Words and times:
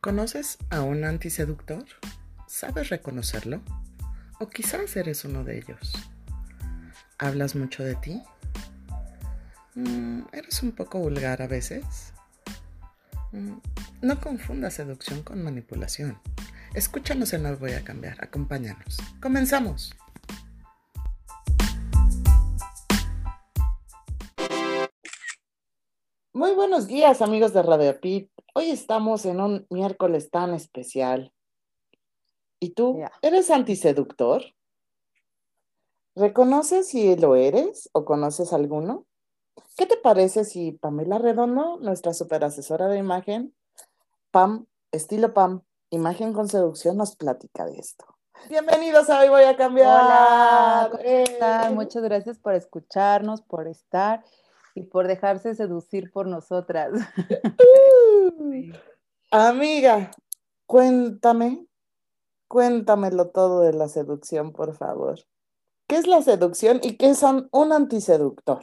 ¿Conoces 0.00 0.56
a 0.70 0.80
un 0.80 1.04
antiseductor? 1.04 1.84
¿Sabes 2.46 2.88
reconocerlo? 2.88 3.60
¿O 4.38 4.48
quizás 4.48 4.96
eres 4.96 5.26
uno 5.26 5.44
de 5.44 5.58
ellos? 5.58 5.92
¿Hablas 7.18 7.54
mucho 7.54 7.84
de 7.84 7.96
ti? 7.96 8.22
Mm, 9.74 10.22
¿Eres 10.32 10.62
un 10.62 10.72
poco 10.72 11.00
vulgar 11.00 11.42
a 11.42 11.46
veces? 11.46 12.14
Mm, 13.32 13.58
no 14.00 14.20
confundas 14.20 14.72
seducción 14.72 15.22
con 15.22 15.44
manipulación. 15.44 16.18
Escúchanos 16.72 17.34
en 17.34 17.44
Hoy 17.44 17.56
Voy 17.56 17.72
a 17.72 17.84
Cambiar. 17.84 18.24
Acompáñanos. 18.24 18.96
¡Comenzamos! 19.20 19.94
Buenos 26.80 26.94
días, 26.94 27.20
amigos 27.20 27.52
de 27.52 27.62
Radio 27.62 28.00
Pit. 28.00 28.30
Hoy 28.54 28.70
estamos 28.70 29.26
en 29.26 29.38
un 29.42 29.66
miércoles 29.68 30.30
tan 30.30 30.54
especial. 30.54 31.30
¿Y 32.58 32.70
tú? 32.70 33.02
¿Eres 33.20 33.50
antiseductor? 33.50 34.42
¿Reconoces 36.14 36.88
si 36.88 37.14
lo 37.16 37.36
eres 37.36 37.90
o 37.92 38.06
conoces 38.06 38.54
alguno? 38.54 39.04
¿Qué 39.76 39.84
te 39.84 39.98
parece 39.98 40.46
si 40.46 40.72
Pamela 40.72 41.18
Redondo, 41.18 41.76
nuestra 41.82 42.14
super 42.14 42.44
asesora 42.44 42.88
de 42.88 42.96
imagen, 42.96 43.54
Pam, 44.30 44.64
estilo 44.90 45.34
Pam, 45.34 45.60
imagen 45.90 46.32
con 46.32 46.48
seducción, 46.48 46.96
nos 46.96 47.14
platica 47.14 47.66
de 47.66 47.78
esto? 47.78 48.06
Bienvenidos 48.48 49.10
a 49.10 49.20
Hoy 49.20 49.28
Voy 49.28 49.44
a 49.44 49.54
Cambiar. 49.54 50.02
Hola, 50.02 50.88
¿cómo 50.92 51.02
Eh, 51.04 51.24
están? 51.24 51.74
Muchas 51.74 52.02
gracias 52.02 52.38
por 52.38 52.54
escucharnos, 52.54 53.42
por 53.42 53.68
estar 53.68 54.24
y 54.74 54.82
por 54.84 55.06
dejarse 55.06 55.54
seducir 55.54 56.10
por 56.12 56.26
nosotras. 56.26 56.92
Uh, 58.38 58.72
Amiga, 59.30 60.10
cuéntame, 60.66 61.66
cuéntamelo 62.48 63.28
todo 63.28 63.60
de 63.60 63.72
la 63.72 63.88
seducción, 63.88 64.52
por 64.52 64.74
favor. 64.74 65.20
¿Qué 65.86 65.96
es 65.96 66.06
la 66.06 66.22
seducción 66.22 66.80
y 66.82 66.96
qué 66.96 67.10
es 67.10 67.22
un, 67.22 67.48
un 67.52 67.72
antiseductor? 67.72 68.62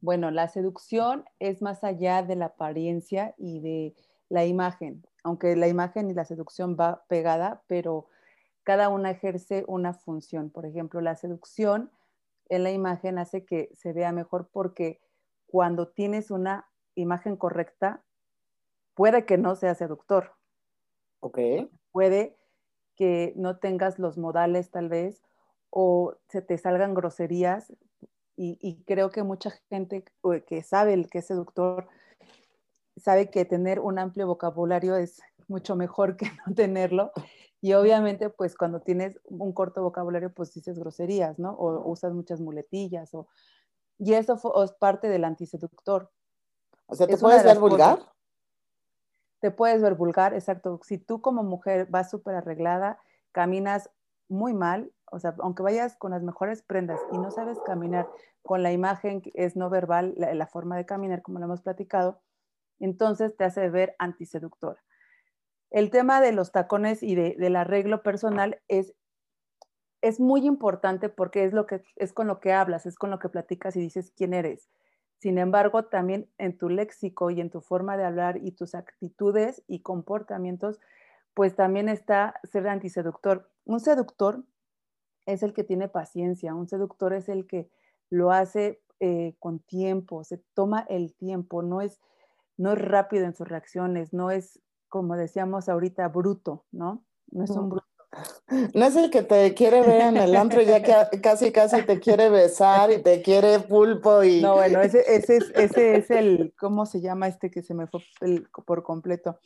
Bueno, 0.00 0.30
la 0.30 0.48
seducción 0.48 1.24
es 1.38 1.62
más 1.62 1.82
allá 1.82 2.22
de 2.22 2.36
la 2.36 2.46
apariencia 2.46 3.34
y 3.38 3.60
de 3.60 3.94
la 4.28 4.44
imagen, 4.44 5.04
aunque 5.22 5.56
la 5.56 5.68
imagen 5.68 6.10
y 6.10 6.14
la 6.14 6.24
seducción 6.24 6.76
va 6.78 7.04
pegada, 7.08 7.62
pero 7.66 8.06
cada 8.62 8.88
una 8.88 9.10
ejerce 9.10 9.64
una 9.68 9.94
función. 9.94 10.50
Por 10.50 10.66
ejemplo, 10.66 11.00
la 11.00 11.16
seducción 11.16 11.90
en 12.48 12.62
la 12.62 12.70
imagen 12.70 13.18
hace 13.18 13.44
que 13.44 13.70
se 13.74 13.92
vea 13.92 14.12
mejor 14.12 14.48
porque 14.52 15.00
cuando 15.46 15.88
tienes 15.88 16.30
una 16.30 16.68
imagen 16.94 17.36
correcta, 17.36 18.04
puede 18.94 19.24
que 19.26 19.38
no 19.38 19.54
sea 19.54 19.74
seductor, 19.74 20.32
Ok, 21.20 21.38
puede 21.92 22.36
que 22.94 23.32
no 23.36 23.58
tengas 23.58 23.98
los 23.98 24.16
modales 24.18 24.70
tal 24.70 24.88
vez 24.88 25.22
o 25.70 26.14
se 26.28 26.42
te 26.42 26.58
salgan 26.58 26.94
groserías 26.94 27.72
y, 28.36 28.58
y 28.60 28.82
creo 28.84 29.10
que 29.10 29.22
mucha 29.22 29.50
gente 29.68 30.04
eh, 30.32 30.44
que 30.46 30.62
sabe 30.62 30.94
el 30.94 31.08
que 31.08 31.18
es 31.18 31.26
seductor 31.26 31.88
sabe 32.96 33.30
que 33.30 33.44
tener 33.44 33.80
un 33.80 33.98
amplio 33.98 34.26
vocabulario 34.26 34.96
es 34.96 35.22
mucho 35.48 35.76
mejor 35.76 36.16
que 36.16 36.26
no 36.46 36.54
tenerlo 36.54 37.12
y 37.60 37.72
obviamente 37.74 38.30
pues 38.30 38.56
cuando 38.56 38.80
tienes 38.80 39.18
un 39.24 39.52
corto 39.52 39.82
vocabulario 39.82 40.32
pues 40.32 40.52
dices 40.52 40.78
groserías, 40.78 41.38
¿no? 41.38 41.52
O 41.52 41.90
usas 41.90 42.12
muchas 42.12 42.40
muletillas 42.40 43.14
o 43.14 43.28
y 43.98 44.12
eso 44.14 44.36
fue- 44.36 44.52
es 44.64 44.72
parte 44.72 45.08
del 45.08 45.24
antiseductor. 45.24 46.10
o 46.86 46.94
sea, 46.94 47.06
¿te 47.06 47.14
Es 47.14 47.20
puedes 47.20 47.44
ver 47.44 47.58
vulgar? 47.58 47.96
cosas. 47.98 48.12
te 49.40 49.50
puedes 49.50 49.82
ver 49.82 49.94
vulgar, 49.94 50.34
exacto. 50.34 50.80
Si 50.82 50.98
tú 50.98 51.20
como 51.20 51.42
mujer 51.42 51.86
vas 51.90 52.10
súper 52.10 52.34
arreglada, 52.34 52.98
caminas 53.32 53.90
muy 54.28 54.54
mal, 54.54 54.92
o 55.12 55.18
sea, 55.20 55.34
aunque 55.40 55.62
vayas 55.62 55.96
con 55.96 56.10
las 56.10 56.22
mejores 56.22 56.62
prendas 56.62 57.00
y 57.12 57.18
no 57.18 57.30
sabes 57.30 57.58
caminar 57.60 58.08
con 58.42 58.62
la 58.62 58.72
imagen 58.72 59.20
que 59.22 59.30
es 59.34 59.54
no 59.56 59.70
verbal, 59.70 60.14
la, 60.16 60.34
la 60.34 60.46
forma 60.46 60.76
de 60.76 60.86
caminar, 60.86 61.22
como 61.22 61.38
lo 61.38 61.44
hemos 61.44 61.62
platicado, 61.62 62.20
entonces 62.80 63.36
te 63.36 63.44
hace 63.44 63.68
ver 63.70 63.94
antiseductora. 63.98 64.82
El 65.70 65.90
tema 65.90 66.20
de 66.20 66.32
los 66.32 66.52
tacones 66.52 67.02
y 67.02 67.14
de- 67.14 67.36
del 67.38 67.56
arreglo 67.56 68.02
personal 68.02 68.60
es, 68.68 68.94
es 70.02 70.20
muy 70.20 70.46
importante 70.46 71.08
porque 71.08 71.44
es, 71.44 71.52
lo 71.52 71.66
que, 71.66 71.82
es 71.96 72.12
con 72.12 72.26
lo 72.26 72.40
que 72.40 72.52
hablas, 72.52 72.86
es 72.86 72.96
con 72.96 73.10
lo 73.10 73.18
que 73.18 73.28
platicas 73.28 73.76
y 73.76 73.80
dices 73.80 74.12
quién 74.16 74.34
eres. 74.34 74.68
Sin 75.18 75.38
embargo, 75.38 75.84
también 75.86 76.30
en 76.38 76.56
tu 76.58 76.68
léxico 76.68 77.30
y 77.30 77.40
en 77.40 77.50
tu 77.50 77.60
forma 77.60 77.96
de 77.96 78.04
hablar 78.04 78.36
y 78.36 78.52
tus 78.52 78.74
actitudes 78.74 79.62
y 79.66 79.80
comportamientos, 79.80 80.78
pues 81.34 81.56
también 81.56 81.88
está 81.88 82.38
ser 82.44 82.68
antiseductor. 82.68 83.50
Un 83.64 83.80
seductor 83.80 84.44
es 85.26 85.42
el 85.42 85.52
que 85.52 85.64
tiene 85.64 85.88
paciencia, 85.88 86.54
un 86.54 86.68
seductor 86.68 87.12
es 87.12 87.28
el 87.28 87.46
que 87.46 87.68
lo 88.10 88.30
hace 88.30 88.80
eh, 89.00 89.34
con 89.40 89.58
tiempo, 89.58 90.22
se 90.24 90.38
toma 90.54 90.86
el 90.88 91.14
tiempo, 91.14 91.62
no 91.62 91.80
es, 91.80 92.00
no 92.56 92.72
es 92.72 92.78
rápido 92.80 93.24
en 93.24 93.34
sus 93.34 93.48
reacciones, 93.48 94.12
no 94.12 94.30
es, 94.30 94.60
como 94.96 95.16
decíamos 95.16 95.68
ahorita, 95.68 96.08
bruto, 96.08 96.64
¿no? 96.72 97.04
No 97.30 97.44
es 97.44 97.50
un 97.50 97.68
bruto. 97.70 97.86
No 98.74 98.86
es 98.86 98.96
el 98.96 99.10
que 99.10 99.22
te 99.22 99.52
quiere 99.54 99.82
ver 99.82 100.00
en 100.02 100.16
el 100.16 100.34
antro 100.36 100.62
y 100.62 100.66
ya 100.66 100.82
que 100.82 101.20
casi 101.20 101.52
casi 101.52 101.82
te 101.82 102.00
quiere 102.00 102.30
besar 102.30 102.90
y 102.90 103.02
te 103.02 103.20
quiere 103.20 103.58
pulpo 103.60 104.22
y 104.24 104.40
No, 104.40 104.54
bueno, 104.54 104.80
ese, 104.80 105.00
ese, 105.14 105.36
es, 105.38 105.50
ese 105.54 105.96
es 105.96 106.10
el, 106.10 106.54
¿cómo 106.58 106.86
se 106.86 107.00
llama 107.00 107.28
este 107.28 107.50
que 107.50 107.62
se 107.62 107.74
me 107.74 107.86
fue 107.86 108.00
el- 108.20 108.48
por 108.66 108.82
completo? 108.82 109.38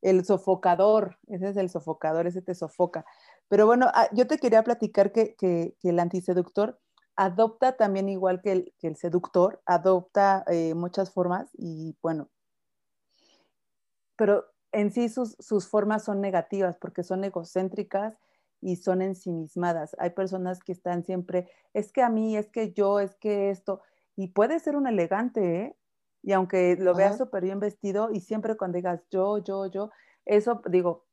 El 0.00 0.24
sofocador, 0.24 1.18
ese 1.26 1.50
es 1.50 1.56
el 1.56 1.68
sofocador, 1.68 2.26
ese 2.26 2.40
te 2.42 2.54
sofoca. 2.54 3.04
Pero 3.48 3.66
bueno, 3.66 3.88
ah, 3.92 4.08
yo 4.12 4.26
te 4.26 4.38
quería 4.38 4.62
platicar 4.62 5.12
que, 5.12 5.34
que- 5.34 5.76
que 5.80 5.90
el 5.90 5.98
antiseductor 5.98 6.80
adopta 7.16 7.76
también 7.76 8.08
igual 8.08 8.40
que 8.42 8.52
el, 8.52 8.74
que 8.78 8.86
el 8.86 8.96
seductor, 8.96 9.60
adopta 9.66 10.44
eh, 10.48 10.74
muchas 10.74 11.10
formas 11.12 11.50
y 11.54 11.96
bueno, 12.02 12.30
pero 14.16 14.44
en 14.74 14.90
sí 14.90 15.08
sus, 15.08 15.36
sus 15.38 15.68
formas 15.68 16.04
son 16.04 16.20
negativas 16.20 16.76
porque 16.76 17.02
son 17.02 17.24
egocéntricas 17.24 18.18
y 18.60 18.76
son 18.76 19.02
ensimismadas. 19.02 19.94
Hay 19.98 20.10
personas 20.10 20.62
que 20.62 20.72
están 20.72 21.04
siempre, 21.04 21.48
es 21.72 21.92
que 21.92 22.02
a 22.02 22.08
mí, 22.08 22.36
es 22.36 22.50
que 22.50 22.72
yo, 22.72 22.98
es 22.98 23.14
que 23.16 23.50
esto, 23.50 23.82
y 24.16 24.28
puede 24.28 24.58
ser 24.58 24.76
un 24.76 24.86
elegante, 24.86 25.60
¿eh? 25.60 25.76
Y 26.22 26.32
aunque 26.32 26.76
lo 26.76 26.94
veas 26.94 27.18
súper 27.18 27.44
bien 27.44 27.60
vestido 27.60 28.10
y 28.10 28.20
siempre 28.20 28.56
cuando 28.56 28.76
digas 28.76 29.02
yo, 29.10 29.38
yo, 29.38 29.66
yo, 29.66 29.90
eso 30.24 30.62
digo, 30.70 31.04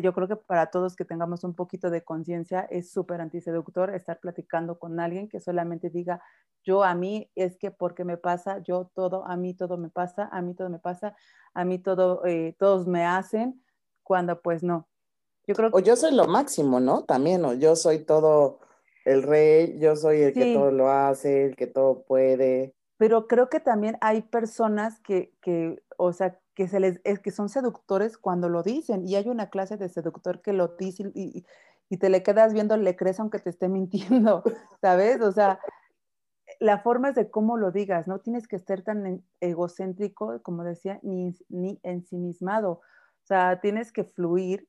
yo 0.00 0.12
creo 0.14 0.28
que 0.28 0.36
para 0.36 0.66
todos 0.70 0.96
que 0.96 1.04
tengamos 1.04 1.44
un 1.44 1.54
poquito 1.54 1.90
de 1.90 2.02
conciencia 2.04 2.62
es 2.70 2.90
súper 2.92 3.20
antiseductor 3.20 3.94
estar 3.94 4.18
platicando 4.20 4.78
con 4.78 5.00
alguien 5.00 5.28
que 5.28 5.40
solamente 5.40 5.90
diga 5.90 6.22
yo 6.64 6.84
a 6.84 6.94
mí 6.94 7.30
es 7.34 7.56
que 7.56 7.70
porque 7.70 8.04
me 8.04 8.16
pasa, 8.16 8.58
yo 8.60 8.90
todo, 8.94 9.26
a 9.26 9.36
mí 9.36 9.54
todo 9.54 9.78
me 9.78 9.90
pasa, 9.90 10.28
a 10.30 10.42
mí 10.42 10.54
todo 10.54 10.70
me 10.70 10.78
pasa, 10.78 11.16
a 11.54 11.64
mí 11.64 11.78
todo, 11.78 12.24
eh, 12.24 12.54
todos 12.58 12.86
me 12.86 13.04
hacen, 13.04 13.64
cuando 14.04 14.40
pues 14.40 14.62
no. 14.62 14.88
Yo 15.46 15.54
creo 15.56 15.70
O 15.72 15.78
que 15.78 15.82
yo 15.82 15.96
soy 15.96 16.14
lo 16.14 16.26
máximo, 16.26 16.78
¿no? 16.80 17.04
También, 17.04 17.44
o 17.44 17.54
yo 17.54 17.74
soy 17.74 18.04
todo 18.04 18.60
el 19.04 19.24
rey, 19.24 19.78
yo 19.80 19.96
soy 19.96 20.22
el 20.22 20.32
que 20.34 20.44
Sí. 20.44 20.52
todo 20.54 20.70
lo 20.70 20.88
hace, 20.88 21.46
el 21.46 21.56
que 21.56 21.66
todo 21.66 22.04
puede. 22.04 22.74
pero 22.96 23.26
creo 23.26 23.48
que 23.48 23.58
también 23.58 23.98
hay 24.00 24.22
personas 24.22 25.00
que, 25.00 25.34
que, 25.42 25.82
o 25.96 26.12
sea, 26.12 26.38
que 26.54 26.68
se 26.68 26.80
les 26.80 27.00
es 27.04 27.18
que 27.20 27.30
son 27.30 27.48
seductores 27.48 28.18
cuando 28.18 28.48
lo 28.48 28.62
dicen 28.62 29.06
y 29.08 29.16
hay 29.16 29.28
una 29.28 29.50
clase 29.50 29.76
de 29.76 29.88
seductor 29.88 30.42
que 30.42 30.52
lo 30.52 30.68
dice 30.68 31.10
y, 31.14 31.38
y- 31.38 31.46
te 31.98 32.08
le 32.08 32.22
quedas 32.22 32.54
viendo, 32.54 32.74
le 32.78 32.96
crees 32.96 33.20
aunque 33.20 33.38
te 33.38 33.50
esté 33.50 33.68
mintiendo, 33.68 34.42
¿sabes? 34.80 35.20
O 35.20 35.30
sea, 35.30 35.60
la 36.60 36.78
forma 36.78 37.10
es 37.10 37.14
de 37.14 37.30
cómo 37.30 37.56
lo 37.56 37.70
digas, 37.70 38.06
no 38.08 38.20
tienes 38.20 38.46
que 38.48 38.58
ser 38.58 38.82
tan 38.82 39.24
egocéntrico, 39.40 40.40
como 40.42 40.64
decía, 40.64 41.00
ni, 41.02 41.32
ni 41.48 41.80
ensimismado, 41.82 42.70
o 42.72 42.80
sea, 43.24 43.60
tienes 43.60 43.92
que 43.92 44.04
fluir 44.04 44.68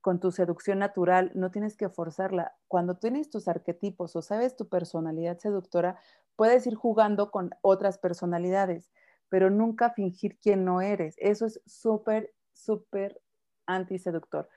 con 0.00 0.20
tu 0.20 0.32
seducción 0.32 0.78
natural, 0.80 1.32
no 1.34 1.50
tienes 1.50 1.76
que 1.76 1.88
forzarla. 1.88 2.54
Cuando 2.68 2.96
tienes 2.96 3.30
tus 3.30 3.48
arquetipos 3.48 4.14
o 4.16 4.22
sabes 4.22 4.54
tu 4.54 4.68
personalidad 4.68 5.38
seductora, 5.38 5.98
puedes 6.36 6.66
ir 6.66 6.74
jugando 6.74 7.30
con 7.30 7.50
otras 7.62 7.98
personalidades, 7.98 8.90
pero 9.34 9.50
nunca 9.50 9.90
fingir 9.90 10.38
quién 10.38 10.64
no 10.64 10.80
eres. 10.80 11.16
Eso 11.18 11.46
es 11.46 11.60
súper, 11.66 12.32
súper 12.52 13.20
antiseductor. 13.66 14.48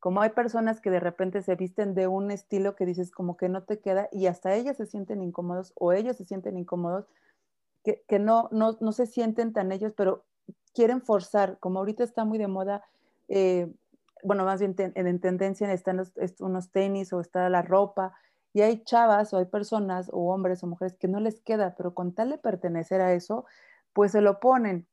Como 0.00 0.22
hay 0.22 0.30
personas 0.30 0.80
que 0.80 0.88
de 0.90 1.00
repente 1.00 1.42
se 1.42 1.54
visten 1.54 1.92
de 1.94 2.06
un 2.06 2.30
estilo 2.30 2.74
que 2.74 2.86
dices 2.86 3.10
como 3.10 3.36
que 3.36 3.50
no 3.50 3.64
te 3.64 3.80
queda 3.80 4.08
y 4.10 4.28
hasta 4.28 4.54
ellas 4.54 4.78
se 4.78 4.86
sienten 4.86 5.20
incómodos 5.22 5.74
o 5.76 5.92
ellos 5.92 6.16
se 6.16 6.24
sienten 6.24 6.56
incómodos, 6.56 7.04
que, 7.84 8.02
que 8.08 8.18
no, 8.18 8.48
no, 8.52 8.78
no 8.80 8.92
se 8.92 9.04
sienten 9.04 9.52
tan 9.52 9.70
ellos, 9.70 9.92
pero 9.94 10.24
quieren 10.72 11.02
forzar, 11.02 11.58
como 11.58 11.80
ahorita 11.80 12.02
está 12.02 12.24
muy 12.24 12.38
de 12.38 12.48
moda, 12.48 12.86
eh, 13.28 13.70
bueno, 14.24 14.46
más 14.46 14.60
bien 14.60 14.74
ten- 14.74 14.94
en 14.94 15.20
tendencia 15.20 15.70
están 15.70 16.00
unos 16.40 16.70
tenis 16.70 17.12
o 17.12 17.20
está 17.20 17.50
la 17.50 17.60
ropa, 17.60 18.14
y 18.54 18.62
hay 18.62 18.82
chavas 18.84 19.34
o 19.34 19.38
hay 19.38 19.44
personas 19.46 20.08
o 20.10 20.32
hombres 20.32 20.62
o 20.62 20.66
mujeres 20.66 20.96
que 20.96 21.08
no 21.08 21.20
les 21.20 21.38
queda, 21.40 21.74
pero 21.76 21.92
con 21.92 22.14
tal 22.14 22.30
de 22.30 22.38
pertenecer 22.38 23.02
a 23.02 23.12
eso, 23.12 23.44
pues 23.92 24.12
se 24.12 24.20
lo 24.20 24.40
ponen, 24.40 24.86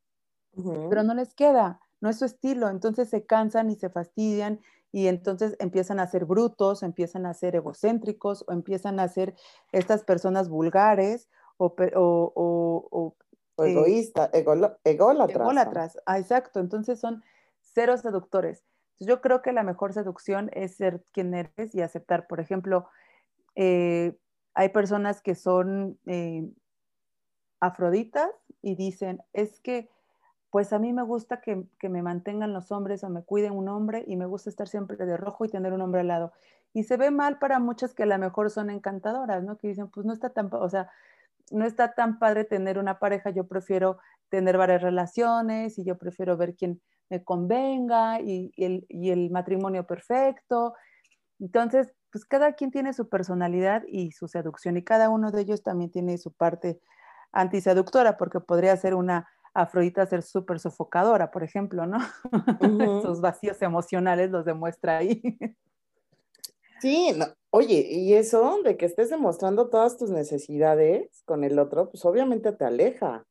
pero 0.90 1.04
no 1.04 1.14
les 1.14 1.34
queda, 1.34 1.80
no 2.02 2.10
es 2.10 2.20
su 2.20 2.26
estilo, 2.26 2.70
entonces 2.70 3.10
se 3.10 3.26
cansan 3.26 3.70
y 3.70 3.76
se 3.76 3.90
fastidian 3.90 4.60
y 4.92 5.08
entonces 5.08 5.56
empiezan 5.60 6.00
a 6.00 6.08
ser 6.08 6.26
brutos, 6.26 6.84
empiezan 6.84 7.26
a 7.26 7.34
ser 7.34 7.56
egocéntricos 7.56 8.44
o 8.48 8.52
empiezan 8.52 9.00
a 9.00 9.08
ser 9.08 9.36
estas 9.72 10.04
personas 10.04 10.50
vulgares 10.50 11.30
o, 11.58 11.76
o, 11.96 13.16
eh, 13.58 13.72
egoístas, 13.72 14.30
ególatras. 14.34 14.80
Ególatras, 15.30 15.98
ah, 16.06 16.18
exacto, 16.18 16.60
entonces 16.60 17.00
son 17.00 17.24
cero 17.62 17.98
seductores. 17.98 18.64
Yo 19.00 19.22
creo 19.22 19.42
que 19.42 19.54
la 19.54 19.64
mejor 19.64 19.94
seducción 19.94 20.50
es 20.54 20.76
ser 20.76 21.04
quien 21.14 21.34
eres 21.34 21.74
y 21.74 21.82
aceptar. 21.82 22.28
Por 22.28 22.40
ejemplo, 22.40 22.90
eh, 23.56 24.18
hay 24.54 24.70
personas 24.70 25.22
que 25.22 25.36
son 25.36 25.98
eh, 26.06 26.50
afroditas 27.60 28.30
y 28.62 28.76
dicen, 28.76 29.22
es 29.34 29.60
que 29.60 29.90
pues 30.50 30.74
a 30.74 30.80
mí 30.80 30.94
me 30.94 31.04
gusta 31.04 31.42
que, 31.42 31.64
me 31.88 32.02
mantengan 32.02 32.54
los 32.54 32.72
hombres 32.72 33.04
o 33.04 33.10
me 33.10 33.24
cuiden 33.24 33.54
un 33.54 33.70
hombre 33.70 34.04
y 34.08 34.16
me 34.16 34.26
gusta 34.26 34.50
estar 34.50 34.68
siempre 34.68 34.98
de 34.98 35.18
rojo 35.18 35.46
y 35.46 35.50
tener 35.50 35.74
un 35.74 35.82
hombre 35.82 36.02
al 36.02 36.08
lado. 36.08 36.34
Y 36.74 36.84
se 36.84 36.98
ve 36.98 37.12
mal 37.12 37.38
para 37.38 37.60
muchas 37.60 37.94
que 37.94 38.04
a 38.04 38.08
lo 38.08 38.18
mejor 38.18 38.50
son 38.50 38.70
encantadoras, 38.70 39.44
¿no? 39.44 39.58
Que 39.58 39.68
dicen, 39.68 39.90
pues 39.90 40.06
no 40.06 40.14
está 40.14 40.30
tan, 40.32 40.50
o 40.52 40.70
sea, 40.70 40.90
no 41.52 41.66
está 41.66 41.94
tan 41.94 42.20
padre 42.20 42.46
tener 42.46 42.80
una 42.80 43.00
pareja, 43.00 43.30
yo 43.30 43.48
prefiero 43.48 44.00
tener 44.30 44.58
varias 44.58 44.82
relaciones 44.82 45.78
y 45.78 45.84
yo 45.84 45.98
prefiero 45.98 46.38
ver 46.38 46.56
quién 46.56 46.82
me 47.10 47.24
convenga 47.24 48.20
y, 48.22 48.52
el, 48.58 48.86
y 48.90 49.12
el 49.12 49.30
matrimonio 49.32 49.86
perfecto. 49.86 50.74
Entonces, 51.40 51.92
pues 52.12 52.26
cada 52.26 52.54
quien 52.54 52.72
tiene 52.72 52.94
su 52.94 53.08
personalidad 53.08 53.84
y 53.88 54.12
su 54.12 54.28
seducción 54.28 54.78
y 54.78 54.84
cada 54.84 55.10
uno 55.10 55.32
de 55.32 55.42
ellos 55.42 55.64
también 55.64 55.92
tiene 55.92 56.18
su 56.18 56.32
parte 56.32 56.80
antiseductora 57.32 58.18
porque 58.18 58.40
podría 58.40 58.76
ser 58.78 58.96
una 58.96 59.28
Afrodita 59.54 60.06
ser 60.06 60.22
súper 60.22 60.60
sofocadora, 60.60 61.32
por 61.32 61.44
ejemplo, 61.44 61.86
¿no? 61.86 62.00
Sus 63.02 63.20
vacíos 63.20 63.62
emocionales 63.62 64.30
los 64.30 64.46
demuestra 64.46 64.98
ahí. 64.98 65.22
Sí, 66.82 67.14
oye, 67.50 67.88
y 67.90 68.14
eso 68.14 68.62
de 68.64 68.78
que 68.78 68.86
estés 68.86 69.10
demostrando 69.10 69.70
todas 69.70 69.98
tus 69.98 70.12
necesidades 70.12 71.24
con 71.26 71.44
el 71.44 71.60
otro, 71.60 71.90
pues 71.90 72.06
obviamente 72.06 72.52
te 72.54 72.64
aleja. 72.64 73.26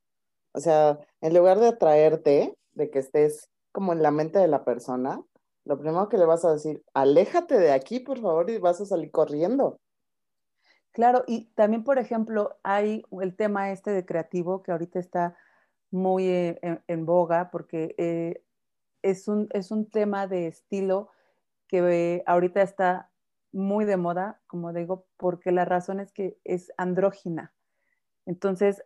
O 0.53 0.61
sea, 0.61 0.99
en 1.21 1.35
lugar 1.35 1.59
de 1.61 1.69
atraerte, 1.69 2.59
de 2.73 2.91
que 2.91 2.99
estés 2.99 3.49
como 3.73 3.93
en 3.93 4.03
la 4.03 4.11
mente 4.11 4.39
de 4.39 4.49
la 4.49 4.65
persona, 4.65 5.23
lo 5.65 5.79
primero 5.79 6.09
que 6.09 6.19
le 6.19 6.27
vas 6.27 6.44
a 6.44 6.53
decir, 6.53 6.83
aléjate 6.94 7.59
de 7.59 7.73
aquí, 7.73 8.01
por 8.01 8.21
favor, 8.21 8.51
y 8.51 8.59
vas 8.59 8.81
a 8.81 8.87
salir 8.87 9.11
corriendo. 9.11 9.79
Claro, 10.99 11.23
y 11.29 11.45
también, 11.55 11.85
por 11.85 11.97
ejemplo, 12.00 12.59
hay 12.65 13.05
el 13.23 13.37
tema 13.37 13.71
este 13.71 13.93
de 13.93 14.05
creativo 14.05 14.65
que 14.65 14.73
ahorita 14.73 14.99
está 14.99 15.37
muy 15.93 16.27
eh, 16.27 16.59
en, 16.89 17.06
boga 17.06 17.53
porque 17.53 17.95
eh, 17.99 18.43
es, 19.03 19.29
un, 19.29 19.47
es 19.53 19.71
un 19.71 19.89
tema 19.89 20.27
de 20.27 20.49
estilo 20.49 21.12
que 21.69 22.25
ahorita 22.27 22.62
está 22.62 23.12
muy 23.53 23.85
de 23.85 23.97
moda, 23.97 24.41
como 24.49 24.73
digo, 24.73 25.06
porque 25.17 25.53
la 25.53 25.65
razón 25.65 26.00
es 26.00 26.11
que 26.11 26.37
es 26.43 26.73
andrógina. 26.77 27.55
Entonces, 28.27 28.83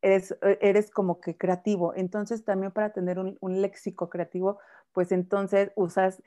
eres, 0.00 0.34
e, 0.40 0.58
eres 0.62 0.90
como 0.90 1.20
que 1.20 1.36
creativo. 1.36 1.92
Entonces, 1.94 2.46
también 2.46 2.72
para 2.72 2.94
tener 2.94 3.18
un, 3.18 3.36
léxico 3.42 4.08
creativo, 4.08 4.58
pues 4.94 5.12
entonces 5.12 5.70
usas 5.76 6.22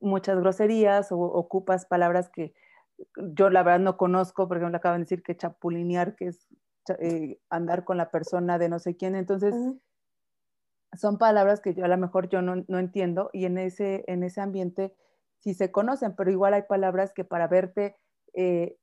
muchas 0.00 0.38
groserías 0.38 1.10
o 1.10 1.18
ocupas 1.18 1.84
palabras 1.84 2.28
que 2.28 2.54
yo 3.16 3.50
la 3.50 3.62
verdad 3.62 3.80
no 3.80 3.96
conozco, 3.96 4.48
por 4.48 4.56
ejemplo, 4.56 4.76
acaban 4.76 5.00
de 5.00 5.04
decir 5.04 5.22
que 5.22 5.36
chapulinear, 5.36 6.16
que 6.16 6.28
es 6.28 6.48
eh, 6.98 7.38
andar 7.50 7.84
con 7.84 7.96
la 7.96 8.10
persona 8.10 8.58
de 8.58 8.68
no 8.68 8.78
sé 8.78 8.96
quién. 8.96 9.14
Entonces, 9.14 9.54
son 10.96 11.18
palabras 11.18 11.60
que 11.60 11.74
yo 11.74 11.84
a 11.84 11.88
lo 11.88 11.98
mejor 11.98 12.28
yo 12.28 12.42
no, 12.42 12.64
no, 12.66 12.78
entiendo 12.78 13.30
y 13.32 13.44
en 13.44 13.58
ese, 13.58 14.04
en 14.08 14.22
ese 14.22 14.40
ambiente 14.40 14.94
sí 15.38 15.54
se 15.54 15.70
conocen, 15.70 16.14
pero 16.16 16.30
igual 16.30 16.54
hay 16.54 16.62
palabras 16.62 17.12
que 17.12 17.24
para 17.24 17.46
verte 17.46 17.96
eh, 18.34 18.76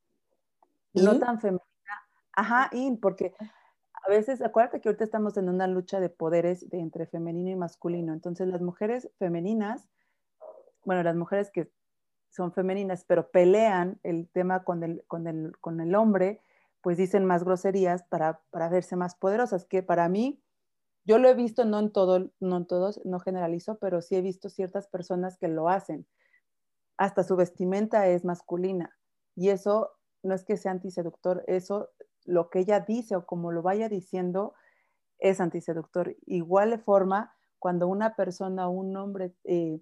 no 0.94 1.18
tan 1.18 1.40
femenina, 1.40 1.62
ajá, 2.32 2.70
in, 2.72 2.98
porque 2.98 3.34
a 3.92 4.08
veces, 4.08 4.40
acuérdate 4.42 4.80
que 4.80 4.88
ahorita 4.88 5.04
estamos 5.04 5.36
en 5.36 5.48
una 5.48 5.66
lucha 5.66 6.00
de 6.00 6.08
poderes 6.08 6.68
de 6.70 6.78
entre 6.78 7.06
femenino 7.06 7.50
y 7.50 7.56
masculino, 7.56 8.12
entonces 8.12 8.48
las 8.48 8.62
mujeres 8.62 9.10
femeninas, 9.18 9.88
bueno, 10.84 11.02
las 11.02 11.16
mujeres 11.16 11.50
que 11.50 11.70
son 12.30 12.52
femeninas, 12.52 13.04
pero 13.04 13.30
pelean 13.30 13.98
el 14.02 14.28
tema 14.28 14.64
con 14.64 14.82
el, 14.82 15.04
con 15.06 15.26
el, 15.26 15.56
con 15.60 15.80
el 15.80 15.94
hombre, 15.94 16.40
pues 16.82 16.96
dicen 16.96 17.24
más 17.24 17.44
groserías 17.44 18.02
para, 18.04 18.40
verse 18.70 18.96
más 18.96 19.14
poderosas, 19.14 19.66
que 19.66 19.82
para 19.82 20.08
mí, 20.08 20.42
yo 21.04 21.18
lo 21.18 21.28
he 21.28 21.34
visto, 21.34 21.64
no 21.64 21.78
en, 21.78 21.90
todo, 21.90 22.30
no 22.38 22.56
en 22.58 22.66
todos, 22.66 23.00
no 23.04 23.18
generalizo, 23.18 23.78
pero 23.78 24.02
sí 24.02 24.16
he 24.16 24.20
visto 24.20 24.48
ciertas 24.48 24.88
personas 24.88 25.38
que 25.38 25.48
lo 25.48 25.68
hacen. 25.68 26.06
Hasta 26.98 27.24
su 27.24 27.34
vestimenta 27.36 28.06
es 28.08 28.24
masculina. 28.24 28.94
Y 29.34 29.48
eso 29.48 29.92
no 30.22 30.34
es 30.34 30.44
que 30.44 30.56
sea 30.56 30.72
antiseductor, 30.72 31.44
eso 31.46 31.90
lo 32.24 32.50
que 32.50 32.58
ella 32.58 32.80
dice 32.80 33.16
o 33.16 33.24
como 33.24 33.52
lo 33.52 33.62
vaya 33.62 33.88
diciendo 33.88 34.54
es 35.18 35.40
antiseductor. 35.40 36.16
Igual 36.26 36.70
de 36.70 36.78
forma, 36.78 37.34
cuando 37.58 37.88
una 37.88 38.14
persona, 38.14 38.68
un 38.68 38.96
hombre 38.96 39.34
eh, 39.44 39.80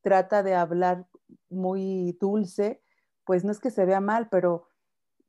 trata 0.00 0.42
de 0.42 0.54
hablar 0.54 1.06
muy 1.50 2.16
dulce, 2.20 2.82
pues 3.24 3.44
no 3.44 3.52
es 3.52 3.60
que 3.60 3.70
se 3.70 3.84
vea 3.84 4.00
mal, 4.00 4.28
pero 4.30 4.68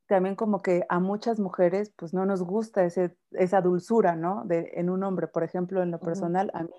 también 0.06 0.36
como 0.36 0.62
que 0.62 0.84
a 0.88 1.00
muchas 1.00 1.40
mujeres 1.40 1.92
pues 1.96 2.12
no 2.12 2.26
nos 2.26 2.42
gusta 2.42 2.84
ese, 2.84 3.16
esa 3.32 3.60
dulzura, 3.60 4.16
¿no? 4.16 4.44
De, 4.44 4.72
en 4.74 4.90
un 4.90 5.02
hombre, 5.02 5.28
por 5.28 5.44
ejemplo, 5.44 5.82
en 5.82 5.90
lo 5.90 6.00
personal, 6.00 6.50
a 6.54 6.64
mí, 6.64 6.74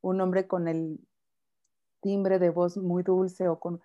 un 0.00 0.20
hombre 0.20 0.46
con 0.46 0.68
el 0.68 1.00
timbre 2.00 2.38
de 2.38 2.50
voz 2.50 2.76
muy 2.76 3.02
dulce 3.02 3.48
o 3.48 3.60
con 3.60 3.80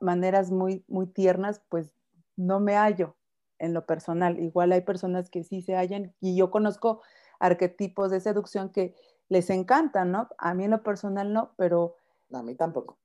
maneras 0.00 0.50
muy, 0.50 0.84
muy 0.88 1.06
tiernas, 1.06 1.62
pues 1.68 1.94
no 2.36 2.60
me 2.60 2.76
hallo 2.76 3.16
en 3.58 3.72
lo 3.74 3.86
personal. 3.86 4.40
Igual 4.40 4.72
hay 4.72 4.82
personas 4.82 5.30
que 5.30 5.44
sí 5.44 5.62
se 5.62 5.76
hallan 5.76 6.14
y 6.20 6.36
yo 6.36 6.50
conozco 6.50 7.02
arquetipos 7.38 8.10
de 8.10 8.20
seducción 8.20 8.70
que 8.70 8.94
les 9.28 9.48
encantan, 9.50 10.12
¿no? 10.12 10.28
A 10.38 10.52
mí 10.54 10.64
en 10.64 10.72
lo 10.72 10.82
personal 10.82 11.32
no, 11.32 11.54
pero... 11.56 11.96
A 12.34 12.42
mí 12.42 12.54
tampoco. 12.54 12.98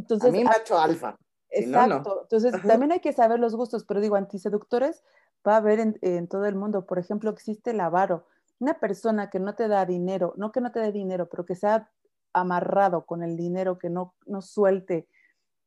Entonces, 0.00 0.30
a 0.30 0.32
mí 0.32 0.44
macho 0.44 0.78
alfa. 0.78 1.18
Exacto. 1.50 2.22
Entonces, 2.22 2.54
también 2.62 2.92
hay 2.92 3.00
que 3.00 3.12
saber 3.12 3.38
los 3.38 3.54
gustos, 3.54 3.84
pero 3.84 4.00
digo, 4.00 4.16
antiseductores 4.16 5.04
va 5.46 5.54
a 5.54 5.56
haber 5.58 5.80
en, 6.00 6.28
todo 6.28 6.46
el 6.46 6.54
mundo. 6.54 6.86
Por 6.86 6.98
ejemplo, 6.98 7.30
existe 7.30 7.72
el 7.72 7.80
avaro. 7.80 8.26
Una 8.58 8.74
persona 8.74 9.30
que 9.30 9.40
no 9.40 9.54
te 9.54 9.68
da 9.68 9.84
dinero, 9.84 10.34
no 10.36 10.52
que 10.52 10.60
no 10.60 10.70
te 10.72 10.80
dé 10.80 10.92
dinero, 10.92 11.28
pero 11.28 11.44
que 11.44 11.54
sea 11.54 11.90
amarrado 12.32 13.04
con 13.04 13.22
el 13.22 13.36
dinero, 13.36 13.78
que 13.78 13.90
no, 13.90 14.14
no 14.26 14.42
suelte 14.42 15.08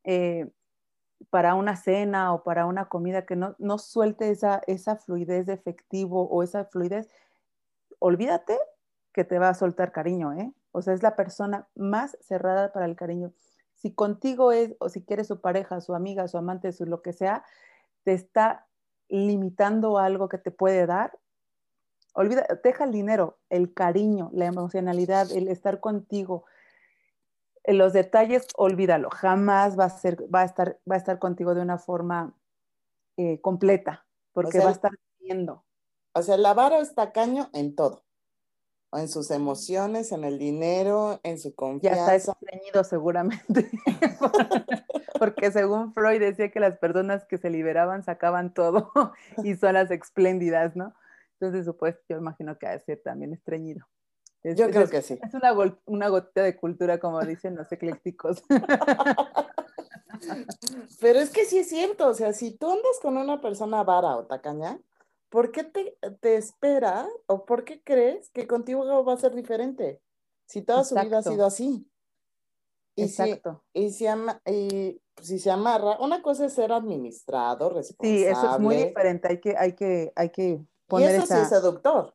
eh, 0.04 0.50
para 1.30 1.56
una 1.56 1.76
cena 1.76 2.34
o 2.34 2.44
para 2.44 2.66
una 2.66 2.86
comida, 2.86 3.26
que 3.26 3.36
no, 3.36 3.56
no 3.58 3.78
suelte 3.78 4.30
esa, 4.30 4.62
esa 4.68 4.96
fluidez 4.96 5.46
de 5.46 5.54
efectivo 5.54 6.28
o 6.30 6.44
esa 6.44 6.66
fluidez, 6.66 7.10
olvídate 8.00 8.58
que 9.12 9.24
te 9.24 9.40
va 9.40 9.50
a 9.50 9.54
soltar 9.54 9.92
cariño, 9.92 10.34
¿eh? 10.34 10.54
O 10.72 10.82
sea, 10.82 10.94
es 10.94 11.04
la 11.04 11.16
persona 11.16 11.68
más 11.76 12.18
cerrada 12.22 12.74
para 12.74 12.86
el 12.86 12.96
cariño 12.96 13.32
si 13.84 13.92
contigo 13.94 14.54
es, 14.54 14.76
o 14.80 14.88
si 14.88 15.04
quieres 15.04 15.28
su 15.28 15.42
pareja, 15.42 15.82
su 15.82 15.94
amiga, 15.94 16.30
su 16.30 16.38
amante, 16.38 16.72
su 16.72 16.86
lo 16.86 17.02
que 17.02 17.12
sea, 17.12 17.44
te 18.06 18.14
está 18.14 18.66
limitando 19.10 19.98
algo 19.98 20.30
que 20.30 20.38
te 20.38 20.52
puede 20.52 20.86
dar, 20.86 21.20
olvida, 22.14 22.48
deja 22.64 22.86
el 22.86 22.94
dinero, 22.94 23.40
el 23.50 23.74
cariño, 23.74 24.30
la 24.34 24.46
emocionalidad, 24.46 25.30
el 25.34 25.50
estar 25.50 25.82
contigo, 25.82 26.46
los 27.66 27.92
detalles, 27.92 28.48
olvídalo, 28.56 29.10
jamás 29.10 29.78
va 29.78 29.86
a, 29.86 29.90
ser, 29.90 30.34
va 30.34 30.42
a, 30.42 30.46
estar, 30.46 30.80
va 30.90 30.96
a 30.96 31.00
estar 31.00 31.20
contigo 31.20 31.54
de 31.54 31.62
una 31.62 31.78
forma 31.78 32.34
eh, 33.18 33.42
completa, 33.42 34.06
porque 34.32 34.60
va 34.60 34.70
a 34.70 34.72
estar 34.72 34.94
viendo. 35.20 35.66
O 36.14 36.22
sea, 36.22 36.36
el 36.36 36.46
avaro 36.46 36.78
está 36.78 37.12
caño 37.12 37.50
en 37.52 37.76
todo 37.76 38.06
en 38.98 39.08
sus 39.08 39.32
emociones, 39.32 40.12
en 40.12 40.24
el 40.24 40.38
dinero, 40.38 41.20
en 41.24 41.40
su 41.40 41.56
confianza. 41.56 42.08
Ya 42.08 42.16
está 42.16 42.34
estreñido 42.34 42.84
seguramente, 42.84 43.70
porque 45.20 45.52
según 45.52 45.94
Freud 45.94 46.20
decía 46.20 46.52
que 46.52 46.60
las 46.60 46.78
personas 46.78 47.26
que 47.26 47.38
se 47.38 47.50
liberaban 47.50 48.04
sacaban 48.04 48.54
todo 48.54 48.92
y 49.44 49.56
son 49.56 49.74
las 49.74 49.92
espléndidas, 49.92 50.76
¿no? 50.76 50.94
Entonces, 51.40 51.66
supuesto, 51.66 52.02
yo 52.08 52.18
imagino 52.18 52.58
que 52.58 52.68
ha 52.68 52.72
de 52.72 52.80
ser 52.80 53.02
también 53.04 53.34
estreñido. 53.34 53.86
yo 54.44 54.70
creo 54.70 54.88
que 54.88 55.02
sí. 55.02 55.20
Es 55.22 55.34
una, 55.34 55.54
una 55.86 56.08
gotita 56.08 56.44
de 56.44 56.56
cultura, 56.56 57.00
como 57.00 57.20
dicen 57.22 57.56
los 57.56 57.72
eclécticos. 57.72 58.44
Pero 61.02 61.20
es 61.20 61.32
que 61.32 61.46
sí 61.46 61.60
es 61.60 61.68
cierto, 61.68 62.08
o 62.08 62.14
sea, 62.14 62.34
si 62.34 62.52
tú 62.52 62.72
andas 62.72 63.00
con 63.02 63.18
una 63.18 63.42
persona 63.42 63.84
vara 63.84 64.16
o 64.16 64.26
tacaña, 64.26 64.80
¿por 65.34 65.52
qué 65.52 65.64
te, 65.64 65.98
te 66.20 66.36
espera 66.36 67.10
o 67.26 67.44
por 67.44 67.66
qué 67.66 67.82
crees 67.84 68.30
que 68.30 68.46
contigo 68.46 69.04
va 69.04 69.14
a 69.14 69.18
ser 69.18 69.34
diferente? 69.34 70.00
Si 70.46 70.62
toda 70.62 70.84
su 70.84 70.94
vida 70.94 71.18
ha 71.18 71.24
sido 71.24 71.44
así. 71.44 71.90
Y 72.96 73.06
Exacto. 73.06 73.64
Si, 73.74 73.82
y, 73.82 73.90
si, 73.90 74.06
y 74.46 75.02
si 75.20 75.40
se 75.40 75.50
amarra, 75.50 75.98
una 76.00 76.22
cosa 76.22 76.46
es 76.46 76.54
ser 76.54 76.72
administrado, 76.72 77.72
responsable. 77.72 78.20
Sí, 78.20 78.26
eso 78.26 78.54
es 78.54 78.60
muy 78.60 78.76
diferente, 78.76 79.28
hay 79.28 79.40
que, 79.40 79.58
hay 79.58 79.74
que, 79.74 80.14
hay 80.16 80.30
que 80.30 80.64
poner 80.86 81.10
Y 81.10 81.14
eso 81.16 81.26
sí 81.26 81.42
es 81.42 81.50
seductor. 81.50 82.14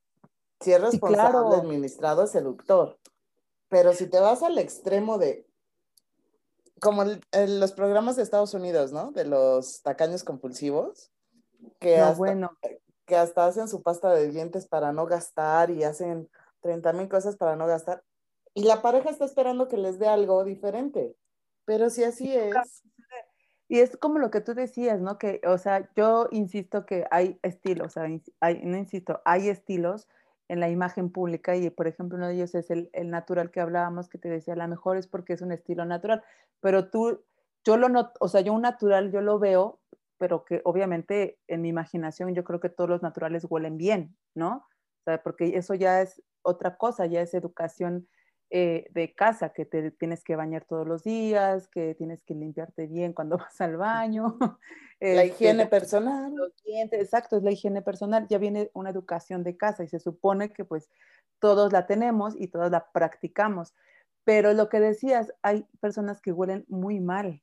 Si 0.60 0.72
es 0.72 0.80
responsable, 0.80 1.56
administrado, 1.56 2.22
es 2.22 2.30
seductor. 2.30 3.00
Pero 3.68 3.94
si 3.94 4.06
te 4.06 4.20
vas 4.20 4.44
al 4.44 4.58
extremo 4.58 5.18
de, 5.18 5.44
como 6.80 7.02
los 7.04 7.72
programas 7.72 8.14
de 8.14 8.22
Estados 8.22 8.54
Unidos, 8.54 8.92
¿no? 8.92 9.10
De 9.10 9.24
los 9.24 9.82
tacaños 9.82 10.22
compulsivos, 10.22 11.10
que, 11.80 11.98
hasta, 11.98 12.16
bueno. 12.16 12.56
Que 13.08 13.16
hasta 13.16 13.46
hacen 13.46 13.66
su 13.66 13.82
pasta 13.82 14.12
de 14.12 14.28
dientes 14.28 14.68
para 14.68 14.92
no 14.92 15.06
gastar 15.06 15.70
y 15.70 15.82
hacen 15.82 16.28
30 16.60 16.92
mil 16.92 17.08
cosas 17.08 17.36
para 17.36 17.56
no 17.56 17.66
gastar. 17.66 18.04
Y 18.54 18.64
la 18.64 18.82
pareja 18.82 19.10
está 19.10 19.24
esperando 19.24 19.66
que 19.66 19.78
les 19.78 19.98
dé 19.98 20.06
algo 20.06 20.44
diferente. 20.44 21.16
Pero 21.64 21.90
si 21.90 22.04
así 22.04 22.36
es. 22.36 22.54
Y 23.66 23.80
es 23.80 23.96
como 23.96 24.18
lo 24.18 24.30
que 24.30 24.40
tú 24.40 24.54
decías, 24.54 25.00
¿no? 25.00 25.18
Que, 25.18 25.40
o 25.46 25.58
sea, 25.58 25.90
yo 25.96 26.28
insisto 26.30 26.86
que 26.86 27.06
hay 27.10 27.38
estilos, 27.42 27.88
o 27.88 27.90
sea, 27.90 28.08
hay, 28.40 28.60
no 28.64 28.76
insisto, 28.76 29.20
hay 29.24 29.48
estilos 29.48 30.08
en 30.48 30.60
la 30.60 30.70
imagen 30.70 31.10
pública 31.10 31.56
y, 31.56 31.68
por 31.68 31.86
ejemplo, 31.86 32.16
uno 32.16 32.28
de 32.28 32.34
ellos 32.34 32.54
es 32.54 32.70
el, 32.70 32.88
el 32.94 33.10
natural 33.10 33.50
que 33.50 33.60
hablábamos, 33.60 34.08
que 34.08 34.16
te 34.16 34.30
decía, 34.30 34.56
la 34.56 34.66
mejor 34.66 34.96
es 34.96 35.06
porque 35.06 35.34
es 35.34 35.42
un 35.42 35.52
estilo 35.52 35.84
natural, 35.84 36.22
pero 36.60 36.88
tú, 36.88 37.22
yo 37.64 37.76
lo 37.76 37.90
noto, 37.90 38.12
o 38.20 38.28
sea, 38.28 38.40
yo 38.40 38.54
un 38.54 38.62
natural, 38.62 39.12
yo 39.12 39.20
lo 39.20 39.38
veo, 39.38 39.78
pero 40.18 40.44
que 40.44 40.60
obviamente 40.64 41.38
en 41.46 41.62
mi 41.62 41.68
imaginación 41.68 42.34
yo 42.34 42.44
creo 42.44 42.60
que 42.60 42.68
todos 42.68 42.90
los 42.90 43.02
naturales 43.02 43.46
huelen 43.48 43.78
bien, 43.78 44.16
¿no? 44.34 44.66
O 45.00 45.04
sea, 45.04 45.22
porque 45.22 45.56
eso 45.56 45.74
ya 45.74 46.02
es 46.02 46.22
otra 46.42 46.76
cosa, 46.76 47.06
ya 47.06 47.22
es 47.22 47.34
educación 47.34 48.08
eh, 48.50 48.86
de 48.92 49.14
casa, 49.14 49.52
que 49.52 49.66
te 49.66 49.90
tienes 49.90 50.24
que 50.24 50.34
bañar 50.34 50.64
todos 50.64 50.86
los 50.86 51.04
días, 51.04 51.68
que 51.68 51.94
tienes 51.94 52.22
que 52.22 52.34
limpiarte 52.34 52.86
bien 52.86 53.12
cuando 53.12 53.36
vas 53.38 53.60
al 53.60 53.76
baño. 53.76 54.38
La 55.00 55.22
este, 55.22 55.26
higiene 55.26 55.66
personal. 55.66 56.34
Los 56.34 56.52
dientes, 56.64 57.00
exacto, 57.00 57.36
es 57.36 57.44
la 57.44 57.52
higiene 57.52 57.82
personal. 57.82 58.26
Ya 58.28 58.38
viene 58.38 58.68
una 58.74 58.90
educación 58.90 59.44
de 59.44 59.56
casa 59.56 59.84
y 59.84 59.88
se 59.88 60.00
supone 60.00 60.52
que 60.52 60.64
pues 60.64 60.90
todos 61.38 61.72
la 61.72 61.86
tenemos 61.86 62.34
y 62.36 62.48
todos 62.48 62.72
la 62.72 62.90
practicamos. 62.90 63.76
Pero 64.24 64.54
lo 64.54 64.68
que 64.68 64.80
decías, 64.80 65.32
hay 65.42 65.68
personas 65.78 66.20
que 66.20 66.32
huelen 66.32 66.64
muy 66.66 66.98
mal 66.98 67.40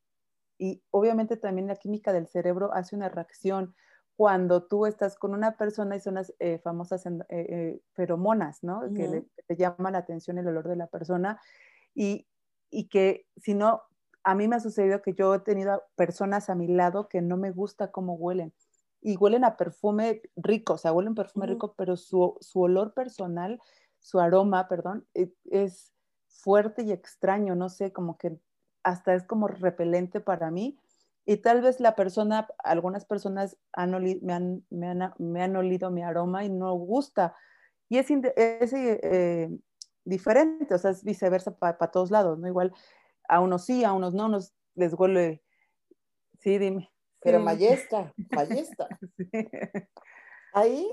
y 0.58 0.84
obviamente 0.92 1.38
también 1.38 1.68
la 1.68 1.76
química 1.76 2.14
del 2.14 2.28
cerebro 2.28 2.74
hace 2.74 2.96
una 2.96 3.10
reacción 3.10 3.76
cuando 4.16 4.64
tú 4.64 4.86
estás 4.86 5.18
con 5.18 5.34
una 5.34 5.58
persona 5.58 5.96
y 5.96 6.00
son 6.00 6.16
las 6.16 6.34
eh, 6.40 6.60
famosas 6.60 7.06
eh, 7.06 7.16
eh, 7.30 7.82
feromonas, 7.94 8.64
¿no? 8.64 8.82
que, 8.94 9.26
te 9.46 9.56
llama 9.56 9.92
la 9.92 10.00
atención 10.00 10.38
el 10.38 10.48
olor 10.48 10.68
de 10.68 10.78
la 10.78 10.88
persona 10.88 11.40
y, 11.94 12.28
y, 12.70 12.88
que 12.88 13.28
si 13.38 13.54
no, 13.54 13.82
a 14.24 14.34
mí 14.34 14.48
me 14.48 14.56
ha 14.56 14.60
sucedido 14.60 15.02
que 15.02 15.14
yo 15.14 15.36
he 15.36 15.40
tenido 15.40 15.84
personas 15.96 16.50
a 16.50 16.56
mi 16.56 16.68
lado 16.68 17.10
que 17.10 17.22
no 17.22 17.38
me 17.38 17.52
gusta 17.52 17.92
cómo 17.92 18.14
huelen 18.16 18.54
y 19.02 19.18
huelen 19.18 19.44
a 19.44 19.56
perfume 19.56 20.24
rico, 20.36 20.74
o 20.74 20.78
sea, 20.78 20.92
huelen 20.92 21.14
perfume 21.14 21.46
rico, 21.46 21.76
pero 21.78 21.96
su, 21.96 22.38
su, 22.42 22.62
olor 22.62 22.96
personal, 22.96 23.62
su 24.00 24.20
aroma, 24.20 24.68
perdón, 24.68 25.06
e, 25.14 25.32
es 25.52 25.94
fuerte 26.28 26.82
y 26.82 26.92
extraño, 26.92 27.54
no 27.54 27.70
sé, 27.70 27.94
como 27.94 28.18
que 28.18 28.40
hasta 28.86 29.16
es 29.16 29.24
como 29.24 29.48
repelente 29.48 30.22
para 30.22 30.52
mí 30.52 30.80
y 31.26 31.38
tal 31.38 31.62
vez 31.62 31.80
la 31.80 31.96
persona, 31.96 32.48
algunas 32.60 33.04
personas 33.04 33.58
han 33.74 33.92
me, 34.22 34.34
han, 34.34 34.64
me, 34.70 34.88
han, 34.88 35.14
me, 35.18 35.42
han, 35.42 35.56
olido 35.56 35.90
mi 35.90 36.04
aroma 36.04 36.46
y 36.46 36.50
no 36.50 36.74
gusta. 36.76 37.36
Y 37.90 37.98
es, 37.98 38.12
es 38.12 38.74
eh, 38.74 39.50
diferente, 40.04 40.76
o 40.76 40.78
sea, 40.78 40.92
es 40.92 41.04
viceversa 41.04 41.58
para 41.58 41.90
todos 41.90 42.12
lados, 42.12 42.38
¿no? 42.38 42.48
Igual 42.48 42.74
a 43.28 43.40
unos 43.40 43.66
sí, 43.66 43.84
a 43.84 43.94
unos 43.94 44.14
no, 44.14 44.30
nos 44.30 44.54
les 44.76 44.94
huele. 44.94 45.44
Sí, 46.40 46.60
dime. 46.60 46.92
Pero 47.24 47.40
mayesta, 47.40 48.14
mayesta. 48.30 48.88
Ahí 50.54 50.88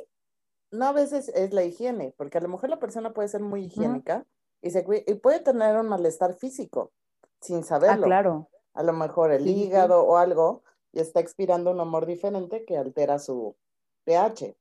no 0.71 0.87
a 0.87 0.93
veces 0.93 1.29
es 1.35 1.53
la 1.53 1.63
higiene, 1.63 2.15
porque 2.17 2.39
a 2.39 2.41
lo 2.41 2.49
mejor 2.49 2.71
la 2.71 2.79
persona 2.79 3.13
puede 3.13 3.29
ser 3.29 3.43
muy 3.43 3.67
higiénica 3.67 4.25
y, 4.63 4.71
se, 4.71 4.83
y 5.07 5.15
puede 5.17 5.41
tener 5.41 5.77
un 5.77 5.89
malestar 5.89 6.33
físico 6.33 6.91
sin 7.43 7.59
ah, 7.59 7.63
saberlo. 7.63 8.07
Ah, 8.07 8.09
claro 8.09 8.49
a 8.75 8.83
lo 8.83 8.93
mejor 8.93 9.33
el 9.33 9.47
hígado 9.47 10.03
o 10.03 10.17
algo, 10.17 10.63
y 10.93 11.01
está 11.01 11.21
expirando 11.21 11.71
un 11.71 11.81
humor 11.81 12.07
diferente 12.07 12.65
que 12.65 12.77
altera 12.77 13.19
su 13.19 13.57
pH. 14.05 14.57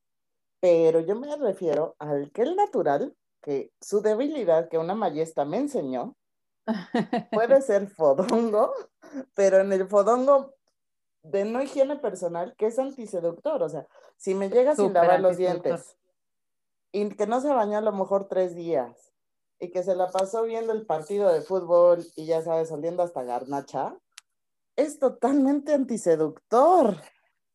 Pero 0.59 0.99
yo 0.99 1.15
me 1.15 1.35
refiero 1.35 1.95
al 1.99 2.31
que 2.31 2.43
el 2.43 2.55
natural, 2.55 3.15
que 3.41 3.71
su 3.81 4.01
debilidad, 4.01 4.69
que 4.69 4.77
una 4.77 4.95
mayesta 4.95 5.45
me 5.45 5.57
enseñó, 5.57 6.15
puede 7.31 7.61
ser 7.61 7.87
fodongo, 7.87 8.71
pero 9.33 9.59
en 9.59 9.73
el 9.73 9.87
fodongo 9.87 10.53
de 11.23 11.45
no 11.45 11.61
higiene 11.61 11.97
personal, 11.97 12.55
que 12.55 12.67
es 12.67 12.79
antiseductor. 12.79 13.63
O 13.63 13.69
sea, 13.69 13.87
si 14.17 14.35
me 14.35 14.49
llega 14.49 14.75
sin 14.75 14.93
lavar 14.93 15.19
los 15.19 15.37
dientes 15.37 15.97
y 16.91 17.09
que 17.09 17.27
no 17.27 17.41
se 17.41 17.51
bañó 17.51 17.77
a 17.77 17.81
lo 17.81 17.91
mejor 17.91 18.27
tres 18.27 18.55
días 18.55 19.10
y 19.61 19.69
que 19.69 19.83
se 19.83 19.95
la 19.95 20.09
pasó 20.09 20.43
viendo 20.43 20.73
el 20.73 20.87
partido 20.87 21.31
de 21.31 21.41
fútbol 21.41 22.03
y 22.15 22.25
ya 22.25 22.41
sabes, 22.41 22.69
saliendo 22.69 23.03
hasta 23.03 23.23
garnacha, 23.23 23.95
es 24.75 24.97
totalmente 24.97 25.71
antiseductor. 25.73 26.97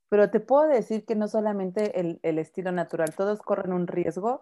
Pero 0.09 0.31
te 0.31 0.39
puedo 0.39 0.69
decir 0.69 1.05
que 1.05 1.17
no 1.17 1.27
solamente 1.27 1.99
el, 1.99 2.39
estilo 2.39 2.71
natural, 2.71 3.13
todos 3.17 3.41
corren 3.41 3.73
un 3.73 3.89
riesgo 3.89 4.41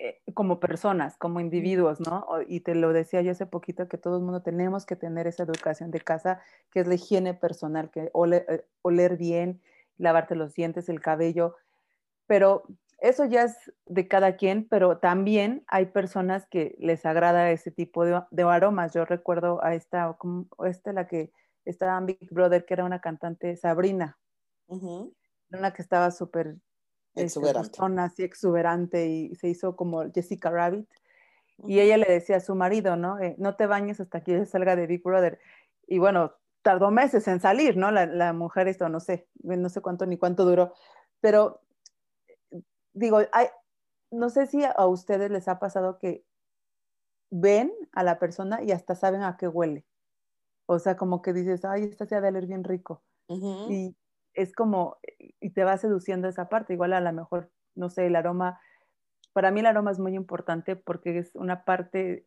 eh, 0.00 0.20
como 0.34 0.58
personas, 0.58 1.16
como 1.16 1.38
individuos, 1.38 2.00
¿no? 2.00 2.26
Y 2.48 2.60
te 2.60 2.74
lo 2.74 2.92
decía 2.92 3.22
yo 3.22 3.30
hace 3.30 3.46
poquito 3.46 3.88
que 3.88 3.96
todo 3.96 4.16
el 4.16 4.24
mundo 4.24 4.42
tenemos 4.42 4.84
que 4.84 4.96
tener 4.96 5.28
esa 5.28 5.44
educación 5.44 5.92
de 5.92 6.00
casa, 6.00 6.42
que 6.72 6.80
es 6.80 6.88
la 6.88 6.94
higiene 6.94 7.34
personal, 7.34 7.90
que 7.90 8.10
eh, 8.12 8.66
oler 8.82 9.16
bien, 9.16 9.62
lavarte 9.96 10.34
los 10.34 10.54
dientes, 10.54 10.88
el 10.88 11.00
cabello, 11.00 11.54
pero 12.26 12.64
eso 13.00 13.24
ya 13.24 13.44
es 13.44 13.72
de 13.86 14.08
cada 14.08 14.36
quien, 14.36 14.68
pero 14.68 14.98
también 14.98 15.64
hay 15.68 15.86
personas 15.86 16.46
que 16.46 16.76
les 16.78 17.06
agrada 17.06 17.50
ese 17.50 17.70
tipo 17.70 18.04
de, 18.04 18.42
aromas. 18.42 18.92
Yo 18.92 19.04
recuerdo 19.04 19.62
a 19.64 19.74
esta, 19.74 20.14
como 20.18 20.46
esta 20.66 20.92
la 20.92 21.06
que 21.06 21.32
estaba 21.64 21.96
en 21.98 22.06
Big 22.06 22.28
Brother, 22.30 22.64
que 22.64 22.74
era 22.74 22.84
una 22.84 23.00
cantante, 23.00 23.56
Sabrina, 23.56 24.18
una 24.68 25.72
que 25.72 25.82
estaba 25.82 26.10
súper 26.10 26.56
este, 27.14 27.40
exuberante. 27.40 28.00
así 28.00 28.22
exuberante 28.22 29.08
y 29.08 29.34
se 29.34 29.48
hizo 29.48 29.76
como 29.76 30.10
Jessica 30.12 30.50
Rabbit. 30.50 30.88
Y 31.66 31.80
ella 31.80 31.98
le 31.98 32.06
decía 32.06 32.36
a 32.36 32.40
su 32.40 32.54
marido, 32.54 32.96
¿no? 32.96 33.18
Eh, 33.18 33.34
no 33.38 33.56
te 33.56 33.66
bañes 33.66 34.00
hasta 34.00 34.22
que 34.22 34.46
salga 34.46 34.76
de 34.76 34.86
Big 34.86 35.02
Brother. 35.02 35.38
Y 35.86 35.98
bueno, 35.98 36.34
tardó 36.62 36.90
meses 36.90 37.26
en 37.28 37.40
salir, 37.40 37.76
¿no? 37.76 37.90
La, 37.90 38.06
la 38.06 38.32
mujer, 38.32 38.68
esto 38.68 38.88
no 38.88 39.00
sé, 39.00 39.26
no 39.42 39.68
sé 39.68 39.80
cuánto 39.80 40.06
ni 40.06 40.16
cuánto 40.16 40.44
duró. 40.44 40.72
Pero 41.20 41.60
digo, 42.92 43.20
hay, 43.32 43.46
no 44.10 44.28
sé 44.28 44.46
si 44.46 44.62
a 44.64 44.86
ustedes 44.86 45.30
les 45.30 45.48
ha 45.48 45.58
pasado 45.58 45.98
que 45.98 46.24
ven 47.30 47.72
a 47.92 48.02
la 48.02 48.18
persona 48.18 48.62
y 48.62 48.72
hasta 48.72 48.94
saben 48.94 49.22
a 49.22 49.36
qué 49.36 49.48
huele. 49.48 49.86
O 50.66 50.78
sea, 50.78 50.96
como 50.96 51.22
que 51.22 51.32
dices, 51.32 51.64
ay, 51.64 51.84
esta 51.84 52.06
se 52.06 52.16
ha 52.16 52.20
de 52.20 52.28
oler 52.28 52.46
bien 52.46 52.64
rico. 52.64 53.02
Y 53.28 53.96
es 54.34 54.52
como, 54.52 54.98
y 55.40 55.50
te 55.50 55.62
va 55.62 55.76
seduciendo 55.78 56.28
esa 56.28 56.48
parte. 56.48 56.74
Igual 56.74 56.92
a 56.92 57.00
lo 57.00 57.12
mejor, 57.12 57.50
no 57.76 57.88
sé, 57.88 58.06
el 58.06 58.16
aroma, 58.16 58.60
para 59.32 59.52
mí 59.52 59.60
el 59.60 59.66
aroma 59.66 59.92
es 59.92 60.00
muy 60.00 60.14
importante 60.14 60.74
porque 60.74 61.18
es 61.18 61.34
una 61.36 61.64
parte, 61.64 62.26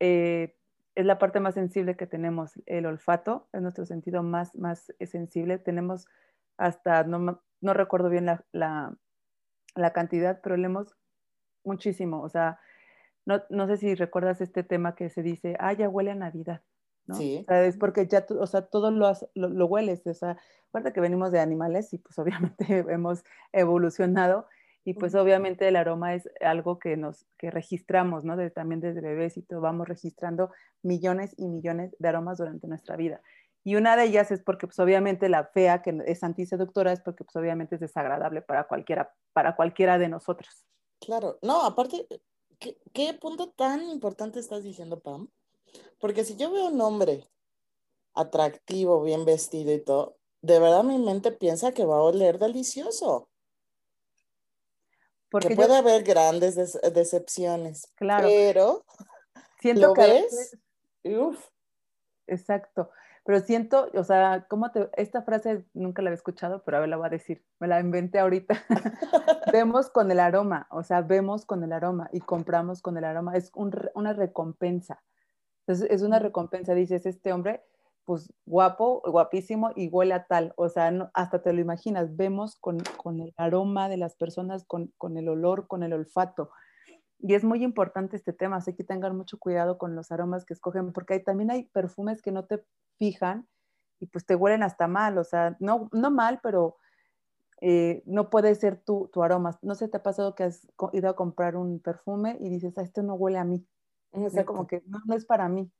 eh, 0.00 0.54
es 0.94 1.06
la 1.06 1.18
parte 1.18 1.40
más 1.40 1.54
sensible 1.54 1.96
que 1.96 2.06
tenemos. 2.06 2.52
El 2.66 2.84
olfato 2.84 3.48
es 3.52 3.62
nuestro 3.62 3.86
sentido 3.86 4.22
más, 4.22 4.54
más 4.54 4.92
sensible. 5.00 5.58
Tenemos 5.58 6.06
hasta, 6.58 7.04
no, 7.04 7.42
no 7.62 7.74
recuerdo 7.74 8.10
bien 8.10 8.26
la, 8.26 8.44
la, 8.52 8.94
la 9.74 9.92
cantidad, 9.92 10.40
pero 10.42 10.56
leemos 10.56 10.94
muchísimo. 11.64 12.22
O 12.22 12.28
sea, 12.28 12.60
no, 13.24 13.42
no, 13.50 13.66
sé 13.66 13.76
si 13.76 13.94
recuerdas 13.94 14.40
este 14.40 14.62
tema 14.62 14.94
que 14.94 15.08
se 15.10 15.22
dice, 15.22 15.56
ah, 15.58 15.72
ya 15.72 15.88
huele 15.88 16.10
a 16.10 16.14
Navidad. 16.14 16.62
¿no? 17.06 17.14
Sí. 17.14 17.40
O 17.42 17.44
sea, 17.44 17.64
es 17.64 17.76
porque 17.76 18.06
ya, 18.06 18.26
o 18.28 18.46
sea, 18.46 18.62
todo 18.62 18.90
lo, 18.90 19.12
lo, 19.34 19.66
hueles. 19.66 20.06
O 20.06 20.14
sea, 20.14 20.38
acuérdate 20.68 20.94
que 20.94 21.00
venimos 21.00 21.32
de 21.32 21.40
animales 21.40 21.92
y 21.92 21.98
pues 21.98 22.18
obviamente 22.18 22.84
hemos 22.88 23.24
evolucionado 23.52 24.46
y 24.84 24.94
pues 24.94 25.14
obviamente 25.14 25.68
el 25.68 25.76
aroma 25.76 26.14
es 26.14 26.28
algo 26.40 26.78
que 26.78 26.96
nos 26.96 27.24
que 27.38 27.50
registramos, 27.50 28.24
¿no? 28.24 28.36
también 28.50 28.80
desde 28.80 29.00
bebés 29.00 29.36
y 29.36 29.42
todo, 29.42 29.60
vamos 29.60 29.86
registrando 29.86 30.50
millones 30.82 31.34
y 31.36 31.46
millones 31.48 31.94
de 31.98 32.08
aromas 32.08 32.38
durante 32.38 32.66
nuestra 32.66 32.96
vida. 32.96 33.20
Y 33.64 33.76
una 33.76 33.96
de 33.96 34.04
ellas 34.04 34.30
es 34.30 34.42
porque, 34.42 34.66
pues, 34.66 34.78
obviamente, 34.78 35.28
la 35.28 35.44
fea, 35.44 35.82
que 35.82 36.02
es 36.06 36.24
antiseductora, 36.24 36.92
es 36.92 37.00
porque, 37.00 37.24
pues, 37.24 37.36
obviamente, 37.36 37.76
es 37.76 37.80
desagradable 37.80 38.42
para 38.42 38.66
cualquiera, 38.66 39.14
para 39.32 39.54
cualquiera 39.54 39.98
de 39.98 40.08
nosotros. 40.08 40.64
Claro, 41.00 41.38
no, 41.42 41.62
aparte, 41.62 42.06
¿qué, 42.58 42.78
qué 42.92 43.14
punto 43.14 43.50
tan 43.50 43.82
importante 43.88 44.40
estás 44.40 44.64
diciendo, 44.64 45.00
Pam? 45.00 45.28
Porque 45.98 46.24
si 46.24 46.36
yo 46.36 46.50
veo 46.50 46.66
un 46.66 46.80
hombre 46.80 47.24
atractivo, 48.14 49.02
bien 49.02 49.24
vestido 49.24 49.72
y 49.72 49.80
todo, 49.80 50.18
de 50.42 50.58
verdad 50.58 50.82
mi 50.82 50.98
mente 50.98 51.30
piensa 51.32 51.72
que 51.72 51.84
va 51.84 51.96
a 51.96 52.02
oler 52.02 52.38
delicioso. 52.38 53.28
Porque 55.30 55.48
que 55.48 55.56
puede 55.56 55.76
haber 55.76 56.02
grandes 56.02 56.56
decepciones. 56.92 57.90
Claro. 57.94 58.28
Pero, 58.28 58.84
Siento 59.60 59.88
¿lo 59.88 59.94
que 59.94 60.02
ves? 60.02 60.58
Uf. 61.04 61.48
Exacto. 62.26 62.90
Pero 63.24 63.40
siento, 63.40 63.88
o 63.94 64.04
sea, 64.04 64.46
¿cómo 64.48 64.72
te, 64.72 64.90
esta 64.96 65.22
frase 65.22 65.64
nunca 65.74 66.02
la 66.02 66.08
había 66.08 66.16
escuchado, 66.16 66.62
pero 66.64 66.76
a 66.76 66.80
ver, 66.80 66.88
la 66.88 66.96
voy 66.96 67.06
a 67.06 67.10
decir, 67.10 67.44
me 67.60 67.68
la 67.68 67.80
inventé 67.80 68.18
ahorita. 68.18 68.56
vemos 69.52 69.90
con 69.90 70.10
el 70.10 70.18
aroma, 70.18 70.66
o 70.70 70.82
sea, 70.82 71.02
vemos 71.02 71.46
con 71.46 71.62
el 71.62 71.72
aroma 71.72 72.10
y 72.12 72.20
compramos 72.20 72.82
con 72.82 72.96
el 72.96 73.04
aroma, 73.04 73.36
es 73.36 73.52
una 73.54 74.12
recompensa. 74.12 75.02
Entonces, 75.60 75.88
es 75.90 76.02
una 76.02 76.18
recompensa, 76.18 76.74
dices, 76.74 77.06
este 77.06 77.32
hombre, 77.32 77.62
pues 78.04 78.32
guapo, 78.44 79.00
guapísimo 79.06 79.70
y 79.76 79.88
huele 79.88 80.14
a 80.14 80.26
tal, 80.26 80.52
o 80.56 80.68
sea, 80.68 80.92
hasta 81.14 81.42
te 81.42 81.52
lo 81.52 81.60
imaginas, 81.60 82.16
vemos 82.16 82.56
con, 82.56 82.78
con 82.96 83.20
el 83.20 83.32
aroma 83.36 83.88
de 83.88 83.98
las 83.98 84.16
personas, 84.16 84.64
con, 84.64 84.92
con 84.98 85.16
el 85.16 85.28
olor, 85.28 85.68
con 85.68 85.84
el 85.84 85.92
olfato. 85.92 86.50
Y 87.22 87.34
es 87.34 87.44
muy 87.44 87.62
importante 87.62 88.16
este 88.16 88.32
tema, 88.32 88.56
así 88.56 88.74
que 88.74 88.82
tengan 88.82 89.16
mucho 89.16 89.38
cuidado 89.38 89.78
con 89.78 89.94
los 89.94 90.10
aromas 90.10 90.44
que 90.44 90.54
escogen, 90.54 90.92
porque 90.92 91.14
hay, 91.14 91.22
también 91.22 91.52
hay 91.52 91.64
perfumes 91.68 92.20
que 92.20 92.32
no 92.32 92.44
te 92.46 92.64
fijan 92.98 93.48
y 94.00 94.06
pues 94.06 94.26
te 94.26 94.34
huelen 94.34 94.64
hasta 94.64 94.88
mal, 94.88 95.16
o 95.18 95.24
sea, 95.24 95.56
no, 95.60 95.88
no 95.92 96.10
mal, 96.10 96.40
pero 96.42 96.76
eh, 97.60 98.02
no 98.06 98.28
puede 98.28 98.56
ser 98.56 98.82
tu, 98.82 99.08
tu, 99.12 99.22
aroma. 99.22 99.56
No 99.62 99.76
sé, 99.76 99.86
te 99.86 99.98
ha 99.98 100.02
pasado 100.02 100.34
que 100.34 100.42
has 100.42 100.66
ido 100.92 101.08
a 101.08 101.14
comprar 101.14 101.54
un 101.54 101.78
perfume 101.78 102.36
y 102.40 102.48
dices, 102.48 102.76
ah, 102.76 102.82
esto 102.82 103.04
no 103.04 103.14
huele 103.14 103.38
a 103.38 103.44
mí. 103.44 103.64
O 104.10 104.28
sea, 104.28 104.44
como 104.44 104.66
que 104.66 104.82
no, 104.86 104.98
no, 105.06 105.14
es 105.14 105.24
para 105.24 105.48
mí. 105.48 105.70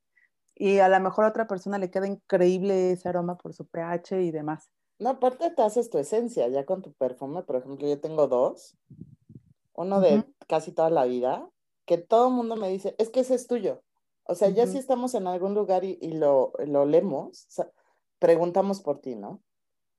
Y 0.55 0.79
a 0.79 0.89
lo 0.89 1.01
mejor 1.01 1.25
a 1.25 1.29
otra 1.29 1.49
persona 1.49 1.79
le 1.79 1.91
queda 1.91 2.07
increíble 2.07 2.93
ese 2.93 3.09
aroma 3.09 3.37
por 3.37 3.53
su 3.53 3.67
pH 3.67 4.23
y 4.23 4.31
demás. 4.31 4.71
No, 5.01 5.11
aparte 5.11 5.51
te 5.51 5.63
haces 5.63 5.91
tu 5.91 5.99
esencia 5.99 6.47
ya 6.47 6.65
con 6.65 6.83
tu 6.83 6.93
perfume. 6.93 7.43
Por 7.43 7.57
ejemplo, 7.57 7.89
yo 7.89 8.01
tengo 8.01 8.29
dos 8.29 8.79
uno 9.75 10.01
de 10.01 10.25
casi 10.49 10.73
toda 10.73 10.91
la 10.91 11.05
vida, 11.05 11.49
que 11.87 11.99
todo 11.99 12.29
el 12.29 12.35
mundo 12.35 12.57
me 12.57 12.69
dice, 12.69 12.95
es 12.99 13.11
que 13.11 13.21
ese 13.21 13.35
es 13.35 13.47
tuyo. 13.47 13.83
O 14.25 14.35
sea, 14.35 14.49
ya 14.49 14.67
si 14.67 14.79
estamos 14.79 15.15
en 15.15 15.27
algún 15.27 15.55
lugar 15.55 15.85
y, 15.85 15.99
lo, 16.13 16.53
lo 16.67 16.87
leemos, 16.87 17.49
preguntamos 18.19 18.81
por 18.81 19.01
ti, 19.01 19.17
¿no? 19.17 19.43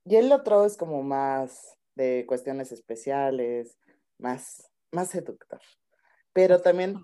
Y 0.06 0.16
el 0.16 0.32
otro 0.32 0.64
es 0.64 0.76
como 0.76 1.02
más 1.02 1.76
de 1.94 2.24
cuestiones 2.26 2.72
especiales, 2.72 3.78
más, 4.18 4.70
más 4.92 5.08
seductor. 5.10 5.60
Pero 6.32 6.60
también 6.60 7.02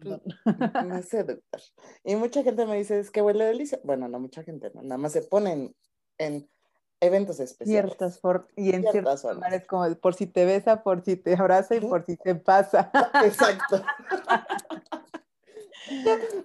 más 0.87 1.09
seductor. 1.09 1.61
Y 2.05 2.17
mucha 2.17 2.43
gente 2.43 2.67
me 2.67 2.77
dice, 2.77 2.99
es 2.99 3.11
que 3.11 3.23
huele 3.23 3.45
delicia. 3.45 3.81
Bueno, 3.85 4.09
no 4.09 4.19
mucha 4.19 4.43
gente, 4.43 4.71
¿no? 4.75 4.83
Nada 4.83 4.99
más 4.99 5.13
se 5.13 5.23
ponen 5.23 5.75
en 6.19 6.51
eventos 7.01 7.41
especiales. 7.41 7.93
Ciertas 7.97 8.19
por, 8.19 8.49
y 8.57 8.75
en 8.75 8.85
ciertas 8.91 9.25
lugares 9.25 9.67
como 9.67 9.93
por 9.97 10.15
si 10.15 10.27
te 10.27 10.45
besa, 10.45 10.83
por 10.83 11.03
si 11.05 11.17
te 11.17 11.35
abraza 11.35 11.75
y 11.77 11.81
por 11.81 12.05
si 12.05 12.17
te 12.17 12.35
pasa. 12.35 12.91
Exacto. 13.25 13.83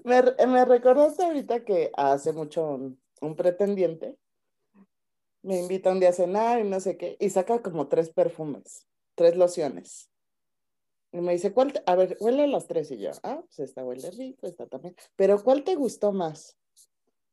me, 0.03 0.23
me 0.47 0.65
recordaste 0.65 1.23
ahorita 1.23 1.63
que 1.63 1.91
hace 1.95 2.33
mucho 2.33 2.95
un, 3.21 3.35
pretendiente 3.35 4.17
me 5.41 5.59
invita 5.59 5.91
un 5.91 5.99
día 5.99 6.09
a 6.09 6.13
cenar 6.13 6.59
y 6.59 6.63
no 6.63 6.79
sé 6.79 6.97
qué, 6.97 7.17
y 7.19 7.29
saca 7.29 7.61
como 7.61 7.87
tres 7.87 8.09
perfumes, 8.09 8.87
tres 9.13 9.35
lociones. 9.35 10.09
Y 11.11 11.21
me 11.21 11.31
dice, 11.33 11.53
¿cuál? 11.53 11.81
a 11.85 11.95
ver, 11.95 12.17
huele 12.19 12.47
las 12.47 12.67
tres. 12.67 12.91
Y 12.91 12.97
yo, 12.97 13.11
ah, 13.23 13.41
pues 13.45 13.59
esta 13.59 13.85
huele 13.85 14.09
rico, 14.11 14.47
esta 14.47 14.65
también. 14.67 14.95
Pero 15.15 15.41
¿cuál 15.41 15.63
te 15.63 15.75
gustó 15.75 16.11
más? 16.11 16.57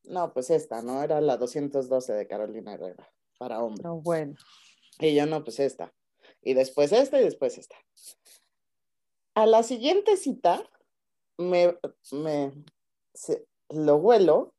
No, 0.05 0.33
pues 0.33 0.51
esta, 0.51 0.83
¿no? 0.83 1.03
Era 1.03 1.21
la 1.21 1.37
212 1.37 2.13
de 2.13 2.27
Carolina 2.27 2.75
Herrera, 2.75 3.09
para 3.39 3.63
hombre. 3.63 3.83
No, 3.85 4.01
bueno. 4.01 4.35
Y 4.99 5.15
yo, 5.15 5.27
no, 5.27 5.45
pues 5.45 5.61
esta. 5.61 5.93
Y 6.43 6.55
después 6.55 6.93
esta 6.93 7.21
y 7.21 7.25
después 7.25 7.59
esta. 7.59 7.77
A 9.35 9.47
la 9.47 9.63
siguiente 9.63 10.17
cita, 10.17 10.63
me, 11.39 11.79
me 12.11 12.53
lo 13.71 13.97
huelo 13.97 14.55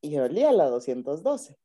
y 0.00 0.16
olía 0.18 0.52
la 0.52 0.68
212. 0.68 1.58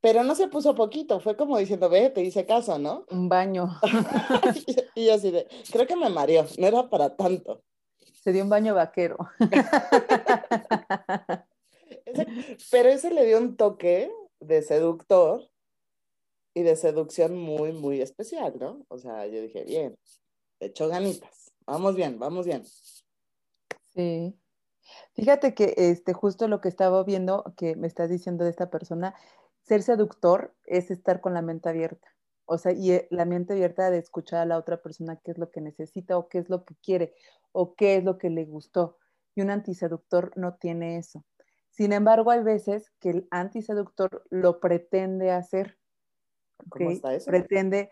Pero 0.00 0.22
no 0.22 0.34
se 0.34 0.48
puso 0.48 0.74
poquito, 0.74 1.20
fue 1.20 1.36
como 1.36 1.58
diciendo, 1.58 1.88
ve, 1.88 2.10
te 2.10 2.22
hice 2.22 2.46
caso, 2.46 2.78
¿no? 2.78 3.04
Un 3.10 3.28
baño. 3.28 3.80
y 4.94 5.06
yo 5.06 5.14
así 5.14 5.30
de, 5.30 5.48
creo 5.72 5.86
que 5.86 5.96
me 5.96 6.08
mareó, 6.08 6.46
no 6.58 6.66
era 6.66 6.88
para 6.88 7.16
tanto. 7.16 7.62
Se 8.22 8.32
dio 8.32 8.44
un 8.44 8.50
baño 8.50 8.74
vaquero. 8.74 9.16
pero 12.70 12.88
ese 12.88 13.10
le 13.10 13.24
dio 13.26 13.38
un 13.38 13.56
toque 13.56 14.10
de 14.40 14.62
seductor 14.62 15.48
y 16.54 16.62
de 16.62 16.76
seducción 16.76 17.36
muy, 17.36 17.72
muy 17.72 18.00
especial, 18.00 18.54
¿no? 18.58 18.84
O 18.88 18.98
sea, 18.98 19.26
yo 19.26 19.42
dije, 19.42 19.64
bien, 19.64 19.98
hecho 20.60 20.88
ganitas, 20.88 21.52
vamos 21.66 21.94
bien, 21.94 22.18
vamos 22.18 22.46
bien. 22.46 22.64
Sí. 23.94 24.34
Fíjate 25.14 25.54
que 25.54 25.74
este, 25.76 26.12
justo 26.12 26.48
lo 26.48 26.60
que 26.60 26.68
estaba 26.68 27.02
viendo 27.04 27.44
que 27.56 27.76
me 27.76 27.86
estás 27.86 28.08
diciendo 28.08 28.44
de 28.44 28.50
esta 28.50 28.70
persona, 28.70 29.14
ser 29.62 29.82
seductor 29.82 30.54
es 30.64 30.90
estar 30.90 31.20
con 31.20 31.34
la 31.34 31.42
mente 31.42 31.68
abierta. 31.68 32.08
O 32.44 32.58
sea, 32.58 32.72
y 32.72 32.92
eh, 32.92 33.08
la 33.10 33.24
mente 33.24 33.54
abierta 33.54 33.90
de 33.90 33.98
escuchar 33.98 34.40
a 34.40 34.46
la 34.46 34.58
otra 34.58 34.80
persona 34.80 35.20
qué 35.24 35.32
es 35.32 35.38
lo 35.38 35.50
que 35.50 35.60
necesita 35.60 36.16
o 36.16 36.28
qué 36.28 36.38
es 36.38 36.48
lo 36.48 36.64
que 36.64 36.76
quiere 36.76 37.14
o 37.52 37.74
qué 37.74 37.96
es 37.96 38.04
lo 38.04 38.18
que 38.18 38.30
le 38.30 38.44
gustó. 38.44 38.98
Y 39.34 39.42
un 39.42 39.50
antiseductor 39.50 40.32
no 40.36 40.54
tiene 40.54 40.98
eso. 40.98 41.24
Sin 41.76 41.92
embargo, 41.92 42.30
hay 42.30 42.42
veces 42.42 42.90
que 43.00 43.10
el 43.10 43.28
antiseductor 43.30 44.24
lo 44.30 44.60
pretende 44.60 45.30
hacer. 45.30 45.76
¿Cómo 46.70 46.90
está 46.90 47.14
eso? 47.14 47.30
Pretende, 47.30 47.90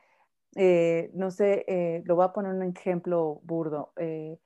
eh, 0.57 1.11
no 1.13 1.31
sé, 1.31 1.67
eh, 1.69 2.03
lo 2.07 2.17
voy 2.17 2.25
a 2.25 2.33
poner 2.33 2.53
un 2.53 2.63
ejemplo 2.63 3.41
burdo. 3.43 3.93
Eh, 3.97 4.39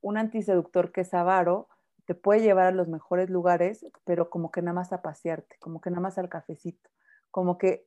un 0.00 0.18
antiseductor 0.18 0.90
que 0.90 1.02
es 1.02 1.14
avaro 1.14 1.68
te 2.06 2.16
puede 2.16 2.40
llevar 2.40 2.66
a 2.66 2.72
los 2.72 2.88
mejores 2.88 3.30
lugares, 3.30 3.86
pero 4.04 4.30
como 4.30 4.50
que 4.50 4.62
nada 4.62 4.74
más 4.74 4.92
a 4.92 5.00
pasearte, 5.00 5.56
como 5.60 5.80
que 5.80 5.90
nada 5.90 6.00
más 6.00 6.18
al 6.18 6.28
cafecito, 6.28 6.90
como 7.30 7.56
que 7.56 7.86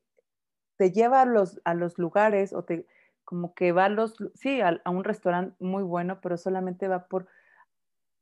te 0.77 0.91
lleva 0.91 1.21
a 1.21 1.25
los, 1.25 1.59
a 1.65 1.73
los 1.73 1.97
lugares 1.97 2.53
o 2.53 2.63
te, 2.63 2.87
como 3.25 3.53
que 3.53 3.73
va 3.73 3.85
a 3.85 3.89
los, 3.89 4.15
sí, 4.35 4.61
a 4.61 4.79
un 4.89 5.03
restaurante 5.03 5.55
muy 5.59 5.83
bueno, 5.83 6.21
pero 6.21 6.37
solamente 6.37 6.87
va 6.87 7.07
por 7.07 7.27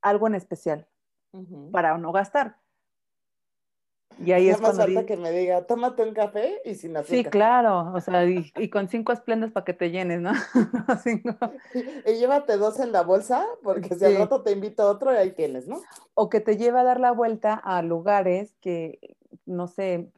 algo 0.01 0.27
en 0.27 0.35
especial, 0.35 0.87
para 1.71 1.97
no 1.97 2.11
gastar. 2.11 2.57
Y 4.17 4.33
ahí 4.33 4.49
es, 4.49 4.59
más 4.59 4.75
falta 4.75 5.05
que 5.05 5.15
me 5.15 5.31
diga, 5.31 5.65
tómate 5.65 6.03
un 6.03 6.13
café 6.13 6.61
y 6.65 6.75
sin 6.75 6.97
azúcar. 6.97 7.17
Sí, 7.17 7.23
claro, 7.23 7.93
o 7.93 8.01
sea, 8.01 8.25
y, 8.25 8.69
con 8.69 8.89
cinco 8.89 9.13
esplendas 9.13 9.51
para 9.51 9.63
que 9.63 9.73
te 9.73 9.91
llenes, 9.91 10.19
¿no? 10.19 10.31
y 12.05 12.13
llévate 12.15 12.57
dos 12.57 12.79
en 12.79 12.91
la 12.91 13.03
bolsa, 13.03 13.45
porque 13.63 13.95
si 13.95 14.03
al 14.03 14.17
rato 14.17 14.41
te 14.41 14.51
invito 14.51 14.83
a 14.83 14.91
otro 14.91 15.13
y 15.13 15.17
ahí 15.17 15.31
tienes, 15.31 15.67
¿no? 15.67 15.81
O 16.15 16.29
que 16.29 16.41
te 16.41 16.57
lleve 16.57 16.79
a 16.79 16.83
dar 16.83 16.99
la 16.99 17.11
vuelta 17.11 17.53
a 17.53 17.81
lugares 17.81 18.57
que, 18.59 18.99
no 19.45 19.67
sé, 19.67 20.11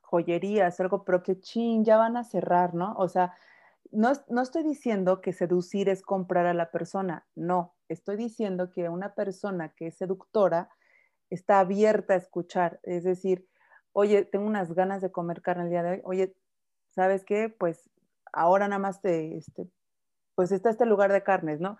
joyerías, 0.00 0.80
algo, 0.80 1.04
pero 1.04 1.22
que 1.22 1.38
chin, 1.38 1.84
ya 1.84 1.98
van 1.98 2.16
a 2.16 2.24
cerrar, 2.24 2.74
¿no? 2.74 2.94
O 2.96 3.08
sea, 3.08 3.32
no, 3.92 4.12
no 4.28 4.42
estoy 4.42 4.62
diciendo 4.62 5.20
que 5.20 5.32
seducir 5.32 5.88
es 5.88 6.02
comprar 6.02 6.46
a 6.46 6.54
la 6.54 6.70
persona, 6.70 7.26
no, 7.34 7.74
estoy 7.88 8.16
diciendo 8.16 8.70
que 8.70 8.88
una 8.88 9.14
persona 9.14 9.70
que 9.74 9.88
es 9.88 9.96
seductora 9.96 10.70
está 11.28 11.60
abierta 11.60 12.14
a 12.14 12.16
escuchar, 12.16 12.80
es 12.82 13.04
decir, 13.04 13.48
oye, 13.92 14.24
tengo 14.24 14.46
unas 14.46 14.72
ganas 14.72 15.02
de 15.02 15.10
comer 15.10 15.42
carne 15.42 15.64
el 15.64 15.70
día 15.70 15.82
de 15.82 15.90
hoy, 15.90 16.02
oye, 16.04 16.36
¿sabes 16.90 17.24
qué? 17.24 17.48
Pues 17.48 17.90
ahora 18.32 18.68
nada 18.68 18.80
más 18.80 19.00
te, 19.00 19.36
este, 19.36 19.68
pues 20.34 20.52
está 20.52 20.70
este 20.70 20.86
lugar 20.86 21.12
de 21.12 21.22
carnes, 21.22 21.60
¿no? 21.60 21.78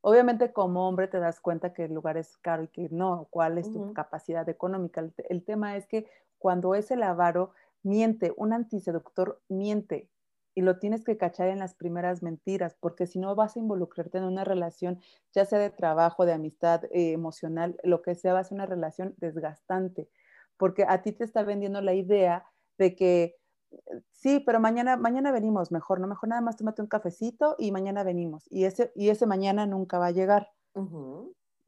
Obviamente 0.00 0.52
como 0.52 0.86
hombre 0.86 1.08
te 1.08 1.18
das 1.18 1.40
cuenta 1.40 1.72
que 1.72 1.84
el 1.84 1.94
lugar 1.94 2.16
es 2.16 2.36
caro 2.38 2.64
y 2.64 2.68
que 2.68 2.88
no, 2.90 3.26
cuál 3.30 3.56
es 3.56 3.72
tu 3.72 3.94
capacidad 3.94 4.46
económica. 4.48 5.00
El, 5.00 5.14
el, 5.30 5.44
tema 5.44 5.76
es 5.76 5.86
que 5.86 6.06
cuando 6.36 6.74
es 6.74 6.90
el 6.90 7.02
avaro, 7.02 7.52
miente, 7.82 8.34
un 8.36 8.52
antiseductor 8.52 9.40
miente, 9.48 10.10
y 10.54 10.62
lo 10.62 10.78
tienes 10.78 11.04
que 11.04 11.16
cachar 11.16 11.48
en 11.48 11.58
las 11.58 11.74
primeras 11.74 12.22
mentiras, 12.22 12.76
porque 12.78 13.06
si 13.06 13.18
no 13.18 13.34
vas 13.34 13.56
a 13.56 13.58
involucrarte 13.58 14.18
en 14.18 14.24
una 14.24 14.44
relación, 14.44 15.00
ya 15.32 15.44
sea 15.44 15.58
de 15.58 15.70
trabajo, 15.70 16.26
de 16.26 16.32
amistad, 16.32 16.84
eh, 16.86 17.12
emocional, 17.12 17.76
lo 17.82 18.02
que 18.02 18.14
sea, 18.14 18.34
va 18.34 18.40
a 18.40 18.44
ser 18.44 18.56
una 18.56 18.66
relación 18.66 19.14
desgastante, 19.18 20.08
porque 20.56 20.84
a 20.88 21.02
ti 21.02 21.12
te 21.12 21.24
está 21.24 21.42
vendiendo 21.42 21.80
la 21.80 21.94
idea 21.94 22.46
de 22.78 22.94
que 22.94 23.36
sí, 24.10 24.40
pero 24.46 24.60
mañana, 24.60 24.96
mañana 24.96 25.32
venimos 25.32 25.72
mejor, 25.72 26.00
no 26.00 26.06
mejor 26.06 26.28
nada 26.28 26.40
más 26.40 26.56
tómate 26.56 26.82
un 26.82 26.88
cafecito 26.88 27.56
y 27.58 27.72
mañana 27.72 28.04
venimos, 28.04 28.46
y 28.50 28.64
ese, 28.64 28.92
y 28.94 29.08
ese 29.08 29.26
mañana 29.26 29.66
nunca 29.66 29.98
va 29.98 30.06
a 30.06 30.12
llegar. 30.12 30.48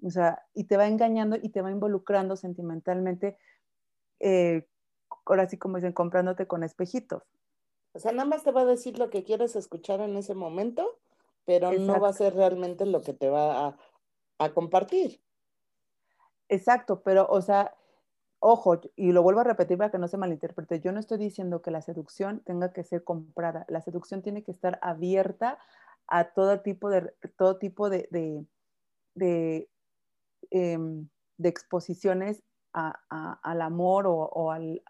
O 0.03 0.11
sea, 0.11 0.45
y 0.55 0.65
te 0.65 0.77
va 0.77 0.87
engañando 0.87 1.37
y 1.41 1.49
te 1.49 1.63
va 1.63 1.71
involucrando 1.71 2.37
sentimentalmente, 2.37 3.39
eh, 4.21 4.69
ahora 5.25 5.49
sí 5.49 5.59
como 5.59 5.77
dicen, 5.77 5.93
comprándote 5.93 6.47
con 6.47 6.63
espejitos. 6.63 7.23
O 7.97 7.99
sea, 7.99 8.13
nada 8.13 8.29
más 8.29 8.45
te 8.45 8.53
va 8.53 8.61
a 8.61 8.67
decir 8.67 8.99
lo 8.99 9.09
que 9.09 9.25
quieres 9.25 9.57
escuchar 9.57 10.01
en 10.01 10.17
ese 10.17 10.35
momento, 10.35 10.99
pero 11.47 11.73
no 11.73 11.99
va 11.99 12.11
a 12.11 12.13
ser 12.13 12.35
realmente 12.35 12.85
lo 12.85 13.01
que 13.01 13.15
te 13.15 13.31
va 13.31 13.79
a, 14.39 14.51
compartir. 14.51 15.23
Exacto, 16.51 17.01
pero, 17.03 17.27
o 17.31 17.41
sea, 17.41 17.75
ojo, 18.39 18.81
y 18.97 19.13
lo 19.13 19.23
vuelvo 19.23 19.41
a 19.41 19.45
repetir 19.45 19.79
para 19.79 19.91
que 19.91 19.99
no 19.99 20.09
se 20.09 20.19
malinterprete, 20.19 20.81
yo 20.81 20.93
no 20.93 21.01
estoy 21.01 21.17
diciendo 21.17 21.63
que 21.63 21.71
la 21.71 21.81
seducción 21.81 22.41
tenga 22.41 22.73
que 22.75 22.85
ser 22.85 23.03
comprada, 23.03 23.65
la 23.69 23.81
seducción 23.81 24.21
tiene 24.21 24.43
que 24.43 24.51
estar 24.51 24.79
abierta 24.83 25.59
a 26.07 26.33
todo 26.33 26.61
tipo 26.61 26.91
de, 26.91 27.15
todo 27.39 27.57
tipo 27.57 27.89
de, 27.89 28.09
de, 28.11 28.45
de, 29.15 29.71
em, 30.51 31.09
de 31.39 31.49
exposiciones 31.49 32.43
al 32.73 33.63
amor 33.63 34.05
o, 34.07 34.51
al, 34.51 34.83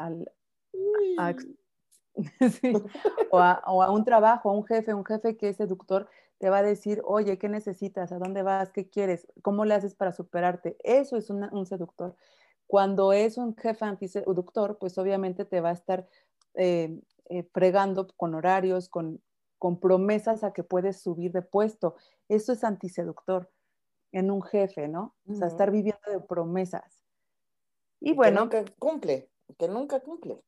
o, 3.31 3.40
a, 3.40 3.90
un 3.90 4.05
trabajo, 4.05 4.50
a 4.50 4.52
un 4.52 4.64
jefe, 4.64 4.94
un 4.94 5.05
jefe 5.05 5.37
que 5.37 5.50
es 5.50 5.57
seductor, 5.57 6.09
te 6.38 6.50
va 6.50 6.59
a 6.59 6.62
decir, 6.62 7.00
oye, 7.05 7.38
¿qué 7.38 7.48
necesitas? 7.48 8.12
¿A 8.12 8.18
dónde 8.18 8.42
vas? 8.42 8.72
¿Qué 8.72 8.88
quieres? 8.88 9.26
¿Cómo 9.42 9.64
le 9.64 9.74
haces 9.74 9.94
para 9.94 10.12
superarte? 10.12 10.76
Eso 10.83 11.16
es 11.16 11.31
un 11.31 11.66
seductor. 11.66 12.14
Cuando 12.66 13.12
es 13.12 13.38
un 13.38 13.57
jefe 13.57 13.85
antiseductor, 13.85 14.79
pues 14.79 14.98
obviamente 14.98 15.44
te 15.44 15.61
va 15.61 15.70
a 15.70 15.74
estar 15.74 16.09
eh, 16.55 17.00
eh, 17.29 17.48
fregando 17.52 18.09
con 18.16 18.35
horarios, 18.35 18.88
con, 18.88 19.22
con 19.59 19.79
promesas 19.79 20.42
a 20.44 20.52
que 20.52 20.64
puedes 20.64 21.00
subir 21.00 21.33
de 21.33 21.42
puesto. 21.42 21.96
Eso 22.29 22.52
es 22.52 22.64
antiseductor 22.64 23.50
en 24.12 24.31
un 24.31 24.42
jefe, 24.42 24.88
¿no? 24.88 25.14
O 25.29 25.35
sea, 25.35 25.46
estar 25.46 25.70
viviendo 25.70 26.11
de 26.11 26.20
promesas. 26.20 27.02
Y, 28.00 28.14
bueno. 28.14 28.48
Que 28.48 28.59
nunca 28.59 28.74
cumple, 28.79 29.31
que 29.59 29.68
nunca 29.68 30.00
cumple. 30.00 30.42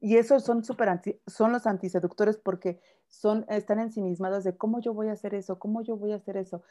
Y 0.00 0.16
esos 0.16 0.44
son 0.44 0.64
super 0.64 1.00
son 1.26 1.52
los 1.52 1.66
antiseductores 1.66 2.36
porque 2.36 2.80
son, 3.08 3.46
están 3.48 3.78
ensimismados 3.78 4.44
de 4.44 4.56
cómo 4.56 4.80
yo 4.80 4.92
voy 4.92 5.08
a 5.08 5.12
hacer 5.12 5.34
eso, 5.34 5.58
cómo 5.58 5.82
yo 5.82 5.96
voy 5.96 6.12
a 6.12 6.16
hacer 6.16 6.36
eso. 6.36 6.62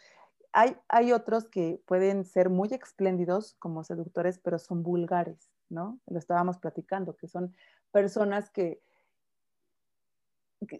Hay, 0.51 0.77
hay 0.87 1.11
otros 1.11 1.47
que 1.49 1.81
pueden 1.85 2.23
ser 2.23 2.49
muy 2.49 2.69
espléndidos 2.71 3.55
como 3.59 3.83
seductores, 3.83 4.39
pero 4.39 4.59
son 4.59 4.83
vulgares, 4.83 5.49
¿no? 5.69 5.99
Lo 6.07 6.19
estábamos 6.19 6.59
platicando, 6.59 7.17
que 7.17 7.27
son 7.27 7.53
personas 7.91 8.49
que, 8.51 8.81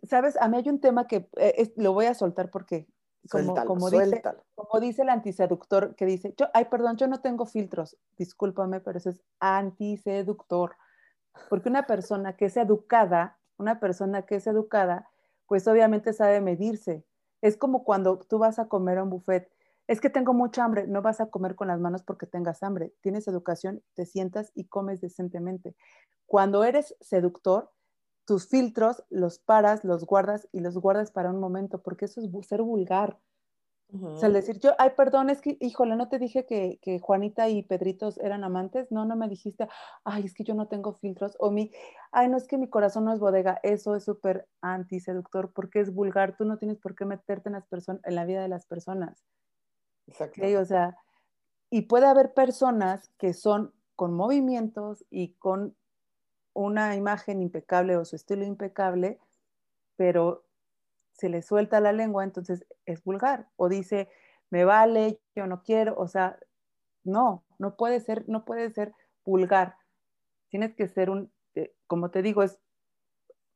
¿sabes? 0.04 0.38
A 0.40 0.48
mí 0.48 0.58
hay 0.58 0.70
un 0.70 0.80
tema 0.80 1.08
que 1.08 1.28
eh, 1.38 1.74
lo 1.78 1.94
voy 1.94 2.06
a 2.06 2.14
soltar 2.14 2.50
porque 2.52 2.88
como, 3.30 3.56
como, 3.66 3.90
dice, 3.90 4.22
como, 4.54 4.80
dice, 4.80 5.02
el 5.02 5.10
antiseductor 5.10 5.96
que 5.96 6.06
dice, 6.06 6.34
yo, 6.38 6.48
ay, 6.54 6.66
perdón, 6.66 6.98
yo 6.98 7.08
no 7.08 7.22
tengo 7.22 7.46
filtros, 7.46 7.98
discúlpame, 8.18 8.82
pero 8.82 8.98
eso 8.98 9.10
es 9.10 9.22
antiseductor. 9.40 10.76
Porque 11.50 11.70
una 11.70 11.88
persona 11.88 12.36
que 12.36 12.46
es 12.46 12.58
educada, 12.58 13.38
una 13.58 13.80
persona 13.80 14.24
que 14.24 14.36
es 14.36 14.48
educada, 14.48 15.10
pues 15.48 15.68
obviamente 15.68 16.14
sabe 16.14 16.42
medirse. 16.42 17.06
Es 17.42 17.58
como 17.58 17.84
cuando 17.84 18.20
tú 18.20 18.40
vas 18.40 18.60
a 18.60 18.68
comer 18.68 18.98
a 18.98 19.04
un 19.04 19.10
buffet. 19.10 19.52
Es 19.88 20.02
que 20.02 20.10
tengo 20.10 20.34
mucha 20.34 20.64
hambre, 20.64 20.88
no 20.88 21.02
vas 21.02 21.22
a 21.22 21.30
comer 21.30 21.56
con 21.56 21.68
las 21.68 21.80
manos 21.80 22.02
porque 22.04 22.26
tengas 22.26 22.64
hambre. 22.64 22.94
Tienes 23.02 23.28
educación, 23.28 23.84
te 23.94 24.06
sientas 24.06 24.52
y 24.56 24.66
comes 24.66 25.02
decentemente. 25.02 25.76
Cuando 26.26 26.64
eres 26.64 26.96
seductor, 27.02 27.72
tus 28.26 28.48
filtros 28.48 29.04
los 29.10 29.38
paras, 29.38 29.84
los 29.84 30.06
guardas 30.06 30.48
y 30.52 30.60
los 30.60 30.78
guardas 30.78 31.12
para 31.12 31.30
un 31.30 31.40
momento, 31.40 31.84
porque 31.84 32.06
eso 32.06 32.22
es 32.22 32.48
ser 32.48 32.64
vulgar. 32.64 33.20
O 33.94 34.18
sea, 34.18 34.30
decir, 34.30 34.60
yo, 34.60 34.72
ay, 34.78 34.92
perdón, 34.98 35.30
es 35.30 35.42
que, 35.42 35.58
híjole, 35.62 35.96
no 35.96 36.10
te 36.10 36.20
dije 36.20 36.46
que, 36.46 36.80
que, 36.82 37.00
Juanita 37.00 37.48
y 37.50 37.64
Pedritos 37.64 38.18
eran 38.18 38.44
amantes, 38.44 38.92
no, 38.92 39.06
no 39.06 39.16
me 39.16 39.30
dijiste, 39.30 39.70
ay, 40.04 40.26
es 40.26 40.34
que 40.34 40.44
yo 40.44 40.54
no 40.54 40.68
tengo 40.68 40.94
filtros, 40.94 41.38
o 41.40 41.52
mi, 41.52 41.72
ay, 42.12 42.28
no 42.28 42.36
es 42.36 42.48
que 42.48 42.58
mi 42.58 42.68
corazón 42.68 43.06
no 43.06 43.14
es 43.14 43.20
bodega, 43.20 43.60
eso 43.64 43.96
es 43.96 44.04
súper 44.04 44.48
antiseductor, 44.62 45.52
porque 45.54 45.80
es 45.80 45.94
vulgar, 45.94 46.36
tú 46.36 46.46
no 46.46 46.58
tienes 46.58 46.78
por 46.78 46.96
qué 46.96 47.06
meterte 47.06 47.50
en, 47.50 47.54
las 47.54 47.68
personas, 47.68 48.02
en 48.06 48.16
la 48.16 48.26
vida 48.26 48.42
de 48.42 48.50
las 48.50 48.66
personas. 48.66 49.24
Exacto. 50.08 50.42
O 50.60 50.66
sea, 50.66 50.98
y 51.70 51.84
puede 51.84 52.08
haber 52.08 52.34
personas 52.34 53.12
que 53.18 53.34
son 53.34 53.74
con 53.96 54.14
movimientos 54.14 55.06
y 55.10 55.34
con 55.34 55.76
una 56.54 56.96
imagen 56.96 57.42
impecable 57.42 57.98
o 57.98 58.06
su 58.06 58.16
estilo 58.16 58.46
impecable, 58.46 59.20
pero 59.96 60.45
se 61.18 61.30
le 61.30 61.42
suelta 61.42 61.80
la 61.80 61.94
lengua, 61.94 62.24
entonces 62.24 62.66
es 62.86 63.04
vulgar. 63.04 63.48
O 63.56 63.70
dice, 63.70 64.10
me 64.50 64.66
vale, 64.66 65.20
yo 65.36 65.48
no 65.48 65.64
quiero, 65.64 65.96
o 65.98 66.08
sea, 66.08 66.38
no, 67.04 67.44
no 67.58 67.76
puede 67.76 68.00
ser, 68.00 68.28
no 68.28 68.46
puede 68.46 68.70
ser 68.72 68.94
vulgar. 69.24 69.78
Tienes 70.50 70.74
que 70.76 70.88
ser 70.88 71.10
un, 71.10 71.32
eh, 71.56 71.74
como 71.88 72.12
te 72.12 72.22
digo, 72.22 72.44
es 72.44 72.60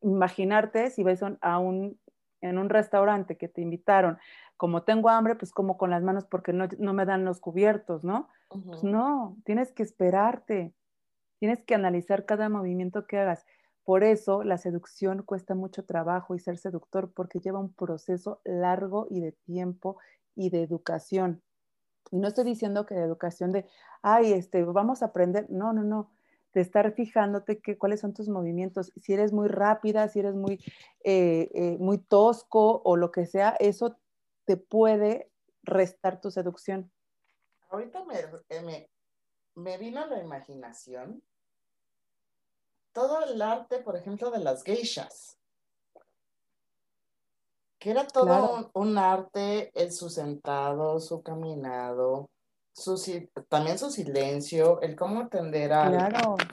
imaginarte 0.02 0.90
si 0.90 1.04
ves 1.04 1.22
a 1.42 1.60
un, 1.60 2.00
en 2.42 2.58
un 2.58 2.70
restaurante 2.70 3.38
que 3.38 3.50
te 3.50 3.62
invitaron, 3.62 4.18
como 4.56 4.84
tengo 4.84 5.10
hambre, 5.10 5.36
pues 5.36 5.52
como 5.52 5.78
con 5.78 5.90
las 5.90 6.04
manos 6.04 6.26
porque 6.26 6.54
no, 6.54 6.94
me 6.94 7.06
dan 7.06 7.26
los 7.26 7.40
cubiertos, 7.40 8.04
¿no? 8.04 8.30
Pues 8.50 8.84
no, 8.84 9.38
tienes 9.46 9.72
que 9.72 9.84
esperarte. 9.84 10.74
Tienes 11.40 11.64
que 11.64 11.76
analizar 11.76 12.26
cada 12.26 12.50
movimiento 12.50 13.08
que 13.08 13.18
hagas. 13.18 13.46
Por 13.90 14.04
eso 14.04 14.44
la 14.44 14.60
seducción 14.60 15.24
cuesta 15.24 15.56
mucho 15.56 15.84
trabajo 15.84 16.36
y 16.36 16.40
ser 16.40 16.60
seductor 16.60 17.12
porque 17.12 17.40
lleva 17.40 17.58
un 17.58 17.74
proceso 17.74 18.40
largo 18.46 19.08
y 19.10 19.20
de 19.20 19.32
tiempo 19.32 19.98
y 20.36 20.52
de 20.52 20.62
educación. 20.62 21.42
Y 22.12 22.20
no 22.20 22.28
estoy 22.28 22.44
diciendo 22.44 22.86
que 22.86 22.94
de 22.94 23.02
educación 23.02 23.52
de, 23.52 23.66
ay, 24.04 24.34
este, 24.34 24.64
vamos 24.64 25.02
a 25.02 25.08
aprender. 25.08 25.50
No, 25.50 25.74
no, 25.74 25.82
no. 25.82 26.12
De 26.54 26.62
estar 26.62 26.92
fijándote 26.94 27.62
que, 27.62 27.80
cuáles 27.80 28.02
son 28.02 28.14
tus 28.14 28.30
movimientos. 28.30 28.94
Si 28.96 29.12
eres 29.12 29.34
muy 29.34 29.48
rápida, 29.48 30.08
si 30.08 30.20
eres 30.20 30.36
muy, 30.36 30.64
eh, 31.04 31.50
eh, 31.56 31.78
muy 31.80 31.98
tosco 31.98 32.84
o 32.86 32.96
lo 32.96 33.10
que 33.10 33.26
sea, 33.26 33.56
eso 33.60 33.98
te 34.46 34.56
puede 34.56 35.32
restar 35.64 36.22
tu 36.22 36.30
seducción. 36.30 36.92
Ahorita 37.72 38.06
me, 38.06 38.20
eh, 38.50 38.62
me, 38.62 38.88
me 39.56 39.80
vino 39.80 40.06
la 40.06 40.22
imaginación 40.22 41.24
todo 43.00 43.24
el 43.24 43.42
arte, 43.42 43.80
por 43.80 43.96
ejemplo, 43.96 44.30
de 44.30 44.40
las 44.40 44.62
geishas, 44.62 45.38
que 47.80 47.92
era 47.92 48.06
todo 48.06 48.70
un, 48.74 48.98
arte, 48.98 49.72
el 49.74 49.94
su 49.94 50.10
sentado, 50.10 51.00
su 51.00 51.24
caminado, 51.24 52.30
su, 52.74 53.02
también 53.48 53.80
su 53.80 53.90
silencio, 53.90 54.82
el 54.82 54.98
cómo 54.98 55.22
atender 55.22 55.72
al, 55.72 55.98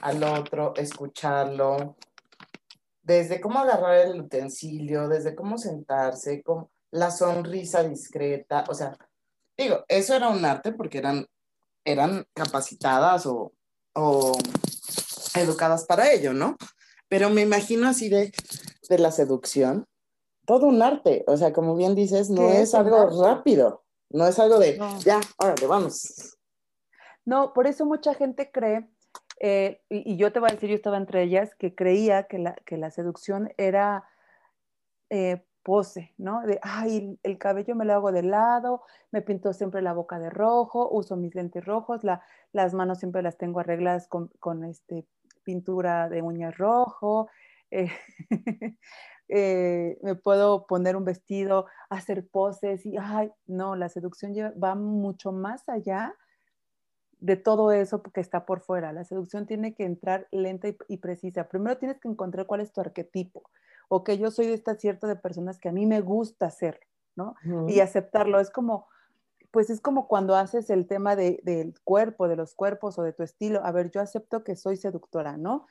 al 0.01 0.23
otro, 0.23 0.73
escucharlo, 0.77 1.97
desde 3.01 3.41
cómo 3.41 3.59
agarrar 3.59 3.97
el 3.97 4.21
utensilio, 4.21 5.09
desde 5.09 5.35
cómo 5.35 5.57
sentarse, 5.57 6.41
con 6.43 6.69
la 6.91 7.11
sonrisa 7.11 7.83
discreta, 7.83 8.63
o 8.69 8.73
sea, 8.73 8.97
digo, 9.57 9.83
eso 9.89 10.15
era 10.15 10.29
un 10.29 10.45
arte 10.45 10.71
porque 10.71 10.99
eran, 10.99 11.27
eran 11.83 12.25
capacitadas 12.33 13.25
o, 13.25 13.51
o 13.95 14.31
educadas 15.39 15.85
para 15.85 16.11
ello, 16.11 16.33
¿no? 16.33 16.57
Pero 17.09 17.29
me 17.29 17.41
imagino 17.41 17.87
así 17.87 18.09
de, 18.09 18.31
de 18.89 18.99
la 18.99 19.11
seducción, 19.11 19.87
todo 20.45 20.67
un 20.67 20.81
arte, 20.81 21.23
o 21.27 21.35
sea, 21.35 21.51
como 21.51 21.75
bien 21.75 21.93
dices, 21.93 22.29
no 22.29 22.49
es, 22.49 22.73
algo 22.73 23.21
rápido, 23.21 23.83
no 24.09 24.25
es 24.25 24.39
algo 24.39 24.59
de, 24.59 24.79
ya, 24.99 25.19
órale, 25.37 25.67
vamos. 25.67 26.37
No, 27.25 27.51
por 27.53 27.67
eso 27.67 27.85
mucha 27.85 28.13
gente 28.13 28.49
cree, 28.51 28.89
eh, 29.39 29.81
y, 29.89 30.15
yo 30.15 30.31
te 30.31 30.39
voy 30.39 30.49
a 30.49 30.53
decir, 30.53 30.69
yo 30.69 30.75
estaba 30.75 30.97
entre 30.97 31.23
ellas, 31.23 31.53
que 31.55 31.75
creía 31.75 32.23
que 32.23 32.39
la, 32.39 32.55
que 32.65 32.77
la 32.77 32.91
seducción 32.91 33.53
era 33.57 34.05
eh, 35.09 35.43
pose, 35.63 36.13
¿no? 36.17 36.41
De, 36.43 36.59
ay, 36.61 37.19
el 37.23 37.37
cabello 37.37 37.75
me 37.75 37.83
lo 37.83 37.93
hago 37.93 38.13
de 38.13 38.23
lado, 38.23 38.83
me 39.11 39.21
pinto 39.21 39.51
siempre 39.51 39.81
la 39.81 39.91
boca 39.91 40.17
de 40.17 40.29
rojo, 40.29 40.89
uso 40.89 41.17
mis 41.17 41.35
lentes 41.35 41.65
rojos, 41.65 42.05
la, 42.05 42.23
las 42.53 42.73
manos 42.73 42.99
siempre 42.99 43.21
las 43.21 43.37
tengo 43.37 43.59
arregladas 43.59 44.07
con, 44.07 44.29
con 44.39 44.63
este 44.63 45.05
pintura 45.47 46.09
de 46.09 46.21
uñas 46.21 46.57
rojo, 46.57 47.29
eh, 47.71 47.89
eh, 49.29 49.97
me 50.01 50.15
puedo 50.15 50.67
poner 50.67 50.97
un 50.97 51.05
vestido, 51.05 51.67
hacer 51.89 52.27
poses 52.27 52.85
y, 52.85 52.97
ay, 52.99 53.31
no, 53.45 53.77
la 53.77 53.87
seducción 53.87 54.33
va 54.61 54.75
mucho 54.75 55.31
más 55.31 55.69
allá 55.69 56.13
de 57.19 57.37
todo 57.37 57.71
eso 57.71 58.03
que 58.03 58.19
está 58.19 58.45
por 58.45 58.59
fuera. 58.59 58.91
La 58.91 59.05
seducción 59.05 59.45
tiene 59.45 59.73
que 59.73 59.85
entrar 59.85 60.27
lenta 60.31 60.67
y, 60.89 60.97
precisa. 60.97 61.47
Primero 61.47 61.77
tienes 61.77 61.97
que 62.01 62.09
encontrar 62.09 62.45
cuál 62.45 62.59
es 62.59 62.73
tu 62.73 62.81
arquetipo. 62.81 63.49
O 63.87 64.03
que 64.03 64.17
yo 64.17 64.31
soy 64.31 64.47
de 64.47 64.53
esta 64.53 64.75
cierta 64.75 65.07
de 65.07 65.15
personas 65.15 65.59
que 65.59 65.69
a 65.69 65.71
mí 65.71 65.85
me 65.85 66.01
gusta 66.01 66.49
ser, 66.49 66.81
¿no? 67.15 67.35
Y 67.69 67.79
aceptarlo. 67.79 68.41
Es 68.41 68.51
como, 68.51 68.87
pues 69.51 69.69
es 69.69 69.81
como 69.81 70.07
cuando 70.07 70.35
haces 70.35 70.69
el 70.69 70.87
tema 70.87 71.15
de, 71.15 71.39
del 71.43 71.79
cuerpo, 71.83 72.27
de 72.27 72.35
los 72.35 72.53
cuerpos 72.53 72.99
o 72.99 73.03
de 73.03 73.13
tu 73.13 73.23
estilo. 73.23 73.63
A 73.63 73.71
ver, 73.71 73.91
yo 73.91 74.01
acepto 74.01 74.43
que 74.43 74.55
soy 74.55 74.77
seductora, 74.77 75.37
¿no? 75.37 75.67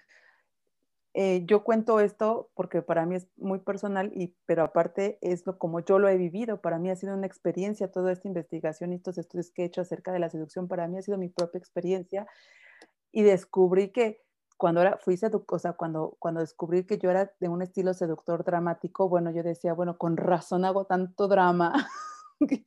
Eh, 1.19 1.45
yo 1.47 1.65
cuento 1.65 2.01
esto 2.01 2.51
porque 2.55 2.83
para 2.83 3.07
mí 3.07 3.17
es 3.17 3.27
muy 3.37 3.59
personal, 3.59 4.13
y, 4.15 4.37
pero 4.45 4.63
aparte 4.65 5.19
es 5.23 5.47
lo, 5.47 5.59
como 5.59 5.81
yo 5.81 5.99
lo 5.99 6.09
he 6.09 6.17
vivido. 6.19 6.61
Para 6.61 6.79
mí 6.79 6.91
ha 6.91 6.97
sido 6.97 7.15
una 7.15 7.27
experiencia 7.27 7.91
toda 7.91 8.13
esta 8.13 8.29
investigación 8.29 8.93
y 8.93 8.97
estos 8.97 9.17
estudios 9.17 9.51
que 9.51 9.63
he 9.63 9.65
hecho 9.65 9.81
acerca 9.81 10.13
de 10.13 10.19
la 10.19 10.29
seducción. 10.29 10.69
Para 10.69 10.89
mí 10.89 10.99
ha 10.99 11.03
sido 11.03 11.17
mi 11.17 11.31
propia 11.31 11.59
experiencia 11.59 12.27
y 13.13 13.23
descubrí 13.23 13.93
que 13.93 14.21
cuando 14.59 14.83
era, 14.83 14.99
fui 14.99 15.19
o 15.49 15.59
sea, 15.59 15.73
cuando, 15.73 16.17
cuando 16.19 16.41
descubrí 16.41 16.85
que 16.85 16.99
yo 16.99 17.11
era 17.11 17.33
de 17.41 17.49
un 17.49 17.63
estilo 17.63 17.95
seductor 17.95 18.45
dramático, 18.45 19.09
bueno, 19.09 19.31
yo 19.31 19.43
decía, 19.43 19.73
bueno, 19.73 19.97
con 19.97 20.17
razón 20.17 20.65
hago 20.67 20.85
tanto 20.85 21.29
drama. 21.29 21.73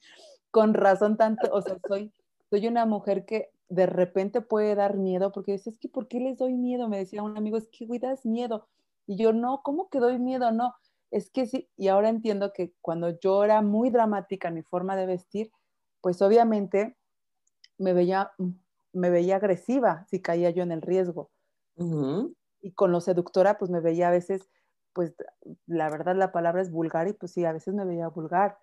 con 0.51 0.73
razón 0.73 1.17
tanto, 1.17 1.49
o 1.51 1.61
sea, 1.61 1.77
soy, 1.87 2.13
soy 2.49 2.67
una 2.67 2.85
mujer 2.85 3.25
que 3.25 3.51
de 3.69 3.85
repente 3.85 4.41
puede 4.41 4.75
dar 4.75 4.97
miedo, 4.97 5.31
porque 5.31 5.53
dices, 5.53 5.75
es 5.75 5.79
que 5.79 5.89
¿por 5.89 6.07
qué 6.07 6.19
les 6.19 6.37
doy 6.37 6.53
miedo? 6.53 6.89
Me 6.89 6.97
decía 6.97 7.23
un 7.23 7.37
amigo, 7.37 7.57
es 7.57 7.67
que 7.69 7.85
güey, 7.85 7.99
das 7.99 8.25
miedo. 8.25 8.67
Y 9.05 9.17
yo, 9.17 9.33
no, 9.33 9.61
¿cómo 9.63 9.89
que 9.89 9.99
doy 9.99 10.19
miedo? 10.19 10.51
No, 10.51 10.73
es 11.11 11.29
que 11.29 11.45
sí, 11.45 11.69
y 11.77 11.87
ahora 11.87 12.09
entiendo 12.09 12.53
que 12.53 12.73
cuando 12.81 13.19
yo 13.19 13.43
era 13.43 13.61
muy 13.61 13.89
dramática 13.89 14.47
en 14.47 14.55
mi 14.55 14.63
forma 14.63 14.95
de 14.95 15.05
vestir, 15.05 15.51
pues 16.01 16.21
obviamente 16.21 16.97
me 17.77 17.93
veía 17.93 18.31
me 18.93 19.09
veía 19.09 19.37
agresiva 19.37 20.05
si 20.09 20.21
caía 20.21 20.49
yo 20.49 20.63
en 20.63 20.71
el 20.71 20.81
riesgo. 20.81 21.31
Y 22.61 22.73
con 22.73 22.91
lo 22.91 22.99
seductora, 23.01 23.57
pues 23.57 23.71
me 23.71 23.79
veía 23.79 24.09
a 24.09 24.11
veces, 24.11 24.49
pues 24.93 25.13
la 25.65 25.89
verdad 25.89 26.15
la 26.15 26.31
palabra 26.31 26.61
es 26.61 26.71
vulgar 26.71 27.07
y 27.07 27.13
pues 27.13 27.31
sí, 27.31 27.45
a 27.45 27.53
veces 27.53 27.73
me 27.73 27.85
veía 27.85 28.09
vulgar. 28.09 28.57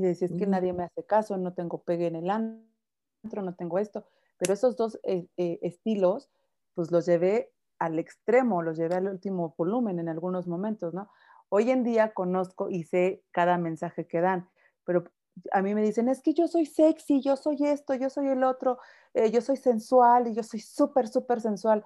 Y 0.00 0.08
decía, 0.08 0.28
es 0.28 0.34
que 0.34 0.46
nadie 0.46 0.72
me 0.72 0.84
hace 0.84 1.04
caso, 1.04 1.36
no 1.36 1.52
tengo 1.52 1.82
pegue 1.82 2.06
en 2.06 2.16
el 2.16 2.30
antro, 2.30 3.42
no 3.42 3.54
tengo 3.54 3.78
esto. 3.78 4.06
Pero 4.38 4.54
esos 4.54 4.76
dos 4.76 4.98
eh, 5.02 5.26
eh, 5.36 5.58
estilos, 5.62 6.30
pues 6.74 6.90
los 6.90 7.06
llevé 7.06 7.52
al 7.78 7.98
extremo, 7.98 8.62
los 8.62 8.76
llevé 8.78 8.96
al 8.96 9.08
último 9.08 9.54
volumen 9.56 9.98
en 9.98 10.08
algunos 10.08 10.46
momentos, 10.46 10.94
¿no? 10.94 11.10
Hoy 11.50 11.70
en 11.70 11.82
día 11.82 12.12
conozco 12.12 12.70
y 12.70 12.84
sé 12.84 13.22
cada 13.32 13.58
mensaje 13.58 14.06
que 14.06 14.20
dan, 14.20 14.48
pero 14.84 15.04
a 15.52 15.62
mí 15.62 15.74
me 15.74 15.82
dicen, 15.82 16.08
es 16.08 16.22
que 16.22 16.34
yo 16.34 16.48
soy 16.48 16.66
sexy, 16.66 17.20
yo 17.20 17.36
soy 17.36 17.56
esto, 17.60 17.94
yo 17.94 18.10
soy 18.10 18.28
el 18.28 18.44
otro, 18.44 18.78
eh, 19.14 19.30
yo 19.30 19.40
soy 19.40 19.56
sensual 19.56 20.28
y 20.28 20.34
yo 20.34 20.42
soy 20.42 20.60
súper, 20.60 21.08
súper 21.08 21.40
sensual. 21.40 21.84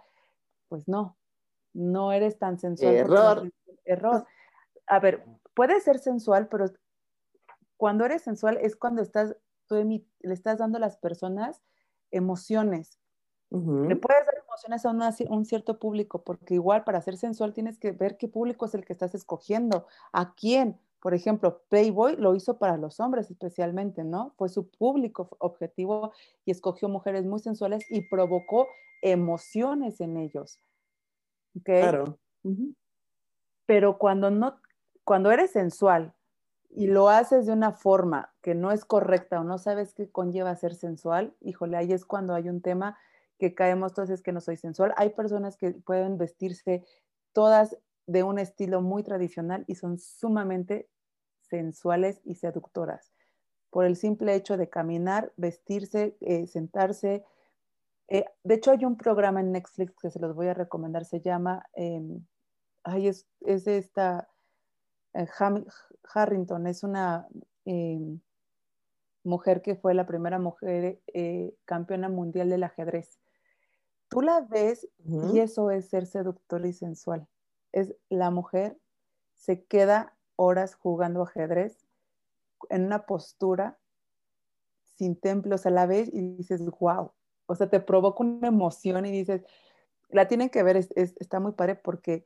Pues 0.69 0.89
no, 0.89 1.17
no 1.73 2.13
eres 2.13 2.39
tan 2.39 2.59
sensual. 2.59 2.95
Error. 2.95 3.53
error. 3.85 4.27
A 4.87 4.99
ver, 4.99 5.25
puedes 5.55 5.85
ser 5.85 5.99
sensual, 5.99 6.49
pero 6.49 6.67
cuando 7.77 8.05
eres 8.05 8.23
sensual 8.23 8.59
es 8.61 8.77
cuando 8.77 9.03
estás, 9.03 9.37
tú 9.67 9.77
le 9.77 10.35
estás 10.35 10.59
dando 10.59 10.79
a 10.79 10.81
las 10.81 10.97
personas 10.97 11.63
emociones. 12.11 12.99
Le 13.51 13.95
puedes 13.95 14.27
dar 14.27 14.35
emociones 14.45 14.85
a 14.85 15.33
un 15.33 15.45
cierto 15.45 15.79
público, 15.79 16.25
porque 16.25 16.55
igual 16.55 16.83
para 16.83 17.01
ser 17.01 17.17
sensual 17.17 17.53
tienes 17.53 17.79
que 17.79 17.93
ver 17.93 18.17
qué 18.17 18.27
público 18.27 18.67
es 18.67 18.75
el 18.75 18.85
que 18.85 18.93
estás 18.93 19.15
escogiendo, 19.15 19.87
a 20.13 20.35
quién. 20.35 20.81
Por 20.99 21.15
ejemplo, 21.15 21.63
Playboy 21.69 22.17
lo 22.17 22.35
hizo 22.35 22.59
para 22.59 22.77
los 22.79 22.99
hombres 22.99 23.31
especialmente, 23.31 24.03
¿no? 24.03 24.35
Fue 24.39 24.49
su 24.49 24.71
público 24.71 25.37
objetivo 25.39 26.13
y 26.45 26.51
escogió 26.51 26.89
mujeres 26.89 27.27
muy 27.27 27.39
sensuales 27.39 27.85
y 27.91 28.09
provocó 28.09 28.67
emociones 29.03 30.01
en 30.01 30.17
ellos. 30.17 30.61
Claro. 31.63 32.19
Pero 33.67 33.99
cuando 33.99 34.31
no, 34.33 34.61
cuando 35.05 35.31
eres 35.31 35.53
sensual 35.53 36.13
y 36.75 36.89
lo 36.89 37.09
haces 37.09 37.47
de 37.47 37.53
una 37.53 37.73
forma 37.73 38.35
que 38.43 38.55
no 38.57 38.73
es 38.73 38.85
correcta 38.85 39.41
o 39.41 39.45
no 39.45 39.59
sabes 39.59 39.95
qué 39.95 40.11
conlleva 40.11 40.57
ser 40.57 40.75
sensual, 40.75 41.37
híjole, 41.41 41.77
ahí 41.77 41.93
es 41.93 42.05
cuando 42.05 42.35
hay 42.35 42.49
un 42.49 42.61
tema 42.61 42.99
que 43.39 43.55
caemos 43.55 43.93
entonces 43.93 44.23
que 44.23 44.33
no 44.33 44.41
soy 44.41 44.57
sensual. 44.57 44.93
Hay 44.97 45.11
personas 45.11 45.57
que 45.57 45.71
pueden 45.71 46.19
vestirse 46.19 46.85
todas 47.33 47.79
de 48.07 48.25
un 48.25 48.41
estilo 48.41 48.81
muy 48.81 49.05
tradicional 49.05 49.65
y 49.69 49.77
son 49.77 49.99
sumamente 49.99 50.89
sensuales 51.43 52.21
y 52.25 52.35
seductoras 52.35 53.13
por 53.71 53.85
el 53.87 53.97
simple 53.97 54.35
hecho 54.35 54.57
de 54.57 54.69
caminar, 54.69 55.33
vestirse, 55.37 56.17
eh, 56.21 56.47
sentarse. 56.47 57.25
Eh, 58.09 58.25
de 58.45 58.55
hecho, 58.55 58.71
hay 58.71 58.85
un 58.85 58.97
programa 58.97 59.41
en 59.41 59.53
Netflix 59.53 59.95
que 60.01 60.11
se 60.11 60.21
los 60.21 60.35
voy 60.35 60.49
a 60.49 60.55
recomendar, 60.55 61.05
se 61.05 61.21
llama, 61.21 61.67
em, 61.75 62.25
ay, 62.85 63.09
es, 63.09 63.27
es 63.41 63.67
esta 63.67 64.29
Harrington 65.15 66.67
es 66.67 66.83
una 66.83 67.29
em, 67.65 68.21
mujer 69.23 69.63
que 69.63 69.77
fue 69.77 69.95
la 69.95 70.07
primera 70.07 70.39
mujer 70.39 71.01
eh, 71.07 71.55
campeona 71.65 72.09
mundial 72.09 72.51
del 72.51 72.65
ajedrez. 72.65 73.19
Tú 74.09 74.21
la 74.21 74.43
ves 74.43 74.89
y 75.05 75.39
eso 75.39 75.71
es 75.71 75.89
ser 75.89 76.07
seductor 76.07 76.65
y 76.67 76.73
sensual. 76.73 77.27
Es 77.73 77.95
la 78.09 78.31
mujer 78.31 78.79
se 79.35 79.65
queda 79.65 80.15
horas 80.37 80.75
jugando 80.75 81.23
ajedrez 81.23 81.87
en 82.71 82.85
una 82.85 83.07
postura 83.07 83.79
sin 84.97 85.17
templos 85.17 85.67
a 85.67 85.71
la 85.71 85.87
vez 85.87 86.09
y 86.13 86.37
dices, 86.37 86.65
wow, 86.79 87.13
o 87.47 87.55
sea, 87.55 87.69
te 87.69 87.81
provoca 87.81 88.23
una 88.23 88.49
emoción 88.49 89.05
y 89.07 89.11
dices, 89.11 89.43
la 90.09 90.29
tienen 90.29 90.51
que 90.51 90.63
ver, 90.63 90.77
está 90.77 91.41
muy 91.41 91.53
padre 91.53 91.75
porque 91.75 92.25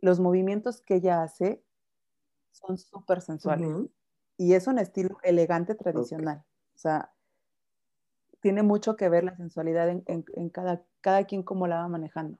los 0.00 0.18
movimientos 0.18 0.80
que 0.80 0.96
ella 0.96 1.22
hace 1.22 1.62
son 2.52 2.78
súper 2.78 3.20
sensuales. 3.20 3.88
Y 4.36 4.54
es 4.54 4.66
un 4.66 4.78
estilo 4.78 5.18
elegante 5.22 5.74
tradicional. 5.74 6.44
O 6.74 6.78
sea, 6.78 7.12
tiene 8.40 8.62
mucho 8.62 8.96
que 8.96 9.08
ver 9.08 9.24
la 9.24 9.36
sensualidad 9.36 9.88
en, 9.88 10.50
cada, 10.50 10.82
cada 11.00 11.24
quien 11.24 11.42
cómo 11.42 11.66
la 11.66 11.76
va 11.76 11.88
manejando. 11.88 12.38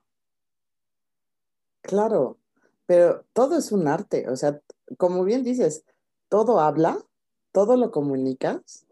Claro, 1.82 2.38
pero 2.86 3.24
todo 3.32 3.58
es 3.58 3.72
un 3.72 3.86
arte. 3.86 4.28
O 4.30 4.36
sea, 4.36 4.60
como 4.96 5.24
bien 5.24 5.44
dices, 5.44 5.84
todo 6.28 6.60
habla, 6.60 6.98
todo 7.52 7.76
lo 7.76 7.90
comunicas, 7.90 8.86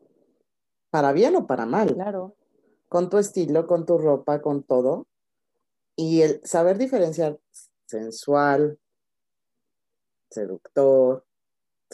para 0.91 1.13
bien 1.13 1.37
o 1.37 1.47
para 1.47 1.67
mal. 1.67 1.95
Claro. 1.95 2.35
Con 2.89 3.11
tu 3.11 3.19
estilo, 3.19 3.67
con 3.67 3.87
tu 3.87 3.99
ropa, 3.99 4.41
con 4.41 4.63
todo. 4.63 5.07
Y 5.97 6.23
el 6.23 6.41
saber 6.45 6.79
diferenciar 6.79 7.39
sensual, 7.87 8.79
seductor, 10.31 11.25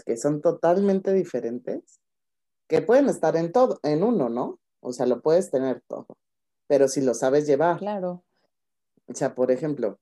que 0.05 0.17
son 0.17 0.41
totalmente 0.41 1.13
diferentes, 1.13 2.01
que 2.67 2.83
pueden 2.83 3.09
estar 3.09 3.37
en 3.37 3.53
todo, 3.53 3.81
en 3.83 4.03
uno, 4.03 4.29
¿no? 4.29 4.59
O 4.81 4.93
sea, 4.93 5.07
lo 5.07 5.21
puedes 5.21 5.51
tener 5.51 5.83
todo, 5.87 6.07
pero 6.67 6.89
si 6.89 7.01
lo 7.01 7.15
sabes 7.15 7.47
llevar. 7.47 7.79
Claro. 7.79 8.25
O 9.07 9.15
sea, 9.15 9.35
por 9.35 9.51
ejemplo, 9.51 9.99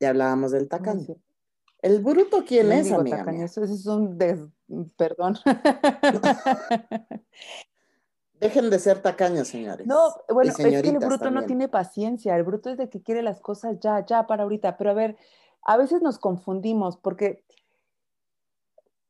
ya 0.00 0.10
hablábamos 0.10 0.52
del 0.52 0.68
tacaño. 0.68 1.16
¿El 1.82 2.02
bruto 2.02 2.44
quién 2.46 2.72
es, 2.72 2.90
amiga? 2.90 3.24
Eso, 3.44 3.62
es 3.62 3.86
un 3.86 4.18
perdón. 4.96 5.36
Dejen 8.40 8.68
de 8.68 8.78
ser 8.78 9.00
tacaños, 9.00 9.48
señores. 9.48 9.86
No, 9.86 10.12
bueno, 10.28 10.50
es 10.50 10.56
que 10.56 10.64
el 10.64 10.98
bruto 10.98 11.30
no 11.30 11.46
tiene 11.46 11.68
paciencia. 11.68 12.36
El 12.36 12.42
bruto 12.42 12.70
es 12.70 12.76
de 12.76 12.90
que 12.90 13.02
quiere 13.02 13.22
las 13.22 13.40
cosas 13.40 13.78
ya, 13.80 14.04
ya, 14.04 14.26
para 14.26 14.42
ahorita. 14.42 14.76
Pero 14.76 14.90
a 14.90 14.94
ver, 14.94 15.16
a 15.66 15.76
veces 15.76 16.00
nos 16.00 16.18
confundimos 16.18 16.96
porque 16.96 17.44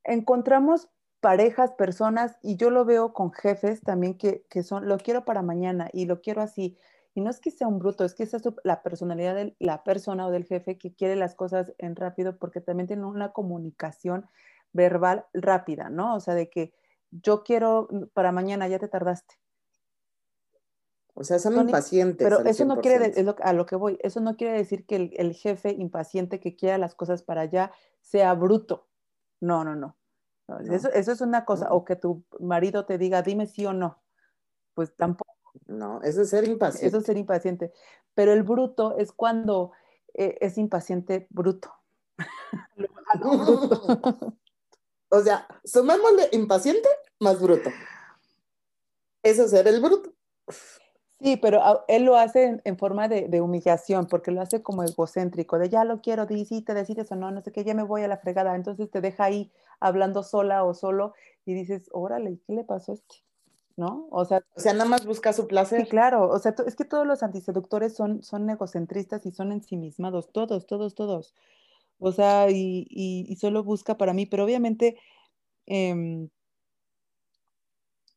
encontramos 0.04 0.88
parejas, 1.20 1.72
personas, 1.72 2.38
y 2.42 2.56
yo 2.56 2.70
lo 2.70 2.84
veo 2.86 3.12
con 3.12 3.30
jefes 3.30 3.82
también 3.82 4.16
que, 4.16 4.46
son, 4.62 4.88
lo 4.88 4.96
quiero 4.96 5.24
para 5.26 5.42
mañana 5.42 5.90
y 5.92 6.06
lo 6.06 6.22
quiero 6.22 6.40
así. 6.40 6.78
Y 7.14 7.20
no 7.20 7.30
es 7.30 7.40
que 7.40 7.50
sea 7.50 7.68
un 7.68 7.78
bruto, 7.78 8.04
es 8.04 8.14
que 8.14 8.22
esa 8.22 8.38
es 8.38 8.44
la 8.64 8.82
personalidad 8.82 9.34
de 9.34 9.54
la 9.58 9.84
persona 9.84 10.26
o 10.26 10.30
del 10.30 10.44
jefe 10.44 10.78
que 10.78 10.94
quiere 10.94 11.14
las 11.16 11.34
cosas 11.34 11.74
en 11.78 11.94
rápido 11.94 12.38
porque 12.38 12.60
también 12.60 12.86
tiene 12.86 13.04
una 13.04 13.32
comunicación 13.32 14.26
verbal 14.72 15.26
rápida, 15.34 15.90
¿no? 15.90 16.14
O 16.14 16.20
sea, 16.20 16.34
de 16.34 16.48
que 16.48 16.72
yo 17.10 17.42
quiero 17.42 17.88
para 18.14 18.32
mañana, 18.32 18.68
ya 18.68 18.78
te 18.78 18.88
tardaste. 18.88 19.34
O 21.18 21.24
sea, 21.24 21.38
son, 21.38 21.59
impacientes. 21.59 22.22
Pero 22.22 22.40
eso 22.40 22.66
no 22.66 22.83
quiere, 22.83 23.18
es 23.18 23.26
a 23.40 23.55
lo 23.55 23.64
que 23.64 23.74
voy, 23.74 23.98
eso 24.02 24.20
no 24.20 24.37
quiere 24.37 24.59
decir 24.59 24.85
que 24.85 25.14
el, 25.16 25.33
jefe 25.33 25.70
impaciente 25.70 26.40
que 26.40 26.57
quiera 26.57 26.76
las 26.76 26.94
cosas 26.94 27.22
para 27.22 27.40
allá 27.40 27.72
sea 28.02 28.35
bruto. 28.35 28.87
No, 29.40 29.64
no, 29.64 29.74
no. 29.74 29.96
Eso, 30.70 30.90
es 30.92 31.20
una 31.22 31.46
cosa. 31.46 31.72
O 31.72 31.87
que 31.87 31.96
tu 31.96 32.22
marido 32.38 32.85
te 32.85 32.98
diga, 32.98 33.22
dime 33.22 33.46
sí 33.46 33.64
o 33.64 33.72
no. 33.72 34.02
Pues 34.74 34.94
tampoco. 34.94 35.35
No, 35.64 36.02
eso 36.02 36.20
es 36.20 36.29
ser 36.29 36.46
impaciente. 36.46 36.87
Eso 36.87 36.98
es 36.98 37.07
ser 37.07 37.16
impaciente. 37.16 37.72
Pero 38.12 38.35
el 38.35 38.42
bruto 38.42 38.94
es 38.98 39.11
cuando 39.11 39.72
eh, 40.12 40.37
es 40.42 40.59
impaciente 40.59 41.29
bruto. 41.31 41.72
o 45.09 45.20
sea, 45.22 45.48
sumémosle 45.64 46.29
impaciente 46.33 46.90
más 47.20 47.40
bruto. 47.40 47.70
Eso 49.22 49.44
es 49.44 49.50
ser 49.50 49.66
el 49.66 49.81
bruto. 49.81 50.12
Sí, 51.20 51.38
pero 51.38 51.85
él 51.88 52.05
lo 52.05 52.16
hace 52.16 52.61
en, 52.62 52.76
forma 52.76 53.09
de, 53.09 53.40
humillación, 53.40 54.07
porque 54.07 54.31
lo 54.31 54.42
hace 54.42 54.62
como 54.62 54.83
egocéntrico, 54.83 55.59
de 55.59 55.70
ya 55.70 55.85
lo 55.85 56.02
quiero, 56.02 56.26
di, 56.26 56.44
sí, 56.44 56.61
te 56.61 56.74
decides 56.74 57.11
o 57.11 57.16
no, 57.16 57.31
no 57.31 57.40
sé 57.40 57.52
qué, 57.52 57.64
ya 57.64 57.72
me 57.72 57.83
voy 57.85 58.02
a 58.02 58.09
la 58.09 58.18
fregada. 58.18 58.55
Entonces 58.55 58.90
te 58.90 59.00
deja 59.00 59.24
ahí 59.24 59.50
hablando 59.81 60.22
sola 60.22 60.64
o 60.64 60.74
solo 60.74 61.14
y 61.46 61.55
dices, 61.55 61.88
órale, 61.92 62.38
¿qué 62.46 62.52
le 62.52 62.64
pasó 62.64 62.92
a 62.92 62.96
este? 62.96 63.16
¿No? 63.76 64.09
O 64.11 64.24
sea, 64.26 64.42
o 64.55 64.61
sea, 64.61 64.74
nada 64.74 64.85
más 64.85 65.07
busca 65.07 65.33
su 65.33 65.46
placer. 65.46 65.83
Sí, 65.83 65.88
claro, 65.88 66.29
o 66.29 66.38
sea, 66.38 66.55
es 66.66 66.76
que 66.76 66.85
todos 66.85 67.07
los 67.07 67.22
antiseductores 67.22 67.94
son, 67.94 68.22
son 68.22 68.48
egocentristas 68.50 69.24
y 69.24 69.33
son 69.33 69.52
ensimismados, 69.52 70.31
todos, 70.33 70.66
todos, 70.66 70.94
todos. 70.94 71.35
O 71.98 72.12
sea, 72.12 72.50
y, 72.50 73.37
solo 73.40 73.64
busca 73.64 73.96
para 73.96 74.12
mí, 74.12 74.26
pero 74.26 74.44
obviamente... 74.44 74.98
Em, 75.64 76.29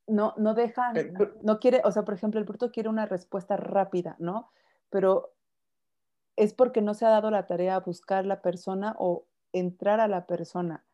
no, 0.09 0.33
no 0.37 0.53
deja, 0.53 0.91
eh, 0.95 1.13
no 1.41 1.59
quiere, 1.59 1.81
o 1.83 1.91
sea, 1.91 2.03
por 2.03 2.13
ejemplo, 2.13 2.39
el 2.39 2.45
bruto 2.45 2.71
quiere 2.71 2.89
una 2.89 3.05
respuesta 3.05 3.57
rápida, 3.57 4.15
¿no? 4.19 4.49
Pero 4.89 5.33
es 6.35 6.53
porque 6.53 6.81
no 6.81 6.93
se 6.93 7.05
ha 7.05 7.09
dado 7.09 7.31
la 7.31 7.47
tarea 7.47 7.75
a 7.75 7.79
buscar 7.81 8.25
la 8.25 8.41
persona 8.41 8.95
o 8.97 9.27
entrar 9.51 9.99
a 9.99 10.07
la 10.07 10.25
persona. 10.25 10.85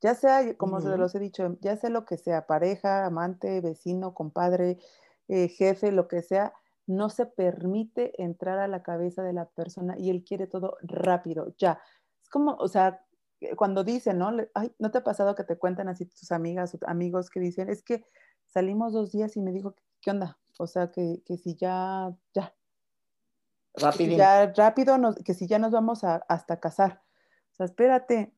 Ya 0.00 0.14
sea, 0.14 0.56
como 0.56 0.80
se 0.80 0.96
los 0.96 1.14
he 1.14 1.18
dicho, 1.18 1.58
ya 1.60 1.76
sea 1.76 1.90
lo 1.90 2.06
que 2.06 2.16
sea, 2.16 2.46
pareja, 2.46 3.04
amante, 3.04 3.60
vecino, 3.60 4.14
compadre, 4.14 4.78
eh, 5.28 5.48
jefe, 5.48 5.92
lo 5.92 6.08
que 6.08 6.22
sea, 6.22 6.54
no 6.86 7.10
se 7.10 7.26
permite 7.26 8.20
entrar 8.22 8.58
a 8.58 8.68
la 8.68 8.82
cabeza 8.82 9.22
de 9.22 9.34
la 9.34 9.46
persona 9.46 9.98
y 9.98 10.10
él 10.10 10.24
quiere 10.24 10.46
todo 10.46 10.78
rápido, 10.82 11.54
ya. 11.58 11.80
Es 12.22 12.30
como, 12.30 12.54
o 12.54 12.68
sea, 12.68 13.04
cuando 13.56 13.84
dicen, 13.84 14.18
¿no? 14.18 14.32
Ay, 14.54 14.74
¿no 14.78 14.90
te 14.90 14.98
ha 14.98 15.04
pasado 15.04 15.34
que 15.34 15.44
te 15.44 15.58
cuentan 15.58 15.88
así 15.88 16.06
tus 16.06 16.32
amigas 16.32 16.74
o 16.74 16.78
amigos 16.86 17.30
que 17.30 17.40
dicen, 17.40 17.68
es 17.68 17.82
que 17.82 18.04
salimos 18.50 18.92
dos 18.92 19.10
días 19.12 19.36
y 19.36 19.40
me 19.40 19.52
dijo, 19.52 19.74
¿qué 20.00 20.10
onda? 20.10 20.38
O 20.58 20.66
sea, 20.66 20.90
que, 20.90 21.22
que 21.24 21.36
si 21.38 21.54
ya, 21.54 22.12
ya. 22.34 22.54
Rapidín. 23.74 24.18
Ya 24.18 24.52
rápido, 24.54 24.98
nos, 24.98 25.16
que 25.16 25.32
si 25.34 25.46
ya 25.46 25.58
nos 25.58 25.72
vamos 25.72 26.04
a, 26.04 26.16
hasta 26.28 26.60
casar. 26.60 27.02
O 27.52 27.54
sea, 27.54 27.66
espérate. 27.66 28.32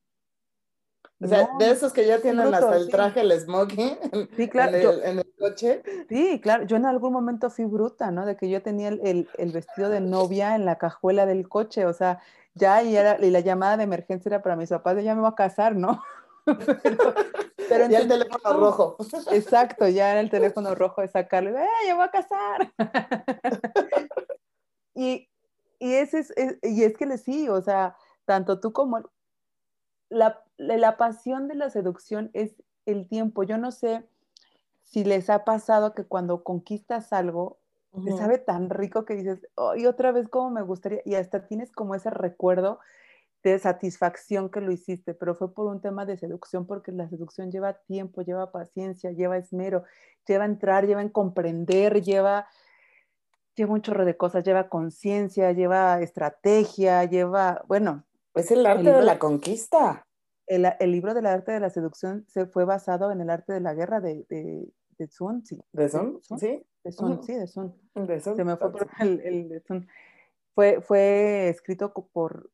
O 1.21 1.27
sea, 1.27 1.49
No, 1.53 1.59
de 1.59 1.71
esos 1.71 1.93
que 1.93 2.07
ya 2.07 2.21
tienen 2.21 2.43
bruto, 2.51 2.57
hasta 2.57 2.77
el 2.77 2.85
sí. 2.85 2.91
traje, 2.91 3.21
el 3.21 3.33
smoking 3.41 3.97
Sí, 4.37 4.49
claro. 4.49 4.77
en 4.77 4.83
yo- 4.83 4.91
el, 4.91 5.03
en 5.05 5.19
el 5.21 5.33
coche. 5.39 5.83
Sí, 6.09 6.41
claro, 6.41 6.65
yo 6.65 6.77
en 6.77 6.87
algún 6.87 7.13
momento 7.13 7.49
fui 7.51 7.65
bruta, 7.65 8.11
¿no? 8.11 8.27
De 8.27 8.37
que 8.37 8.51
yo 8.51 8.63
tenía 8.63 8.89
el, 8.89 9.01
el- 9.05 9.29
el 9.39 9.53
vestido 9.53 9.89
de 9.89 10.01
novia 10.01 10.55
en 10.55 10.65
la 10.65 10.79
cajuela 10.79 11.25
del 11.27 11.49
coche, 11.49 11.87
o 11.87 11.93
sea, 11.93 12.21
ya 12.55 12.83
y, 12.83 12.97
era, 12.97 13.19
y 13.25 13.31
la 13.31 13.41
llamada 13.41 13.77
de 13.77 13.85
emergencia 13.85 14.29
era 14.29 14.43
para 14.43 14.57
mis 14.57 14.69
papás, 14.71 14.97
de 14.97 15.05
ya 15.05 15.15
me 15.15 15.21
voy 15.23 15.31
a 15.31 15.35
casar, 15.35 15.75
¿no? 15.77 16.03
pero, 16.83 17.15
pero 17.69 17.91
Y 17.91 17.95
el 17.95 18.09
teléfono 18.09 18.53
rojo. 18.61 18.97
Exacto, 19.31 19.89
ya 19.89 20.13
era 20.13 20.21
el 20.21 20.31
teléfono 20.31 20.75
rojo 20.75 21.01
de 21.01 21.09
sacarle, 21.09 21.51
¡eh, 21.51 21.69
ya 21.87 21.95
voy 21.95 22.05
a 22.05 22.11
casar! 22.11 22.73
y, 24.95 25.29
y, 25.79 25.95
ese 25.95 26.21
es, 26.21 26.31
es- 26.37 26.59
y 26.63 26.85
es 26.85 26.97
que 26.97 27.07
le 27.07 27.19
sí, 27.19 27.49
o 27.49 27.61
sea, 27.63 27.97
tanto 28.25 28.61
tú 28.61 28.73
como 28.73 29.03
la, 30.09 30.43
la, 30.59 30.97
pasión 30.97 31.49
de 31.49 31.55
la 31.55 31.71
seducción 31.71 32.31
es 32.35 32.63
el 32.87 33.09
tiempo. 33.09 33.45
Yo 33.45 33.57
no 33.57 33.71
sé 33.73 34.07
si 34.83 35.05
les 35.05 35.31
ha 35.31 35.45
pasado 35.45 35.95
que 35.95 36.05
cuando 36.05 36.45
conquistas 36.45 37.13
algo, 37.13 37.59
te 38.05 38.11
Ujú. 38.11 38.19
sabe 38.19 38.39
tan 38.39 38.69
rico 38.71 39.05
que 39.05 39.15
dices, 39.15 39.47
oh, 39.55 39.75
y 39.77 39.87
otra 39.87 40.13
vez 40.13 40.29
como 40.29 40.51
me 40.51 40.63
gustaría, 40.63 41.03
y 41.05 41.15
hasta 41.15 41.47
tienes 41.47 41.71
como 41.73 41.95
ese 41.95 42.11
recuerdo 42.11 42.81
de 43.43 43.59
satisfacción 43.59 44.51
que 44.51 44.61
lo 44.61 44.71
hiciste, 44.73 45.15
pero 45.15 45.35
fue 45.35 45.53
por 45.53 45.67
un 45.67 45.81
tema 45.81 46.07
de 46.07 46.17
seducción, 46.17 46.67
porque 46.67 46.93
la 46.93 47.09
seducción 47.09 47.51
lleva 47.51 47.75
tiempo, 47.75 48.23
lleva 48.23 48.53
paciencia, 48.53 49.11
lleva 49.11 49.37
esmero, 49.37 49.85
lleva 50.27 50.45
entrar, 50.45 50.87
lleva 50.87 51.03
en 51.03 51.09
comprender, 51.09 52.03
lleva, 52.03 52.47
lleva 53.57 53.73
un 53.73 53.83
chorro 53.83 54.05
de 54.05 54.17
cosas, 54.17 54.45
lleva 54.45 54.69
conciencia, 54.69 55.51
lleva 55.53 56.01
estrategia, 56.01 57.05
lleva, 57.05 57.63
bueno, 57.67 58.05
Es 58.35 58.51
el 58.51 58.65
arte 58.65 58.81
El 58.81 58.85
de 58.87 58.93
libro- 58.93 59.07
la 59.07 59.19
conquista. 59.19 60.07
el, 60.47 60.67
el 60.79 60.93
libro 60.93 61.13
del 61.13 61.27
arte 61.27 61.51
de 61.53 61.61
la 61.61 61.71
seducción 61.71 62.25
se 62.29 62.47
fue 62.47 62.65
basado 62.65 63.11
en 63.11 63.21
el 63.21 63.29
arte 63.31 63.53
de 63.53 63.61
la 63.61 63.75
guerra 63.75 64.01
de, 64.01 64.25
de, 64.29 64.69
de 64.99 65.07
Sun, 65.09 65.45
sí, 65.45 65.59
¿De 65.73 65.89
Sun? 65.89 66.21
Sí, 66.39 66.65
de 66.85 66.93
Sun, 66.93 67.23
sí, 67.25 67.35
de 67.35 67.47
Sun. 67.49 67.75
de 67.95 68.21
Sun. 68.21 68.37
se 68.37 68.45
me 68.45 68.57
fue 68.57 68.71
por 68.71 68.89
el, 69.01 69.21
el 69.21 69.49
de 69.49 69.61
Sun. 69.63 69.89
Fue, 70.55 70.81
fue 70.83 71.49
escrito 71.49 71.93
por 72.13 72.51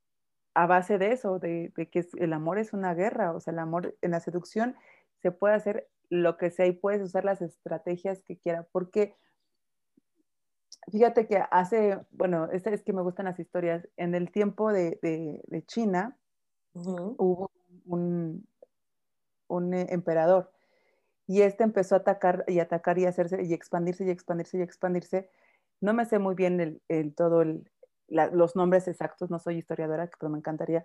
a 0.58 0.66
base 0.66 0.98
de 0.98 1.12
eso, 1.12 1.38
de, 1.38 1.72
de 1.76 1.88
que 1.88 2.04
el 2.18 2.32
amor 2.32 2.58
es 2.58 2.72
una 2.72 2.92
guerra, 2.92 3.32
o 3.32 3.38
sea, 3.38 3.52
el 3.52 3.60
amor 3.60 3.96
en 4.02 4.10
la 4.10 4.18
seducción 4.18 4.74
se 5.22 5.30
puede 5.30 5.54
hacer 5.54 5.88
lo 6.10 6.36
que 6.36 6.50
sea 6.50 6.66
y 6.66 6.72
puedes 6.72 7.00
usar 7.00 7.24
las 7.24 7.40
estrategias 7.42 8.22
que 8.22 8.38
quieras, 8.38 8.66
porque 8.72 9.14
fíjate 10.90 11.28
que 11.28 11.44
hace, 11.52 12.00
bueno, 12.10 12.50
es, 12.50 12.66
es 12.66 12.82
que 12.82 12.92
me 12.92 13.02
gustan 13.02 13.26
las 13.26 13.38
historias, 13.38 13.88
en 13.96 14.16
el 14.16 14.32
tiempo 14.32 14.72
de, 14.72 14.98
de, 15.00 15.44
de 15.46 15.64
China 15.64 16.18
hubo 16.72 17.52
un, 17.86 18.44
un 19.46 19.74
eh, 19.74 19.86
emperador 19.90 20.50
y 21.28 21.42
este 21.42 21.62
empezó 21.62 21.94
a 21.94 21.98
atacar 21.98 22.44
y 22.48 22.58
atacar 22.58 22.98
y 22.98 23.06
hacerse 23.06 23.44
y 23.44 23.54
expandirse 23.54 24.04
y 24.04 24.10
expandirse 24.10 24.58
y 24.58 24.62
expandirse. 24.62 25.30
No 25.80 25.94
me 25.94 26.04
sé 26.04 26.18
muy 26.18 26.34
bien 26.34 26.60
el, 26.60 26.82
el 26.88 27.14
todo 27.14 27.42
el, 27.42 27.70
la, 28.08 28.26
los 28.26 28.56
nombres 28.56 28.88
exactos, 28.88 29.30
no 29.30 29.38
soy 29.38 29.58
historiadora, 29.58 30.10
pero 30.18 30.30
me 30.30 30.38
encantaría. 30.38 30.84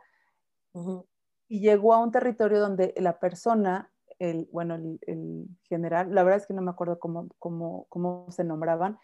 Y 1.47 1.59
llegó 1.59 1.93
a 1.93 1.99
un 1.99 2.11
territorio 2.11 2.59
donde 2.59 2.93
la 2.97 3.19
persona, 3.19 3.91
el, 4.19 4.47
bueno, 4.51 4.75
el, 4.75 4.99
el 5.07 5.47
general, 5.63 6.13
la 6.13 6.23
verdad 6.23 6.41
es 6.41 6.47
que 6.47 6.53
no 6.53 6.61
me 6.61 6.71
acuerdo 6.71 6.99
cómo, 6.99 7.29
cómo, 7.39 7.85
cómo 7.89 8.27
se 8.29 8.43
nombraban, 8.43 8.97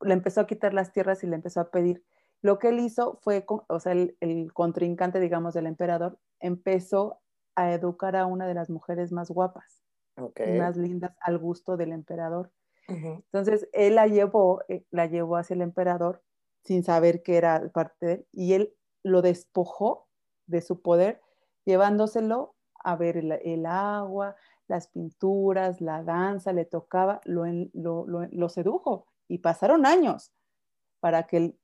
le 0.00 0.14
empezó 0.14 0.40
a 0.40 0.46
quitar 0.46 0.74
las 0.74 0.92
tierras 0.92 1.22
y 1.24 1.26
le 1.26 1.36
empezó 1.36 1.60
a 1.60 1.70
pedir. 1.70 2.04
Lo 2.42 2.58
que 2.58 2.68
él 2.68 2.80
hizo 2.80 3.18
fue, 3.22 3.44
o 3.48 3.80
sea, 3.80 3.92
el, 3.92 4.16
el 4.20 4.52
contrincante, 4.52 5.18
digamos, 5.18 5.54
del 5.54 5.66
emperador, 5.66 6.18
empezó 6.40 7.20
a 7.56 7.72
educar 7.72 8.16
a 8.16 8.26
una 8.26 8.46
de 8.46 8.54
las 8.54 8.68
mujeres 8.68 9.12
más 9.12 9.30
guapas 9.30 9.82
y 10.16 10.50
más 10.58 10.76
lindas 10.76 11.16
al 11.20 11.38
gusto 11.38 11.76
del 11.76 11.92
emperador. 11.92 12.52
Entonces, 12.86 13.68
él 13.72 13.94
la 13.94 14.06
llevó, 14.08 14.62
eh, 14.68 14.84
la 14.90 15.06
llevó 15.06 15.36
hacia 15.36 15.54
el 15.54 15.62
emperador 15.62 16.22
sin 16.64 16.82
saber 16.84 17.22
que 17.22 17.36
era 17.36 17.68
parte 17.72 18.06
de 18.06 18.12
él, 18.14 18.26
y 18.32 18.52
él 18.54 18.74
lo 19.02 19.22
despojó 19.22 20.08
de 20.46 20.60
su 20.62 20.80
poder, 20.80 21.20
llevándoselo 21.64 22.54
a 22.82 22.96
ver 22.96 23.16
el, 23.16 23.32
el 23.32 23.66
agua, 23.66 24.36
las 24.66 24.88
pinturas, 24.88 25.80
la 25.80 26.02
danza, 26.02 26.52
le 26.52 26.64
tocaba, 26.64 27.20
lo, 27.24 27.44
lo, 27.72 28.06
lo- 28.06 28.28
lo 28.30 28.48
sedujo, 28.48 29.06
y 29.28 29.38
pasaron 29.38 29.84
años 29.86 30.32
para 31.00 31.24
que 31.26 31.36
el, 31.36 31.58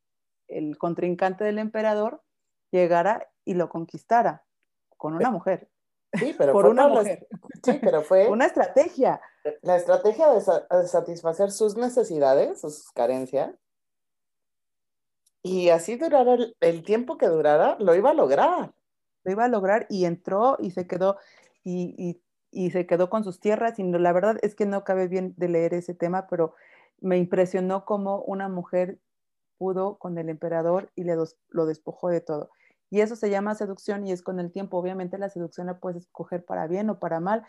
el 0.48 0.76
contrincante 0.78 1.44
del 1.44 1.58
emperador 1.58 2.22
llegara 2.70 3.28
y 3.44 3.54
lo 3.54 3.68
conquistara 3.68 4.44
con 4.96 5.14
una 5.14 5.30
mujer, 5.30 5.70
Sí, 6.18 6.34
pero 6.36 6.52
por 6.52 6.64
fue 6.64 6.70
una 6.72 6.88
la- 6.88 6.94
mujer, 6.94 7.26
sí, 7.62 7.78
pero 7.82 8.02
fue 8.02 8.28
una 8.30 8.46
estrategia. 8.46 9.20
la 9.62 9.76
estrategia 9.76 10.28
de, 10.30 10.40
sa- 10.40 10.66
de 10.70 10.86
satisfacer 10.88 11.50
sus 11.52 11.76
necesidades, 11.76 12.60
sus 12.60 12.90
carencias. 12.92 13.54
Y 15.42 15.70
así 15.70 15.96
durara 15.96 16.36
el, 16.60 16.82
tiempo 16.84 17.16
que 17.16 17.26
durara, 17.26 17.76
lo 17.80 17.94
iba 17.94 18.10
a 18.10 18.14
lograr. 18.14 18.74
lo 19.24 19.32
iba 19.32 19.44
a 19.44 19.48
lograr 19.48 19.86
y 19.90 20.06
entró 20.06 20.56
y 20.60 20.70
se 20.70 20.86
quedó 20.86 21.18
y, 21.62 21.94
y- 21.98 22.22
y 22.52 22.70
se 22.70 22.86
quedó 22.86 23.10
con 23.10 23.22
sus 23.24 23.38
tierras 23.40 23.78
y 23.78 23.84
no- 23.84 23.98
la 23.98 24.12
verdad 24.12 24.38
es 24.42 24.54
que 24.54 24.66
no 24.66 24.82
cabe 24.84 25.08
bien 25.08 25.34
de 25.36 25.48
leer 25.48 25.74
ese 25.74 25.94
tema, 25.94 26.26
pero 26.28 26.54
me 27.00 27.18
impresionó 27.18 27.84
cómo 27.84 28.22
una 28.22 28.48
mujer 28.48 28.98
pudo 29.58 29.98
con 29.98 30.18
el 30.18 30.28
emperador 30.30 30.90
y 30.96 31.04
le 31.04 31.16
lo 31.50 31.66
despojó 31.66 32.08
de 32.08 32.20
todo. 32.22 32.50
Y 32.90 33.00
eso 33.02 33.14
se 33.16 33.30
llama 33.30 33.54
seducción 33.54 34.06
y 34.06 34.12
es 34.12 34.22
con 34.22 34.40
el 34.40 34.50
tiempo. 34.52 34.78
Obviamente 34.78 35.18
la 35.18 35.28
seducción 35.30 35.66
la 35.68 35.78
puedes 35.78 36.04
escoger 36.04 36.44
para 36.44 36.66
bien 36.66 36.90
o 36.90 36.98
para 36.98 37.20
mal. 37.20 37.44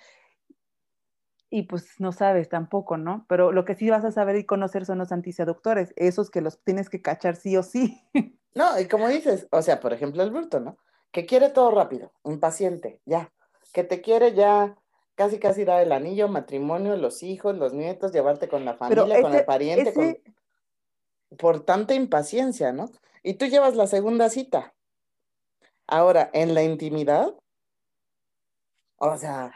Y 1.54 1.64
pues 1.64 2.00
no 2.00 2.14
sabes 2.14 2.48
tampoco, 2.50 2.96
¿no? 2.98 3.26
Pero 3.28 3.52
lo 3.52 3.66
que 3.66 3.76
sí 3.76 3.90
vas 3.90 4.06
a 4.06 4.12
saber 4.14 4.38
y 4.38 4.46
conocer 4.46 4.86
son 4.86 4.98
los 4.98 5.12
antiseductores, 5.12 5.94
esos 5.98 6.32
que 6.32 6.40
los 6.42 6.64
tienes 6.64 6.90
que 6.90 7.02
cachar 7.02 7.36
sí 7.36 7.56
o 7.58 7.62
sí. 7.64 8.02
No, 8.54 8.78
y 8.78 8.86
como 8.90 9.08
dices, 9.08 9.48
o 9.52 9.62
sea, 9.62 9.80
por 9.80 9.94
ejemplo, 9.94 10.24
el 10.24 10.30
bruto, 10.32 10.60
¿no? 10.60 10.78
Que 11.14 11.26
quiere 11.26 11.50
todo 11.52 11.72
rápido, 11.72 12.12
impaciente, 12.26 13.00
ya. 13.06 13.32
Que 13.72 13.86
te 13.86 14.02
quiere 14.02 14.34
ya 14.34 14.76
casi 15.16 15.40
casi 15.40 15.64
dar 15.64 15.82
el 15.82 15.94
anillo, 15.94 16.28
matrimonio, 16.28 16.98
los 16.98 17.24
hijos, 17.24 17.56
los 17.56 17.72
nietos, 17.74 18.12
llevarte 18.12 18.50
con 18.50 18.66
la 18.66 18.74
familia, 18.74 19.22
con 19.22 19.32
el 19.32 19.38
ese- 19.38 19.46
pariente, 19.46 19.94
con- 19.94 20.18
por 21.38 21.64
tanta 21.64 21.94
impaciencia, 21.94 22.74
¿no? 22.74 22.90
Y 23.24 23.36
tú 23.36 23.46
llevas 23.46 23.76
la 23.78 23.88
segunda 23.88 24.30
cita. 24.30 24.74
Ahora, 25.88 26.30
en 26.34 26.54
la 26.54 26.64
intimidad, 26.64 27.34
o 28.98 29.18
sea, 29.18 29.54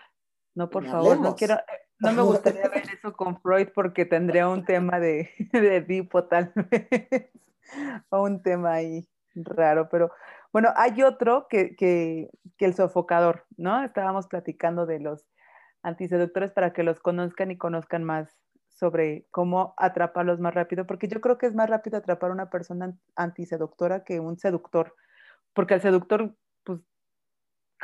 No, 0.53 0.69
por 0.69 0.85
favor, 0.85 1.19
no 1.19 1.35
quiero, 1.35 1.55
no 1.99 2.13
me 2.13 2.21
gustaría 2.21 2.67
ver 2.69 2.83
eso 2.97 3.13
con 3.13 3.39
Freud 3.41 3.69
porque 3.73 4.05
tendría 4.05 4.47
un 4.49 4.65
tema 4.65 4.99
de, 4.99 5.29
de 5.51 5.77
Edipo 5.77 6.25
tal 6.25 6.51
vez, 6.55 7.31
o 8.09 8.23
un 8.23 8.41
tema 8.41 8.73
ahí 8.73 9.07
raro, 9.35 9.89
pero 9.89 10.11
bueno, 10.53 10.69
hay 10.75 11.03
otro 11.03 11.47
que, 11.49 11.75
que, 11.75 12.29
que 12.57 12.65
el 12.65 12.73
sofocador, 12.73 13.45
¿no? 13.57 13.83
Estábamos 13.83 14.27
platicando 14.27 14.85
de 14.85 14.99
los 15.01 15.25
antiseductores 15.83 16.51
para 16.51 16.71
que 16.71 16.83
los 16.83 16.99
conozcan 16.99 17.51
y 17.51 17.57
conozcan 17.57 18.03
más 18.03 18.29
sobre 18.69 19.25
cómo 19.31 19.73
atraparlos 19.77 20.39
más 20.39 20.53
rápido, 20.53 20.85
porque 20.85 21.07
yo 21.07 21.21
creo 21.21 21.37
que 21.37 21.45
es 21.45 21.55
más 21.55 21.69
rápido 21.69 21.97
atrapar 21.97 22.29
a 22.29 22.33
una 22.33 22.49
persona 22.49 22.93
antiseductora 23.15 24.03
que 24.03 24.19
un 24.19 24.37
seductor, 24.37 24.95
porque 25.53 25.75
el 25.75 25.81
seductor, 25.81 26.35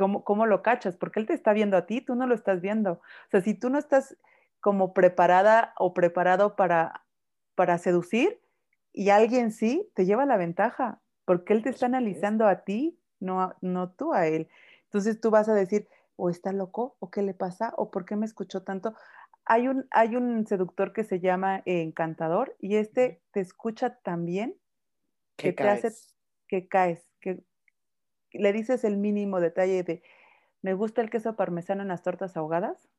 ¿cómo, 0.02 0.24
¿cómo 0.24 0.48
lo 0.48 0.64
cachas? 0.64 0.98
Porque 0.98 1.20
él 1.20 1.28
te 1.28 1.34
está 1.36 1.54
viendo 1.54 1.78
a 1.78 1.86
ti, 1.86 2.02
tú 2.02 2.16
no 2.16 2.26
lo 2.26 2.34
estás 2.34 2.60
viendo. 2.60 2.94
O 2.94 3.30
sea, 3.30 3.42
si 3.42 3.54
tú 3.54 3.70
no 3.70 3.78
estás 3.78 4.18
como 4.60 4.96
preparada 4.96 5.76
o 5.78 5.94
preparado 5.94 6.56
para, 6.56 7.06
para 7.54 7.78
seducir 7.78 8.42
y 8.92 9.10
alguien 9.10 9.52
sí, 9.52 9.92
te 9.94 10.06
lleva 10.06 10.26
la 10.26 10.38
ventaja, 10.38 11.00
porque 11.24 11.54
él 11.54 11.62
te 11.62 11.70
está 11.70 11.86
analizando 11.86 12.48
a 12.48 12.64
ti, 12.64 13.00
no, 13.20 13.54
no 13.62 13.92
tú 13.92 14.12
a 14.12 14.26
él. 14.26 14.50
Entonces 14.86 15.22
tú 15.22 15.30
vas 15.30 15.48
a 15.50 15.54
decir, 15.54 15.88
o 16.16 16.32
está 16.32 16.52
loco, 16.52 16.96
o 16.98 17.12
qué 17.12 17.22
le 17.22 17.36
pasa, 17.36 17.72
o 17.78 17.92
por 17.92 18.06
qué 18.06 18.16
me 18.16 18.26
escuchó 18.26 18.64
tanto. 18.64 18.96
Hay 19.46 19.68
un, 19.68 19.86
hay 19.92 20.16
un 20.16 20.48
seductor 20.48 20.94
que 20.94 21.04
se 21.04 21.20
llama 21.20 21.62
eh, 21.66 21.84
Encantador 21.84 22.56
y 22.60 22.78
este 22.78 23.22
te 23.32 23.40
escucha 23.40 24.00
tan 24.00 24.26
bien 24.26 24.58
que 25.38 25.50
que 25.50 25.54
te 25.54 25.70
hace 25.70 25.82
caes. 25.90 26.16
que 26.48 26.68
caes, 26.68 27.11
le 28.34 28.54
dices 28.54 28.84
el 28.84 28.98
mínimo 28.98 29.40
detalle 29.40 29.84
de, 29.84 30.04
me 30.62 30.74
gusta 30.74 31.02
el 31.02 31.10
queso 31.10 31.36
parmesano 31.36 31.82
en 31.82 31.88
las 31.88 32.04
tortas 32.04 32.38
ahogadas 32.38 32.90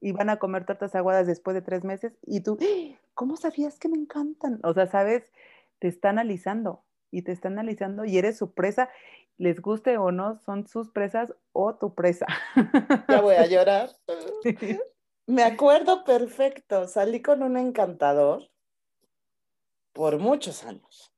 y 0.00 0.12
van 0.12 0.30
a 0.30 0.38
comer 0.38 0.64
tortas 0.64 0.94
ahogadas 0.94 1.26
después 1.26 1.54
de 1.54 1.62
tres 1.62 1.84
meses 1.84 2.12
y 2.22 2.40
tú, 2.40 2.58
¡Ah! 2.60 2.98
¿cómo 3.14 3.36
sabías 3.36 3.78
que 3.78 3.88
me 3.88 3.96
encantan? 3.96 4.60
O 4.64 4.74
sea, 4.74 4.86
sabes, 4.86 5.32
te 5.78 5.88
está 5.88 6.10
analizando 6.10 6.84
y 7.10 7.22
te 7.22 7.32
está 7.32 7.48
analizando 7.48 8.04
y 8.04 8.18
eres 8.18 8.36
su 8.36 8.52
presa, 8.52 8.88
les 9.38 9.60
guste 9.60 9.98
o 9.98 10.10
no, 10.12 10.38
son 10.40 10.66
sus 10.66 10.90
presas 10.90 11.32
o 11.52 11.74
tu 11.74 11.94
presa. 11.94 12.26
Ya 13.08 13.20
voy 13.20 13.34
a 13.34 13.46
llorar. 13.46 13.90
Me 15.26 15.44
acuerdo 15.44 16.04
perfecto, 16.04 16.88
salí 16.88 17.22
con 17.22 17.42
un 17.42 17.56
encantador 17.56 18.50
por 19.92 20.18
muchos 20.18 20.64
años. 20.64 21.12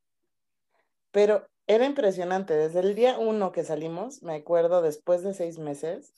Pero 1.10 1.46
era 1.66 1.86
impresionante. 1.86 2.54
Desde 2.54 2.80
el 2.80 2.94
día 2.94 3.18
uno 3.18 3.52
que 3.52 3.64
salimos, 3.64 4.22
me 4.22 4.34
acuerdo, 4.36 4.82
después 4.82 5.22
de 5.22 5.34
seis 5.34 5.58
meses, 5.58 6.14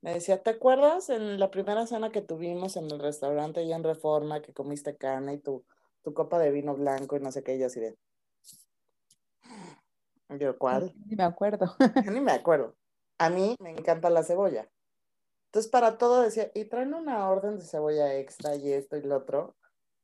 me 0.00 0.14
decía, 0.14 0.42
¿te 0.42 0.50
acuerdas 0.50 1.08
en 1.10 1.38
la 1.40 1.50
primera 1.50 1.86
cena 1.86 2.10
que 2.10 2.22
tuvimos 2.22 2.76
en 2.76 2.84
el 2.90 2.98
restaurante 2.98 3.60
allá 3.60 3.76
en 3.76 3.84
Reforma, 3.84 4.42
que 4.42 4.52
comiste 4.52 4.96
carne 4.96 5.34
y 5.34 5.38
tu, 5.38 5.64
tu 6.02 6.14
copa 6.14 6.38
de 6.38 6.50
vino 6.50 6.74
blanco 6.74 7.16
y 7.16 7.20
no 7.20 7.32
sé 7.32 7.42
qué? 7.42 7.56
Y 7.56 7.58
yo 7.58 7.66
así 7.66 7.80
de... 7.80 7.96
Yo, 10.38 10.58
¿cuál? 10.58 10.92
Ni 11.06 11.16
me 11.16 11.24
acuerdo. 11.24 11.76
ni 12.10 12.20
me 12.20 12.32
acuerdo. 12.32 12.74
A 13.18 13.30
mí 13.30 13.54
me 13.60 13.70
encanta 13.70 14.10
la 14.10 14.24
cebolla. 14.24 14.68
Entonces, 15.46 15.70
para 15.70 15.98
todo 15.98 16.22
decía, 16.22 16.50
y 16.54 16.64
traen 16.64 16.94
una 16.94 17.30
orden 17.30 17.56
de 17.56 17.64
cebolla 17.64 18.14
extra 18.16 18.56
y 18.56 18.72
esto 18.72 18.96
y 18.96 19.02
lo 19.02 19.16
otro. 19.16 19.56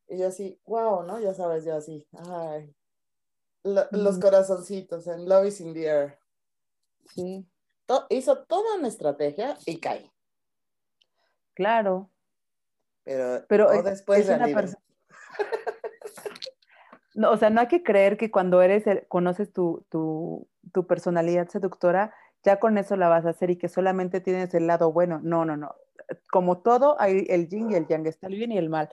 Y 0.08 0.18
yo 0.18 0.28
así, 0.28 0.60
wow, 0.64 1.02
¿no? 1.02 1.20
Ya 1.20 1.34
sabes, 1.34 1.64
yo 1.64 1.74
así, 1.74 2.06
ay. 2.12 2.74
Los 3.64 4.18
corazoncitos 4.18 5.06
en 5.06 5.28
Love 5.28 5.46
is 5.46 5.60
in 5.60 5.72
the 5.72 5.86
air. 5.86 6.18
Sí. 7.14 7.46
hizo 8.10 8.44
toda 8.44 8.76
una 8.76 8.88
estrategia 8.88 9.56
y 9.66 9.78
cae. 9.78 10.10
Claro. 11.54 12.10
Pero, 13.04 13.44
Pero 13.48 13.82
después 13.82 14.26
de 14.26 14.38
no, 17.14 17.30
o 17.30 17.36
sea, 17.36 17.50
no 17.50 17.60
hay 17.60 17.68
que 17.68 17.82
creer 17.82 18.16
que 18.16 18.30
cuando 18.30 18.62
eres 18.62 18.84
conoces 19.08 19.52
tu, 19.52 19.84
tu, 19.88 20.48
tu 20.72 20.86
personalidad 20.86 21.48
seductora, 21.48 22.14
ya 22.42 22.58
con 22.58 22.78
eso 22.78 22.96
la 22.96 23.08
vas 23.08 23.26
a 23.26 23.30
hacer 23.30 23.50
y 23.50 23.56
que 23.56 23.68
solamente 23.68 24.20
tienes 24.20 24.54
el 24.54 24.66
lado 24.66 24.92
bueno. 24.92 25.20
No, 25.22 25.44
no, 25.44 25.56
no. 25.56 25.74
Como 26.30 26.58
todo, 26.58 27.00
hay 27.00 27.26
el 27.28 27.48
yin 27.48 27.70
y 27.70 27.74
el 27.74 27.86
yang, 27.86 28.06
está 28.06 28.26
el 28.26 28.34
bien 28.34 28.52
y 28.52 28.58
el 28.58 28.68
mal. 28.68 28.88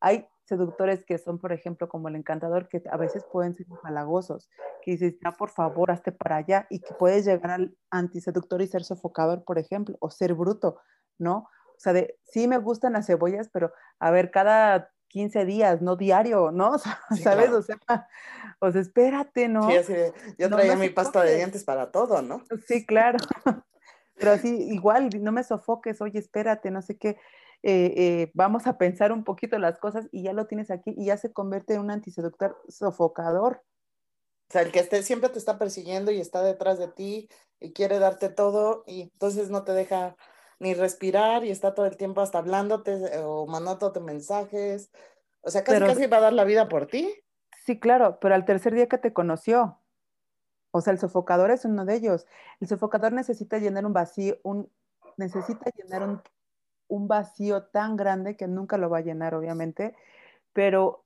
Hay 0.00 0.28
seductores 0.48 1.04
que 1.04 1.18
son, 1.18 1.38
por 1.38 1.52
ejemplo, 1.52 1.88
como 1.88 2.08
el 2.08 2.16
encantador, 2.16 2.68
que 2.68 2.82
a 2.90 2.96
veces 2.96 3.24
pueden 3.30 3.54
ser 3.54 3.66
halagosos, 3.84 4.48
que 4.82 4.92
dices, 4.92 5.16
ya 5.22 5.32
por 5.32 5.50
favor, 5.50 5.90
hazte 5.90 6.10
para 6.10 6.36
allá, 6.36 6.66
y 6.70 6.80
que 6.80 6.94
puedes 6.94 7.24
llegar 7.24 7.50
al 7.50 7.76
antiseductor 7.90 8.62
y 8.62 8.66
ser 8.66 8.84
sofocador, 8.84 9.44
por 9.44 9.58
ejemplo, 9.58 9.96
o 10.00 10.10
ser 10.10 10.34
bruto, 10.34 10.80
¿no? 11.18 11.48
O 11.76 11.80
sea, 11.80 11.92
de, 11.92 12.18
sí 12.24 12.48
me 12.48 12.58
gustan 12.58 12.94
las 12.94 13.06
cebollas, 13.06 13.50
pero 13.52 13.72
a 14.00 14.10
ver, 14.10 14.30
cada 14.30 14.90
15 15.08 15.44
días, 15.44 15.82
no 15.82 15.96
diario, 15.96 16.50
¿no? 16.50 16.78
¿Sabes? 16.78 17.50
O 17.52 17.62
sea, 17.62 17.78
o 18.60 18.72
sea, 18.72 18.80
espérate, 18.80 19.48
¿no? 19.48 19.68
Sí, 19.82 19.94
yo 20.38 20.48
traía 20.48 20.76
mi 20.76 20.90
pasta 20.90 21.22
de 21.22 21.36
dientes 21.36 21.64
para 21.64 21.90
todo, 21.90 22.22
¿no? 22.22 22.42
Sí, 22.66 22.84
claro. 22.84 23.18
Pero 24.14 24.32
así, 24.32 24.48
igual, 24.48 25.10
no 25.20 25.30
me 25.30 25.44
sofoques, 25.44 26.00
oye, 26.00 26.18
espérate, 26.18 26.70
no 26.70 26.82
sé 26.82 26.98
qué. 26.98 27.16
Eh, 27.62 27.92
eh, 27.96 28.30
vamos 28.34 28.66
a 28.66 28.78
pensar 28.78 29.10
un 29.10 29.24
poquito 29.24 29.58
las 29.58 29.78
cosas 29.78 30.08
y 30.12 30.22
ya 30.22 30.32
lo 30.32 30.46
tienes 30.46 30.70
aquí 30.70 30.94
y 30.96 31.06
ya 31.06 31.16
se 31.16 31.32
convierte 31.32 31.74
en 31.74 31.80
un 31.80 31.90
antiseductor 31.90 32.60
sofocador. 32.68 33.62
O 34.48 34.52
sea, 34.52 34.62
el 34.62 34.72
que 34.72 34.78
esté, 34.78 35.02
siempre 35.02 35.28
te 35.28 35.38
está 35.38 35.58
persiguiendo 35.58 36.10
y 36.10 36.20
está 36.20 36.42
detrás 36.42 36.78
de 36.78 36.88
ti 36.88 37.28
y 37.60 37.72
quiere 37.72 37.98
darte 37.98 38.28
todo 38.28 38.84
y 38.86 39.02
entonces 39.02 39.50
no 39.50 39.64
te 39.64 39.72
deja 39.72 40.16
ni 40.60 40.74
respirar 40.74 41.44
y 41.44 41.50
está 41.50 41.74
todo 41.74 41.86
el 41.86 41.96
tiempo 41.96 42.20
hasta 42.20 42.38
hablándote 42.38 42.92
eh, 42.92 43.22
o 43.24 43.46
mandándote 43.46 44.00
mensajes. 44.00 44.90
O 45.40 45.50
sea, 45.50 45.64
casi, 45.64 45.80
casi 45.80 46.06
va 46.06 46.18
a 46.18 46.22
dar 46.22 46.32
la 46.32 46.44
vida 46.44 46.68
por 46.68 46.86
ti. 46.86 47.12
Sí, 47.64 47.78
claro, 47.78 48.18
pero 48.20 48.34
al 48.34 48.44
tercer 48.44 48.74
día 48.74 48.88
que 48.88 48.98
te 48.98 49.12
conoció, 49.12 49.80
o 50.70 50.80
sea, 50.80 50.92
el 50.92 50.98
sofocador 50.98 51.50
es 51.50 51.64
uno 51.64 51.84
de 51.84 51.94
ellos. 51.94 52.26
El 52.60 52.68
sofocador 52.68 53.12
necesita 53.12 53.58
llenar 53.58 53.84
un 53.84 53.92
vacío, 53.92 54.38
un, 54.42 54.70
necesita 55.16 55.70
llenar 55.76 56.02
un 56.02 56.22
un 56.88 57.08
vacío 57.08 57.64
tan 57.64 57.96
grande 57.96 58.36
que 58.36 58.48
nunca 58.48 58.78
lo 58.78 58.90
va 58.90 58.98
a 58.98 59.02
llenar, 59.02 59.34
obviamente, 59.34 59.94
pero 60.52 61.04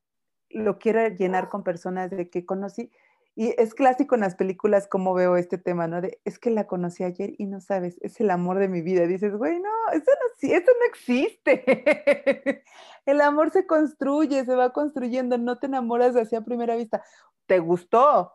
lo 0.50 0.78
quiere 0.78 1.16
llenar 1.16 1.48
con 1.48 1.62
personas 1.62 2.10
de 2.10 2.30
que 2.30 2.46
conocí. 2.46 2.90
Y 3.34 3.54
es 3.58 3.74
clásico 3.74 4.14
en 4.14 4.20
las 4.20 4.34
películas 4.34 4.86
como 4.86 5.14
veo 5.14 5.36
este 5.36 5.56
tema, 5.56 5.86
¿no? 5.86 6.02
De, 6.02 6.20
es 6.24 6.38
que 6.38 6.50
la 6.50 6.66
conocí 6.66 7.02
ayer 7.02 7.32
y 7.38 7.46
no 7.46 7.60
sabes, 7.60 7.96
es 8.02 8.20
el 8.20 8.30
amor 8.30 8.58
de 8.58 8.68
mi 8.68 8.82
vida. 8.82 9.06
Dices, 9.06 9.34
güey, 9.34 9.58
no, 9.58 9.70
eso 9.92 10.10
no, 10.10 10.48
eso 10.48 10.70
no 10.78 10.86
existe. 10.86 12.62
el 13.06 13.20
amor 13.22 13.50
se 13.50 13.66
construye, 13.66 14.44
se 14.44 14.54
va 14.54 14.72
construyendo, 14.72 15.38
no 15.38 15.58
te 15.58 15.66
enamoras 15.66 16.14
así 16.14 16.36
a 16.36 16.42
primera 16.42 16.76
vista. 16.76 17.02
Te 17.46 17.58
gustó, 17.58 18.32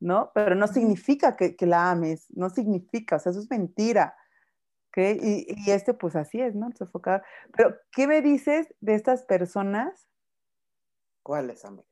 ¿no? 0.00 0.30
Pero 0.34 0.54
no 0.54 0.66
significa 0.66 1.36
que, 1.36 1.54
que 1.54 1.66
la 1.66 1.90
ames, 1.90 2.26
no 2.30 2.48
significa, 2.48 3.16
o 3.16 3.18
sea, 3.18 3.32
eso 3.32 3.40
es 3.40 3.50
mentira. 3.50 4.16
Y, 4.98 5.70
este, 5.70 5.94
pues 5.94 6.16
así 6.16 6.40
es, 6.40 6.54
¿no? 6.54 6.70
Sofocado. 6.72 7.22
Pero, 7.56 7.76
¿qué 7.92 8.06
me 8.06 8.20
dices 8.22 8.74
de 8.80 8.94
estas 8.94 9.22
personas? 9.22 10.08
¿Cuáles, 11.22 11.64
amiga? 11.64 11.86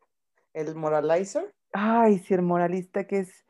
¿El 0.52 0.74
moralizer? 0.74 1.54
Ay, 1.72 2.18
sí, 2.18 2.34
el 2.34 2.42
moralista 2.42 3.06
que 3.06 3.20
es. 3.20 3.44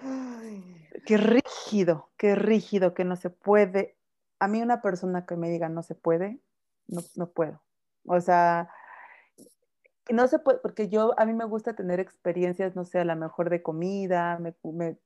Ay. 0.00 0.88
Qué 1.06 1.16
rígido, 1.16 2.10
qué 2.16 2.34
rígido, 2.34 2.94
que 2.94 3.04
no 3.04 3.16
se 3.16 3.30
puede. 3.30 3.96
A 4.38 4.48
mí, 4.48 4.62
una 4.62 4.80
persona 4.80 5.26
que 5.26 5.36
me 5.36 5.50
diga 5.50 5.68
no 5.68 5.82
se 5.82 5.94
puede, 5.94 6.40
no, 6.88 7.02
no 7.16 7.30
puedo. 7.30 7.62
O 8.06 8.20
sea, 8.20 8.70
no 10.10 10.26
se 10.28 10.38
puede, 10.38 10.58
porque 10.58 10.88
yo, 10.88 11.14
a 11.18 11.26
mí 11.26 11.32
me 11.32 11.44
gusta 11.44 11.74
tener 11.74 12.00
experiencias, 12.00 12.74
no 12.74 12.84
sé, 12.84 13.00
a 13.00 13.04
lo 13.04 13.16
mejor 13.16 13.50
de 13.50 13.62
comida, 13.62 14.38
me, 14.38 14.54
me, 14.64 14.96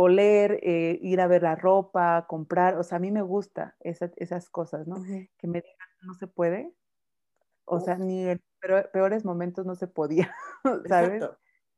oler, 0.00 0.60
eh, 0.62 0.96
ir 1.02 1.20
a 1.20 1.26
ver 1.26 1.42
la 1.42 1.56
ropa, 1.56 2.26
comprar, 2.28 2.78
o 2.78 2.84
sea, 2.84 2.96
a 2.96 3.00
mí 3.00 3.10
me 3.10 3.22
gusta 3.22 3.74
esas 3.80 4.48
cosas, 4.48 4.86
¿no? 4.86 5.02
Que 5.36 5.48
me 5.48 5.60
digan, 5.60 5.88
no 6.02 6.14
se 6.14 6.28
puede, 6.28 6.72
o 7.64 7.80
sea, 7.80 7.96
ni 7.96 8.28
en 8.28 8.40
peores 8.92 9.24
momentos 9.24 9.66
no 9.66 9.74
se 9.74 9.88
podía, 9.88 10.32
¿sabes? 10.88 11.24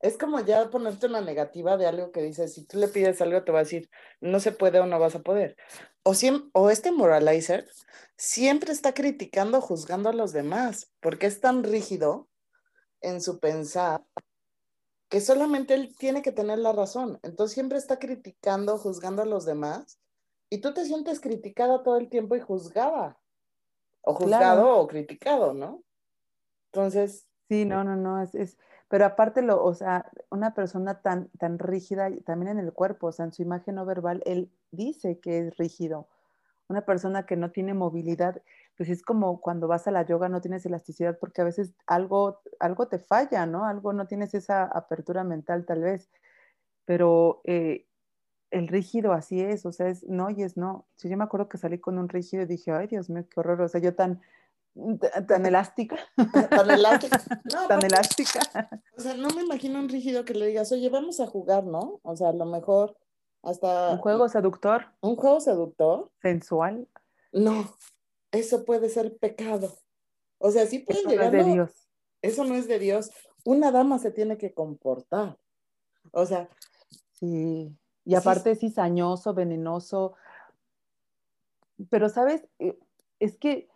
Es 0.00 0.18
como 0.18 0.40
ya 0.40 0.68
ponerte 0.68 1.06
una 1.06 1.22
negativa 1.22 1.78
de 1.78 1.86
algo 1.86 2.12
que 2.12 2.22
dices, 2.22 2.52
si 2.52 2.66
tú 2.66 2.78
le 2.78 2.88
pides 2.88 3.22
algo 3.22 3.42
te 3.42 3.52
va 3.52 3.60
a 3.60 3.62
decir, 3.64 3.90
no 4.20 4.38
se 4.38 4.52
puede 4.52 4.80
o 4.80 4.86
no 4.86 4.98
vas 4.98 5.14
a 5.14 5.22
poder. 5.22 5.56
O, 6.02 6.12
o 6.52 6.70
este 6.70 6.92
moralizer 6.92 7.66
siempre 8.16 8.72
está 8.72 8.92
criticando, 8.92 9.62
juzgando 9.62 10.10
a 10.10 10.14
los 10.14 10.32
demás, 10.32 10.92
porque 11.00 11.26
es 11.26 11.40
tan 11.40 11.64
rígido 11.64 12.28
en 13.00 13.22
su 13.22 13.40
pensar 13.40 14.02
que 15.10 15.20
solamente 15.20 15.74
él 15.74 15.94
tiene 15.98 16.22
que 16.22 16.32
tener 16.32 16.60
la 16.60 16.72
razón. 16.72 17.18
Entonces 17.22 17.52
siempre 17.52 17.76
está 17.76 17.98
criticando, 17.98 18.78
juzgando 18.78 19.22
a 19.22 19.26
los 19.26 19.44
demás 19.44 20.00
y 20.48 20.58
tú 20.58 20.72
te 20.72 20.84
sientes 20.84 21.20
criticada 21.20 21.82
todo 21.82 21.96
el 21.96 22.08
tiempo 22.08 22.36
y 22.36 22.40
juzgada. 22.40 23.18
O 24.02 24.14
juzgado 24.14 24.78
o 24.78 24.86
criticado, 24.86 25.52
¿no? 25.52 25.82
Entonces. 26.72 27.28
Sí, 27.48 27.64
no, 27.64 27.82
no, 27.82 27.96
no, 27.96 28.22
es, 28.22 28.34
es, 28.36 28.56
pero 28.86 29.04
aparte 29.04 29.42
lo, 29.42 29.62
o 29.64 29.74
sea, 29.74 30.08
una 30.30 30.54
persona 30.54 31.02
tan, 31.02 31.28
tan 31.38 31.58
rígida 31.58 32.08
también 32.24 32.58
en 32.58 32.64
el 32.64 32.72
cuerpo, 32.72 33.08
o 33.08 33.12
sea, 33.12 33.24
en 33.24 33.32
su 33.32 33.42
imagen 33.42 33.74
no 33.74 33.84
verbal, 33.84 34.22
él 34.24 34.52
dice 34.70 35.18
que 35.18 35.40
es 35.40 35.56
rígido. 35.56 36.08
Una 36.70 36.82
persona 36.82 37.26
que 37.26 37.34
no 37.34 37.50
tiene 37.50 37.74
movilidad, 37.74 38.40
pues 38.76 38.88
es 38.90 39.02
como 39.02 39.40
cuando 39.40 39.66
vas 39.66 39.88
a 39.88 39.90
la 39.90 40.06
yoga 40.06 40.28
no 40.28 40.40
tienes 40.40 40.64
elasticidad 40.64 41.18
porque 41.18 41.40
a 41.40 41.44
veces 41.44 41.74
algo, 41.84 42.40
algo 42.60 42.86
te 42.86 43.00
falla, 43.00 43.44
¿no? 43.44 43.64
Algo 43.64 43.92
no 43.92 44.06
tienes 44.06 44.34
esa 44.34 44.66
apertura 44.66 45.24
mental 45.24 45.66
tal 45.66 45.80
vez, 45.80 46.08
pero 46.84 47.40
eh, 47.42 47.86
el 48.52 48.68
rígido 48.68 49.12
así 49.12 49.40
es, 49.40 49.66
o 49.66 49.72
sea, 49.72 49.88
es 49.88 50.04
no 50.04 50.30
y 50.30 50.44
es 50.44 50.56
no. 50.56 50.86
Si 50.94 51.08
yo 51.08 51.16
me 51.16 51.24
acuerdo 51.24 51.48
que 51.48 51.58
salí 51.58 51.80
con 51.80 51.98
un 51.98 52.08
rígido 52.08 52.44
y 52.44 52.46
dije, 52.46 52.70
ay 52.70 52.86
Dios 52.86 53.10
mío, 53.10 53.26
qué 53.28 53.40
horror, 53.40 53.62
o 53.62 53.68
sea, 53.68 53.80
yo 53.80 53.96
tan, 53.96 54.20
tan 55.26 55.44
elástica. 55.44 55.96
tan 56.50 56.70
elástica. 56.70 57.18
tan 57.68 57.84
elástica. 57.84 58.40
O 58.96 59.00
sea, 59.00 59.14
no 59.14 59.30
me 59.30 59.42
imagino 59.42 59.80
un 59.80 59.88
rígido 59.88 60.24
que 60.24 60.34
le 60.34 60.46
digas, 60.46 60.70
oye, 60.70 60.88
vamos 60.88 61.18
a 61.18 61.26
jugar, 61.26 61.64
¿no? 61.64 61.98
O 62.04 62.16
sea, 62.16 62.28
a 62.28 62.32
lo 62.32 62.46
mejor 62.46 62.96
hasta... 63.42 63.92
Un 63.92 63.98
juego 63.98 64.28
seductor. 64.28 64.86
Un 65.00 65.16
juego 65.16 65.40
seductor. 65.40 66.10
Sensual. 66.20 66.88
No, 67.32 67.74
eso 68.32 68.64
puede 68.64 68.88
ser 68.88 69.16
pecado. 69.16 69.76
O 70.38 70.50
sea, 70.50 70.66
sí 70.66 70.80
puede 70.80 71.00
eso 71.00 71.08
llegar. 71.08 71.32
No 71.32 71.38
es 71.38 71.46
de 71.46 71.52
Dios. 71.52 71.88
Eso 72.22 72.44
no 72.44 72.54
es 72.54 72.68
de 72.68 72.78
Dios. 72.78 73.10
Una 73.44 73.70
dama 73.70 73.98
se 73.98 74.10
tiene 74.10 74.36
que 74.36 74.52
comportar. 74.52 75.38
O 76.12 76.26
sea. 76.26 76.48
Sí. 77.12 77.76
Y 78.04 78.14
aparte 78.14 78.50
es 78.50 78.60
cizañoso, 78.60 79.34
venenoso. 79.34 80.14
Pero, 81.90 82.08
¿sabes? 82.08 82.46
Eh, 82.58 82.78
es 83.20 83.36
que 83.36 83.68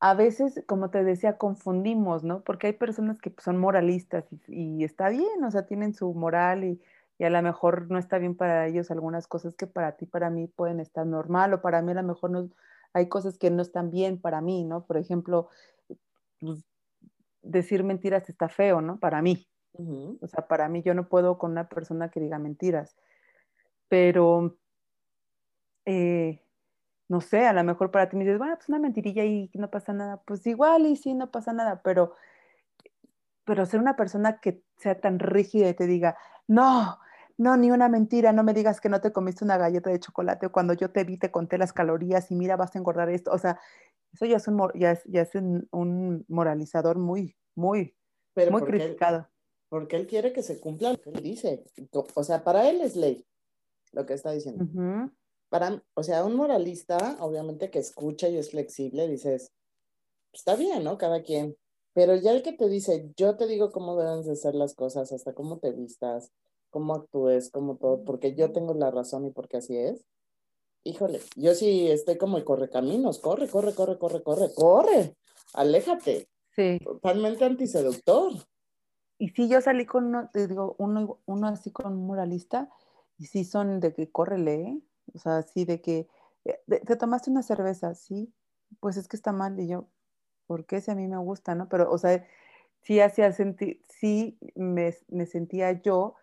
a 0.00 0.14
veces, 0.14 0.62
como 0.66 0.90
te 0.90 1.04
decía, 1.04 1.38
confundimos, 1.38 2.22
¿no? 2.22 2.42
Porque 2.42 2.68
hay 2.68 2.72
personas 2.74 3.18
que 3.18 3.34
son 3.42 3.58
moralistas 3.58 4.24
y, 4.46 4.84
está 4.84 5.08
bien, 5.08 5.42
o 5.44 5.50
sea, 5.50 5.66
tienen 5.66 5.94
su 5.94 6.12
moral 6.12 6.64
y, 6.64 6.80
y, 7.18 7.24
a 7.24 7.30
lo 7.30 7.42
mejor 7.42 7.90
no 7.90 7.98
está 7.98 8.18
bien 8.18 8.36
para 8.36 8.66
ellos 8.66 8.90
algunas 8.90 9.26
cosas 9.26 9.54
que 9.54 9.66
para 9.66 9.96
ti, 9.96 10.06
para 10.06 10.30
mí 10.30 10.46
pueden 10.46 10.80
estar 10.80 11.06
normal 11.06 11.54
o 11.54 11.62
para 11.62 11.82
mí 11.82 11.92
a 11.92 11.94
lo 11.96 12.02
mejor 12.02 12.30
no, 12.30 12.50
hay 12.92 13.08
cosas 13.08 13.38
que 13.38 13.50
no 13.50 13.62
están 13.62 13.90
bien 13.90 14.20
para 14.20 14.40
mí, 14.40 14.64
¿no? 14.64 14.84
Por 14.84 14.96
ejemplo, 14.96 15.48
pues, 16.40 16.64
decir 17.42 17.84
mentiras 17.84 18.28
está 18.28 18.48
feo, 18.48 18.80
¿no? 18.80 18.98
Para 18.98 19.22
mí. 19.22 19.46
O 20.22 20.26
sea, 20.26 20.48
para 20.48 20.68
mí 20.70 20.82
yo 20.82 20.94
no 20.94 21.08
puedo 21.08 21.36
con 21.36 21.50
una 21.50 21.68
persona 21.68 22.10
que 22.10 22.20
diga 22.20 22.38
mentiras. 22.38 22.96
Pero, 23.88 24.56
eh, 25.84 26.42
no 27.08 27.20
sé, 27.20 27.46
a 27.46 27.52
lo 27.52 27.62
mejor 27.62 27.90
para 27.90 28.08
ti 28.08 28.16
me 28.16 28.24
dices, 28.24 28.38
bueno, 28.38 28.56
pues 28.56 28.68
una 28.70 28.78
mentirilla 28.78 29.24
y 29.24 29.50
no 29.54 29.70
pasa 29.70 29.92
nada. 29.92 30.22
Pues 30.24 30.46
igual 30.46 30.86
y 30.86 30.96
sí, 30.96 31.14
no 31.14 31.30
pasa 31.30 31.52
nada, 31.52 31.82
pero 31.82 32.14
pero 33.46 33.64
ser 33.64 33.80
una 33.80 33.96
persona 33.96 34.40
que 34.40 34.60
sea 34.76 35.00
tan 35.00 35.20
rígida 35.20 35.68
y 35.68 35.74
te 35.74 35.86
diga, 35.86 36.18
no, 36.48 36.98
no, 37.38 37.56
ni 37.56 37.70
una 37.70 37.88
mentira, 37.88 38.32
no 38.32 38.42
me 38.42 38.54
digas 38.54 38.80
que 38.80 38.88
no 38.88 39.00
te 39.00 39.12
comiste 39.12 39.44
una 39.44 39.58
galleta 39.58 39.90
de 39.90 40.00
chocolate 40.00 40.46
o 40.46 40.52
cuando 40.52 40.72
yo 40.72 40.90
te 40.90 41.04
vi 41.04 41.18
te 41.18 41.30
conté 41.30 41.58
las 41.58 41.72
calorías 41.72 42.30
y 42.30 42.34
mira, 42.34 42.56
vas 42.56 42.74
a 42.74 42.78
engordar 42.78 43.10
esto. 43.10 43.30
O 43.30 43.38
sea, 43.38 43.60
eso 44.12 44.24
ya 44.24 44.36
es 44.36 44.48
un, 44.48 44.58
ya 44.74 44.92
es, 44.92 45.04
ya 45.04 45.22
es 45.22 45.34
un, 45.34 46.24
moralizador 46.28 46.98
muy, 46.98 47.36
muy, 47.54 47.94
muy 48.50 48.62
criticado. 48.62 49.28
porque 49.68 49.96
él 49.96 50.06
quiere 50.06 50.32
que 50.32 50.42
se 50.42 50.58
cumpla 50.60 50.92
lo 50.92 51.00
que 51.00 51.10
él 51.10 51.22
dice. 51.22 51.64
O 51.92 52.24
sea, 52.24 52.42
para 52.42 52.70
él 52.70 52.80
es 52.80 52.96
ley 52.96 53.26
lo 53.92 54.06
que 54.06 54.14
está 54.14 54.30
diciendo. 54.30 54.66
Para, 55.50 55.82
o 55.94 56.02
sea, 56.02 56.24
un 56.24 56.34
moralista, 56.34 57.16
obviamente 57.20 57.70
que 57.70 57.78
escucha 57.78 58.28
y 58.28 58.36
es 58.36 58.50
flexible, 58.50 59.06
dices, 59.08 59.52
está 60.32 60.56
bien, 60.56 60.84
¿no? 60.84 60.98
Cada 60.98 61.22
quien. 61.22 61.56
Pero 61.92 62.16
ya 62.16 62.32
el 62.32 62.42
que 62.42 62.52
te 62.52 62.68
dice, 62.68 63.12
yo 63.16 63.36
te 63.36 63.46
digo 63.46 63.70
cómo 63.70 63.96
deben 63.96 64.22
de 64.22 64.36
ser 64.36 64.54
las 64.54 64.74
cosas, 64.74 65.12
hasta 65.12 65.34
cómo 65.34 65.58
te 65.58 65.72
vistas, 65.72 66.32
cómo 66.70 66.94
actúes, 66.94 67.50
cómo 67.50 67.76
todo, 67.76 68.04
porque 68.04 68.34
yo 68.34 68.52
tengo 68.52 68.74
la 68.74 68.90
razón 68.90 69.26
y 69.26 69.30
porque 69.30 69.58
así 69.58 69.76
es. 69.76 70.04
Híjole, 70.84 71.20
yo 71.34 71.54
sí 71.54 71.90
estoy 71.90 72.16
como 72.16 72.36
el 72.36 72.44
correcaminos, 72.44 73.18
corre, 73.18 73.48
corre, 73.48 73.74
corre, 73.74 73.98
corre, 73.98 74.22
corre, 74.22 74.54
corre, 74.54 75.16
aléjate. 75.54 76.28
Sí. 76.54 76.78
Totalmente 76.82 77.44
antiseductor. 77.44 78.32
Y 79.18 79.30
sí, 79.30 79.48
yo 79.48 79.60
salí 79.60 79.86
con 79.86 80.04
uno, 80.06 80.30
te 80.32 80.46
digo, 80.46 80.76
uno, 80.78 81.20
uno 81.26 81.48
así 81.48 81.70
con 81.70 81.92
un 81.92 82.06
moralista, 82.06 82.70
y 83.18 83.26
sí 83.26 83.44
son 83.44 83.80
de 83.80 83.94
que 83.94 84.10
córrele, 84.10 84.54
¿eh? 84.62 84.82
O 85.14 85.18
sea, 85.18 85.42
sí 85.42 85.64
de 85.64 85.80
que, 85.80 86.06
eh, 86.44 86.60
te 86.66 86.96
tomaste 86.96 87.30
una 87.30 87.42
cerveza, 87.42 87.94
sí, 87.94 88.32
pues 88.80 88.96
es 88.96 89.08
que 89.08 89.16
está 89.16 89.32
mal, 89.32 89.58
y 89.58 89.68
yo, 89.68 89.88
¿por 90.46 90.66
qué 90.66 90.80
si 90.80 90.90
a 90.90 90.94
mí 90.94 91.08
me 91.08 91.16
gusta, 91.18 91.54
no? 91.54 91.68
Pero, 91.68 91.90
o 91.90 91.98
sea, 91.98 92.26
sí 92.82 93.00
hacía 93.00 93.32
sentir, 93.32 93.82
sí 93.88 94.38
me, 94.54 94.94
me 95.08 95.26
sentía 95.26 95.72
yo 95.80 96.14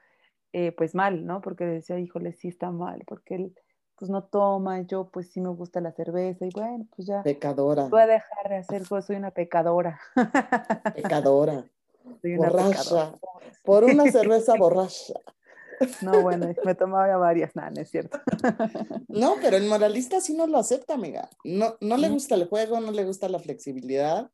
eh, 0.53 0.71
pues 0.71 0.93
mal, 0.93 1.25
¿no? 1.25 1.41
Porque 1.41 1.65
decía, 1.65 1.99
híjole, 1.99 2.33
sí 2.33 2.47
está 2.47 2.69
mal, 2.69 3.03
porque 3.07 3.35
él 3.35 3.55
pues 3.95 4.09
no 4.09 4.23
toma, 4.23 4.81
yo 4.81 5.09
pues 5.09 5.31
sí 5.31 5.41
me 5.41 5.49
gusta 5.49 5.79
la 5.81 5.91
cerveza 5.91 6.45
y 6.45 6.49
bueno, 6.53 6.85
pues 6.95 7.07
ya. 7.07 7.23
Pecadora. 7.23 7.85
Voy 7.85 8.01
a 8.01 8.07
dejar 8.07 8.49
de 8.49 8.57
hacer, 8.57 8.83
pues 8.87 9.05
soy 9.05 9.15
una 9.15 9.31
pecadora. 9.31 9.99
Pecadora. 10.95 11.65
Soy 12.21 12.37
una 12.37 12.49
borracha. 12.49 13.15
Por 13.63 13.83
una 13.83 14.03
cerveza 14.11 14.55
borracha. 14.55 15.13
No, 16.01 16.21
bueno, 16.21 16.53
me 16.63 16.75
tomaba 16.75 17.17
varias, 17.17 17.55
nada, 17.55 17.71
no 17.71 17.81
es 17.81 17.89
cierto. 17.89 18.19
No, 19.07 19.35
pero 19.41 19.57
el 19.57 19.67
moralista 19.67 20.21
sí 20.21 20.33
no 20.35 20.47
lo 20.47 20.59
acepta, 20.59 20.93
amiga. 20.93 21.29
No, 21.43 21.77
no 21.81 21.97
le 21.97 22.09
gusta 22.09 22.35
el 22.35 22.47
juego, 22.47 22.79
no 22.79 22.91
le 22.91 23.05
gusta 23.05 23.27
la 23.27 23.39
flexibilidad. 23.39 24.29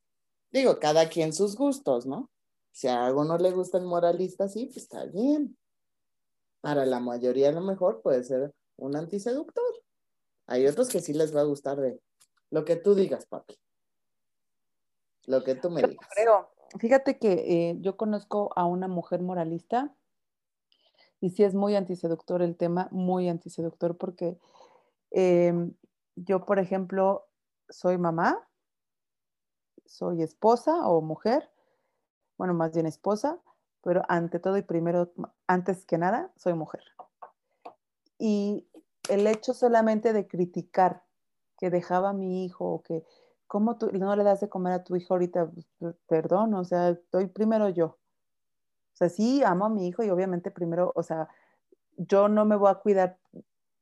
Digo, 0.51 0.79
cada 0.79 1.07
quien 1.07 1.31
sus 1.31 1.55
gustos, 1.55 2.05
¿no? 2.05 2.29
Si 2.71 2.87
a 2.87 3.05
algo 3.05 3.23
no 3.23 3.37
le 3.37 3.51
gusta 3.51 3.77
el 3.77 3.85
moralista, 3.85 4.47
sí, 4.47 4.65
pues 4.65 4.77
está 4.77 5.05
bien 5.05 5.57
para 6.61 6.85
la 6.85 6.99
mayoría 6.99 7.49
a 7.49 7.53
lo 7.53 7.61
mejor 7.61 8.01
puede 8.01 8.23
ser 8.23 8.53
un 8.77 8.95
antiseductor. 8.95 9.63
Hay 10.47 10.65
otros 10.67 10.89
que 10.89 10.99
sí 10.99 11.13
les 11.13 11.35
va 11.35 11.41
a 11.41 11.45
gustar 11.45 11.79
de 11.79 12.01
lo 12.49 12.65
que 12.65 12.75
tú 12.75 12.95
digas, 12.95 13.25
papi. 13.25 13.59
Lo 15.25 15.43
que 15.43 15.55
tú 15.55 15.69
me 15.69 15.81
digas. 15.83 16.07
Creo. 16.15 16.49
Fíjate 16.79 17.17
que 17.17 17.31
eh, 17.69 17.77
yo 17.79 17.97
conozco 17.97 18.51
a 18.55 18.65
una 18.65 18.87
mujer 18.87 19.21
moralista 19.21 19.95
y 21.19 21.31
sí 21.31 21.43
es 21.43 21.53
muy 21.53 21.75
antiseductor 21.75 22.41
el 22.41 22.55
tema, 22.55 22.87
muy 22.91 23.27
antiseductor 23.27 23.97
porque 23.97 24.37
em, 25.11 25.73
yo, 26.15 26.45
por 26.45 26.59
ejemplo, 26.59 27.27
soy 27.69 27.97
mamá, 27.97 28.47
soy 29.85 30.21
esposa 30.21 30.87
o 30.87 31.01
mujer, 31.01 31.49
bueno, 32.37 32.53
más 32.53 32.73
bien 32.73 32.85
esposa, 32.85 33.39
pero 33.83 34.03
ante 34.07 34.39
todo 34.39 34.57
y 34.57 34.61
primero, 34.61 35.11
antes 35.47 35.85
que 35.85 35.97
nada, 35.97 36.31
soy 36.35 36.53
mujer. 36.53 36.83
Y 38.17 38.67
el 39.09 39.25
hecho 39.27 39.53
solamente 39.53 40.13
de 40.13 40.27
criticar 40.27 41.03
que 41.57 41.69
dejaba 41.69 42.09
a 42.09 42.13
mi 42.13 42.45
hijo 42.45 42.65
o 42.65 42.83
que, 42.83 43.03
¿cómo 43.47 43.77
tú 43.77 43.91
no 43.91 44.15
le 44.15 44.23
das 44.23 44.41
de 44.41 44.49
comer 44.49 44.73
a 44.73 44.83
tu 44.83 44.95
hijo 44.95 45.13
ahorita? 45.13 45.51
Pues, 45.79 45.95
perdón, 46.07 46.53
o 46.53 46.63
sea, 46.63 46.89
estoy 46.89 47.27
primero 47.27 47.69
yo. 47.69 47.85
O 48.93 48.95
sea, 48.99 49.09
sí, 49.09 49.43
amo 49.43 49.65
a 49.65 49.69
mi 49.69 49.87
hijo 49.87 50.03
y 50.03 50.09
obviamente 50.09 50.51
primero, 50.51 50.91
o 50.95 51.03
sea, 51.03 51.29
yo 51.97 52.27
no 52.27 52.45
me 52.45 52.55
voy 52.55 52.69
a 52.69 52.75
cuidar 52.75 53.17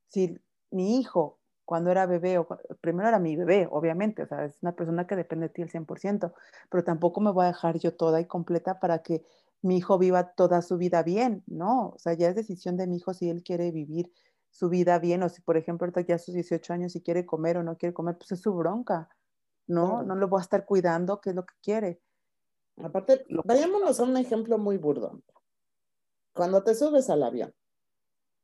si 0.10 0.40
mi 0.72 1.00
hijo 1.00 1.40
cuando 1.66 1.92
era 1.92 2.06
bebé, 2.06 2.38
o 2.38 2.48
primero 2.80 3.10
era 3.10 3.20
mi 3.20 3.36
bebé, 3.36 3.68
obviamente, 3.70 4.24
o 4.24 4.26
sea, 4.26 4.46
es 4.46 4.58
una 4.62 4.72
persona 4.72 5.06
que 5.06 5.18
depende 5.18 5.48
de 5.48 5.54
ti 5.54 5.62
al 5.64 5.70
100%, 5.70 6.34
pero 6.70 6.84
tampoco 6.86 7.20
me 7.20 7.32
voy 7.32 7.44
a 7.44 7.50
dejar 7.50 7.78
yo 7.78 7.94
toda 7.94 8.22
y 8.22 8.26
completa 8.26 8.80
para 8.80 9.00
que 9.00 9.26
mi 9.62 9.78
hijo 9.78 9.98
viva 9.98 10.32
toda 10.34 10.62
su 10.62 10.78
vida 10.78 11.04
bien, 11.04 11.44
¿no? 11.48 11.90
O 11.90 12.00
sea, 12.00 12.14
ya 12.14 12.30
es 12.30 12.36
decisión 12.36 12.78
de 12.78 12.88
mi 12.88 12.98
hijo 12.98 13.14
si 13.14 13.30
él 13.30 13.44
quiere 13.44 13.72
vivir 13.72 14.12
su 14.50 14.70
vida 14.70 15.00
bien 15.00 15.24
o 15.24 15.30
si, 15.30 15.42
por 15.42 15.58
ejemplo, 15.58 15.86
ahorita 15.86 16.02
ya 16.02 16.16
a 16.16 16.20
sus 16.20 16.34
18 16.34 16.74
años, 16.74 16.94
si 16.94 17.02
quiere 17.02 17.26
comer 17.26 17.58
o 17.58 17.64
no 17.64 17.78
quiere 17.78 17.94
comer, 17.94 18.18
pues 18.18 18.32
es 18.32 18.42
su 18.42 18.54
bronca, 18.54 19.10
¿no? 19.68 20.04
No 20.04 20.16
lo 20.16 20.28
voy 20.28 20.40
a 20.40 20.42
estar 20.42 20.66
cuidando, 20.66 21.20
qué 21.22 21.32
es 21.32 21.36
lo 21.36 21.46
que 21.46 21.54
quiere. 21.62 22.02
Aparte, 22.78 23.26
vayámonos 23.44 24.00
a 24.00 24.04
un 24.04 24.18
ejemplo 24.18 24.58
muy 24.58 24.78
burdo. 24.78 25.22
Cuando 26.34 26.64
te 26.64 26.76
subes 26.76 27.10
al 27.10 27.24
avión 27.24 27.54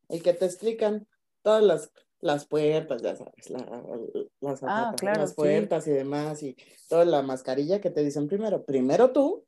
y 0.10 0.20
que 0.22 0.34
te 0.34 0.46
explican 0.46 1.08
todas 1.44 1.64
las, 1.64 1.92
las 2.20 2.46
puertas, 2.46 3.02
ya 3.02 3.16
sabes, 3.16 3.50
las, 4.40 4.64
ah, 4.64 4.96
las 5.02 5.34
puertas 5.36 5.88
y 5.88 5.92
demás, 5.92 6.42
y 6.42 6.58
toda 6.90 7.06
la 7.06 7.22
mascarilla 7.22 7.80
que 7.80 7.92
te 7.92 8.04
dicen 8.04 8.28
primero, 8.28 8.64
primero 8.64 9.12
tú 9.12 9.46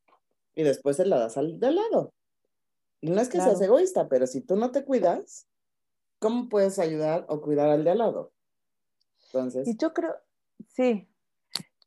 y 0.56 0.64
después 0.64 0.98
se 0.98 1.06
la 1.06 1.20
das 1.20 1.38
al 1.38 1.60
de 1.60 1.72
lado. 1.72 2.14
Y 3.02 3.10
no 3.10 3.22
es 3.22 3.30
que 3.30 3.40
seas 3.40 3.62
egoísta, 3.62 4.08
pero 4.08 4.26
si 4.26 4.42
tú 4.42 4.56
no 4.56 4.72
te 4.72 4.84
cuidas, 4.84 5.48
¿cómo 6.20 6.50
puedes 6.50 6.80
ayudar 6.80 7.26
o 7.28 7.42
cuidar 7.42 7.70
al 7.70 7.84
de 7.84 7.92
al 7.92 8.00
lado? 8.00 8.32
Entonces. 9.28 9.68
Y 9.68 9.78
yo 9.78 9.94
creo, 9.94 10.16
sí, 10.68 11.08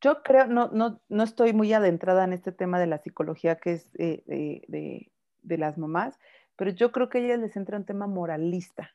yo 0.00 0.22
creo, 0.22 0.46
no, 0.46 0.68
no, 0.68 1.00
no 1.08 1.24
estoy 1.24 1.52
muy 1.52 1.72
adentrada 1.72 2.24
en 2.24 2.32
este 2.32 2.52
tema 2.52 2.78
de 2.78 2.86
la 2.86 2.98
psicología 2.98 3.56
que 3.56 3.72
es 3.72 3.88
eh, 3.98 4.22
de, 4.68 5.10
de, 5.42 5.58
las 5.58 5.76
mamás, 5.76 6.18
pero 6.56 6.70
yo 6.70 6.92
creo 6.92 7.08
que 7.08 7.18
a 7.18 7.20
ellas 7.22 7.40
les 7.40 7.56
entra 7.56 7.78
un 7.78 7.84
tema 7.84 8.06
moralista, 8.06 8.94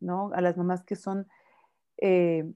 ¿no? 0.00 0.30
A 0.34 0.40
las 0.40 0.56
mamás 0.56 0.84
que 0.84 0.96
son 0.96 1.28
eh, 1.98 2.52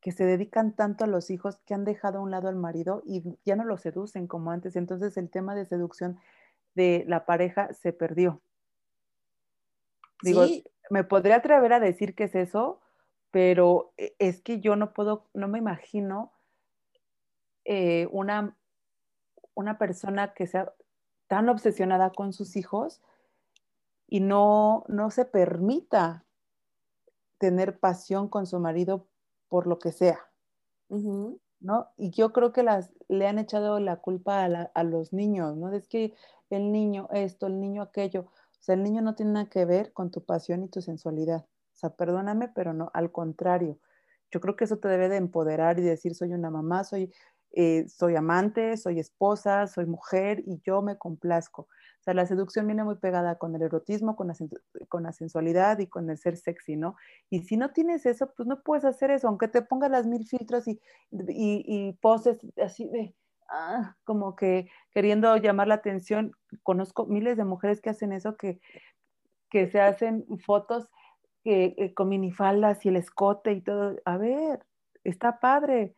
que 0.00 0.12
se 0.12 0.24
dedican 0.24 0.74
tanto 0.74 1.04
a 1.04 1.08
los 1.08 1.30
hijos 1.30 1.58
que 1.66 1.74
han 1.74 1.84
dejado 1.84 2.18
a 2.18 2.22
un 2.22 2.30
lado 2.30 2.48
al 2.48 2.56
marido 2.56 3.02
y 3.04 3.22
ya 3.44 3.56
no 3.56 3.64
lo 3.64 3.76
seducen 3.78 4.26
como 4.26 4.50
antes. 4.50 4.76
Entonces 4.76 5.16
el 5.16 5.28
tema 5.28 5.54
de 5.54 5.66
seducción 5.66 6.18
de 6.74 7.04
la 7.08 7.26
pareja 7.26 7.72
se 7.72 7.92
perdió. 7.92 8.40
Digo, 10.22 10.44
me 10.90 11.04
podría 11.04 11.36
atrever 11.36 11.72
a 11.72 11.80
decir 11.80 12.14
que 12.14 12.24
es 12.24 12.34
eso, 12.34 12.80
pero 13.30 13.92
e, 13.96 14.14
es 14.18 14.40
que 14.40 14.60
yo 14.60 14.76
no 14.76 14.92
puedo, 14.92 15.26
no 15.34 15.48
me 15.48 15.58
imagino 15.58 16.32
eh, 17.64 18.08
una, 18.10 18.56
una 19.54 19.78
persona 19.78 20.32
que 20.32 20.46
sea 20.46 20.72
tan 21.26 21.48
obsesionada 21.48 22.10
con 22.10 22.32
sus 22.32 22.56
hijos 22.56 23.02
y 24.08 24.20
no, 24.20 24.84
no 24.88 25.10
se 25.10 25.24
permita 25.24 26.24
tener 27.38 27.78
pasión 27.78 28.28
con 28.28 28.46
su 28.46 28.58
marido 28.58 29.06
por 29.48 29.66
lo 29.66 29.78
que 29.78 29.92
sea, 29.92 30.18
¿no? 30.88 31.88
Y 31.96 32.10
yo 32.10 32.32
creo 32.32 32.52
que 32.52 32.62
las, 32.62 32.90
le 33.08 33.26
han 33.26 33.38
echado 33.38 33.80
la 33.80 33.96
culpa 33.96 34.44
a, 34.44 34.84
los 34.84 35.12
niños, 35.12 35.56
¿no? 35.56 35.72
Es 35.72 35.88
que 35.88 36.14
el 36.50 36.72
niño 36.72 37.08
esto, 37.12 37.46
el 37.46 37.60
niño 37.60 37.82
aquello, 37.82 38.22
o 38.22 38.62
sea, 38.62 38.74
el 38.74 38.82
niño 38.82 39.02
no 39.02 39.14
tiene 39.14 39.32
nada 39.32 39.48
que 39.48 39.64
ver 39.64 39.92
con 39.92 40.10
tu 40.10 40.24
pasión 40.24 40.62
y 40.64 40.68
tu 40.68 40.82
sensualidad. 40.82 41.44
O 41.44 41.76
sea, 41.76 41.90
perdóname, 41.90 42.48
pero 42.48 42.72
no, 42.72 42.90
al 42.94 43.12
contrario. 43.12 43.78
Yo 44.30 44.40
creo 44.40 44.56
que 44.56 44.64
eso 44.64 44.78
te 44.78 44.88
debe 44.88 45.08
de 45.08 45.16
empoderar 45.16 45.78
y 45.78 45.82
decir, 45.82 46.14
soy 46.14 46.32
una 46.32 46.50
mamá, 46.50 46.84
soy, 46.84 47.12
eh, 47.52 47.86
soy 47.88 48.16
amante, 48.16 48.76
soy 48.76 49.00
esposa, 49.00 49.66
soy 49.66 49.86
mujer 49.86 50.42
y 50.46 50.60
yo 50.64 50.82
me 50.82 50.98
complazco 50.98 51.68
sea, 52.02 52.14
la 52.14 52.26
seducción 52.26 52.66
viene 52.66 52.84
muy 52.84 52.96
pegada 52.96 53.36
con 53.36 53.54
el 53.54 53.62
erotismo, 53.62 54.16
con 54.16 54.28
la, 54.28 54.34
con 54.88 55.02
la 55.02 55.12
sensualidad 55.12 55.78
y 55.78 55.86
con 55.86 56.08
el 56.10 56.18
ser 56.18 56.36
sexy, 56.36 56.76
¿no? 56.76 56.96
Y 57.30 57.42
si 57.42 57.56
no 57.56 57.72
tienes 57.72 58.06
eso, 58.06 58.32
pues 58.36 58.46
no 58.46 58.62
puedes 58.62 58.84
hacer 58.84 59.10
eso, 59.10 59.28
aunque 59.28 59.48
te 59.48 59.62
pongas 59.62 59.90
las 59.90 60.06
mil 60.06 60.24
filtros 60.26 60.68
y, 60.68 60.80
y, 61.10 61.92
poses 62.00 62.38
así 62.62 62.88
de, 62.88 63.14
ah, 63.50 63.96
como 64.04 64.36
que 64.36 64.68
queriendo 64.92 65.36
llamar 65.36 65.68
la 65.68 65.74
atención. 65.74 66.32
Conozco 66.62 67.06
miles 67.06 67.36
de 67.36 67.44
mujeres 67.44 67.80
que 67.80 67.90
hacen 67.90 68.12
eso, 68.12 68.36
que, 68.36 68.60
que 69.50 69.68
se 69.68 69.80
hacen 69.80 70.24
fotos 70.44 70.88
que, 71.42 71.74
eh, 71.78 71.94
con 71.94 72.08
minifaldas 72.08 72.84
y 72.84 72.90
el 72.90 72.96
escote 72.96 73.52
y 73.52 73.60
todo. 73.60 73.96
A 74.04 74.16
ver, 74.16 74.64
está 75.04 75.40
padre. 75.40 75.94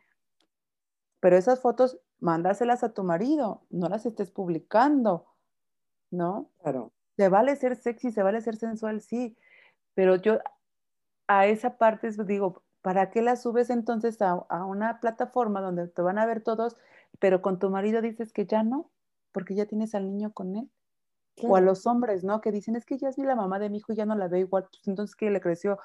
Pero 1.21 1.37
esas 1.37 1.61
fotos, 1.61 1.99
mándaselas 2.19 2.83
a 2.85 2.95
tu 2.95 3.05
marido, 3.05 3.67
no 3.71 3.89
las 3.89 4.07
estés 4.07 4.31
publicando. 4.31 5.27
¿No? 6.11 6.51
Claro. 6.63 6.93
Se 7.17 7.29
vale 7.29 7.57
ser 7.57 7.77
sexy, 7.77 8.11
se 8.11 8.23
vale 8.23 8.41
ser 8.41 8.57
sensual, 8.57 9.01
sí, 9.01 9.37
pero 9.95 10.17
yo 10.17 10.39
a 11.27 11.47
esa 11.47 11.77
parte 11.77 12.11
digo, 12.25 12.63
¿para 12.83 13.11
qué 13.11 13.23
la 13.23 13.37
subes 13.37 13.71
entonces 13.71 14.21
a, 14.23 14.65
una 14.65 15.01
plataforma 15.01 15.61
donde 15.61 15.89
te 15.89 16.03
van 16.03 16.19
a 16.19 16.27
ver 16.27 16.43
todos, 16.43 16.77
pero 17.19 17.43
con 17.43 17.59
tu 17.59 17.71
marido 17.71 18.01
dices 18.01 18.33
que 18.33 18.47
ya 18.47 18.63
no? 18.63 18.91
porque 19.33 19.55
ya 19.55 19.67
tienes 19.67 19.95
al 19.95 20.07
niño 20.07 20.33
con 20.33 20.57
él. 20.57 20.71
O 21.43 21.57
a 21.57 21.61
los 21.63 21.87
hombres, 21.87 22.23
¿no? 22.23 22.43
Que 22.43 22.53
dicen, 22.53 22.77
es 22.77 22.85
que 22.85 22.99
ya 22.99 23.09
es 23.09 23.17
la 23.17 23.35
mamá 23.35 23.59
de 23.59 23.71
mi 23.71 23.79
hijo 23.79 23.93
y 23.93 23.97
ya 23.97 24.05
no 24.05 24.15
la 24.15 24.29
veo 24.29 24.41
igual. 24.41 24.69
Pues, 24.71 24.87
entonces, 24.87 25.17
¿qué 25.17 25.31
le 25.31 25.41
creció? 25.41 25.79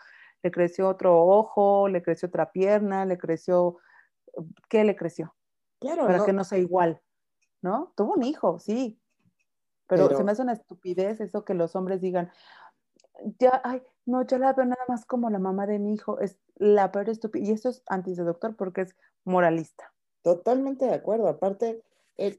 Le 0.44 0.52
creció 0.52 0.90
otro 0.90 1.26
ojo, 1.26 1.88
le 1.88 2.04
creció 2.04 2.28
otra 2.28 2.52
pierna, 2.52 3.06
le 3.06 3.18
creció, 3.18 3.78
¿qué 4.68 4.84
le 4.84 4.98
creció? 4.98 5.34
Claro. 5.80 6.08
Para 6.08 6.26
que 6.26 6.34
no 6.34 6.44
sea 6.44 6.58
igual, 6.58 7.02
¿no? 7.62 7.94
Tuvo 7.96 8.16
un 8.16 8.24
hijo, 8.24 8.60
sí. 8.60 9.00
Pero, 9.88 10.16
se 10.16 10.24
me 10.24 10.32
hace 10.32 10.42
una 10.42 10.54
estupidez 10.54 11.22
eso 11.22 11.46
que 11.46 11.54
los 11.54 11.76
hombres 11.76 12.02
digan, 12.02 12.32
ya, 13.40 13.62
ay, 13.64 13.82
no, 14.06 14.26
ya 14.26 14.38
la 14.38 14.54
veo 14.54 14.66
nada 14.66 14.84
más 14.88 15.06
como 15.06 15.30
la 15.30 15.40
mamá 15.40 15.68
de 15.68 15.80
mi 15.80 15.94
hijo, 15.94 16.20
es 16.20 16.38
la 16.56 16.92
peor 16.92 17.10
estupidez. 17.10 17.50
Y 17.50 17.52
eso 17.52 17.70
es 17.70 17.84
antiseductor 17.88 18.56
porque 18.56 18.82
es 18.82 18.96
moralista. 19.24 19.94
Totalmente 20.22 20.86
de 20.86 20.94
acuerdo. 20.94 21.28
Aparte, 21.28 21.84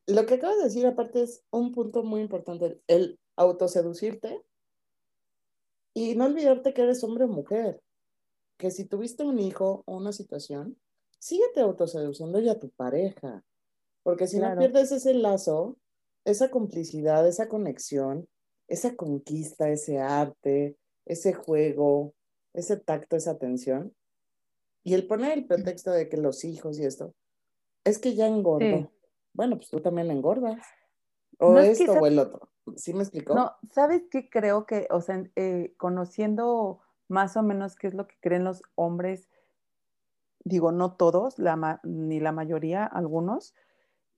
lo 0.06 0.26
que 0.26 0.34
acabas 0.34 0.58
de 0.58 0.64
decir, 0.64 0.86
aparte, 0.86 1.22
es 1.22 1.44
un 1.50 1.72
punto 1.72 2.02
muy 2.02 2.20
importante, 2.20 2.80
el 2.88 3.18
autoseducirte 3.36 4.42
y 5.94 6.14
no 6.14 6.26
olvidarte 6.26 6.74
que 6.74 6.82
eres 6.82 7.02
hombre 7.04 7.24
o 7.24 7.28
mujer. 7.28 7.80
Que 8.56 8.70
si 8.70 8.86
tuviste 8.86 9.22
un 9.22 9.38
hijo 9.38 9.82
o 9.86 9.96
una 9.96 10.12
situación, 10.12 10.78
síguete 11.18 11.60
autoseduciendo 11.60 12.40
ya 12.40 12.52
a 12.52 12.58
tu 12.58 12.70
pareja. 12.70 13.44
Porque 14.02 14.26
si 14.26 14.38
no 14.38 14.56
pierdes 14.56 14.92
ese 14.92 15.14
lazo, 15.14 15.76
esa 16.26 16.50
complicidad, 16.50 17.26
esa 17.26 17.48
conexión, 17.48 18.28
esa 18.68 18.96
conquista, 18.96 19.70
ese 19.70 20.00
arte, 20.00 20.76
ese 21.06 21.32
juego, 21.32 22.14
ese 22.52 22.76
tacto, 22.76 23.16
esa 23.16 23.30
atención. 23.30 23.94
Y 24.82 24.94
el 24.94 25.06
poner 25.06 25.32
el 25.32 25.46
pretexto 25.46 25.92
de 25.92 26.08
que 26.08 26.16
los 26.16 26.44
hijos 26.44 26.78
y 26.78 26.84
esto, 26.84 27.14
es 27.84 27.98
que 27.98 28.14
ya 28.14 28.26
engordo. 28.26 28.92
Bueno, 29.32 29.56
pues 29.56 29.70
tú 29.70 29.80
también 29.80 30.10
engordas. 30.10 30.60
O 31.38 31.58
esto 31.58 31.92
o 31.92 32.06
el 32.06 32.18
otro. 32.18 32.50
¿Sí 32.74 32.92
me 32.92 33.02
explicó? 33.02 33.34
No, 33.34 33.52
¿sabes 33.70 34.02
qué 34.10 34.28
creo 34.28 34.66
que, 34.66 34.88
o 34.90 35.00
sea, 35.00 35.22
eh, 35.36 35.74
conociendo 35.76 36.80
más 37.08 37.36
o 37.36 37.42
menos 37.42 37.76
qué 37.76 37.86
es 37.86 37.94
lo 37.94 38.08
que 38.08 38.16
creen 38.20 38.42
los 38.42 38.62
hombres, 38.74 39.28
digo, 40.42 40.72
no 40.72 40.96
todos, 40.96 41.38
la 41.38 41.80
ni 41.84 42.18
la 42.18 42.32
mayoría, 42.32 42.84
algunos, 42.84 43.54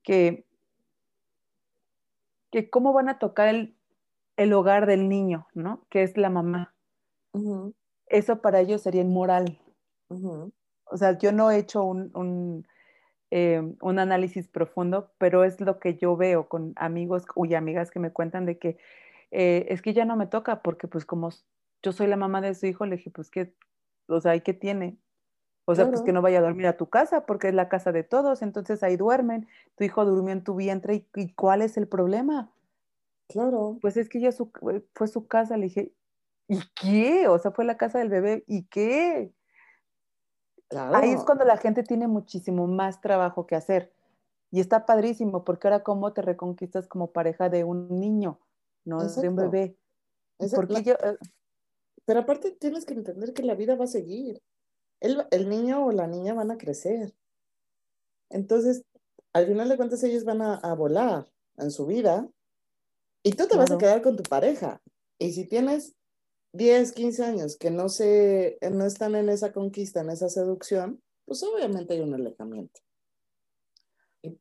que, 0.02 0.47
que 2.50 2.70
cómo 2.70 2.92
van 2.92 3.08
a 3.08 3.18
tocar 3.18 3.48
el, 3.48 3.76
el 4.36 4.52
hogar 4.52 4.86
del 4.86 5.08
niño, 5.08 5.46
¿no? 5.54 5.86
Que 5.90 6.02
es 6.02 6.16
la 6.16 6.30
mamá. 6.30 6.74
Eso 8.06 8.40
para 8.40 8.60
ellos 8.60 8.82
sería 8.82 9.02
inmoral. 9.02 9.60
O 10.08 10.96
sea, 10.96 11.18
yo 11.18 11.32
no 11.32 11.50
he 11.50 11.58
hecho 11.58 11.84
un, 11.84 12.66
eh, 13.30 13.60
un, 13.80 13.98
análisis 13.98 14.48
profundo, 14.48 15.12
pero 15.18 15.44
es 15.44 15.60
lo 15.60 15.78
que 15.78 15.96
yo 15.96 16.16
veo 16.16 16.48
con 16.48 16.72
amigos 16.76 17.24
y 17.36 17.54
amigas 17.54 17.90
que 17.90 18.00
me 18.00 18.12
cuentan 18.12 18.46
de 18.46 18.58
que 18.58 18.78
eh, 19.30 19.66
es 19.68 19.82
que 19.82 19.92
ya 19.92 20.06
no 20.06 20.16
me 20.16 20.26
toca, 20.26 20.62
porque 20.62 20.88
pues 20.88 21.04
como 21.04 21.28
yo 21.82 21.92
soy 21.92 22.06
la 22.06 22.16
mamá 22.16 22.40
de 22.40 22.54
su 22.54 22.66
hijo, 22.66 22.86
le 22.86 22.96
dije, 22.96 23.10
pues 23.10 23.30
qué, 23.30 23.54
o 24.06 24.20
sea, 24.20 24.34
¿y 24.34 24.40
qué 24.40 24.54
tiene? 24.54 24.96
O 25.70 25.74
sea, 25.74 25.86
pues 25.86 26.00
que 26.00 26.14
no 26.14 26.22
vaya 26.22 26.38
a 26.38 26.40
dormir 26.40 26.66
a 26.66 26.78
tu 26.78 26.88
casa, 26.88 27.26
porque 27.26 27.48
es 27.48 27.54
la 27.54 27.68
casa 27.68 27.92
de 27.92 28.02
todos, 28.02 28.40
entonces 28.40 28.82
ahí 28.82 28.96
duermen, 28.96 29.46
tu 29.76 29.84
hijo 29.84 30.02
durmió 30.06 30.32
en 30.32 30.42
tu 30.42 30.54
vientre, 30.54 31.06
¿y, 31.14 31.34
cuál 31.34 31.60
es 31.60 31.76
el 31.76 31.86
problema? 31.86 32.50
Claro. 33.28 33.76
Pues 33.82 33.98
es 33.98 34.08
que 34.08 34.18
ya 34.18 34.30
fue 34.94 35.08
su 35.08 35.26
casa, 35.26 35.58
le 35.58 35.64
dije, 35.64 35.92
¿y 36.48 36.58
qué? 36.74 37.28
O 37.28 37.38
sea, 37.38 37.50
fue 37.50 37.66
la 37.66 37.76
casa 37.76 37.98
del 37.98 38.08
bebé, 38.08 38.44
¿y 38.46 38.64
qué? 38.64 39.30
Ahí 40.70 41.10
es 41.10 41.22
cuando 41.24 41.44
la 41.44 41.58
gente 41.58 41.82
tiene 41.82 42.08
muchísimo 42.08 42.66
más 42.66 43.02
trabajo 43.02 43.46
que 43.46 43.54
hacer. 43.54 43.92
Y 44.50 44.60
está 44.60 44.86
padrísimo, 44.86 45.44
porque 45.44 45.68
ahora 45.68 45.82
cómo 45.82 46.14
te 46.14 46.22
reconquistas 46.22 46.88
como 46.88 47.12
pareja 47.12 47.50
de 47.50 47.64
un 47.64 48.00
niño, 48.00 48.40
no 48.86 49.06
de 49.06 49.28
un 49.28 49.36
bebé. 49.36 49.76
Porque 50.54 50.82
yo, 50.82 50.94
eh, 50.94 51.18
Pero 52.06 52.20
aparte 52.20 52.52
tienes 52.52 52.86
que 52.86 52.94
entender 52.94 53.34
que 53.34 53.42
la 53.42 53.54
vida 53.54 53.76
va 53.76 53.84
a 53.84 53.88
seguir. 53.88 54.40
El, 55.00 55.26
el, 55.30 55.48
niño 55.48 55.86
o 55.86 55.92
la 55.92 56.06
niña 56.06 56.34
van 56.34 56.50
a 56.50 56.58
crecer. 56.58 57.14
Entonces, 58.30 58.84
al 59.32 59.46
final 59.46 59.68
de 59.68 59.76
cuentas, 59.76 60.02
ellos 60.02 60.24
van 60.24 60.42
a, 60.42 60.56
a 60.56 60.74
volar 60.74 61.30
en 61.56 61.70
su 61.70 61.86
vida 61.86 62.28
y 63.22 63.32
tú 63.32 63.46
te 63.46 63.56
vas 63.56 63.70
a 63.70 63.78
quedar 63.78 64.02
con 64.02 64.16
tu 64.16 64.22
pareja. 64.22 64.80
Y 65.18 65.32
si 65.32 65.46
tienes 65.46 65.94
10, 66.52 66.92
15 66.92 67.24
años 67.24 67.56
que 67.56 67.70
no, 67.70 67.88
se, 67.88 68.58
no 68.72 68.86
están 68.86 69.14
en 69.14 69.28
esa 69.28 69.52
conquista, 69.52 70.00
en 70.00 70.10
esa 70.10 70.28
seducción, 70.28 71.02
pues 71.24 71.42
obviamente 71.42 71.94
hay 71.94 72.00
un 72.00 72.14
alejamiento. 72.14 72.80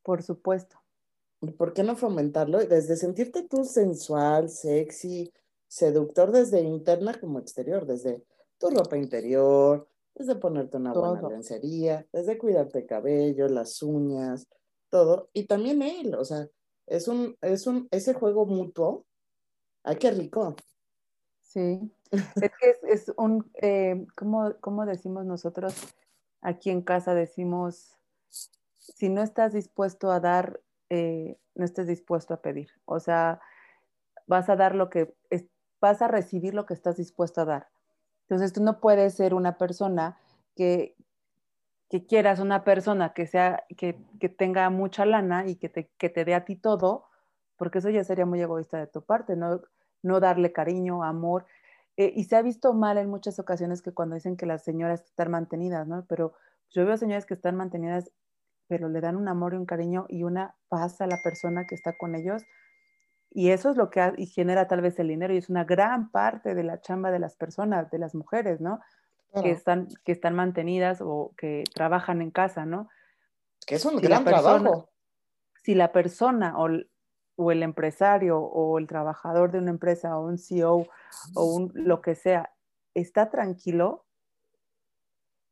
Por 0.03 0.23
supuesto. 0.23 0.81
¿Por 1.57 1.73
qué 1.73 1.83
no 1.83 1.95
fomentarlo? 1.95 2.59
Desde 2.59 2.95
sentirte 2.95 3.43
tú 3.43 3.63
sensual, 3.63 4.49
sexy, 4.49 5.31
seductor 5.67 6.31
desde 6.31 6.61
interna 6.61 7.19
como 7.19 7.39
exterior, 7.39 7.85
desde 7.85 8.23
tu 8.57 8.69
ropa 8.69 8.97
interior, 8.97 9.87
desde 10.17 10.35
ponerte 10.35 10.77
una 10.77 10.93
buena 10.93 11.29
lencería, 11.29 12.07
desde 12.11 12.37
cuidarte 12.37 12.79
el 12.79 12.85
cabello, 12.87 13.47
las 13.47 13.81
uñas, 13.83 14.47
todo. 14.89 15.29
Y 15.33 15.45
también 15.45 15.81
él, 15.81 16.15
o 16.15 16.25
sea, 16.25 16.47
es 16.87 17.07
un, 17.07 17.37
es 17.41 17.67
un, 17.67 17.87
ese 17.91 18.13
juego 18.13 18.45
mutuo. 18.45 19.05
Ay, 19.83 19.97
qué 19.97 20.11
rico. 20.11 20.55
Sí, 21.43 21.91
es 22.11 22.51
que 22.59 22.75
es, 22.83 23.13
un, 23.17 23.49
eh, 23.61 24.05
¿cómo, 24.15 24.85
decimos 24.85 25.25
nosotros 25.25 25.75
aquí 26.41 26.71
en 26.71 26.81
casa? 26.81 27.13
Decimos, 27.13 27.95
si 28.79 29.09
no 29.09 29.21
estás 29.21 29.53
dispuesto 29.53 30.11
a 30.11 30.19
dar, 30.19 30.61
eh, 30.89 31.37
no 31.53 31.63
estés 31.63 31.87
dispuesto 31.87 32.33
a 32.33 32.41
pedir. 32.41 32.69
O 32.85 32.99
sea, 32.99 33.39
vas 34.25 34.49
a 34.49 34.55
dar 34.55 34.73
lo 34.73 34.89
que, 34.89 35.13
vas 35.79 36.01
a 36.01 36.07
recibir 36.07 36.55
lo 36.55 36.65
que 36.65 36.73
estás 36.73 36.97
dispuesto 36.97 37.41
a 37.41 37.45
dar. 37.45 37.67
Entonces 38.29 38.53
tú 38.53 38.61
no 38.61 38.79
puedes 38.79 39.13
ser 39.13 39.33
una 39.33 39.57
persona 39.57 40.17
que, 40.55 40.95
que 41.89 42.05
quieras 42.05 42.39
una 42.39 42.63
persona 42.63 43.13
que 43.13 43.25
sea, 43.25 43.63
que, 43.77 43.97
que 44.19 44.29
tenga 44.29 44.69
mucha 44.69 45.05
lana 45.05 45.47
y 45.47 45.55
que 45.55 45.69
te, 45.69 45.89
que 45.97 46.09
te 46.09 46.25
dé 46.25 46.35
a 46.35 46.43
ti 46.43 46.55
todo, 46.57 47.05
porque 47.55 47.79
eso 47.79 47.89
ya 47.89 48.03
sería 48.03 48.25
muy 48.25 48.41
egoísta 48.41 48.77
de 48.77 48.87
tu 48.87 49.01
parte, 49.01 49.35
¿no? 49.35 49.61
no 50.03 50.19
darle 50.19 50.51
cariño, 50.51 51.03
amor. 51.03 51.45
Eh, 51.97 52.13
y 52.15 52.25
se 52.25 52.35
ha 52.35 52.41
visto 52.41 52.73
mal 52.73 52.97
en 52.97 53.09
muchas 53.09 53.39
ocasiones 53.39 53.81
que 53.81 53.91
cuando 53.91 54.15
dicen 54.15 54.37
que 54.37 54.45
las 54.45 54.63
señoras 54.63 55.03
están 55.05 55.31
mantenidas, 55.31 55.87
¿no? 55.87 56.05
Pero 56.07 56.33
yo 56.69 56.85
veo 56.85 56.97
señoras 56.97 57.25
que 57.25 57.33
están 57.33 57.55
mantenidas, 57.55 58.11
pero 58.67 58.89
le 58.89 59.01
dan 59.01 59.15
un 59.15 59.27
amor 59.27 59.53
y 59.53 59.57
un 59.57 59.65
cariño 59.65 60.05
y 60.09 60.23
una 60.23 60.55
paz 60.69 61.01
a 61.01 61.07
la 61.07 61.21
persona 61.23 61.65
que 61.65 61.75
está 61.75 61.97
con 61.97 62.15
ellos. 62.15 62.43
Y 63.29 63.51
eso 63.51 63.69
es 63.69 63.77
lo 63.77 63.89
que 63.89 64.13
y 64.17 64.25
genera 64.27 64.67
tal 64.67 64.81
vez 64.81 64.97
el 64.99 65.09
dinero 65.09 65.33
y 65.33 65.37
es 65.37 65.49
una 65.49 65.63
gran 65.63 66.09
parte 66.11 66.55
de 66.55 66.63
la 66.63 66.81
chamba 66.81 67.11
de 67.11 67.19
las 67.19 67.35
personas, 67.35 67.91
de 67.91 67.99
las 67.99 68.15
mujeres, 68.15 68.61
¿no? 68.61 68.79
Que, 69.41 69.51
están, 69.51 69.87
que 70.03 70.11
están 70.11 70.33
mantenidas 70.33 70.99
o 71.01 71.33
que 71.37 71.63
trabajan 71.73 72.21
en 72.21 72.31
casa, 72.31 72.65
¿no? 72.65 72.89
Que 73.67 73.75
es 73.75 73.85
un 73.85 73.97
gran 73.97 74.23
trabajo. 74.23 74.89
Si 75.61 75.75
la 75.75 75.91
persona 75.91 76.57
o 76.57 76.67
o 77.37 77.51
el 77.51 77.63
empresario 77.63 78.39
o 78.39 78.77
el 78.79 78.87
trabajador 78.87 79.51
de 79.51 79.59
una 79.59 79.69
empresa 79.69 80.17
o 80.17 80.25
un 80.25 80.37
CEO 80.39 80.87
o 81.35 81.43
un, 81.43 81.71
lo 81.75 82.01
que 82.01 82.15
sea 82.15 82.51
está 82.95 83.29
tranquilo, 83.29 84.05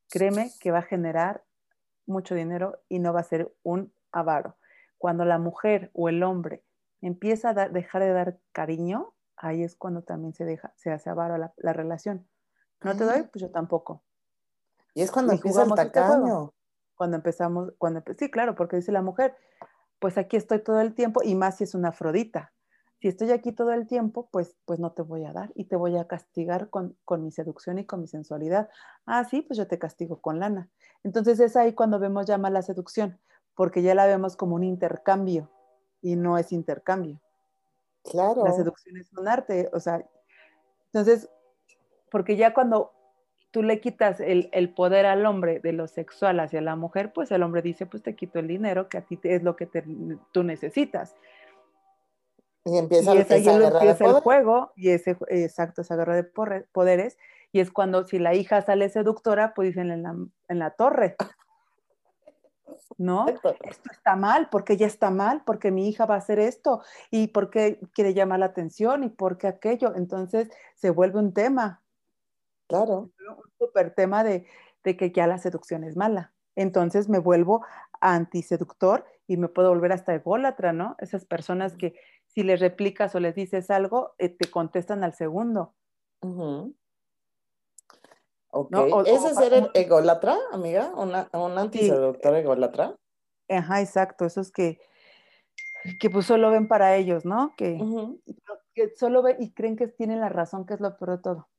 créeme 0.09 0.51
que 0.59 0.71
va 0.71 0.80
a 0.80 0.84
generar 0.84 1.43
mucho 2.07 2.34
dinero 2.34 2.80
y 2.89 2.99
no 2.99 3.13
va 3.13 3.19
a 3.19 3.23
ser 3.23 3.53
un 3.61 3.93
avaro. 4.11 4.57
Cuando 4.97 5.26
la 5.26 5.38
mujer 5.38 5.91
o 5.93 6.09
el 6.09 6.23
hombre 6.23 6.63
empieza 7.01 7.49
a 7.49 7.69
dejar 7.69 8.03
de 8.03 8.13
dar 8.13 8.39
cariño, 8.51 9.13
ahí 9.37 9.63
es 9.63 9.75
cuando 9.75 10.03
también 10.03 10.33
se 10.33 10.45
deja, 10.45 10.73
se 10.75 10.91
hace 10.91 11.09
avaro 11.09 11.37
la, 11.37 11.53
la 11.57 11.73
relación. 11.73 12.27
No 12.83 12.95
te 12.95 13.03
doy, 13.03 13.23
pues 13.23 13.41
yo 13.41 13.51
tampoco. 13.51 14.03
Y 14.93 15.01
es 15.01 15.11
cuando 15.11 15.33
empieza 15.33 15.63
el 15.63 15.69
este 15.69 15.85
tacaño. 15.85 16.53
cuando 16.95 17.17
empezamos, 17.17 17.73
cuando, 17.77 18.03
sí, 18.17 18.31
claro, 18.31 18.55
porque 18.55 18.77
dice 18.77 18.91
la 18.91 19.01
mujer, 19.01 19.35
pues 19.99 20.17
aquí 20.17 20.37
estoy 20.37 20.59
todo 20.59 20.79
el 20.81 20.93
tiempo 20.93 21.21
y 21.23 21.35
más 21.35 21.57
si 21.57 21.65
es 21.65 21.75
una 21.75 21.89
afrodita. 21.89 22.53
Si 23.01 23.09
estoy 23.09 23.31
aquí 23.31 23.51
todo 23.51 23.73
el 23.73 23.87
tiempo, 23.87 24.29
pues, 24.31 24.55
pues 24.65 24.79
no 24.79 24.93
te 24.93 25.01
voy 25.01 25.25
a 25.25 25.33
dar 25.33 25.51
y 25.53 25.65
te 25.65 25.75
voy 25.75 25.97
a 25.97 26.07
castigar 26.07 26.69
con, 26.69 26.95
mi 27.19 27.31
seducción 27.31 27.77
y 27.77 27.85
con 27.85 28.01
mi 28.01 28.07
sensualidad. 28.07 28.69
Ah, 29.05 29.25
sí, 29.25 29.41
pues 29.41 29.57
yo 29.57 29.67
te 29.67 29.77
castigo 29.77 30.21
con 30.21 30.39
lana. 30.39 30.69
Entonces 31.03 31.39
es 31.39 31.55
ahí 31.55 31.73
cuando 31.73 31.99
vemos 31.99 32.25
ya 32.25 32.37
la 32.37 32.61
seducción, 32.61 33.19
porque 33.53 33.81
ya 33.81 33.95
la 33.95 34.05
vemos 34.05 34.37
como 34.37 34.55
un 34.55 34.63
intercambio 34.63 35.51
y 36.05 36.15
no 36.15 36.37
es 36.37 36.51
intercambio. 36.51 37.19
Claro. 38.03 38.45
La 38.45 38.51
seducción 38.51 38.95
es 38.97 39.11
un 39.13 39.27
arte, 39.27 39.69
o 39.73 39.79
sea, 39.79 40.07
entonces, 40.93 41.29
porque 42.11 42.37
ya 42.37 42.53
cuando 42.53 42.93
tú 43.49 43.63
le 43.63 43.79
quitas 43.79 44.19
el, 44.19 44.73
poder 44.75 45.07
al 45.07 45.25
hombre 45.25 45.59
de 45.59 45.73
lo 45.73 45.87
sexual 45.87 46.39
hacia 46.39 46.61
la 46.61 46.75
mujer, 46.75 47.11
pues 47.11 47.31
el 47.31 47.41
hombre 47.41 47.63
dice, 47.63 47.87
pues 47.87 48.03
te 48.03 48.15
quito 48.15 48.37
el 48.37 48.47
dinero, 48.47 48.87
que 48.87 48.99
a 48.99 49.01
ti 49.01 49.19
es 49.23 49.41
lo 49.41 49.55
que 49.55 49.67
tú 50.31 50.43
necesitas. 50.43 51.15
Y 52.65 52.77
empieza, 52.77 53.15
y 53.15 53.19
es 53.19 53.31
ahí 53.31 53.47
empieza 53.47 54.05
el 54.05 54.13
juego, 54.21 54.73
y 54.75 54.89
ese, 54.89 55.17
exacto, 55.29 55.81
esa 55.81 55.95
guerra 55.95 56.15
de 56.15 56.23
poderes, 56.71 57.17
y 57.51 57.61
es 57.61 57.71
cuando 57.71 58.05
si 58.05 58.19
la 58.19 58.35
hija 58.35 58.61
sale 58.61 58.89
seductora, 58.89 59.55
pues 59.55 59.69
dicen 59.69 59.89
en 59.89 60.03
la, 60.03 60.15
en 60.49 60.59
la 60.59 60.69
torre. 60.71 61.15
¿No? 62.97 63.28
Esto 63.28 63.55
está 63.91 64.16
mal, 64.16 64.49
porque 64.49 64.78
ya 64.78 64.88
está 64.88 65.11
mal, 65.11 65.43
porque 65.45 65.72
mi 65.72 65.88
hija 65.88 66.05
va 66.05 66.16
a 66.16 66.20
hacer 66.20 66.39
esto, 66.39 66.82
y 67.11 67.28
porque 67.28 67.80
quiere 67.93 68.13
llamar 68.13 68.39
la 68.39 68.47
atención, 68.47 69.03
y 69.03 69.09
porque 69.09 69.47
aquello. 69.47 69.95
Entonces 69.95 70.49
se 70.76 70.89
vuelve 70.89 71.20
un 71.20 71.34
tema. 71.34 71.84
Claro. 72.68 73.11
Un 73.20 73.51
súper 73.57 73.93
tema 73.93 74.24
de, 74.24 74.47
de 74.84 74.97
que 74.97 75.11
ya 75.11 75.28
la 75.28 75.38
seducción 75.38 75.84
es 75.84 75.95
mala. 75.95 76.34
Entonces 76.55 77.09
me 77.09 77.20
vuelvo 77.20 77.66
antiseductor 78.01 79.05
y 79.28 79.38
me 79.38 79.49
puedo 79.49 79.70
volver 79.70 79.91
hasta 79.91 80.16
ególatra, 80.16 80.72
¿no? 80.74 80.95
Esas 80.99 81.26
personas 81.26 81.76
que 81.76 81.95
si 82.28 82.43
les 82.43 82.59
replicas 82.59 83.16
o 83.16 83.20
les 83.20 83.36
dices 83.36 83.70
algo, 83.70 84.13
eh, 84.18 84.30
te 84.30 84.49
contestan 84.49 85.03
al 85.03 85.13
segundo. 85.13 85.74
¿Ese 89.05 89.29
es 89.29 89.35
ser 89.35 89.69
ególatra, 89.73 90.37
amiga? 90.51 90.91
¿Una, 90.95 91.29
¿Un 91.33 91.57
antiseductor 91.57 92.35
ególatra? 92.35 92.95
Ajá, 93.49 93.81
exacto. 93.81 94.25
Esos 94.25 94.51
que, 94.51 94.79
que 95.99 96.09
pues 96.09 96.25
solo 96.25 96.51
ven 96.51 96.67
para 96.67 96.95
ellos, 96.95 97.25
¿no? 97.25 97.53
Que, 97.57 97.77
que 98.73 98.95
solo 98.95 99.21
ven 99.21 99.37
y 99.39 99.53
creen 99.53 99.75
que 99.75 99.87
tienen 99.87 100.21
la 100.21 100.29
razón, 100.29 100.65
que 100.65 100.75
es 100.75 100.79
lo 100.79 100.97
peor 100.97 101.17
de 101.17 101.23
todo. 101.23 101.49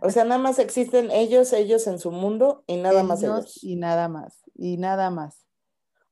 O 0.00 0.10
sea, 0.10 0.24
nada 0.24 0.40
más 0.40 0.58
existen 0.58 1.10
ellos, 1.10 1.52
ellos 1.52 1.86
en 1.86 1.98
su 1.98 2.10
mundo 2.10 2.64
y 2.66 2.76
nada 2.76 3.02
más 3.02 3.22
ellos. 3.22 3.62
Y 3.62 3.76
nada 3.76 4.08
más, 4.08 4.42
y 4.54 4.76
nada 4.76 5.10
más. 5.10 5.46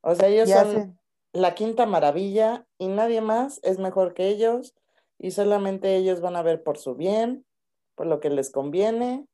O 0.00 0.14
sea, 0.14 0.28
ellos 0.28 0.50
son 0.50 0.98
la 1.32 1.54
quinta 1.54 1.86
maravilla 1.86 2.66
y 2.78 2.88
nadie 2.88 3.20
más 3.20 3.60
es 3.62 3.78
mejor 3.78 4.14
que 4.14 4.28
ellos 4.28 4.74
y 5.18 5.30
solamente 5.30 5.96
ellos 5.96 6.20
van 6.20 6.36
a 6.36 6.42
ver 6.42 6.62
por 6.62 6.78
su 6.78 6.94
bien, 6.94 7.46
por 7.94 8.06
lo 8.06 8.20
que 8.20 8.30
les 8.30 8.50
conviene 8.50 9.26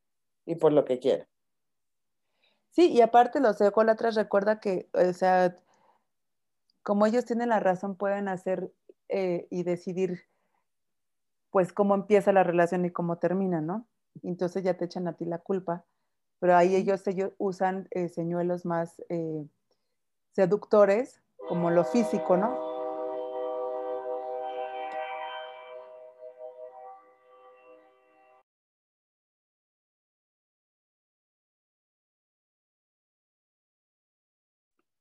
y 0.51 0.57
por 0.57 0.73
lo 0.73 0.85
que 0.85 0.99
quieren. 0.99 1.27
Sí, 2.71 2.91
y 2.91 3.01
aparte 3.03 3.41
los 3.41 3.61
ególatras 3.61 4.17
recuerda 4.17 4.59
que, 4.59 4.89
o 4.93 5.13
sea, 5.13 5.57
como 6.83 7.07
ellos 7.07 7.25
tienen 7.25 7.51
la 7.51 7.61
razón, 7.61 7.95
pueden 7.97 8.27
hacer 8.29 8.73
eh, 9.09 9.47
y 9.51 9.63
decidir 9.63 10.25
pues 11.51 11.73
cómo 11.73 11.95
empieza 11.95 12.33
la 12.33 12.45
relación 12.45 12.85
y 12.85 12.91
cómo 12.91 13.19
termina, 13.19 13.61
¿no? 13.61 13.87
Entonces 14.23 14.63
ya 14.65 14.75
te 14.77 14.85
echan 14.85 15.07
a 15.09 15.15
ti 15.15 15.25
la 15.25 15.39
culpa, 15.39 15.85
pero 16.39 16.57
ahí 16.57 16.75
ellos, 16.75 17.07
ellos 17.07 17.33
usan 17.39 17.89
eh, 17.91 18.09
señuelos 18.09 18.65
más 18.65 19.03
eh, 19.09 19.47
seductores, 20.33 21.23
como 21.49 21.71
lo 21.71 21.85
físico, 21.85 22.37
¿no? 22.37 22.70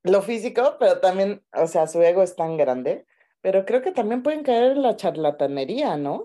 Lo 0.02 0.22
físico, 0.22 0.76
pero 0.78 1.00
también, 1.00 1.44
o 1.52 1.66
sea, 1.66 1.86
su 1.86 2.00
ego 2.02 2.22
es 2.22 2.36
tan 2.36 2.56
grande, 2.56 3.06
pero 3.40 3.64
creo 3.64 3.82
que 3.82 3.92
también 3.92 4.22
pueden 4.22 4.42
caer 4.42 4.72
en 4.72 4.82
la 4.82 4.96
charlatanería, 4.96 5.96
¿no? 5.96 6.24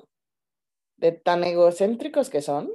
de 0.98 1.12
tan 1.12 1.44
egocéntricos 1.44 2.30
que 2.30 2.42
son, 2.42 2.72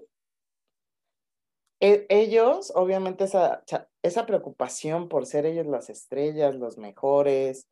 e, 1.80 2.06
ellos, 2.10 2.72
obviamente, 2.74 3.24
esa, 3.24 3.64
esa 4.02 4.26
preocupación 4.26 5.08
por 5.08 5.26
ser 5.26 5.46
ellos 5.46 5.66
las 5.66 5.88
estrellas, 5.88 6.54
los 6.54 6.76
mejores, 6.76 7.68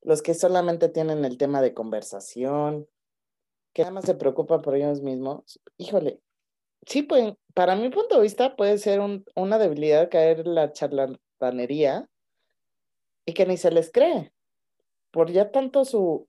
los 0.00 0.22
que 0.22 0.34
solamente 0.34 0.88
tienen 0.88 1.24
el 1.24 1.36
tema 1.36 1.60
de 1.60 1.74
conversación, 1.74 2.88
que 3.74 3.82
nada 3.82 3.94
más 3.94 4.04
se 4.04 4.14
preocupan 4.14 4.62
por 4.62 4.74
ellos 4.74 5.02
mismos, 5.02 5.60
híjole, 5.76 6.20
sí 6.86 7.02
pueden, 7.02 7.38
para 7.54 7.76
mi 7.76 7.90
punto 7.90 8.16
de 8.16 8.22
vista 8.22 8.56
puede 8.56 8.78
ser 8.78 9.00
una 9.34 9.58
debilidad 9.58 10.10
caer 10.10 10.46
la 10.46 10.72
charlatanería 10.72 12.08
y 13.24 13.34
que 13.34 13.46
ni 13.46 13.56
se 13.56 13.70
les 13.70 13.90
cree, 13.90 14.32
por 15.10 15.30
ya 15.30 15.50
tanto 15.50 15.84
su, 15.84 16.28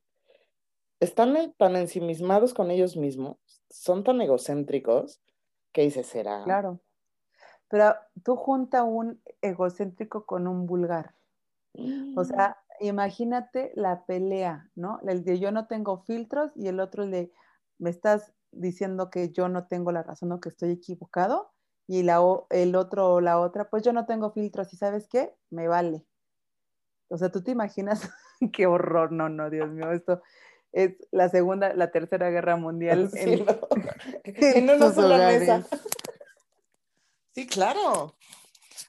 están 1.00 1.54
tan 1.58 1.76
ensimismados 1.76 2.54
con 2.54 2.72
ellos 2.72 2.96
mismos, 2.96 3.38
son 3.70 4.04
tan 4.04 4.22
egocéntricos, 4.22 5.22
que 5.72 5.82
dices, 5.82 6.08
será. 6.08 6.44
Claro. 6.44 6.80
Pero 7.68 7.96
tú 8.24 8.36
junta 8.36 8.84
un 8.84 9.22
egocéntrico 9.42 10.26
con 10.26 10.48
un 10.48 10.68
vulgar. 10.68 11.16
O 12.16 12.24
sea, 12.24 12.58
imagínate 12.80 13.72
la 13.76 14.06
pelea, 14.06 14.70
¿no? 14.76 15.00
El 15.08 15.24
de 15.24 15.40
yo 15.40 15.52
no 15.52 15.66
tengo 15.66 16.04
filtros 16.04 16.52
y 16.56 16.68
el 16.68 16.80
otro 16.80 17.04
el 17.04 17.12
de 17.12 17.34
me 17.80 17.90
estás 17.90 18.32
diciendo 18.52 19.10
que 19.10 19.32
yo 19.32 19.50
no 19.50 19.66
tengo 19.66 19.92
la 19.92 20.04
razón 20.04 20.32
o 20.32 20.40
que 20.40 20.50
estoy 20.50 20.72
equivocado 20.72 21.52
y 21.88 22.04
la, 22.04 22.22
el 22.52 22.76
otro 22.76 23.14
o 23.14 23.22
la 23.22 23.40
otra, 23.40 23.70
pues 23.70 23.84
yo 23.84 23.92
no 23.92 24.06
tengo 24.06 24.32
filtros 24.32 24.72
y 24.74 24.78
sabes 24.78 25.08
qué, 25.08 25.36
me 25.50 25.68
vale. 25.68 26.06
O 27.14 27.18
sea, 27.20 27.30
tú 27.30 27.44
te 27.44 27.52
imaginas 27.52 28.10
qué 28.54 28.66
horror, 28.66 29.12
no, 29.12 29.30
no, 29.30 29.52
Dios 29.52 29.70
mío, 29.70 29.92
esto, 29.92 30.24
es 30.72 30.96
la 31.12 31.30
segunda, 31.30 31.76
la 31.76 31.92
tercera 31.92 32.32
guerra 32.32 32.56
mundial 32.56 33.10
sí, 33.14 33.20
en, 33.20 33.46
no. 33.46 33.60
en 34.26 34.70
una 34.72 34.92
sola 34.92 35.28
mesa. 35.28 35.64
Sí, 37.36 37.46
claro. 37.46 38.16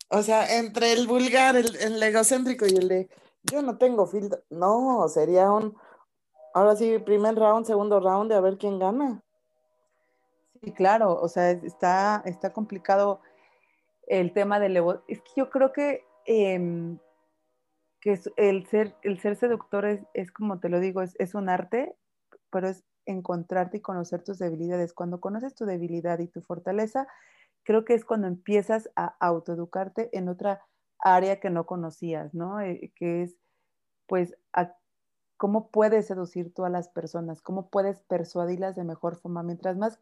O 0.09 0.22
sea, 0.22 0.57
entre 0.57 0.93
el 0.93 1.07
vulgar, 1.07 1.57
el, 1.57 2.03
egocéntrico 2.03 2.64
y 2.66 2.77
el 2.77 2.89
de 2.89 3.09
yo 3.43 3.61
no 3.61 3.77
tengo 3.77 4.07
filtro. 4.07 4.43
No, 4.49 5.07
sería 5.09 5.53
un 5.53 5.77
ahora 6.55 6.77
sí, 6.77 6.99
primer 7.01 7.35
round, 7.35 7.66
segundo 7.66 8.01
round 8.01 8.31
de 8.31 8.39
a 8.39 8.41
ver 8.41 8.57
quién 8.57 8.79
gana. 8.79 9.22
Sí, 10.62 10.72
claro, 10.72 11.20
o 11.20 11.29
sea, 11.29 11.51
está, 11.51 12.22
está 12.25 12.55
complicado 12.55 13.20
el 14.07 14.33
tema 14.33 14.61
del 14.61 14.79
Es 15.09 15.20
que 15.20 15.33
yo 15.37 15.51
creo 15.51 15.72
que 15.72 16.07
em, 16.25 16.99
que 18.05 18.21
el 18.37 18.67
ser, 18.67 18.95
el 19.01 19.19
ser 19.19 19.35
seductor 19.35 19.87
es, 19.87 20.03
es 20.13 20.31
como 20.31 20.61
te 20.61 20.69
lo 20.69 20.79
digo, 20.79 21.01
es, 21.01 21.17
es, 21.19 21.35
un 21.35 21.49
arte, 21.49 21.97
pero 22.51 22.69
es 22.69 22.85
encontrarte 23.07 23.79
y 23.79 23.81
conocer 23.81 24.23
tus 24.23 24.39
debilidades. 24.39 24.93
Cuando 24.93 25.21
conoces 25.21 25.55
tu 25.55 25.65
debilidad 25.65 26.19
y 26.19 26.29
tu 26.29 26.43
fortaleza, 26.43 27.09
creo 27.63 27.87
que 27.87 27.95
es 27.95 28.05
cuando 28.05 28.27
empiezas 28.27 28.91
a 28.95 29.17
autoeducarte 29.21 30.11
en 30.13 30.29
otra 30.29 30.61
área 30.99 31.41
que 31.41 31.49
no 31.49 31.65
conocías, 31.65 32.35
¿no? 32.35 32.61
Eh, 32.61 32.93
que 32.95 33.23
es, 33.23 33.39
pues, 34.07 34.37
cómo 35.39 35.71
puedes 35.71 36.07
seducir 36.07 36.53
tú 36.53 36.67
a 36.67 36.71
las 36.71 36.91
personas, 36.91 37.41
cómo 37.41 37.71
puedes 37.71 38.03
persuadirlas 38.03 38.77
de 38.77 38.85
mejor 38.85 39.17
forma. 39.17 39.43
Mientras 39.43 39.79
más, 39.79 39.99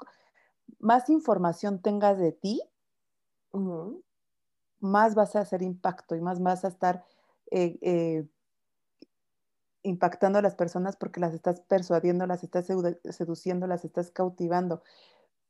más 0.81 1.09
información 1.09 1.81
tengas 1.81 2.19
de 2.19 2.33
ti, 2.33 2.63
más 4.81 5.15
vas 5.15 5.37
a 5.37 5.41
hacer 5.43 5.63
impacto 5.63 6.17
y 6.17 6.21
más 6.21 6.43
vas 6.43 6.65
a 6.65 6.69
estar 6.69 7.05
eh, 7.53 7.79
eh, 7.83 8.27
impactando 9.83 10.39
a 10.39 10.43
las 10.43 10.55
personas 10.55 10.97
porque 10.97 11.21
las 11.21 11.35
estás 11.35 11.61
persuadiendo, 11.61 12.27
las 12.27 12.43
estás 12.43 12.67
seduciendo, 12.67 13.67
las 13.67 13.85
estás 13.85 14.11
cautivando. 14.11 14.83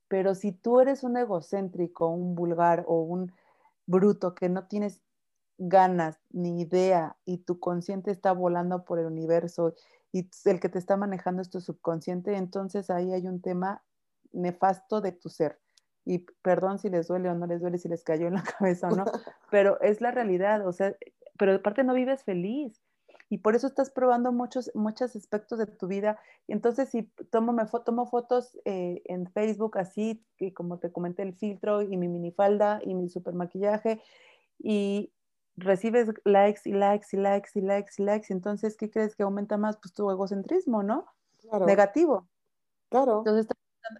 Pero 0.08 0.34
si 0.34 0.52
tú 0.52 0.80
eres 0.80 1.04
un 1.04 1.16
egocéntrico, 1.16 2.08
un 2.08 2.34
vulgar 2.34 2.84
o 2.88 3.02
un 3.02 3.32
bruto 3.86 4.34
que 4.34 4.48
no 4.48 4.66
tienes 4.66 5.00
ganas 5.58 6.18
ni 6.30 6.60
idea 6.60 7.16
y 7.24 7.38
tu 7.38 7.60
consciente 7.60 8.10
está 8.10 8.32
volando 8.32 8.84
por 8.84 8.98
el 8.98 9.06
universo 9.06 9.74
y 10.10 10.28
el 10.44 10.60
que 10.60 10.68
te 10.68 10.78
está 10.78 10.96
manejando 10.96 11.40
es 11.40 11.50
tu 11.50 11.60
subconsciente, 11.60 12.36
entonces 12.36 12.90
ahí 12.90 13.12
hay 13.12 13.28
un 13.28 13.40
tema 13.40 13.82
nefasto 14.32 15.00
de 15.00 15.12
tu 15.12 15.28
ser. 15.28 15.60
Y 16.04 16.26
perdón 16.42 16.78
si 16.78 16.90
les 16.90 17.06
duele 17.06 17.30
o 17.30 17.34
no 17.34 17.46
les 17.46 17.60
duele, 17.60 17.78
si 17.78 17.88
les 17.88 18.02
cayó 18.02 18.26
en 18.26 18.34
la 18.34 18.42
cabeza 18.58 18.88
o 18.88 18.96
no, 18.96 19.04
pero 19.50 19.80
es 19.80 20.00
la 20.00 20.10
realidad, 20.10 20.66
o 20.66 20.72
sea, 20.72 20.96
pero 21.42 21.56
aparte 21.56 21.82
no 21.82 21.92
vives 21.92 22.22
feliz. 22.22 22.80
Y 23.28 23.38
por 23.38 23.56
eso 23.56 23.66
estás 23.66 23.90
probando 23.90 24.30
muchos, 24.30 24.70
muchos 24.76 25.16
aspectos 25.16 25.58
de 25.58 25.66
tu 25.66 25.88
vida. 25.88 26.20
Y 26.46 26.52
entonces, 26.52 26.88
si 26.90 27.02
tomo, 27.32 27.52
me 27.52 27.64
tomo 27.84 28.06
fotos 28.06 28.56
eh, 28.64 29.02
en 29.06 29.26
Facebook 29.32 29.76
así, 29.76 30.24
que 30.36 30.54
como 30.54 30.78
te 30.78 30.92
comenté, 30.92 31.22
el 31.24 31.34
filtro 31.34 31.82
y 31.82 31.96
mi 31.96 32.06
minifalda 32.06 32.80
y 32.84 32.94
mi 32.94 33.08
super 33.08 33.34
maquillaje, 33.34 34.00
y 34.60 35.12
recibes 35.56 36.12
likes 36.22 36.60
y 36.64 36.74
likes 36.74 37.08
y 37.10 37.16
likes 37.16 37.50
y 37.56 37.60
likes 37.60 37.92
y 37.98 38.02
likes, 38.04 38.32
entonces, 38.32 38.76
¿qué 38.76 38.88
crees 38.88 39.16
que 39.16 39.24
aumenta 39.24 39.56
más? 39.56 39.78
Pues 39.78 39.92
tu 39.94 40.08
egocentrismo, 40.12 40.84
¿no? 40.84 41.06
Negativo. 41.66 42.28
Claro. 42.88 43.18
Entonces, 43.18 43.48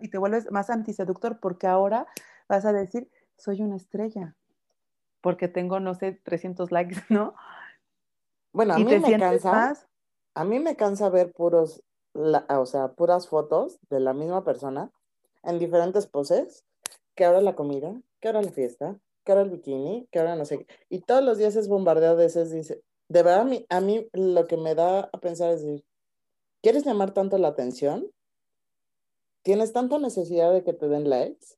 y 0.00 0.10
te 0.10 0.18
vuelves 0.18 0.48
más 0.52 0.70
antiseductor 0.70 1.40
porque 1.40 1.66
ahora 1.66 2.06
vas 2.48 2.64
a 2.64 2.72
decir, 2.72 3.10
soy 3.36 3.62
una 3.62 3.74
estrella 3.74 4.36
porque 5.22 5.48
tengo, 5.48 5.80
no 5.80 5.94
sé, 5.94 6.12
300 6.12 6.70
likes, 6.70 6.96
¿no? 7.08 7.34
Bueno, 8.52 8.74
a 8.74 8.78
mí 8.78 8.84
me 8.84 9.18
cansa. 9.18 9.74
A 10.34 10.44
mí 10.44 10.58
me 10.58 10.76
cansa 10.76 11.08
ver 11.08 11.32
puros, 11.32 11.82
o 12.14 12.66
sea, 12.66 12.92
puras 12.92 13.28
fotos 13.28 13.78
de 13.88 14.00
la 14.00 14.12
misma 14.12 14.44
persona 14.44 14.90
en 15.42 15.58
diferentes 15.58 16.06
poses, 16.06 16.64
que 17.14 17.24
ahora 17.24 17.40
la 17.40 17.54
comida, 17.54 17.94
que 18.20 18.28
ahora 18.28 18.42
la 18.42 18.50
fiesta, 18.50 18.98
que 19.24 19.32
ahora 19.32 19.44
el 19.44 19.50
bikini, 19.50 20.08
que 20.10 20.18
ahora 20.18 20.36
no 20.36 20.44
sé 20.44 20.58
qué. 20.58 20.66
Y 20.88 21.00
todos 21.00 21.22
los 21.22 21.38
días 21.38 21.56
es 21.56 21.68
bombardeado 21.68 22.16
de 22.16 22.26
ese, 22.26 22.44
dice, 22.46 22.82
de 23.08 23.22
verdad 23.22 23.42
a 23.42 23.44
mí, 23.44 23.66
a 23.68 23.80
mí 23.80 24.08
lo 24.12 24.46
que 24.46 24.56
me 24.56 24.74
da 24.74 25.10
a 25.12 25.20
pensar 25.20 25.50
es 25.50 25.62
decir, 25.62 25.84
¿quieres 26.62 26.86
llamar 26.86 27.12
tanto 27.12 27.36
la 27.36 27.48
atención? 27.48 28.10
¿Tienes 29.42 29.72
tanta 29.72 29.98
necesidad 29.98 30.52
de 30.52 30.64
que 30.64 30.72
te 30.72 30.88
den 30.88 31.10
likes? 31.10 31.56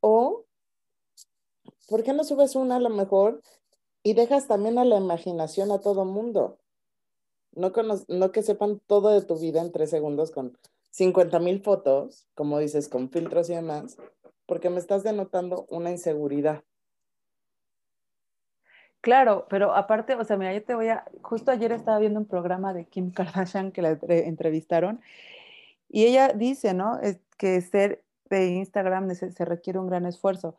¿O 0.00 0.46
¿por 1.88 2.02
qué 2.02 2.12
no 2.12 2.22
subes 2.22 2.54
una 2.54 2.76
a 2.76 2.80
lo 2.80 2.90
mejor 2.90 3.42
Y 4.04 4.14
dejas 4.14 4.46
también 4.46 4.78
a 4.78 4.84
la 4.84 4.96
imaginación 4.96 5.72
a 5.72 5.80
todo 5.80 6.04
mundo. 6.04 6.58
No, 7.52 7.72
no 8.08 8.32
que 8.32 8.42
sepan 8.42 8.80
todo 8.86 9.10
de 9.10 9.22
tu 9.22 9.36
vida 9.38 9.60
en 9.60 9.72
tres 9.72 9.90
segundos 9.90 10.30
con 10.30 10.56
50 10.90 11.38
mil 11.40 11.60
fotos, 11.60 12.28
como 12.34 12.58
dices, 12.58 12.88
con 12.88 13.10
filtros 13.10 13.50
y 13.50 13.54
demás, 13.54 13.96
porque 14.46 14.70
me 14.70 14.78
estás 14.78 15.02
denotando 15.02 15.66
una 15.68 15.90
inseguridad. 15.90 16.62
Claro, 19.00 19.46
pero 19.48 19.74
aparte, 19.74 20.14
o 20.14 20.24
sea, 20.24 20.36
mira, 20.36 20.54
yo 20.54 20.62
te 20.62 20.74
voy 20.74 20.88
a, 20.88 21.04
justo 21.22 21.50
ayer 21.50 21.72
estaba 21.72 21.98
viendo 21.98 22.20
un 22.20 22.26
programa 22.26 22.72
de 22.74 22.86
Kim 22.86 23.10
Kardashian 23.10 23.72
que 23.72 23.82
la 23.82 23.98
entrevistaron 24.08 25.00
y 25.88 26.04
ella 26.04 26.28
dice, 26.28 26.74
¿no? 26.74 26.98
Es 27.00 27.20
que 27.36 27.60
ser 27.60 28.04
de 28.28 28.48
Instagram 28.48 29.14
se, 29.14 29.44
requiere 29.44 29.78
un 29.78 29.86
gran 29.86 30.04
esfuerzo. 30.06 30.56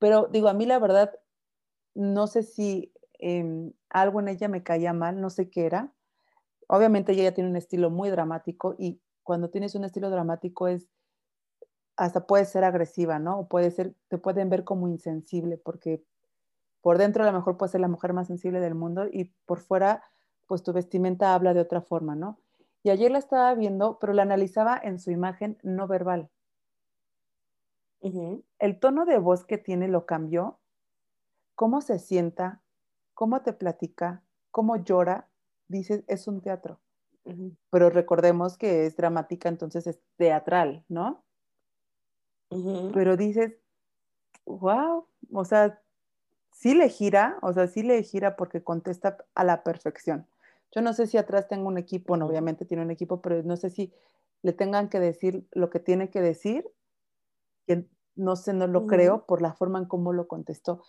Pero 0.00 0.26
digo, 0.32 0.48
a 0.48 0.54
mí 0.54 0.66
la 0.66 0.80
verdad, 0.80 1.12
no 1.94 2.26
sé 2.26 2.42
si 2.42 2.92
em, 3.20 3.72
algo 3.90 4.18
en 4.18 4.28
ella 4.28 4.48
me 4.48 4.64
caía 4.64 4.92
mal, 4.92 5.20
no 5.20 5.30
sé 5.30 5.50
qué 5.50 5.66
era. 5.66 5.92
Obviamente 6.66 7.12
ella 7.12 7.34
tiene 7.34 7.50
un 7.50 7.56
estilo 7.56 7.90
muy 7.90 8.10
dramático 8.10 8.74
y 8.78 9.00
cuando 9.22 9.50
tienes 9.50 9.76
un 9.76 9.84
estilo 9.84 10.10
dramático 10.10 10.66
es, 10.66 10.88
hasta 11.96 12.26
puede 12.26 12.46
ser 12.46 12.64
agresiva, 12.64 13.18
¿no? 13.18 13.46
Puede 13.46 13.70
ser, 13.70 13.94
te 14.08 14.16
pueden 14.16 14.48
ver 14.48 14.64
como 14.64 14.88
insensible 14.88 15.58
porque 15.58 16.02
por 16.80 16.96
dentro 16.96 17.22
a 17.22 17.26
lo 17.26 17.32
mejor 17.34 17.58
puede 17.58 17.72
ser 17.72 17.82
la 17.82 17.88
mujer 17.88 18.14
más 18.14 18.28
sensible 18.28 18.58
del 18.60 18.74
mundo 18.74 19.06
y 19.06 19.26
por 19.44 19.60
fuera, 19.60 20.02
pues 20.46 20.62
tu 20.62 20.72
vestimenta 20.72 21.34
habla 21.34 21.52
de 21.52 21.60
otra 21.60 21.82
forma, 21.82 22.16
¿no? 22.16 22.40
Y 22.82 22.88
ayer 22.88 23.10
la 23.10 23.18
estaba 23.18 23.54
viendo, 23.54 23.98
pero 24.00 24.14
la 24.14 24.22
analizaba 24.22 24.80
en 24.82 24.98
su 24.98 25.10
imagen 25.10 25.58
no 25.62 25.86
verbal. 25.86 26.30
El 28.02 28.80
tono 28.80 29.04
de 29.04 29.18
voz 29.18 29.44
que 29.44 29.58
tiene 29.58 29.88
lo 29.88 30.06
cambió, 30.06 30.58
cómo 31.54 31.80
se 31.80 31.98
sienta, 31.98 32.62
cómo 33.14 33.42
te 33.42 33.52
platica, 33.52 34.22
cómo 34.50 34.76
llora, 34.76 35.28
dices, 35.68 36.04
es 36.06 36.26
un 36.26 36.40
teatro. 36.40 36.80
Pero 37.70 37.90
recordemos 37.90 38.56
que 38.56 38.86
es 38.86 38.96
dramática, 38.96 39.48
entonces 39.48 39.86
es 39.86 40.00
teatral, 40.16 40.84
¿no? 40.88 41.22
Pero 42.94 43.16
dices, 43.16 43.56
wow, 44.46 45.06
o 45.32 45.44
sea, 45.44 45.80
sí 46.50 46.74
le 46.74 46.88
gira, 46.88 47.38
o 47.42 47.52
sea, 47.52 47.68
sí 47.68 47.82
le 47.82 48.02
gira 48.02 48.36
porque 48.36 48.64
contesta 48.64 49.18
a 49.34 49.44
la 49.44 49.62
perfección. 49.62 50.26
Yo 50.72 50.80
no 50.80 50.92
sé 50.92 51.06
si 51.06 51.18
atrás 51.18 51.46
tengo 51.46 51.68
un 51.68 51.78
equipo, 51.78 52.16
no, 52.16 52.26
obviamente 52.26 52.64
tiene 52.64 52.82
un 52.82 52.90
equipo, 52.90 53.20
pero 53.20 53.42
no 53.42 53.56
sé 53.56 53.70
si 53.70 53.92
le 54.42 54.52
tengan 54.52 54.88
que 54.88 54.98
decir 54.98 55.46
lo 55.52 55.68
que 55.70 55.80
tiene 55.80 56.10
que 56.10 56.20
decir, 56.20 56.68
que 57.70 57.88
no 58.16 58.36
sé, 58.36 58.52
no 58.52 58.66
lo 58.66 58.86
creo 58.86 59.24
por 59.26 59.40
la 59.40 59.52
forma 59.52 59.78
en 59.78 59.86
cómo 59.86 60.12
lo 60.12 60.28
contestó. 60.28 60.82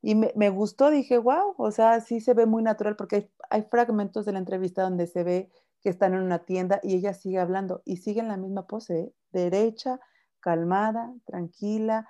Y 0.00 0.14
me, 0.14 0.50
gustó, 0.50 0.90
dije, 0.90 1.18
wow, 1.18 1.54
o 1.56 1.70
sea, 1.72 2.00
sí 2.00 2.20
se 2.20 2.34
ve 2.34 2.46
muy 2.46 2.62
natural 2.62 2.94
porque 2.94 3.32
hay, 3.50 3.62
fragmentos 3.62 4.24
de 4.26 4.32
la 4.32 4.38
entrevista 4.38 4.82
donde 4.82 5.06
se 5.08 5.24
ve 5.24 5.50
que 5.80 5.88
están 5.88 6.14
en 6.14 6.20
una 6.20 6.40
tienda 6.44 6.78
y 6.82 6.94
ella 6.94 7.14
sigue 7.14 7.40
hablando 7.40 7.82
y 7.84 7.96
sigue 7.96 8.20
en 8.20 8.28
la 8.28 8.36
misma 8.36 8.66
pose, 8.66 9.00
¿eh? 9.00 9.12
derecha, 9.32 9.98
calmada, 10.40 11.14
tranquila. 11.24 12.08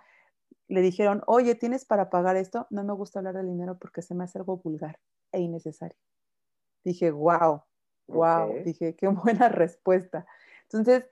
Le 0.67 0.83
dijeron, 0.83 1.23
oye, 1.27 1.55
¿tienes 1.55 1.87
para 1.87 2.11
pagar 2.11 2.37
esto? 2.37 2.67
No 2.69 2.85
me 2.85 2.93
gusta 2.93 3.21
hablar 3.21 3.37
de 3.37 3.45
dinero 3.45 3.79
porque 3.79 4.03
se 4.03 4.15
me 4.15 4.25
hace 4.25 4.39
algo 4.39 4.59
vulgar 4.59 4.99
e 5.33 5.41
innecesario 5.41 5.97
dije, 6.85 7.11
wow, 7.11 7.63
wow, 8.07 8.63
dije, 8.65 8.95
qué 8.97 9.09
buena 9.09 9.49
respuesta. 9.49 10.27
Entonces, 10.65 11.05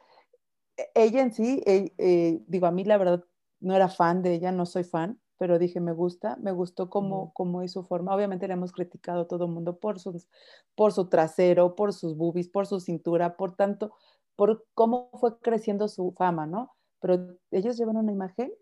ella 0.95 1.23
en 1.23 1.33
sí, 1.33 1.63
eh, 1.67 1.93
eh, 1.99 2.43
digo, 2.47 2.67
a 2.67 2.71
mí 2.71 2.85
la 2.85 2.99
verdad 2.99 3.25
no 3.61 3.75
era 3.75 3.89
fan 3.89 4.23
de 4.23 4.35
ella, 4.35 4.53
no 4.53 4.67
soy 4.67 4.85
fan, 4.85 5.21
pero 5.39 5.59
dije, 5.59 5.81
me 5.81 5.93
gusta, 5.93 6.37
me 6.37 6.53
gustó 6.53 6.91
cómo, 6.91 7.33
cómo 7.35 7.63
es 7.63 7.73
su 7.73 7.85
forma. 7.85 8.15
Obviamente 8.15 8.47
le 8.49 8.55
hemos 8.55 8.73
criticado 8.73 9.23
a 9.23 9.29
todo 9.29 9.47
el 9.47 9.51
mundo 9.51 9.79
por, 9.79 9.99
sus, 10.01 10.29
por 10.75 10.93
su 10.93 11.09
trasero, 11.09 11.75
por 11.75 11.93
sus 11.93 12.17
boobies, 12.17 12.49
por 12.49 12.67
su 12.67 12.81
cintura, 12.81 13.37
por 13.37 13.55
tanto, 13.57 13.95
por 14.37 14.67
cómo 14.75 15.11
fue 15.15 15.39
creciendo 15.39 15.89
su 15.89 16.13
fama, 16.13 16.47
¿no? 16.47 16.73
Pero 17.01 17.37
ellos 17.51 17.77
llevan 17.77 17.97
una 17.97 18.13
imagen 18.13 18.53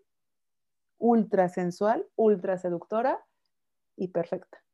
ultra 0.97 1.49
sensual, 1.49 2.07
ultra 2.15 2.57
seductora 2.57 3.25
y 3.97 4.09
perfecta 4.09 4.64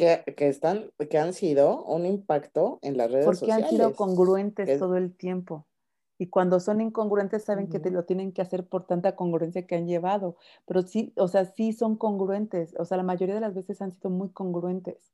que, 0.00 0.48
están, 0.48 0.90
que 1.10 1.18
han 1.18 1.34
sido 1.34 1.84
un 1.84 2.06
impacto 2.06 2.78
en 2.82 2.96
las 2.96 3.10
redes 3.10 3.26
sociales. 3.26 3.66
Porque 3.66 3.66
han 3.66 3.70
sido 3.70 3.94
congruentes 3.94 4.78
todo 4.78 4.96
el 4.96 5.14
tiempo. 5.14 5.66
Y 6.18 6.28
cuando 6.28 6.60
son 6.60 6.80
incongruentes 6.80 7.44
saben 7.44 7.68
que 7.68 7.80
te 7.80 7.90
lo 7.90 8.04
tienen 8.04 8.32
que 8.32 8.42
hacer 8.42 8.66
por 8.66 8.86
tanta 8.86 9.16
congruencia 9.16 9.66
que 9.66 9.74
han 9.74 9.86
llevado. 9.86 10.36
Pero 10.66 10.82
sí, 10.82 11.12
o 11.16 11.28
sea, 11.28 11.44
sí 11.44 11.72
son 11.72 11.96
congruentes. 11.96 12.74
O 12.78 12.84
sea, 12.84 12.96
la 12.96 13.02
mayoría 13.02 13.34
de 13.34 13.40
las 13.40 13.54
veces 13.54 13.80
han 13.80 13.92
sido 13.92 14.10
muy 14.10 14.30
congruentes. 14.30 15.12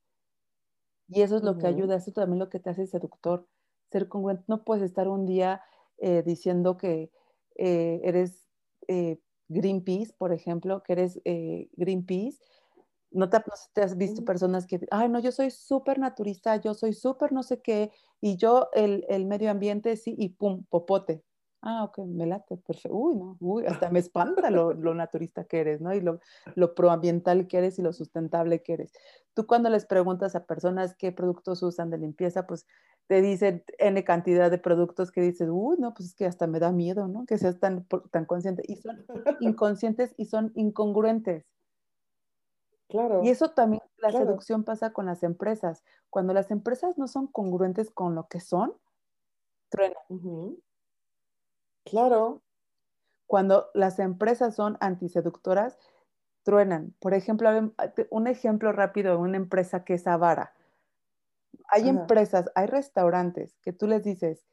Y 1.09 1.23
eso 1.23 1.37
es 1.37 1.43
lo 1.43 1.59
que 1.59 1.69
ayuda, 1.69 1.97
eso 1.97 2.11
también 2.13 2.41
lo 2.41 2.49
que 2.49 2.59
te 2.59 2.71
hace 2.71 2.87
seductor, 2.87 3.47
ser 3.93 4.09
congruente. 4.09 4.45
No 4.49 4.65
puedes 4.65 4.83
estar 4.83 5.07
un 5.07 5.27
día 5.27 5.63
eh, 5.99 6.23
diciendo 6.25 6.77
que 6.77 7.11
eh, 7.57 8.01
eres 8.03 8.49
eh, 8.89 9.21
Greenpeace, 9.49 10.13
por 10.19 10.33
ejemplo, 10.33 10.83
que 10.83 10.93
eres 10.93 11.21
Greenpeace, 11.77 12.39
no 13.11 13.29
te, 13.29 13.39
has 13.81 13.97
visto 13.97 14.25
personas 14.25 14.67
que, 14.67 14.81
ay, 14.91 15.09
no, 15.09 15.19
yo 15.19 15.33
soy 15.33 15.51
súper 15.51 15.99
naturista, 15.99 16.57
yo 16.57 16.75
soy 16.75 16.93
súper 16.93 17.33
no 17.33 17.43
sé 17.43 17.61
qué, 17.61 17.91
y 18.21 18.37
yo 18.37 18.69
el, 18.73 19.05
el, 19.09 19.27
medio 19.27 19.51
ambiente 19.51 19.97
sí, 19.97 20.15
y 20.19 20.31
pum, 20.31 20.65
popote. 20.69 21.23
Ah, 21.63 21.85
ok, 21.85 21.99
me 22.07 22.27
late, 22.27 22.57
perfecto. 22.59 22.97
Uy, 22.97 23.17
no, 23.17 23.37
uy, 23.41 23.67
hasta 23.67 23.91
me 23.91 23.99
espanta 23.99 24.51
lo, 24.51 24.73
lo, 24.73 24.95
naturista 24.95 25.45
que 25.45 25.59
eres, 25.59 25.81
¿no? 25.81 25.93
Y 25.95 26.01
lo, 26.01 26.21
lo 26.55 26.75
proambiental 26.75 27.49
que 27.49 27.59
eres 27.59 27.79
y 27.79 27.83
lo 27.83 27.93
sustentable 27.93 28.63
que 28.63 28.75
eres. 28.75 28.93
Tú 29.35 29.47
cuando 29.47 29.69
les 29.69 29.85
preguntas 29.85 30.37
a 30.37 30.45
personas 30.45 30.95
qué 30.97 31.11
productos 31.11 31.63
usan 31.63 31.91
de 31.91 31.99
limpieza, 31.99 32.47
pues 32.47 32.67
te 33.09 33.21
dicen 33.21 33.65
N 33.79 34.05
cantidad 34.05 34.51
de 34.51 34.59
productos 34.59 35.11
que 35.11 35.23
dices, 35.23 35.49
uy, 35.51 35.77
no, 35.79 35.93
pues 35.95 36.11
es 36.11 36.15
que 36.15 36.27
hasta 36.27 36.47
me 36.47 36.61
da 36.61 36.73
miedo, 36.73 37.09
¿no? 37.09 37.25
Que 37.27 37.39
seas 37.39 37.59
tan, 37.59 37.87
tan 38.11 38.27
consciente. 38.27 38.63
Y 38.67 38.77
son 38.77 39.05
inconscientes 39.41 40.15
y 40.17 40.27
son 40.27 40.53
incongruentes. 40.55 41.47
Y 43.23 43.31
eso 43.31 43.51
también, 43.51 43.83
la 43.99 44.13
seducción 44.13 44.65
pasa 44.65 44.93
con 44.93 45.07
las 45.07 45.23
empresas. 45.23 45.85
Cuando 46.11 46.33
las 46.33 46.51
empresas 46.51 46.97
no 46.99 47.09
son 47.09 47.27
congruentes 47.27 47.91
con 47.91 48.15
lo 48.15 48.29
que 48.29 48.41
son, 48.41 48.75
truenan. 49.69 50.57
Claro. 51.85 52.43
Cuando 53.27 53.67
las 53.75 53.99
empresas 53.99 54.55
son 54.55 54.77
antiseductoras, 54.81 55.79
truenan. 56.45 56.95
Por 57.01 57.15
ejemplo, 57.15 57.51
un 58.11 58.27
ejemplo 58.29 58.73
rápido 58.73 59.13
de 59.13 59.19
una 59.19 59.37
empresa 59.37 59.85
que 59.85 59.95
es 59.95 60.07
avara. 60.07 60.55
Hay 61.69 61.89
empresas, 61.89 62.51
hay 62.55 62.67
restaurantes 62.67 63.59
que 63.63 63.73
tú 63.73 63.89
les 63.89 64.05
dices, 64.05 64.47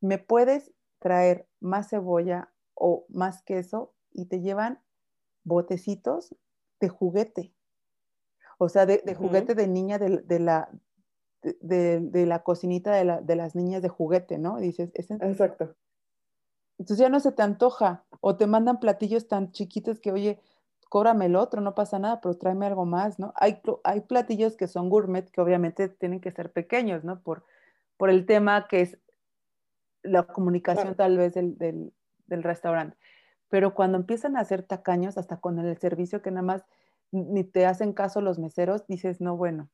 ¿me 0.00 0.18
puedes 0.18 0.72
traer 0.98 1.46
más 1.60 1.90
cebolla 1.90 2.52
o 2.74 3.04
más 3.10 3.42
queso? 3.42 3.92
Y 4.10 4.26
te 4.26 4.40
llevan 4.40 4.80
botecitos 5.44 6.34
de 6.80 6.88
juguete. 6.88 7.54
O 8.58 8.68
sea, 8.68 8.86
de, 8.86 9.14
juguete 9.14 9.54
de 9.54 9.68
niña 9.68 9.98
de, 9.98 10.38
la, 10.40 10.68
de, 11.42 12.26
la 12.26 12.42
cocinita 12.42 12.92
de, 12.92 13.36
las 13.36 13.54
niñas 13.54 13.82
de 13.82 13.88
juguete, 13.88 14.36
¿no? 14.36 14.58
Dices, 14.58 14.90
es 14.94 15.10
Exacto. 15.10 15.74
Entonces 16.78 16.98
ya 16.98 17.08
no 17.08 17.20
se 17.20 17.32
te 17.32 17.42
antoja 17.42 18.04
o 18.20 18.36
te 18.36 18.46
mandan 18.46 18.78
platillos 18.78 19.26
tan 19.28 19.52
chiquitos 19.52 20.00
que, 20.00 20.12
oye, 20.12 20.40
cóbrame 20.88 21.26
el 21.26 21.36
otro, 21.36 21.60
no 21.60 21.74
pasa 21.74 21.98
nada, 21.98 22.20
pero 22.20 22.36
tráeme 22.36 22.66
algo 22.66 22.84
más, 22.84 23.18
¿no? 23.18 23.32
Hay, 23.36 23.60
hay 23.84 24.00
platillos 24.02 24.56
que 24.56 24.68
son 24.68 24.88
gourmet 24.88 25.28
que 25.30 25.40
obviamente 25.40 25.88
tienen 25.88 26.20
que 26.20 26.30
ser 26.30 26.52
pequeños, 26.52 27.04
¿no? 27.04 27.20
Por, 27.20 27.44
por 27.96 28.10
el 28.10 28.26
tema 28.26 28.66
que 28.68 28.80
es 28.82 28.98
la 30.02 30.24
comunicación 30.24 30.94
tal 30.94 31.18
vez 31.18 31.34
del, 31.34 31.58
del, 31.58 31.92
del, 32.26 32.42
restaurante. 32.42 32.96
Pero 33.48 33.74
cuando 33.74 33.98
empiezan 33.98 34.36
a 34.36 34.40
hacer 34.40 34.62
tacaños, 34.62 35.18
hasta 35.18 35.38
con 35.40 35.58
el 35.58 35.76
servicio 35.78 36.22
que 36.22 36.30
nada 36.30 36.42
más 36.42 36.64
ni 37.10 37.44
te 37.44 37.66
hacen 37.66 37.92
caso 37.92 38.20
los 38.20 38.38
meseros, 38.38 38.86
dices, 38.86 39.20
no, 39.20 39.36
bueno. 39.36 39.70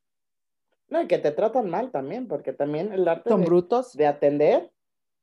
No, 0.88 1.02
y 1.02 1.06
que 1.06 1.18
te 1.18 1.32
tratan 1.32 1.70
mal 1.70 1.90
también, 1.90 2.28
porque 2.28 2.52
también 2.52 2.92
el 2.92 3.08
arte 3.08 3.30
Son 3.30 3.40
de, 3.40 3.46
brutos. 3.46 3.94
de 3.94 4.06
atender 4.06 4.70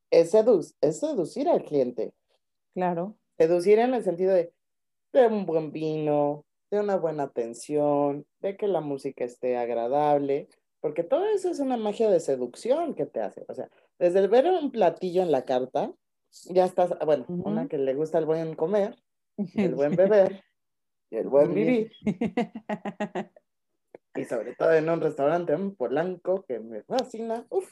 es, 0.09 0.33
es 0.81 0.99
seducir 0.99 1.47
al 1.47 1.63
cliente. 1.63 2.13
Claro. 2.73 3.15
Seducir 3.37 3.79
en 3.79 3.93
el 3.93 4.03
sentido 4.03 4.33
de, 4.33 4.53
de 5.13 5.27
un 5.27 5.45
buen 5.45 5.71
vino, 5.71 6.45
de 6.69 6.79
una 6.79 6.97
buena 6.97 7.23
atención, 7.23 8.25
de 8.39 8.57
que 8.57 8.67
la 8.67 8.81
música 8.81 9.23
esté 9.23 9.57
agradable, 9.57 10.47
porque 10.79 11.03
todo 11.03 11.25
eso 11.25 11.49
es 11.49 11.59
una 11.59 11.77
magia 11.77 12.09
de 12.09 12.19
seducción 12.19 12.95
que 12.95 13.05
te 13.05 13.21
hace. 13.21 13.45
O 13.47 13.53
sea, 13.53 13.69
desde 13.99 14.19
el 14.19 14.29
ver 14.29 14.45
un 14.45 14.71
platillo 14.71 15.21
en 15.21 15.31
la 15.31 15.45
carta, 15.45 15.93
ya 16.45 16.65
estás, 16.65 16.93
bueno, 17.05 17.25
una 17.27 17.67
que 17.67 17.77
le 17.77 17.93
gusta 17.93 18.17
el 18.17 18.25
buen 18.25 18.55
comer, 18.55 18.95
el 19.55 19.75
buen 19.75 19.95
beber, 19.95 20.43
y 21.11 21.17
el 21.17 21.27
buen 21.27 21.53
vivir. 21.53 21.91
y 24.15 24.25
sobre 24.25 24.55
todo 24.55 24.73
en 24.73 24.89
un 24.89 24.99
restaurante 24.99 25.53
en 25.53 25.75
Polanco 25.75 26.43
que 26.47 26.59
me 26.59 26.81
fascina. 26.81 27.45
Uf. 27.49 27.71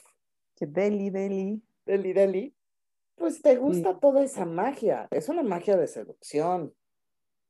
Que 0.54 0.66
deli, 0.66 1.10
deli. 1.10 1.60
Deli, 1.84 2.12
deli. 2.12 2.54
Pues 3.16 3.42
te 3.42 3.56
gusta 3.56 3.98
toda 3.98 4.22
esa 4.22 4.44
magia. 4.44 5.08
Es 5.10 5.28
una 5.28 5.42
magia 5.42 5.76
de 5.76 5.88
seducción. 5.88 6.72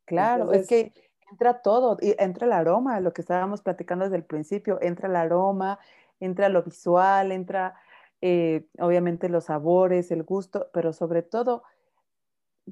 Claro, 0.07 0.53
es 0.53 0.67
que 0.67 0.93
Entra 1.31 1.63
todo, 1.63 1.97
y 2.01 2.17
entra 2.19 2.47
el 2.47 2.53
aroma, 2.53 2.99
lo 2.99 3.13
que 3.13 3.21
estábamos 3.21 3.63
platicando 3.63 4.05
desde 4.05 4.17
el 4.17 4.25
principio, 4.25 4.79
entra 4.83 5.09
el 5.09 5.15
aroma, 5.15 5.79
entra 6.19 6.49
lo 6.49 6.65
visual, 6.65 7.31
entra 7.31 7.75
eh, 8.21 8.67
obviamente 8.81 9.29
los 9.29 9.45
sabores, 9.45 10.11
el 10.11 10.25
gusto, 10.25 10.71
pero 10.73 10.93
sobre 10.93 11.23
todo, 11.23 11.63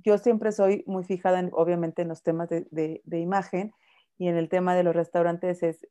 yo 0.05 0.19
siempre 0.19 0.53
soy 0.53 0.85
muy 0.87 1.05
fijada, 1.05 1.39
en, 1.39 1.51
obviamente, 1.53 2.03
en 2.03 2.09
los 2.09 2.23
temas 2.23 2.49
de, 2.49 2.67
de, 2.71 3.19
imagen 3.19 3.73
y 4.19 4.29
en 4.29 4.37
el 4.37 4.49
tema 4.49 4.75
de 4.75 4.83
los 4.83 4.95
restaurantes 4.95 5.63
es 5.63 5.87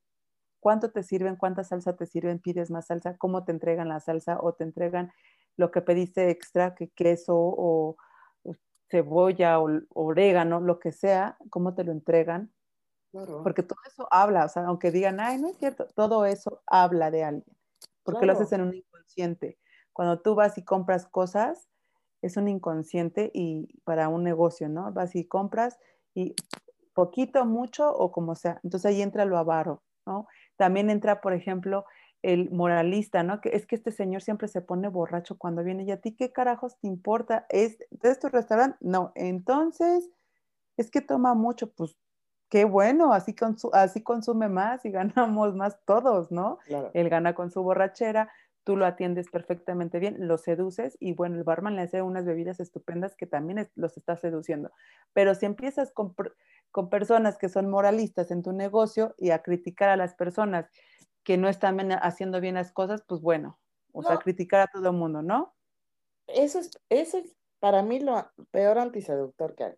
cuánto 0.60 0.92
te 0.92 1.04
sirven, 1.04 1.36
cuánta 1.36 1.64
salsa 1.64 1.96
te 1.96 2.06
sirven, 2.06 2.40
pides 2.40 2.72
más 2.72 2.88
salsa, 2.88 3.18
cómo 3.18 3.44
te 3.46 3.52
entregan 3.52 3.90
la 3.90 4.00
salsa 4.00 4.38
o 4.42 4.54
te 4.54 4.64
entregan 4.64 5.12
lo 5.56 5.72
que 5.72 5.82
pediste 5.82 6.30
extra, 6.30 6.76
que 6.76 6.90
queso 6.90 7.36
o, 7.36 7.98
cebolla 8.90 9.60
o, 9.60 9.82
orégano, 9.94 10.62
lo 10.62 10.80
que 10.80 10.92
sea, 10.92 11.38
cómo 11.50 11.74
te 11.74 11.84
lo 11.84 11.92
entregan. 11.92 12.54
Porque 13.12 13.64
todo 13.64 13.80
eso 13.88 14.08
habla, 14.12 14.46
o 14.46 14.50
sea, 14.50 14.66
aunque 14.66 14.92
digan, 14.92 15.20
ay, 15.20 15.40
no 15.40 15.50
es 15.50 15.58
cierto, 15.58 15.88
todo 15.96 16.26
eso 16.26 16.62
habla 16.68 17.10
de 17.10 17.24
alguien, 17.24 17.58
porque 18.04 18.26
lo 18.26 18.34
haces 18.34 18.52
en 18.52 18.62
un 18.62 18.76
inconsciente. 18.76 19.58
Cuando 19.92 20.22
tú 20.22 20.36
vas 20.36 20.58
y 20.58 20.64
compras 20.64 21.08
cosas, 21.08 21.68
es 22.22 22.38
un 22.38 22.48
inconsciente 22.48 23.32
y 23.34 23.68
para 23.84 24.10
un 24.10 24.24
negocio, 24.24 24.70
¿no? 24.70 24.92
Vas 24.92 25.16
y 25.16 25.26
compras 25.26 25.78
y 26.14 26.36
poquito, 26.94 27.46
mucho 27.46 27.90
o 27.92 28.12
como 28.12 28.36
sea. 28.36 28.60
Entonces 28.64 28.90
ahí 28.90 29.02
entra 29.02 29.26
lo 29.26 29.38
avaro, 29.38 29.84
¿no? 30.06 30.28
También 30.56 30.90
entra, 30.90 31.22
por 31.22 31.34
ejemplo, 31.34 31.86
el 32.24 32.50
moralista, 32.52 33.24
¿no? 33.24 33.42
Que 33.42 33.50
es 33.50 33.66
que 33.68 33.76
este 33.76 33.92
señor 33.92 34.22
siempre 34.22 34.48
se 34.48 34.62
pone 34.62 34.88
borracho 34.88 35.38
cuando 35.38 35.64
viene 35.64 35.84
y 35.84 35.92
a 35.92 36.02
ti 36.02 36.16
qué 36.16 36.32
carajos 36.32 36.80
te 36.80 36.88
importa? 36.88 37.46
¿Es 37.50 37.78
de 37.92 38.16
tu 38.16 38.30
restaurante? 38.30 38.78
No, 38.82 39.12
entonces 39.16 40.10
es 40.78 40.90
que 40.90 41.02
toma 41.02 41.36
mucho, 41.36 41.72
pues 41.72 41.98
qué 42.50 42.66
bueno, 42.66 43.14
así, 43.14 43.36
así 43.74 44.02
consume 44.02 44.50
más 44.50 44.86
y 44.86 44.92
ganamos 45.32 45.56
más 45.56 45.78
todos, 45.86 46.32
¿no? 46.32 46.60
Él 46.94 47.10
gana 47.10 47.36
con 47.36 47.52
su 47.52 47.62
borrachera, 47.64 48.32
tú 48.68 48.76
lo 48.76 48.86
atiendes 48.86 49.30
perfectamente 49.30 49.98
bien, 49.98 50.28
lo 50.28 50.38
seduces 50.38 50.98
y 51.00 51.14
bueno, 51.14 51.38
el 51.38 51.46
barman 51.46 51.78
le 51.78 51.84
hace 51.84 52.02
unas 52.02 52.26
bebidas 52.26 52.60
estupendas 52.60 53.16
que 53.16 53.26
también 53.26 53.66
los 53.76 53.96
está 53.96 54.18
seduciendo. 54.18 54.74
Pero 55.14 55.36
si 55.36 55.46
empiezas 55.46 55.94
con, 55.94 56.14
con 56.70 56.90
personas 56.90 57.38
que 57.38 57.48
son 57.48 57.70
moralistas 57.70 58.30
en 58.30 58.44
tu 58.44 58.52
negocio 58.52 59.16
y 59.18 59.30
a 59.30 59.42
criticar 59.42 59.88
a 59.88 59.96
las 59.96 60.16
personas 60.16 60.70
que 61.24 61.38
no 61.38 61.48
están 61.48 61.80
haciendo 61.94 62.42
bien 62.42 62.56
las 62.56 62.74
cosas, 62.74 63.06
pues 63.08 63.22
bueno, 63.22 63.58
o 63.94 64.04
sea, 64.04 64.18
criticar 64.18 64.60
a 64.60 64.68
todo 64.68 64.90
el 64.90 64.98
mundo, 64.98 65.22
¿no? 65.22 65.56
Eso 66.28 66.60
es, 66.60 66.72
eso 66.90 67.20
es 67.20 67.38
para 67.60 67.84
mí 67.84 68.02
lo 68.02 68.30
peor 68.52 68.80
antiseductor 68.80 69.56
que 69.56 69.64
hay. 69.64 69.76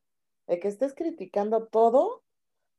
El 0.48 0.60
que 0.60 0.68
estés 0.68 0.96
criticando 0.96 1.68
todo, 1.68 2.24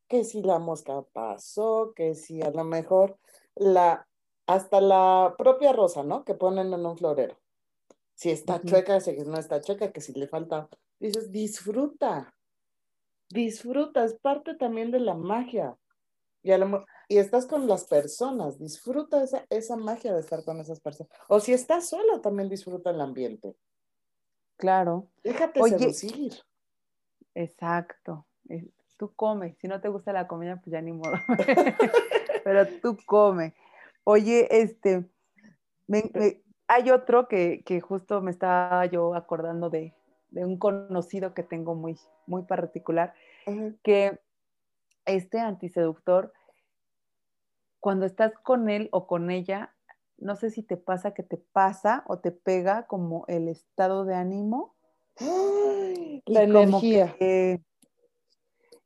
que 0.09 0.25
si 0.25 0.43
la 0.43 0.59
mosca 0.59 1.03
pasó, 1.13 1.93
que 1.95 2.17
si 2.17 2.43
a 2.43 2.51
lo 2.51 2.65
mejor 2.65 3.17
la, 3.55 4.09
hasta 4.55 4.81
la 4.81 5.35
propia 5.39 5.73
rosa, 5.73 6.03
¿no? 6.03 6.25
Que 6.25 6.35
ponen 6.35 6.73
en 6.73 6.85
un 6.85 6.97
florero. 6.97 7.39
Si 8.15 8.31
está 8.31 8.61
chueca, 8.61 9.01
si 9.01 9.17
no 9.19 9.39
está 9.39 9.61
chueca, 9.61 9.93
que 9.93 10.01
si 10.01 10.13
le 10.13 10.27
falta, 10.27 10.69
dices, 10.99 11.31
disfruta, 11.31 12.35
disfruta, 13.29 14.05
es 14.05 14.15
parte 14.15 14.55
también 14.55 14.91
de 14.91 15.01
la 15.01 15.15
magia. 15.15 15.77
Y 16.43 16.51
a 16.51 16.59
lo, 16.59 16.85
y 17.09 17.19
estás 17.19 17.47
con 17.47 17.69
las 17.69 17.85
personas, 17.85 18.59
disfruta 18.59 19.23
esa, 19.23 19.47
esa 19.51 19.77
magia 19.77 20.13
de 20.13 20.21
estar 20.21 20.45
con 20.45 20.59
esas 20.59 20.81
personas. 20.81 21.13
O 21.29 21.39
si 21.39 21.53
estás 21.53 21.89
solo, 21.89 22.21
también 22.21 22.49
disfruta 22.49 22.91
el 22.91 23.01
ambiente. 23.01 23.55
Claro. 24.57 25.11
Déjate 25.23 25.63
seducir. 25.63 26.35
Exacto. 27.35 28.27
Eh, 28.49 28.69
tú 28.97 29.15
come. 29.15 29.57
Si 29.61 29.69
no 29.69 29.81
te 29.81 29.89
gusta 29.89 30.13
la 30.13 30.27
comida, 30.27 30.61
pues 30.63 30.73
ya 30.73 30.83
ni 30.83 30.93
modo. 30.93 31.13
Pero 32.45 32.67
tú 32.83 32.99
come. 33.07 33.55
Oye, 34.05 34.49
este, 34.51 35.09
hay 36.67 36.91
otro 36.91 37.29
que, 37.29 37.63
que, 37.65 37.81
justo 37.81 38.21
me 38.21 38.31
estaba 38.31 38.87
yo 38.87 39.15
acordando 39.15 39.71
de, 39.71 39.95
de, 40.31 40.45
un 40.45 40.59
conocido 40.59 41.35
que 41.35 41.43
tengo 41.43 41.75
muy, 41.75 41.99
muy 42.27 42.43
particular, 42.43 43.15
que 43.83 44.19
este 45.05 45.41
antiseductor 45.41 46.33
cuando 47.81 48.05
estás 48.07 48.33
con 48.43 48.69
él 48.69 48.89
o 48.93 49.07
con 49.07 49.31
ella, 49.31 49.75
no 50.19 50.37
sé 50.37 50.51
si 50.51 50.63
te 50.63 50.77
pasa 50.77 51.15
que 51.15 51.23
te 51.23 51.39
pasa 51.39 52.05
o 52.07 52.19
te 52.19 52.31
pega 52.31 52.87
como 52.87 53.25
el 53.27 53.49
estado 53.49 54.05
de 54.05 54.15
ánimo. 54.15 54.77
la 56.27 56.43
energía. 56.43 57.17
Que, 57.19 57.63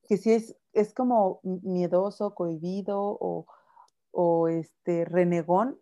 que 0.09 0.17
si 0.17 0.33
es, 0.33 0.57
es 0.73 0.95
como 0.95 1.41
miedoso, 1.43 2.35
cohibido 2.35 3.01
o, 3.21 3.47
este 4.49 5.05
renegón. 5.05 5.79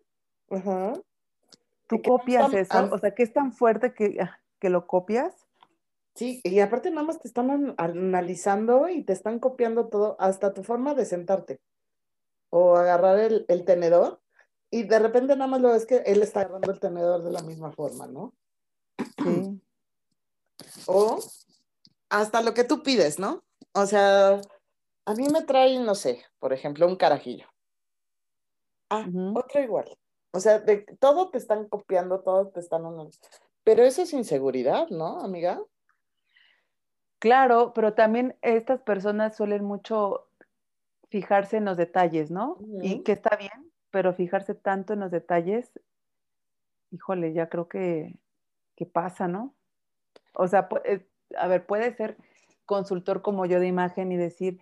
Tú 1.87 2.01
copias 2.01 2.53
eso, 2.53 2.89
o 2.91 2.97
sea, 2.97 3.13
que 3.13 3.23
es 3.23 3.33
tan 3.33 3.53
fuerte 3.53 3.93
que, 3.93 4.17
ah, 4.21 4.39
que 4.59 4.69
lo 4.69 4.87
copias. 4.87 5.33
Sí, 6.15 6.41
y 6.43 6.59
aparte 6.59 6.91
nada 6.91 7.07
más 7.07 7.19
te 7.19 7.27
están 7.27 7.73
analizando 7.77 8.87
y 8.87 9.03
te 9.03 9.13
están 9.13 9.39
copiando 9.39 9.87
todo, 9.87 10.15
hasta 10.19 10.53
tu 10.53 10.63
forma 10.63 10.93
de 10.93 11.05
sentarte 11.05 11.59
o 12.49 12.75
agarrar 12.75 13.17
el, 13.17 13.65
tenedor 13.65 14.21
y 14.69 14.83
de 14.83 14.99
repente 14.99 15.35
nada 15.35 15.47
más 15.47 15.61
lo 15.61 15.71
ves 15.71 15.87
que 15.87 15.97
él 16.05 16.21
está 16.21 16.41
agarrando 16.41 16.71
el 16.71 16.79
tenedor 16.79 17.23
de 17.23 17.31
la 17.31 17.41
misma 17.41 17.71
forma, 17.71 18.05
¿no? 18.05 18.33
Sí. 19.23 19.59
O 20.85 21.19
hasta 22.09 22.41
lo 22.43 22.53
que 22.53 22.63
tú 22.63 22.83
pides, 22.83 23.17
¿no? 23.17 23.43
O 23.73 23.87
sea, 23.87 24.39
a 25.05 25.13
mí 25.15 25.27
me 25.29 25.41
trae, 25.41 25.79
no 25.79 25.95
sé, 25.95 26.23
por 26.37 26.53
ejemplo, 26.53 26.85
un 26.85 26.95
carajillo. 26.95 27.47
Ah, 28.93 29.07
otro 29.33 29.61
igual. 29.61 29.85
O 30.31 30.39
sea, 30.39 30.59
de 30.59 30.77
todo 30.99 31.29
te 31.29 31.37
están 31.37 31.67
copiando, 31.67 32.21
todo 32.21 32.49
te 32.49 32.59
están... 32.59 32.83
Pero 33.63 33.83
eso 33.83 34.01
es 34.01 34.13
inseguridad, 34.13 34.89
¿no, 34.89 35.21
amiga? 35.21 35.61
Claro, 37.19 37.71
pero 37.73 37.93
también 37.93 38.35
estas 38.41 38.81
personas 38.81 39.35
suelen 39.35 39.63
mucho 39.63 40.27
fijarse 41.09 41.57
en 41.57 41.65
los 41.65 41.77
detalles, 41.77 42.31
¿no? 42.31 42.57
Y 42.81 43.03
que 43.03 43.13
está 43.13 43.35
bien, 43.37 43.71
pero 43.91 44.13
fijarse 44.13 44.55
tanto 44.55 44.93
en 44.93 44.99
los 44.99 45.11
detalles, 45.11 45.71
híjole, 46.91 47.33
ya 47.33 47.47
creo 47.47 47.67
que, 47.67 48.17
que 48.75 48.85
pasa, 48.85 49.27
¿no? 49.27 49.53
O 50.33 50.47
sea, 50.47 50.67
eh, 50.83 51.05
a 51.37 51.47
ver, 51.47 51.65
puede 51.65 51.95
ser 51.95 52.17
consultor 52.65 53.21
como 53.21 53.45
yo 53.45 53.59
de 53.59 53.67
imagen 53.67 54.11
y 54.11 54.17
decir, 54.17 54.59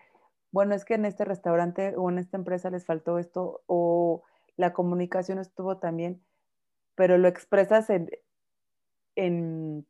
bueno, 0.52 0.76
es 0.76 0.86
que 0.86 0.96
en 0.96 1.06
este 1.06 1.26
restaurante 1.26 1.96
o 1.98 2.10
en 2.10 2.18
esta 2.18 2.38
empresa 2.38 2.70
les 2.70 2.86
faltó 2.86 3.18
esto, 3.18 3.64
o 3.68 4.24
la 4.58 4.74
comunicación 4.74 5.40
estuvo 5.40 5.78
también, 5.78 6.24
pero 6.96 7.18
lo 7.18 7.28
expresas 7.28 7.90
en, 7.90 8.10
en, 9.16 9.86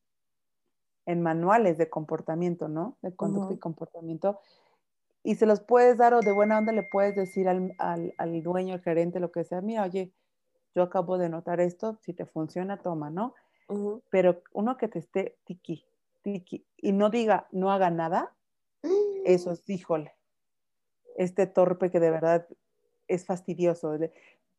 manuales 1.21 1.77
de 1.77 1.89
comportamiento, 1.89 2.67
¿no? 2.69 2.97
De 3.01 3.15
conducta 3.15 3.53
y 3.53 3.57
comportamiento 3.57 4.39
y 5.23 5.35
se 5.35 5.45
los 5.45 5.61
puedes 5.61 5.97
dar 5.97 6.13
o 6.13 6.21
de 6.21 6.31
buena 6.31 6.57
onda 6.57 6.71
le 6.71 6.83
puedes 6.83 7.15
decir 7.15 7.47
al, 7.47 7.73
al, 7.77 8.43
dueño, 8.43 8.73
al 8.73 8.81
gerente, 8.81 9.19
lo 9.19 9.31
que 9.31 9.43
sea, 9.43 9.61
mira, 9.61 9.83
oye, 9.83 10.11
yo 10.73 10.83
acabo 10.83 11.17
de 11.17 11.29
notar 11.29 11.59
esto, 11.59 11.99
si 12.01 12.13
te 12.13 12.25
funciona, 12.25 12.81
toma, 12.81 13.09
¿no? 13.09 13.35
Pero 14.09 14.41
uno 14.53 14.77
que 14.77 14.87
te 14.87 14.99
esté 14.99 15.37
tiki, 15.45 15.85
tiki, 16.23 16.65
y 16.77 16.91
no 16.91 17.09
diga, 17.09 17.47
no 17.51 17.71
haga 17.71 17.89
nada, 17.89 18.33
eso 19.25 19.51
es, 19.51 19.69
híjole, 19.69 20.13
este 21.15 21.47
torpe 21.47 21.91
que 21.91 21.99
de 21.99 22.11
verdad 22.11 22.47
es 23.07 23.25
fastidioso. 23.25 23.97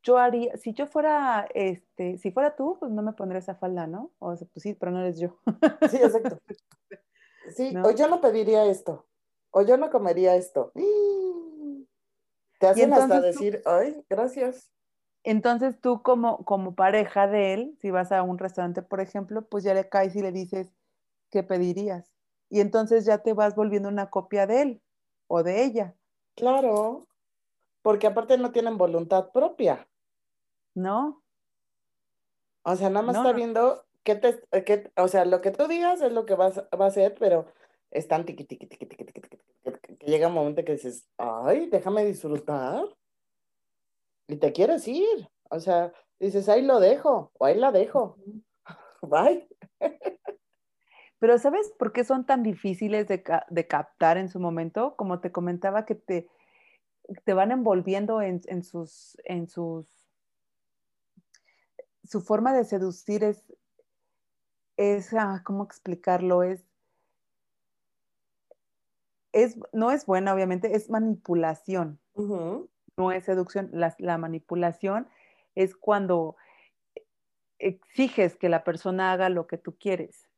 Yo 0.02 0.18
haría, 0.18 0.56
si 0.56 0.72
yo 0.74 0.86
fuera, 0.86 1.46
este, 1.54 2.18
si 2.18 2.32
fuera 2.32 2.56
tú, 2.56 2.76
pues 2.80 2.90
no 2.90 3.02
me 3.02 3.12
pondría 3.12 3.38
esa 3.38 3.54
falda, 3.54 3.86
¿no? 3.86 4.12
O 4.18 4.34
sea, 4.36 4.48
pues 4.52 4.62
sí, 4.62 4.74
pero 4.74 4.92
no 4.92 5.00
eres 5.00 5.18
yo. 5.18 5.38
Sí, 5.90 5.96
exacto. 5.96 6.38
Sí, 7.56 7.74
o 7.82 7.90
yo 7.90 8.08
no 8.08 8.20
pediría 8.20 8.64
esto 8.66 9.06
o 9.52 9.62
yo 9.62 9.76
no 9.76 9.90
comería 9.90 10.34
esto. 10.34 10.72
Te 12.58 12.66
hacen 12.66 12.92
hasta 12.92 13.20
decir, 13.20 13.62
ay, 13.64 14.04
gracias. 14.08 14.70
Entonces 15.24 15.80
tú 15.80 16.02
como, 16.02 16.44
como 16.44 16.74
pareja 16.74 17.28
de 17.28 17.54
él, 17.54 17.78
si 17.80 17.90
vas 17.90 18.10
a 18.10 18.22
un 18.22 18.38
restaurante, 18.38 18.82
por 18.82 19.00
ejemplo, 19.00 19.46
pues 19.46 19.62
ya 19.62 19.72
le 19.74 19.88
caes 19.88 20.16
y 20.16 20.22
le 20.22 20.32
dices, 20.32 20.68
¿qué 21.30 21.44
pedirías? 21.44 22.12
Y 22.48 22.60
entonces 22.60 23.04
ya 23.04 23.18
te 23.18 23.32
vas 23.34 23.54
volviendo 23.54 23.88
una 23.88 24.10
copia 24.10 24.46
de 24.46 24.62
él 24.62 24.82
o 25.28 25.42
de 25.42 25.64
ella. 25.64 25.94
Claro, 26.34 27.06
porque 27.82 28.06
aparte 28.06 28.38
no 28.38 28.52
tienen 28.52 28.78
voluntad 28.78 29.30
propia. 29.32 29.88
No. 30.74 31.22
O 32.62 32.76
sea, 32.76 32.90
nada 32.90 33.04
más 33.04 33.16
está 33.16 33.32
viendo 33.32 33.84
qué 34.04 34.14
te, 34.14 34.40
qué, 34.64 34.90
o 34.96 35.08
sea, 35.08 35.24
lo 35.24 35.40
que 35.40 35.50
tú 35.50 35.66
digas 35.66 36.00
es 36.00 36.12
lo 36.12 36.24
que 36.26 36.34
vas, 36.34 36.58
va 36.58 36.84
a 36.84 36.88
hacer, 36.88 37.14
pero 37.18 37.46
es 37.90 38.08
tan 38.08 38.24
tiqui, 38.24 38.44
tiqui, 38.44 38.66
tiqui, 38.66 38.86
tiqui, 38.86 39.04
tiqui, 39.04 39.38
que 39.98 40.06
llega 40.06 40.28
un 40.28 40.34
momento 40.34 40.64
que 40.64 40.72
dices, 40.72 41.08
ay, 41.18 41.66
déjame 41.66 42.04
disfrutar. 42.04 42.84
Y 44.28 44.36
te 44.36 44.52
quieres 44.52 44.86
ir. 44.88 45.28
O 45.50 45.60
sea, 45.60 45.92
dices, 46.18 46.48
ahí 46.48 46.62
lo 46.62 46.80
dejo, 46.80 47.32
o 47.38 47.44
ahí 47.44 47.56
la 47.56 47.72
dejo. 47.72 48.16
Bye. 49.02 49.48
Pero 51.22 51.38
¿sabes 51.38 51.72
por 51.78 51.92
qué 51.92 52.02
son 52.02 52.26
tan 52.26 52.42
difíciles 52.42 53.06
de, 53.06 53.22
captar 53.68 54.18
en 54.18 54.28
su 54.28 54.40
momento? 54.40 54.96
Como 54.96 55.20
te 55.20 55.30
comentaba, 55.30 55.84
que 55.84 55.94
te, 55.94 56.28
te 57.22 57.32
van 57.32 57.52
envolviendo 57.52 58.20
en, 58.20 58.64
sus, 58.64 59.16
en 59.22 59.46
sus... 59.46 59.86
Su 62.02 62.22
forma 62.22 62.52
de 62.52 62.64
seducir 62.64 63.22
es, 63.22 63.44
es 64.76 65.14
ah, 65.14 65.42
¿cómo 65.44 65.62
explicarlo? 65.62 66.42
Es, 66.42 66.64
es, 69.30 69.56
no 69.72 69.92
es 69.92 70.06
buena, 70.06 70.34
obviamente, 70.34 70.74
es 70.74 70.90
manipulación. 70.90 72.00
No 72.16 73.12
es 73.12 73.26
seducción. 73.26 73.70
La, 73.72 73.94
la 74.00 74.18
manipulación 74.18 75.06
es 75.54 75.76
cuando 75.76 76.34
exiges 77.60 78.34
que 78.34 78.48
la 78.48 78.64
persona 78.64 79.12
haga 79.12 79.28
lo 79.28 79.46
que 79.46 79.56
tú 79.56 79.76
quieres. 79.78 80.31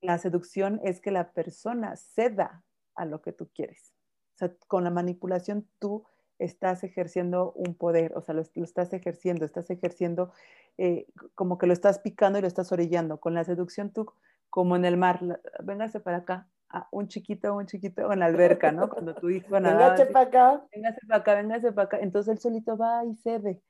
La 0.00 0.18
seducción 0.18 0.80
es 0.84 1.00
que 1.00 1.10
la 1.10 1.32
persona 1.32 1.96
ceda 1.96 2.62
a 2.94 3.04
lo 3.04 3.22
que 3.22 3.32
tú 3.32 3.48
quieres. 3.54 3.92
O 4.34 4.38
sea, 4.38 4.52
con 4.68 4.84
la 4.84 4.90
manipulación 4.90 5.68
tú 5.78 6.04
estás 6.38 6.84
ejerciendo 6.84 7.52
un 7.52 7.74
poder, 7.74 8.12
o 8.16 8.20
sea, 8.20 8.34
lo, 8.34 8.42
estás 8.42 8.92
ejerciendo, 8.92 9.44
estás 9.44 9.70
ejerciendo 9.70 10.32
eh, 10.78 11.06
como 11.34 11.58
que 11.58 11.66
lo 11.66 11.72
estás 11.72 12.00
picando 12.00 12.38
y 12.38 12.42
lo 12.42 12.48
estás 12.48 12.72
orillando. 12.72 13.18
Con 13.18 13.34
la 13.34 13.44
seducción 13.44 13.90
tú, 13.90 14.12
como 14.50 14.76
en 14.76 14.84
el 14.84 14.96
mar, 14.96 15.40
véngase 15.62 16.00
para 16.00 16.18
acá, 16.18 16.48
ah, 16.68 16.88
un 16.90 17.08
chiquito, 17.08 17.54
un 17.54 17.66
chiquito 17.66 18.12
en 18.12 18.18
la 18.18 18.26
alberca, 18.26 18.72
¿no? 18.72 18.88
Cuando 18.88 19.14
tu 19.14 19.30
hijo 19.30 19.58
nada. 19.60 19.94
Véngase 19.94 20.06
para 20.06 20.26
acá. 20.26 20.66
Véngase 20.72 21.06
para 21.06 21.20
acá, 21.20 21.34
véngase 21.34 21.72
para 21.72 21.86
acá. 21.86 21.98
Entonces 22.00 22.32
él 22.32 22.38
solito 22.38 22.76
va 22.76 23.04
y 23.04 23.14
cede 23.16 23.62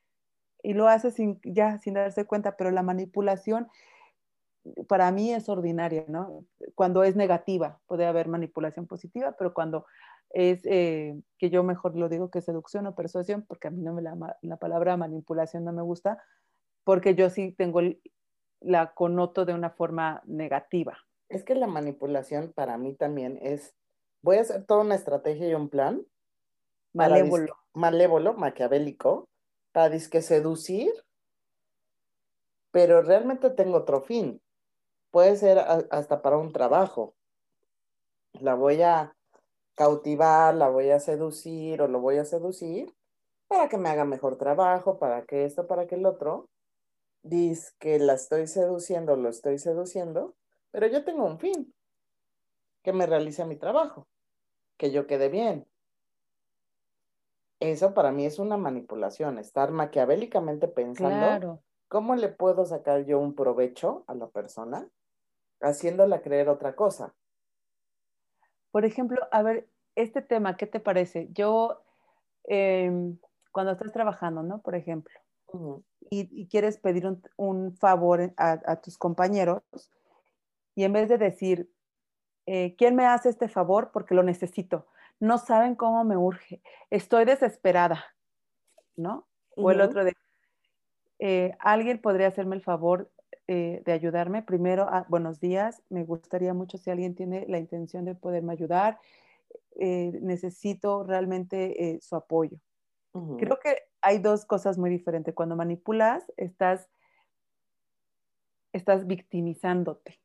y 0.64 0.72
lo 0.72 0.89
hace 0.89 1.11
sin, 1.11 1.39
ya 1.45 1.79
sin 1.79 1.95
darse 1.95 2.25
cuenta, 2.25 2.57
pero 2.57 2.70
la 2.70 2.83
manipulación 2.83 3.68
para 4.89 5.11
mí 5.11 5.33
es 5.33 5.49
ordinaria, 5.49 6.05
¿no? 6.09 6.45
Cuando 6.75 7.05
es 7.05 7.17
negativa, 7.17 7.81
puede 7.87 8.07
haber 8.07 8.29
manipulación 8.29 8.87
positiva, 8.87 9.35
pero 9.39 9.53
cuando 9.55 9.87
es, 10.31 10.61
eh, 10.65 11.21
que 11.39 11.51
yo 11.51 11.62
mejor 11.62 11.97
lo 11.97 12.09
digo 12.09 12.31
que 12.31 12.41
seducción 12.41 12.87
o 12.87 12.95
persuasión, 12.95 13.45
porque 13.47 13.69
a 13.69 13.71
mí 13.71 13.83
no 13.83 13.93
me 13.93 14.03
la, 14.03 14.39
la 14.43 14.57
palabra 14.57 14.97
manipulación 14.97 15.65
no 15.65 15.73
me 15.73 15.83
gusta, 15.83 16.23
porque 16.85 17.15
yo 17.15 17.31
sí 17.31 17.53
tengo 17.53 17.81
la 18.61 18.95
connoto 18.95 19.45
de 19.45 19.55
una 19.55 19.71
forma 19.71 20.23
negativa. 20.27 20.99
Es 21.29 21.45
que 21.45 21.55
la 21.55 21.67
manipulación 21.67 22.53
para 22.53 22.79
mí 22.79 22.95
también 22.95 23.39
es, 23.43 23.75
voy 24.23 24.39
a 24.39 24.43
hacer 24.43 24.65
toda 24.65 24.83
una 24.83 24.95
estrategia 24.95 25.49
y 25.49 25.55
un 25.55 25.69
plan. 25.69 26.05
Malévolo. 26.93 27.57
Malévolo, 27.75 28.35
maquiavélico, 28.35 29.29
para 29.73 29.89
disque 29.89 30.23
seducir, 30.23 30.93
pero 32.71 33.03
realmente 33.03 33.51
tengo 33.51 33.79
otro 33.79 34.01
fin. 34.03 34.41
Puede 35.15 35.37
ser 35.37 35.61
hasta 35.61 36.23
para 36.23 36.39
un 36.39 36.53
trabajo. 36.53 37.15
La 38.33 38.57
voy 38.57 38.83
a 38.83 39.15
cautivar, 39.77 40.57
la 40.57 40.69
voy 40.69 40.91
a 40.91 40.99
seducir 40.99 41.81
o 41.83 41.87
lo 41.87 42.01
voy 42.01 42.17
a 42.17 42.25
seducir 42.25 42.93
para 43.47 43.69
que 43.69 43.79
me 43.79 43.91
haga 43.91 44.05
mejor 44.05 44.39
trabajo, 44.39 44.99
para 44.99 45.25
que 45.25 45.45
esto, 45.45 45.69
para 45.69 45.87
que 45.87 45.95
el 45.95 46.05
otro. 46.05 46.49
Dice 47.23 47.75
que 47.79 48.01
la 48.01 48.15
estoy 48.15 48.49
seduciendo, 48.49 49.15
lo 49.15 49.29
estoy 49.29 49.59
seduciendo, 49.59 50.35
pero 50.73 50.89
yo 50.89 51.05
tengo 51.05 51.25
un 51.25 51.39
fin, 51.39 51.73
que 52.83 52.93
me 52.93 53.07
realice 53.07 53.45
mi 53.45 53.55
trabajo, 53.55 54.09
que 54.77 54.91
yo 54.91 55.07
quede 55.07 55.29
bien, 55.29 55.65
eso 57.61 57.95
para 57.95 58.11
mí 58.11 58.27
es 58.27 58.41
una 58.41 58.57
manipulación, 58.57 59.39
estar 59.39 59.71
maquiavélicamente 59.71 60.67
pensando 60.67 61.62
cómo 61.87 62.17
le 62.17 62.31
puedo 62.31 62.67
sacar 62.67 63.05
yo 63.05 63.21
un 63.21 63.37
provecho 63.37 64.03
a 64.09 64.15
la 64.17 64.27
persona 64.27 64.91
haciéndola 65.65 66.23
creer 66.23 66.49
otra 66.49 66.75
cosa. 66.75 67.15
Por 68.71 68.85
ejemplo, 68.85 69.27
a 69.31 69.43
ver, 69.43 69.69
este 69.95 70.23
tema, 70.23 70.57
¿qué 70.57 70.67
te 70.67 70.81
parece? 70.81 71.29
Yo, 71.33 71.83
em, 72.45 73.19
cuando 73.53 73.73
estás 73.73 73.93
trabajando, 73.93 74.43
¿no? 74.43 74.61
Por 74.61 74.75
ejemplo, 74.75 75.15
y, 76.11 76.49
quieres 76.49 76.79
pedir 76.79 77.07
un, 77.37 77.77
favor 77.77 78.33
a, 78.37 78.77
tus 78.81 78.99
compañeros, 78.99 79.62
y 80.75 80.85
en 80.85 80.93
vez 80.93 81.09
de 81.09 81.19
decir, 81.19 81.71
eh, 82.47 82.75
¿quién 82.77 82.97
me 82.97 83.07
hace 83.07 83.29
este 83.29 83.49
favor? 83.49 83.91
Porque 83.93 84.15
lo 84.15 84.25
necesito 84.25 84.87
no 85.21 85.39
saben 85.39 85.75
cómo 85.75 86.05
me 86.05 86.17
urge, 86.17 86.61
estoy 86.91 87.25
desesperada, 87.25 88.05
¿no? 88.97 89.27
O 89.57 89.71
el 89.71 89.81
otro 89.81 90.05
de, 90.05 90.15
eh, 91.19 91.57
alguien 91.61 92.01
podría 92.01 92.29
hacerme 92.29 92.57
el 92.57 92.62
favor 92.62 93.11
eh, 93.49 93.82
de 93.84 93.92
ayudarme. 93.92 94.42
Primero, 94.42 94.86
ah, 94.88 95.07
buenos 95.09 95.40
días, 95.40 95.82
me 95.88 96.05
gustaría 96.05 96.55
mucho 96.55 96.78
si 96.78 96.90
alguien 96.90 97.14
tiene 97.14 97.47
la 97.49 97.59
intención 97.59 98.05
de 98.05 98.14
poderme 98.14 98.53
ayudar, 98.53 98.99
eh, 99.78 100.18
necesito 100.22 101.05
realmente 101.05 101.99
su 102.01 102.16
apoyo. 102.16 102.59
Creo 103.38 103.61
que 103.61 103.76
hay 104.03 104.18
dos 104.18 104.45
cosas 104.45 104.76
muy 104.76 104.90
diferentes. 104.90 105.34
Cuando 105.34 105.55
manipulas, 105.55 106.24
estás, 106.36 106.88
estás 108.72 109.07
victimizándote. 109.07 110.20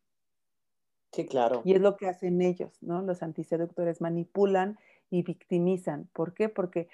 Sí, 1.11 1.25
claro. 1.25 1.61
Y 1.63 1.73
es 1.73 1.81
lo 1.81 1.97
que 1.97 2.07
hacen 2.07 2.41
ellos, 2.41 2.81
¿no? 2.81 3.01
Los 3.01 3.23
antiseductores 3.23 4.01
manipulan 4.01 4.77
y 5.09 5.23
victimizan. 5.23 6.07
¿Por 6.13 6.33
qué? 6.33 6.49
Porque, 6.49 6.87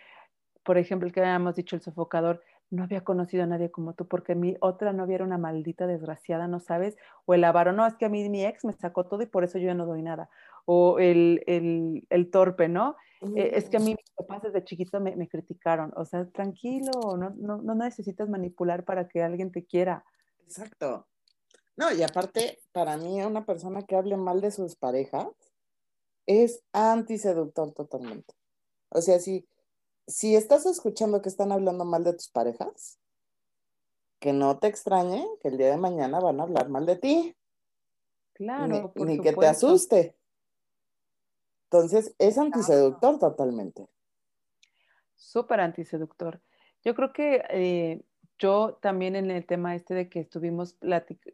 por 0.64 0.78
ejemplo, 0.78 1.08
el 1.08 1.14
que 1.14 1.22
habíamos 1.22 1.56
dicho, 1.56 1.76
el 1.76 1.82
sofocador, 1.82 2.42
no 2.70 2.84
había 2.84 3.04
conocido 3.04 3.44
a 3.44 3.48
nadie 3.48 3.72
como 3.72 3.94
tú, 3.94 4.08
porque 4.08 4.36
mi 4.36 4.56
otra 4.60 4.94
novia 4.94 5.16
era 5.16 5.24
una 5.24 5.38
maldita 5.38 5.88
desgraciada, 5.88 6.48
¿no 6.48 6.60
sabes? 6.60 6.98
O 7.26 7.34
el 7.34 7.44
avaro, 7.44 7.72
no, 7.72 7.86
es 7.86 7.96
que 7.96 8.06
a 8.06 8.10
mí 8.10 8.28
mi 8.30 8.46
ex 8.46 8.66
me 8.66 8.74
sacó 8.74 9.06
todo 9.06 9.22
y 9.22 9.28
por 9.28 9.44
eso 9.44 9.58
yo 9.58 9.68
ya 9.68 9.74
no 9.74 9.86
doy 9.86 10.02
nada. 10.02 10.30
O 10.66 11.00
el, 11.00 11.44
el, 11.48 12.06
el 12.10 12.32
torpe, 12.32 12.68
¿no? 12.68 12.96
Eh, 13.36 13.52
es 13.54 13.70
que 13.70 13.78
a 13.78 13.80
mí 13.80 13.96
mis 13.96 14.12
papás 14.16 14.44
desde 14.44 14.64
chiquito 14.64 15.00
me, 15.00 15.16
me 15.16 15.28
criticaron. 15.28 15.94
O 15.96 16.06
sea, 16.06 16.26
tranquilo, 16.26 16.92
no, 17.18 17.32
no, 17.32 17.58
no 17.58 17.76
necesitas 17.76 18.30
manipular 18.30 18.84
para 18.84 19.08
que 19.08 19.24
alguien 19.24 19.52
te 19.52 19.66
quiera. 19.66 20.04
Exacto. 20.44 21.08
No, 21.78 21.92
y 21.92 22.04
aparte, 22.04 22.60
para 22.72 22.98
mí, 22.98 23.22
una 23.22 23.46
persona 23.46 23.84
que 23.84 23.96
hable 23.96 24.16
mal 24.18 24.42
de 24.42 24.52
sus 24.52 24.76
parejas 24.76 25.28
es 26.26 26.64
antiseductor 26.72 27.74
totalmente. 27.74 28.34
O 28.90 29.02
sea, 29.02 29.20
si, 29.20 29.46
si 30.08 30.36
estás 30.36 30.66
escuchando 30.66 31.22
que 31.22 31.30
están 31.30 31.52
hablando 31.52 31.86
mal 31.86 32.04
de 32.04 32.14
tus 32.14 32.30
parejas, 32.30 33.00
que 34.20 34.34
no 34.34 34.58
te 34.60 34.68
extrañe 34.68 35.26
que 35.42 35.50
el 35.50 35.58
día 35.58 35.70
de 35.70 35.78
mañana 35.78 36.20
van 36.20 36.40
a 36.40 36.44
hablar 36.44 36.70
mal 36.70 36.86
de 36.86 36.96
ti. 36.96 37.36
Claro. 38.34 38.92
Ni, 38.96 39.06
ni 39.06 39.20
que 39.20 39.34
te 39.34 39.48
asuste. 39.48 40.16
Entonces, 41.66 42.16
es 42.20 42.38
antiseductor 42.38 43.20
totalmente. 43.20 43.88
Súper 45.16 45.60
antiseductor. 45.60 46.42
Yo 46.84 46.96
creo 46.96 47.12
que 47.12 47.44
eh, 47.50 48.02
yo 48.38 48.78
también 48.82 49.16
en 49.16 49.32
el 49.32 49.46
tema 49.46 49.76
este 49.76 49.94
de 49.94 50.10
que 50.10 50.20
estuvimos, 50.20 50.78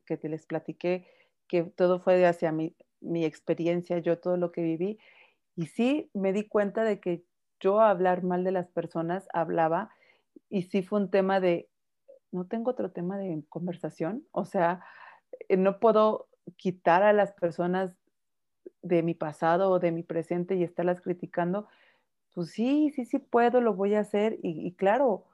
que 0.05 0.17
te 0.17 0.29
les 0.29 0.45
platiqué, 0.45 1.07
que 1.47 1.63
todo 1.63 1.99
fue 1.99 2.25
hacia 2.25 2.51
mi, 2.51 2.75
mi 3.01 3.25
experiencia, 3.25 3.99
yo 3.99 4.19
todo 4.19 4.37
lo 4.37 4.51
que 4.51 4.61
viví, 4.61 4.99
y 5.55 5.67
sí 5.67 6.09
me 6.13 6.31
di 6.31 6.47
cuenta 6.47 6.83
de 6.83 6.99
que 6.99 7.25
yo 7.61 7.79
hablar 7.79 8.23
mal 8.23 8.43
de 8.43 8.51
las 8.51 8.67
personas 8.67 9.27
hablaba, 9.33 9.91
y 10.49 10.63
sí 10.63 10.83
fue 10.83 10.99
un 10.99 11.09
tema 11.09 11.39
de, 11.39 11.69
no 12.31 12.45
tengo 12.45 12.71
otro 12.71 12.91
tema 12.91 13.17
de 13.17 13.41
conversación, 13.47 14.25
o 14.31 14.43
sea, 14.43 14.83
eh, 15.47 15.55
no 15.55 15.79
puedo 15.79 16.27
quitar 16.57 17.03
a 17.03 17.13
las 17.13 17.31
personas 17.31 17.95
de 18.81 19.03
mi 19.03 19.13
pasado 19.13 19.69
o 19.71 19.79
de 19.79 19.93
mi 19.93 20.03
presente 20.03 20.55
y 20.55 20.63
estarlas 20.63 20.99
criticando, 20.99 21.69
pues 22.33 22.51
sí, 22.51 22.91
sí, 22.93 23.05
sí 23.05 23.19
puedo, 23.19 23.61
lo 23.61 23.73
voy 23.73 23.95
a 23.95 24.01
hacer, 24.01 24.39
y, 24.41 24.67
y 24.67 24.73
claro, 24.73 25.25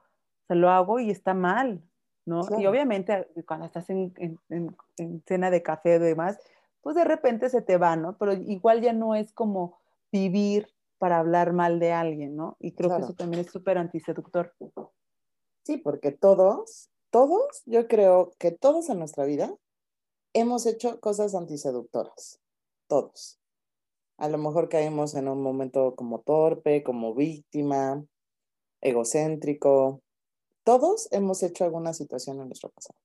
sea, 0.48 0.56
lo 0.56 0.70
hago 0.70 1.00
y 1.00 1.12
está 1.12 1.34
mal, 1.34 1.82
¿no? 2.26 2.42
Y 2.58 2.66
obviamente 2.66 3.28
cuando 3.46 3.66
estás 3.66 3.90
en, 3.90 4.14
cena 5.26 5.52
de 5.52 5.64
café 5.64 5.98
o 5.98 6.00
demás, 6.00 6.40
pues 6.82 6.96
de 6.96 7.04
repente 7.04 7.50
se 7.50 7.62
te 7.62 7.78
va, 7.78 7.96
¿no? 7.96 8.18
Pero 8.18 8.34
igual 8.34 8.82
ya 8.82 8.94
no 8.94 9.16
es 9.16 9.32
como 9.34 9.80
vivir 10.12 10.68
para 10.98 11.20
hablar 11.20 11.54
mal 11.54 11.80
de 11.80 11.92
alguien, 11.92 12.36
¿no? 12.36 12.58
Y 12.60 12.74
creo 12.74 12.96
que 12.96 13.04
eso 13.04 13.14
también 13.14 13.46
es 13.46 13.52
súper 13.52 13.78
antiseductor. 13.78 14.54
Sí, 15.64 15.78
porque 15.78 16.12
todos, 16.12 16.90
todos, 17.10 17.64
yo 17.66 17.88
creo 17.88 18.34
que 18.40 18.52
todos 18.52 18.90
en 18.90 19.00
nuestra 19.00 19.26
vida 19.26 19.56
hemos 20.34 20.66
hecho 20.66 21.00
cosas 21.00 21.36
antiseductoras, 21.36 22.40
todos. 22.88 23.40
A 24.18 24.30
lo 24.30 24.38
mejor 24.38 24.70
caímos 24.70 25.14
en 25.16 25.28
un 25.28 25.42
momento 25.42 25.96
como 25.96 26.22
torpe, 26.22 26.84
como 26.84 27.14
víctima, 27.14 28.04
egocéntrico, 28.82 30.02
todos 30.64 31.08
hemos 31.12 31.44
hecho 31.44 31.64
alguna 31.64 31.94
situación 31.94 32.42
en 32.42 32.48
nuestro 32.48 32.70
pasado. 32.70 33.00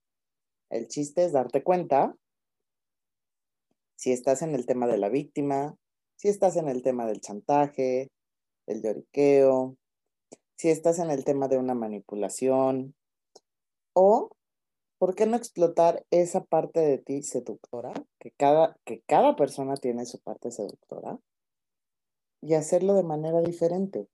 El 0.69 0.89
chiste 0.89 1.25
es 1.25 1.33
darte 1.33 1.63
cuenta 1.63 2.17
si 3.95 4.11
estás 4.11 4.43
en 4.43 4.57
el 4.57 4.67
tema 4.67 4.89
de 4.89 4.99
la 4.99 5.09
víctima, 5.09 5.77
si 6.23 6.29
estás 6.29 6.55
en 6.55 6.69
el 6.69 6.85
tema 6.85 7.05
del 7.05 7.21
chantaje, 7.21 8.13
del 8.69 8.81
lloriqueo, 8.81 9.77
si 10.57 10.69
estás 10.69 11.01
en 11.01 11.11
el 11.11 11.25
tema 11.25 11.49
de 11.49 11.59
una 11.59 11.75
manipulación 11.75 12.95
o 13.93 14.31
¿por 14.99 15.17
qué 15.17 15.27
no 15.27 15.37
explotar 15.37 16.07
esa 16.13 16.45
parte 16.45 16.79
de 16.79 16.99
ti 16.99 17.25
seductora? 17.25 17.93
Que 18.21 18.31
cada, 18.31 18.79
que 18.85 19.03
cada 19.09 19.35
persona 19.35 19.75
tiene 19.75 20.07
su 20.07 20.21
parte 20.21 20.53
seductora 20.53 21.19
y 22.41 22.55
hacerlo 22.55 22.95
de 22.95 23.03
manera 23.03 23.41
diferente. 23.41 24.07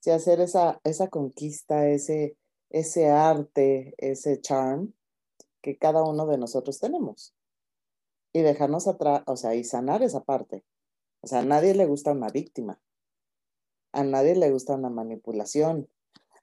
Si 0.00 0.12
hacer 0.12 0.40
esa, 0.40 0.80
esa 0.84 1.08
conquista, 1.08 1.86
ese, 1.86 2.38
ese 2.70 3.10
arte, 3.10 3.92
ese 3.98 4.40
charm 4.40 4.94
que 5.60 5.76
cada 5.76 6.02
uno 6.02 6.24
de 6.24 6.38
nosotros 6.38 6.80
tenemos. 6.80 7.34
Y 8.32 8.40
dejarnos 8.40 8.88
atrás, 8.88 9.22
o 9.26 9.36
sea, 9.36 9.54
y 9.54 9.64
sanar 9.64 10.02
esa 10.02 10.24
parte. 10.24 10.64
O 11.26 11.28
sea, 11.28 11.40
a 11.40 11.44
nadie 11.44 11.74
le 11.74 11.86
gusta 11.86 12.12
una 12.12 12.28
víctima. 12.28 12.78
A 13.90 14.04
nadie 14.04 14.36
le 14.36 14.48
gusta 14.52 14.76
una 14.76 14.90
manipulación. 14.90 15.88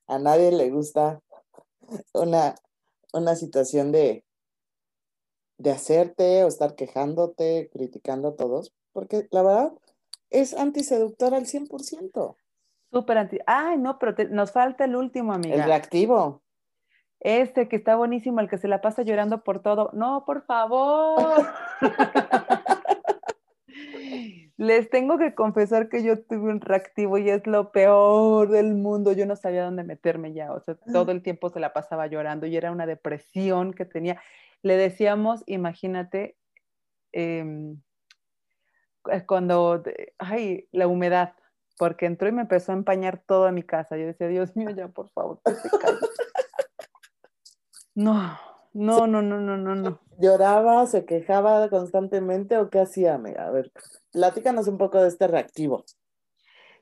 A 0.08 0.20
nadie 0.20 0.52
le 0.52 0.70
gusta 0.72 1.22
una, 2.14 2.56
una 3.14 3.36
situación 3.38 3.94
de, 3.94 4.26
de 5.58 5.72
hacerte 5.72 6.44
o 6.44 6.50
estar 6.50 6.76
quejándote, 6.76 7.70
criticando 7.72 8.28
a 8.28 8.36
todos, 8.36 8.74
porque 8.92 9.26
la 9.32 9.44
verdad 9.44 9.74
es 10.32 10.54
antiseductor 10.54 11.34
al 11.34 11.46
100%. 11.46 12.36
Súper 12.92 13.18
anti. 13.18 13.40
Ay, 13.46 13.78
no, 13.78 13.98
pero 14.00 14.16
nos 14.32 14.52
falta 14.52 14.84
el 14.84 14.98
último, 14.98 15.32
amiga. 15.32 15.56
El 15.56 15.64
reactivo. 15.64 16.42
Este 17.22 17.70
que 17.70 17.78
está 17.78 17.96
buenísimo, 17.96 18.42
el 18.42 18.50
que 18.50 18.58
se 18.58 18.68
la 18.68 18.82
pasa 18.82 19.04
llorando 19.04 19.46
por 19.46 19.62
todo. 19.62 19.92
No, 19.94 20.26
por 20.26 20.46
favor. 20.46 21.48
Les 24.64 24.90
tengo 24.90 25.18
que 25.18 25.36
confesar 25.36 25.90
que 25.90 26.04
yo 26.04 26.24
tuve 26.24 26.50
un 26.50 26.62
reactivo 26.62 27.18
y 27.18 27.30
es 27.30 27.46
lo 27.46 27.74
peor 27.74 28.48
del 28.48 28.76
mundo. 28.76 29.12
Yo 29.12 29.26
no 29.26 29.36
sabía 29.36 29.66
dónde 29.66 29.84
meterme 29.84 30.32
ya. 30.32 30.54
O 30.54 30.62
sea, 30.62 30.76
todo 30.94 31.12
el 31.12 31.22
tiempo 31.22 31.50
se 31.50 31.60
la 31.60 31.74
pasaba 31.74 32.08
llorando 32.08 32.46
y 32.46 32.56
era 32.56 32.72
una 32.72 32.86
depresión 32.86 33.74
que 33.74 33.84
tenía. 33.84 34.22
Le 34.62 34.78
decíamos, 34.78 35.44
imagínate, 35.48 36.38
em, 37.12 37.82
eh, 39.12 39.26
cuando, 39.26 39.84
ay, 40.18 40.70
la 40.72 40.88
humedad, 40.88 41.34
porque 41.78 42.06
entró 42.06 42.30
y 42.30 42.32
me 42.32 42.44
empezó 42.44 42.72
a 42.72 42.76
empañar 42.76 43.22
toda 43.28 43.52
mi 43.52 43.64
casa. 43.64 43.98
Yo 43.98 44.06
decía, 44.06 44.30
Dios 44.30 44.56
mío, 44.56 44.70
ya 44.70 44.88
por 44.88 45.10
favor, 45.10 45.42
que 45.44 45.56
se 45.56 45.70
No, 47.96 48.40
no, 48.74 49.08
no, 49.08 49.22
no, 49.22 49.40
no, 49.40 49.58
no, 49.58 49.76
no. 49.76 50.00
¿Lloraba, 50.20 50.86
se 50.88 51.06
quejaba 51.06 51.70
constantemente 51.70 52.58
o 52.58 52.70
qué 52.70 52.80
hacía, 52.80 53.16
amiga? 53.16 53.48
A 53.48 53.52
ver, 53.52 53.72
platícanos 54.12 54.68
un 54.68 54.78
poco 54.78 55.02
de 55.02 55.08
este 55.08 55.28
reactivo. 55.28 55.86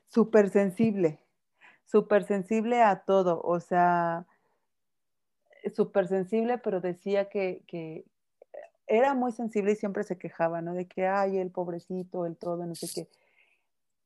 Súper 0.08 0.50
sensible, 0.50 1.20
súper 1.84 2.24
sensible 2.24 2.82
a 2.82 3.04
todo, 3.04 3.40
o 3.42 3.60
sea, 3.60 4.26
súper 5.74 6.08
sensible, 6.08 6.58
pero 6.58 6.80
decía 6.80 7.28
que, 7.28 7.62
que, 7.66 8.04
era 8.86 9.14
muy 9.14 9.32
sensible 9.32 9.72
y 9.72 9.76
siempre 9.76 10.04
se 10.04 10.18
quejaba, 10.18 10.60
¿no? 10.60 10.74
De 10.74 10.86
que, 10.86 11.06
ay, 11.06 11.38
el 11.38 11.50
pobrecito, 11.50 12.26
el 12.26 12.36
todo, 12.36 12.66
no 12.66 12.74
sé 12.74 12.88
qué. 12.94 13.08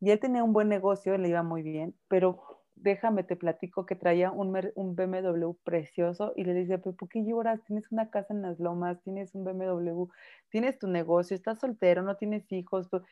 Y 0.00 0.10
él 0.10 0.20
tenía 0.20 0.44
un 0.44 0.52
buen 0.52 0.68
negocio, 0.68 1.16
le 1.18 1.28
iba 1.28 1.42
muy 1.42 1.62
bien, 1.62 1.94
pero 2.08 2.55
déjame, 2.76 3.24
te 3.24 3.36
platico 3.36 3.86
que 3.86 3.96
traía 3.96 4.30
un, 4.30 4.56
un 4.74 4.96
BMW 4.96 5.54
precioso 5.64 6.32
y 6.36 6.44
le 6.44 6.54
dice, 6.54 6.78
pero 6.78 6.94
¿por 6.96 7.08
qué 7.08 7.24
lloras? 7.24 7.64
Tienes 7.64 7.90
una 7.90 8.10
casa 8.10 8.34
en 8.34 8.42
las 8.42 8.60
lomas, 8.60 9.02
tienes 9.02 9.34
un 9.34 9.44
BMW, 9.44 10.08
tienes 10.50 10.78
tu 10.78 10.88
negocio, 10.88 11.34
estás 11.34 11.58
soltero, 11.60 12.02
no 12.02 12.16
tienes 12.16 12.50
hijos, 12.52 12.88
¿por 12.88 13.04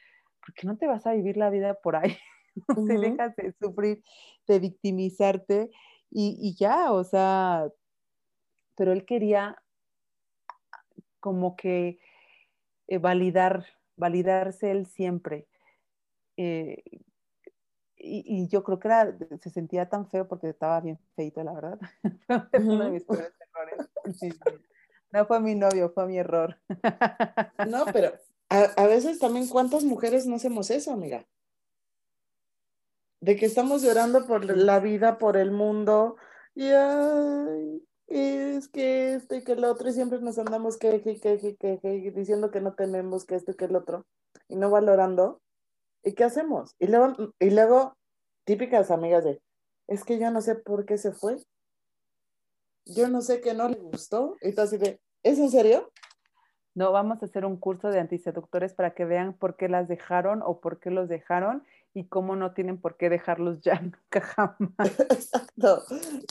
qué 0.55 0.67
no 0.67 0.77
te 0.77 0.87
vas 0.87 1.07
a 1.07 1.15
vivir 1.15 1.37
la 1.37 1.51
vida 1.51 1.75
por 1.75 1.97
ahí? 1.97 2.17
no 2.69 2.85
te 2.85 2.99
dejas 2.99 3.35
de 3.37 3.53
sufrir, 3.61 4.03
de 4.47 4.59
victimizarte 4.61 5.71
y, 6.11 6.37
y 6.41 6.55
ya, 6.57 6.93
o 6.93 7.03
sea, 7.05 7.69
pero 8.77 8.93
él 8.93 9.05
quería 9.05 9.57
como 11.21 11.57
que 11.57 11.99
eh, 12.89 12.99
validar, 12.99 13.67
validarse 13.97 14.71
él 14.71 14.87
siempre. 14.87 15.49
Eh, 16.37 16.83
y, 18.05 18.49
yo 18.49 18.63
creo 18.63 18.79
que 18.79 18.89
era, 18.89 19.17
se 19.41 19.51
sentía 19.51 19.89
tan 19.89 20.09
feo 20.09 20.29
porque 20.29 20.49
estaba 20.49 20.81
bien 20.81 20.99
feito, 21.17 21.43
la 21.43 21.53
verdad. 21.53 21.79
uno 22.59 22.85
de 22.85 22.91
mis 22.91 23.05
peores 23.05 23.33
errores. 23.41 23.89
No 25.11 25.27
fue 25.27 25.41
mi 25.41 25.55
novio, 25.55 25.91
fue 25.91 26.07
mi 26.07 26.19
error. 26.19 26.59
no, 27.69 27.85
pero 27.93 28.13
a, 28.49 28.87
veces 28.87 29.19
también, 29.19 29.49
¿cuántas 29.49 29.85
mujeres 29.85 30.27
no 30.27 30.37
hacemos 30.37 30.71
eso, 30.71 30.93
amiga? 30.93 31.25
De 33.21 33.37
que 33.37 33.47
estamos 33.47 33.83
llorando 33.83 34.27
por 34.27 34.45
la 34.45 34.81
vida, 34.81 35.19
por 35.19 35.37
el 35.37 35.51
mundo, 35.51 36.17
y 36.55 36.69
es 38.09 38.69
que 38.69 39.15
esto 39.15 39.35
y 39.37 39.45
que 39.45 39.53
el 39.53 39.65
otro, 39.65 39.89
y 39.89 39.93
siempre 39.93 40.21
nos 40.21 40.39
andamos 40.39 40.77
que, 40.77 41.01
que, 41.01 41.19
que, 41.21 41.57
que, 41.57 42.13
diciendo 42.15 42.51
que 42.51 42.61
no 42.61 42.75
tenemos 42.75 43.25
que 43.25 43.37
esto 43.37 43.53
y 43.53 43.55
que 43.55 43.65
el 43.65 43.77
otro, 43.77 44.07
y 44.49 44.57
no 44.57 44.69
valorando 44.71 45.41
¿Y 46.05 46.13
qué 46.13 46.25
hacemos? 46.25 46.77
Y 46.79 46.87
luego, 46.87 47.33
y 47.39 47.51
luego, 47.51 47.97
típicas 48.45 48.91
amigas 48.91 49.25
de, 49.25 49.41
es 49.89 50.05
que 50.05 50.19
yo 50.19 50.31
no 50.31 50.41
sé 50.41 50.55
por 50.55 50.85
qué 50.85 50.99
se 50.99 51.13
fue. 51.13 51.39
Yo 52.85 53.09
no 53.09 53.23
sé 53.23 53.41
que 53.41 53.55
no 53.55 53.69
le 53.69 53.79
gustó. 53.79 54.37
Y 54.43 54.53
tú 54.53 54.61
así 54.61 54.77
de, 54.77 55.01
¿es 55.23 55.39
en 55.39 55.51
serio? 55.51 55.91
No, 56.75 56.93
vamos 56.93 57.23
a 57.23 57.27
hacer 57.27 57.45
un 57.47 57.57
curso 57.57 57.89
de 57.89 58.01
antiseductores 58.01 58.75
para 58.75 58.95
que 58.95 59.05
vean 59.05 59.33
por 59.33 59.57
qué 59.57 59.69
las 59.69 59.89
dejaron 59.89 60.43
o 60.45 60.61
por 60.61 60.81
qué 60.81 60.91
los 60.91 61.09
dejaron 61.09 61.65
y 61.95 62.09
cómo 62.09 62.35
no 62.35 62.53
tienen 62.53 62.81
por 62.81 62.97
qué 62.97 63.09
dejarlos 63.09 63.61
ya 63.61 63.81
nunca 63.81 64.21
jamás. 64.21 64.69
Exacto, 65.11 65.85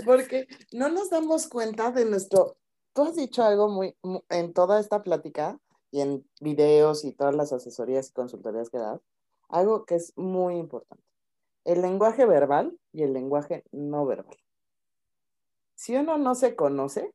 porque 0.06 0.48
no 0.72 0.90
nos 0.90 1.10
damos 1.10 1.48
cuenta 1.48 1.92
de 1.92 2.06
nuestro... 2.06 2.58
Tú 2.94 3.04
has 3.04 3.16
dicho 3.16 3.44
algo 3.44 3.70
muy, 3.70 3.96
en 4.30 4.54
toda 4.54 4.80
esta 4.80 5.02
plática 5.02 5.58
y 5.90 6.02
en 6.02 6.28
videos 6.42 7.06
y 7.06 7.14
todas 7.14 7.34
las 7.34 7.52
asesorías 7.52 8.10
y 8.10 8.14
consultorías 8.14 8.70
que 8.70 8.78
das, 8.78 9.02
algo 9.54 9.86
que 9.86 9.96
es 9.96 10.18
muy 10.18 10.56
importante. 10.58 11.04
El 11.64 11.82
lenguaje 11.82 12.26
verbal 12.26 12.78
y 12.92 13.04
el 13.04 13.14
lenguaje 13.14 13.64
no 13.72 14.06
verbal. 14.06 14.36
Si 15.76 15.96
uno 15.96 16.18
no 16.18 16.34
se 16.34 16.56
conoce, 16.56 17.14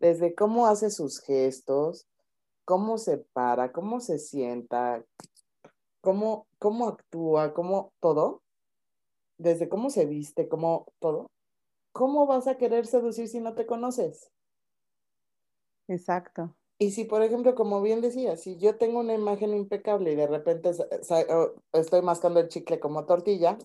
desde 0.00 0.34
cómo 0.34 0.66
hace 0.66 0.90
sus 0.90 1.20
gestos, 1.20 2.06
cómo 2.64 2.98
se 2.98 3.18
para, 3.18 3.72
cómo 3.72 4.00
se 4.00 4.18
sienta, 4.18 5.02
cómo, 6.02 6.46
cómo 6.58 6.88
actúa, 6.88 7.54
cómo 7.54 7.92
todo, 7.98 8.42
desde 9.38 9.70
cómo 9.70 9.88
se 9.88 10.04
viste, 10.04 10.46
cómo 10.46 10.92
todo, 10.98 11.30
¿cómo 11.92 12.26
vas 12.26 12.46
a 12.48 12.58
querer 12.58 12.86
seducir 12.86 13.28
si 13.28 13.40
no 13.40 13.54
te 13.54 13.66
conoces? 13.66 14.30
Exacto. 15.88 16.54
Y 16.82 16.90
si, 16.90 17.04
por 17.04 17.22
ejemplo, 17.22 17.54
como 17.54 17.80
bien 17.80 18.00
decía, 18.00 18.36
si 18.36 18.56
yo 18.56 18.74
tengo 18.74 18.98
una 18.98 19.14
imagen 19.14 19.54
impecable 19.54 20.10
y 20.10 20.16
de 20.16 20.26
repente 20.26 20.72
estoy 21.72 22.02
mascando 22.02 22.40
el 22.40 22.48
chicle 22.48 22.80
como 22.80 23.04
tortilla, 23.04 23.56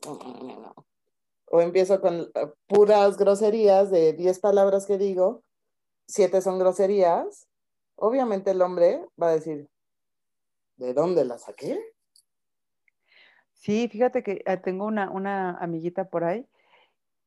o 1.47 1.59
empiezo 1.59 1.99
con 1.99 2.29
eh, 2.35 2.51
puras 2.67 3.17
groserías 3.17 3.89
de 3.89 4.13
10 4.13 4.37
palabras 4.37 4.85
que 4.85 4.99
digo, 4.99 5.41
7 6.05 6.43
son 6.43 6.59
groserías, 6.59 7.47
obviamente 7.95 8.51
el 8.51 8.61
hombre 8.61 9.03
va 9.19 9.29
a 9.29 9.33
decir, 9.33 9.67
¿de 10.75 10.93
dónde 10.93 11.25
la 11.25 11.39
saqué? 11.39 11.79
Sí, 13.55 13.87
fíjate 13.87 14.21
que 14.21 14.43
eh, 14.45 14.57
tengo 14.57 14.85
una, 14.85 15.09
una 15.09 15.57
amiguita 15.57 16.07
por 16.07 16.23
ahí 16.23 16.47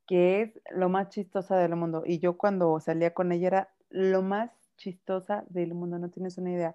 que 0.07 0.43
es 0.43 0.61
lo 0.71 0.89
más 0.89 1.09
chistosa 1.09 1.57
del 1.57 1.75
mundo. 1.75 2.05
Y 2.07 2.21
yo 2.21 2.37
cuando 2.37 2.79
salía 2.79 3.13
con 3.13 3.33
ella 3.33 3.47
era 3.49 3.75
lo 3.91 4.23
más 4.23 4.51
chistosa 4.81 5.45
del 5.49 5.75
mundo, 5.75 5.99
no 5.99 6.11
tienes 6.11 6.39
una 6.39 6.51
idea. 6.51 6.75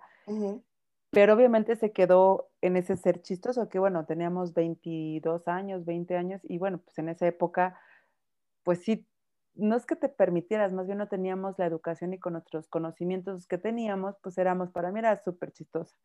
Pero 1.09 1.33
obviamente 1.33 1.75
se 1.75 1.91
quedó 1.91 2.49
en 2.61 2.77
ese 2.77 2.95
ser 2.95 3.21
chistoso, 3.21 3.67
que 3.67 3.79
bueno, 3.79 4.05
teníamos 4.05 4.53
22 4.53 5.47
años, 5.47 5.85
20 5.85 6.15
años, 6.15 6.41
y 6.43 6.57
bueno, 6.57 6.77
pues 6.77 6.97
en 6.99 7.09
esa 7.09 7.27
época, 7.27 7.79
pues 8.63 8.83
sí, 8.83 9.07
no 9.55 9.75
es 9.75 9.85
que 9.85 9.95
te 9.95 10.09
permitieras, 10.09 10.73
más 10.73 10.85
bien 10.85 10.97
no 10.97 11.07
teníamos 11.07 11.57
la 11.57 11.65
educación 11.65 12.13
y 12.13 12.19
con 12.19 12.33
nuestros 12.33 12.67
conocimientos 12.67 13.47
que 13.47 13.57
teníamos, 13.57 14.15
pues 14.21 14.37
éramos, 14.37 14.71
para 14.71 14.91
mí 14.91 14.99
era 14.99 15.15
súper 15.23 15.51
chistosa. 15.51 15.95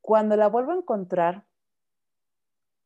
Cuando 0.00 0.36
la 0.36 0.48
vuelvo 0.48 0.72
a 0.72 0.76
encontrar 0.76 1.44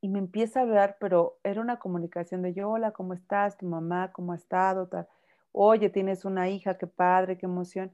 y 0.01 0.09
me 0.09 0.19
empieza 0.19 0.61
a 0.61 0.63
hablar, 0.65 0.97
pero 0.99 1.39
era 1.45 1.61
una 1.61 1.79
comunicación 1.79 2.43
de 2.43 2.55
yo, 2.55 2.71
hola, 2.71 2.93
¿cómo 2.93 3.15
estás? 3.15 3.57
¿Tu 3.57 3.67
mamá 3.67 4.13
cómo 4.13 4.33
ha 4.33 4.37
estado? 4.37 4.89
Tal 4.89 5.07
oye, 5.55 5.89
tienes 5.89 6.25
una 6.25 6.49
hija, 6.51 6.77
qué 6.77 6.87
padre, 6.89 7.39
qué 7.39 7.47
emoción. 7.47 7.93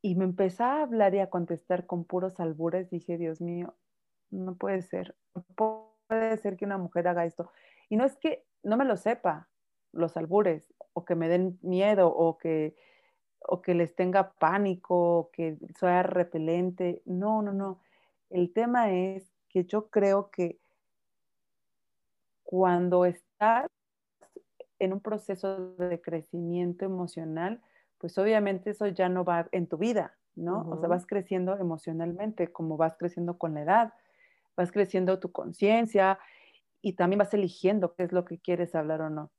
Y 0.00 0.14
me 0.14 0.24
empezó 0.24 0.64
a 0.64 0.82
hablar 0.82 1.14
y 1.14 1.18
a 1.18 1.28
contestar 1.28 1.86
con 1.86 2.04
puros 2.04 2.38
albures. 2.40 2.88
Dije, 2.88 3.18
Dios 3.18 3.40
mío, 3.40 3.74
no 4.30 4.54
puede 4.54 4.82
ser, 4.82 5.16
no 5.34 5.44
puede 6.08 6.36
ser 6.38 6.56
que 6.56 6.64
una 6.64 6.78
mujer 6.78 7.08
haga 7.08 7.24
esto. 7.24 7.50
Y 7.88 7.96
no 7.96 8.04
es 8.04 8.16
que 8.16 8.44
no 8.62 8.76
me 8.76 8.84
lo 8.84 8.96
sepa, 8.96 9.48
los 9.92 10.16
albures, 10.16 10.72
o 10.94 11.04
que 11.04 11.16
me 11.16 11.28
den 11.28 11.58
miedo, 11.62 12.08
o 12.08 12.38
que, 12.38 12.76
o 13.40 13.60
que 13.60 13.74
les 13.74 13.94
tenga 13.96 14.32
pánico, 14.34 15.18
o 15.18 15.30
que 15.32 15.58
sea 15.78 16.04
repelente. 16.04 17.02
No, 17.04 17.42
no, 17.42 17.52
no. 17.52 17.80
El 18.30 18.52
tema 18.52 18.92
es 18.92 19.34
que 19.48 19.64
yo 19.64 19.88
creo 19.88 20.30
que 20.30 20.58
cuando 22.44 23.04
estás 23.04 23.66
en 24.82 24.92
un 24.92 25.00
proceso 25.00 25.74
de 25.76 26.00
crecimiento 26.00 26.84
emocional, 26.84 27.62
pues 27.98 28.18
obviamente 28.18 28.70
eso 28.70 28.88
ya 28.88 29.08
no 29.08 29.24
va 29.24 29.48
en 29.52 29.68
tu 29.68 29.78
vida, 29.78 30.16
¿no? 30.34 30.66
O 30.68 30.76
sea, 30.76 30.88
vas 30.88 31.06
creciendo 31.06 31.56
emocionalmente, 31.56 32.48
como 32.50 32.76
vas 32.76 32.96
creciendo 32.98 33.38
con 33.38 33.54
la 33.54 33.62
edad, 33.62 33.92
vas 34.56 34.72
creciendo 34.72 35.20
tu 35.20 35.30
conciencia 35.30 36.18
y 36.80 36.94
también 36.94 37.20
vas 37.20 37.32
eligiendo 37.32 37.94
qué 37.94 38.02
es 38.02 38.12
lo 38.12 38.24
que 38.24 38.40
quieres 38.40 38.74
hablar 38.74 39.02
o 39.02 39.10
no. 39.10 39.30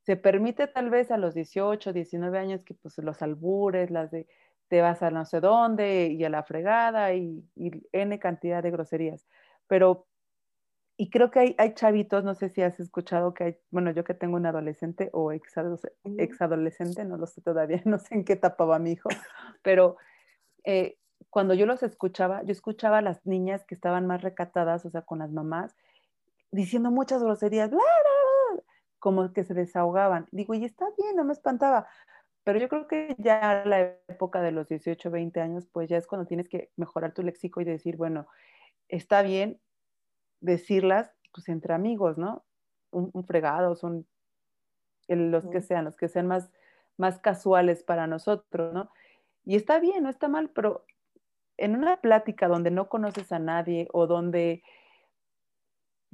Se 0.00 0.16
permite 0.16 0.68
tal 0.68 0.88
vez 0.88 1.10
a 1.10 1.18
los 1.18 1.34
18, 1.34 1.92
19 1.92 2.38
años 2.38 2.62
que 2.64 2.72
pues 2.72 2.96
los 2.96 3.20
albures, 3.20 3.90
las 3.90 4.10
de 4.10 4.26
te 4.68 4.80
vas 4.80 5.02
a 5.02 5.10
no 5.10 5.26
sé 5.26 5.40
dónde 5.40 6.08
y 6.08 6.24
a 6.24 6.30
la 6.30 6.42
fregada 6.44 7.14
y, 7.14 7.44
y 7.56 7.70
N 7.92 8.18
cantidad 8.18 8.62
de 8.62 8.70
groserías. 8.70 9.26
Pero 9.66 10.07
y 11.00 11.10
creo 11.10 11.30
que 11.30 11.38
hay, 11.38 11.54
hay, 11.58 11.74
chavitos, 11.74 12.24
no 12.24 12.34
sé 12.34 12.48
si 12.48 12.60
has 12.60 12.80
escuchado 12.80 13.32
que 13.32 13.44
hay, 13.44 13.56
bueno, 13.70 13.92
yo 13.92 14.02
que 14.02 14.14
tengo 14.14 14.36
un 14.36 14.46
adolescente 14.46 15.10
o 15.12 15.30
ex, 15.30 15.56
adolescente, 15.56 17.04
no 17.04 17.16
lo 17.16 17.26
sé 17.28 17.40
todavía, 17.40 17.80
no 17.86 17.98
sé 17.98 18.16
en 18.16 18.24
qué 18.24 18.32
etapa 18.32 18.64
va 18.64 18.80
mi 18.80 18.92
hijo, 18.92 19.08
pero 19.62 19.96
eh, 20.64 20.98
cuando 21.30 21.54
yo 21.54 21.66
los 21.66 21.84
escuchaba, 21.84 22.42
yo 22.42 22.50
escuchaba 22.50 22.98
a 22.98 23.02
las 23.02 23.24
niñas 23.24 23.64
que 23.64 23.76
estaban 23.76 24.08
más 24.08 24.22
recatadas, 24.22 24.84
o 24.86 24.90
sea, 24.90 25.02
con 25.02 25.20
las 25.20 25.30
mamás, 25.30 25.76
diciendo 26.50 26.90
muchas 26.90 27.22
groserías, 27.22 27.70
como 28.98 29.32
que 29.32 29.44
se 29.44 29.54
desahogaban. 29.54 30.26
Digo, 30.32 30.54
y 30.54 30.64
está 30.64 30.86
bien, 30.96 31.14
no 31.14 31.22
me 31.22 31.32
espantaba. 31.32 31.86
Pero 32.42 32.58
yo 32.58 32.68
creo 32.68 32.88
que 32.88 33.14
ya 33.18 33.62
la 33.64 33.94
época 34.08 34.42
de 34.42 34.50
los 34.50 34.68
18, 34.68 35.10
20 35.10 35.40
años, 35.40 35.68
pues 35.70 35.88
ya 35.88 35.96
es 35.96 36.08
cuando 36.08 36.26
tienes 36.26 36.48
que 36.48 36.70
mejorar 36.76 37.12
tu 37.12 37.22
léxico 37.22 37.60
y 37.60 37.64
decir, 37.64 37.96
bueno, 37.96 38.26
está 38.88 39.22
bien, 39.22 39.60
decirlas 40.40 41.12
pues 41.32 41.48
entre 41.48 41.74
amigos, 41.74 42.18
¿no? 42.18 42.44
Un, 42.90 43.24
fregado, 43.24 43.76
son 43.76 44.06
los 45.08 45.46
que 45.48 45.60
sean, 45.60 45.84
los 45.84 45.96
que 45.96 46.08
sean 46.08 46.26
más, 46.26 46.50
más 46.96 47.18
casuales 47.18 47.82
para 47.82 48.06
nosotros, 48.06 48.72
¿no? 48.72 48.90
Y 49.44 49.56
está 49.56 49.78
bien, 49.78 50.02
no 50.02 50.10
está 50.10 50.28
mal, 50.28 50.50
pero 50.50 50.84
en 51.56 51.76
una 51.76 52.00
plática 52.00 52.48
donde 52.48 52.70
no 52.70 52.88
conoces 52.88 53.30
a 53.30 53.38
nadie 53.38 53.88
o 53.92 54.06
donde 54.06 54.62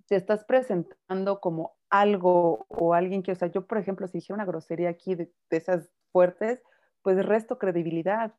te 0.06 0.16
estás 0.16 0.44
presentando 0.44 1.40
como 1.40 1.76
algo 1.90 2.66
o 2.68 2.94
alguien 2.94 3.22
que, 3.22 3.32
o 3.32 3.36
sea, 3.36 3.48
yo 3.48 3.66
por 3.66 3.78
ejemplo, 3.78 4.06
si 4.08 4.18
dijera 4.18 4.34
una 4.34 4.44
grosería 4.44 4.90
aquí 4.90 5.14
de 5.14 5.32
esas 5.50 5.90
fuertes, 6.12 6.62
pues 7.02 7.24
resto 7.24 7.58
credibilidad 7.58 8.34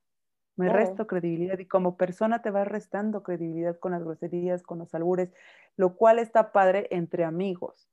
me 0.55 0.69
resto 0.69 1.07
credibilidad 1.07 1.59
y 1.59 1.65
como 1.65 1.97
persona 1.97 2.41
te 2.41 2.51
va 2.51 2.63
restando 2.63 3.23
credibilidad 3.23 3.77
con 3.77 3.91
las 3.91 4.03
groserías, 4.03 4.63
con 4.63 4.79
los 4.79 4.93
albures, 4.95 5.31
lo 5.75 5.95
cual 5.95 6.19
está 6.19 6.51
padre 6.51 6.87
entre 6.91 7.23
amigos, 7.23 7.89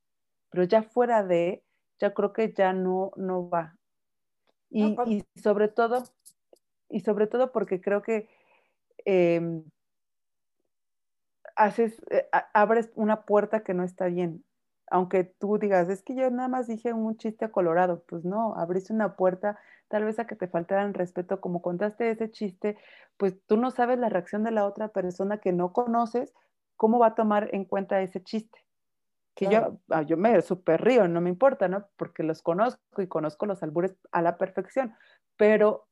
pero 0.49 0.63
ya 0.63 0.83
fuera 0.83 1.23
de, 1.23 1.63
ya 1.99 2.13
creo 2.13 2.31
que 2.31 2.53
ya 2.53 2.73
no, 2.73 3.11
no 3.17 3.49
va. 3.49 3.77
Y, 4.69 4.95
y 5.05 5.39
sobre 5.39 5.67
todo, 5.67 6.03
y 6.89 7.01
sobre 7.01 7.27
todo 7.27 7.51
porque 7.51 7.81
creo 7.81 8.01
que 8.01 8.29
em, 9.05 9.65
haces, 11.55 12.01
eh, 12.09 12.27
abres 12.53 12.91
una 12.95 13.23
puerta 13.23 13.63
que 13.63 13.73
no 13.73 13.83
está 13.83 14.05
bien 14.05 14.43
aunque 14.93 15.23
tú 15.23 15.57
digas, 15.57 15.89
es 15.89 16.03
que 16.03 16.13
yo 16.13 16.29
nada 16.29 16.47
más 16.47 16.67
dije 16.67 16.93
un 16.93 17.17
chiste 17.17 17.49
colorado, 17.49 18.03
pues 18.07 18.23
no, 18.23 18.53
abriste 18.55 18.93
una 18.93 19.15
puerta 19.15 19.57
tal 19.87 20.05
vez 20.05 20.19
a 20.19 20.27
que 20.27 20.35
te 20.35 20.47
faltaran 20.47 20.93
respeto, 20.93 21.41
como 21.41 21.63
contaste 21.63 22.11
ese 22.11 22.29
chiste, 22.29 22.77
pues 23.17 23.35
tú 23.47 23.57
no 23.57 23.71
sabes 23.71 23.97
la 23.97 24.09
reacción 24.09 24.43
de 24.43 24.51
la 24.51 24.67
otra 24.67 24.89
persona 24.89 25.39
que 25.39 25.51
no 25.51 25.73
conoces, 25.73 26.35
cómo 26.75 26.99
va 26.99 27.07
a 27.07 27.15
tomar 27.15 27.49
en 27.53 27.65
cuenta 27.65 28.01
ese 28.01 28.21
chiste. 28.21 28.59
Que 29.33 29.47
yo, 29.47 29.79
ah, 29.89 30.03
yo 30.03 30.15
me 30.15 30.39
super 30.43 30.79
río, 30.83 31.07
no 31.07 31.21
me 31.21 31.29
importa, 31.31 31.67
¿no? 31.67 31.87
Porque 31.97 32.21
los 32.21 32.43
conozco 32.43 33.01
y 33.01 33.07
conozco 33.07 33.47
los 33.47 33.63
albures 33.63 33.95
a 34.11 34.21
la 34.21 34.37
perfección, 34.37 34.93
pero 35.37 35.87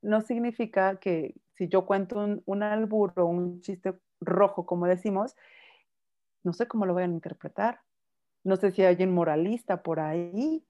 no 0.00 0.22
significa 0.22 0.96
que 0.96 1.34
si 1.56 1.68
yo 1.68 1.84
cuento 1.84 2.18
un, 2.20 2.42
un 2.46 2.62
albur 2.62 3.12
o 3.16 3.26
un 3.26 3.60
chiste 3.60 3.98
rojo, 4.18 4.64
como 4.64 4.86
decimos, 4.86 5.36
no 6.42 6.54
sé 6.54 6.66
cómo 6.66 6.86
lo 6.86 6.94
vayan 6.94 7.10
a 7.10 7.14
interpretar 7.14 7.80
no 8.46 8.56
sé 8.56 8.70
si 8.70 8.82
hay 8.82 8.88
alguien 8.88 9.12
moralista 9.12 9.82
por 9.82 9.98
ahí, 9.98 10.64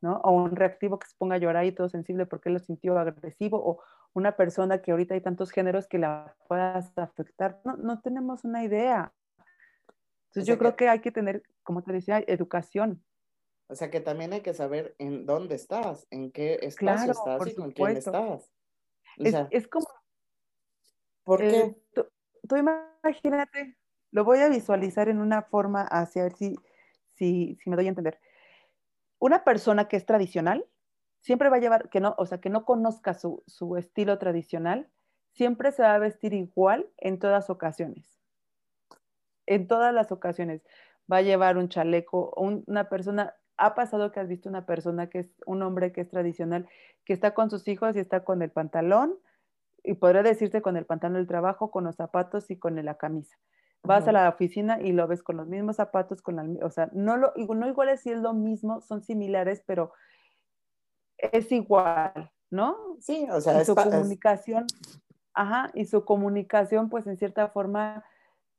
¿no? 0.00 0.16
O 0.24 0.32
un 0.32 0.56
reactivo 0.56 0.98
que 0.98 1.06
se 1.06 1.14
ponga 1.16 1.36
a 1.36 1.38
llorar 1.38 1.64
y 1.64 1.72
todo 1.72 1.88
sensible 1.88 2.26
porque 2.26 2.50
lo 2.50 2.58
sintió 2.58 2.98
agresivo, 2.98 3.62
o 3.64 3.80
una 4.12 4.36
persona 4.36 4.82
que 4.82 4.90
ahorita 4.90 5.14
hay 5.14 5.20
tantos 5.20 5.52
géneros 5.52 5.86
que 5.86 5.98
la 5.98 6.34
puedas 6.48 6.92
afectar. 6.98 7.60
No, 7.64 7.76
no 7.76 8.00
tenemos 8.00 8.44
una 8.44 8.64
idea. 8.64 9.12
Entonces 10.26 10.46
yo 10.46 10.58
creo 10.58 10.74
que... 10.74 10.88
hay 10.88 11.00
que 11.00 11.12
tener, 11.12 11.44
como 11.62 11.82
te 11.84 11.92
decía, 11.92 12.22
educación. 12.26 13.04
O 13.68 13.76
sea 13.76 13.88
que 13.88 14.00
también 14.00 14.32
hay 14.32 14.40
que 14.40 14.52
saber 14.52 14.96
en 14.98 15.24
dónde 15.24 15.54
estás, 15.54 16.08
en 16.10 16.32
qué 16.32 16.58
espacio 16.62 17.12
estás 17.12 17.46
y 17.46 17.54
con 17.54 17.70
quién 17.70 17.96
estás. 17.96 18.50
es, 19.50 19.68
como... 19.68 19.86
¿Por 21.22 21.38
qué? 21.38 21.60
Eh, 21.60 21.76
tú, 22.48 22.56
imagínate, 22.56 23.78
lo 24.10 24.24
voy 24.24 24.40
a 24.40 24.48
visualizar 24.48 25.08
en 25.08 25.20
una 25.20 25.42
forma 25.42 25.82
hacia 25.82 26.24
ver 26.24 26.34
si 26.34 26.56
si, 27.22 27.58
me 27.66 27.76
doy 27.76 27.86
a 27.86 27.90
entender. 27.90 28.18
Una 29.18 29.44
persona 29.44 29.86
que 29.86 29.96
es 29.96 30.04
tradicional 30.04 30.66
siempre 31.20 31.48
va 31.48 31.56
a 31.56 31.60
llevar, 31.60 31.88
que 31.88 32.00
no, 32.00 32.14
o 32.18 32.26
sea, 32.26 32.38
que 32.38 32.50
no 32.50 32.64
conozca 32.64 33.14
su, 33.14 33.44
estilo 33.78 34.18
tradicional, 34.18 34.88
siempre 35.30 35.70
se 35.70 35.82
va 35.82 35.94
a 35.94 35.98
vestir 35.98 36.34
igual 36.34 36.88
en 36.98 37.20
todas 37.20 37.48
ocasiones. 37.48 38.18
En 39.46 39.68
todas 39.68 39.94
las 39.94 40.10
ocasiones. 40.10 40.62
Va 41.10 41.18
a 41.18 41.22
llevar 41.22 41.58
un 41.58 41.68
chaleco, 41.68 42.32
una 42.36 42.88
persona, 42.88 43.34
ha 43.56 43.74
pasado 43.74 44.10
que 44.10 44.20
has 44.20 44.28
visto 44.28 44.48
una 44.48 44.66
persona 44.66 45.08
que 45.08 45.20
es 45.20 45.30
un 45.46 45.62
hombre 45.62 45.92
que 45.92 46.00
es 46.00 46.08
tradicional, 46.08 46.68
que 47.04 47.12
está 47.12 47.34
con 47.34 47.50
sus 47.50 47.68
hijos 47.68 47.94
y 47.94 48.00
está 48.00 48.24
con 48.24 48.42
el 48.42 48.50
pantalón, 48.50 49.16
y 49.84 49.94
podría 49.94 50.22
decirse 50.22 50.62
con 50.62 50.76
el 50.76 50.86
pantalón 50.86 51.18
del 51.18 51.26
trabajo, 51.26 51.70
con 51.70 51.84
los 51.84 51.96
zapatos 51.96 52.50
y 52.50 52.56
con 52.56 52.82
la 52.84 52.96
camisa. 52.96 53.36
Vas 53.84 54.06
a 54.06 54.12
la 54.12 54.28
oficina 54.28 54.80
y 54.80 54.92
lo 54.92 55.08
ves 55.08 55.22
con 55.22 55.36
los 55.36 55.48
mismos 55.48 55.76
zapatos, 55.76 56.22
con 56.22 56.36
la, 56.36 56.46
o 56.64 56.70
sea, 56.70 56.88
no, 56.92 57.16
lo, 57.16 57.32
no 57.36 57.68
igual 57.68 57.88
es 57.88 58.02
si 58.02 58.10
es 58.10 58.18
lo 58.18 58.32
mismo, 58.32 58.80
son 58.80 59.02
similares, 59.02 59.62
pero 59.66 59.92
es 61.18 61.50
igual, 61.50 62.30
¿no? 62.50 62.76
Sí, 63.00 63.26
o 63.30 63.40
sea, 63.40 63.60
y 63.60 63.64
su 63.64 63.74
comunicación, 63.74 64.66
ajá, 65.34 65.70
y 65.74 65.86
su 65.86 66.04
comunicación, 66.04 66.90
pues 66.90 67.08
en 67.08 67.16
cierta 67.16 67.48
forma, 67.48 68.04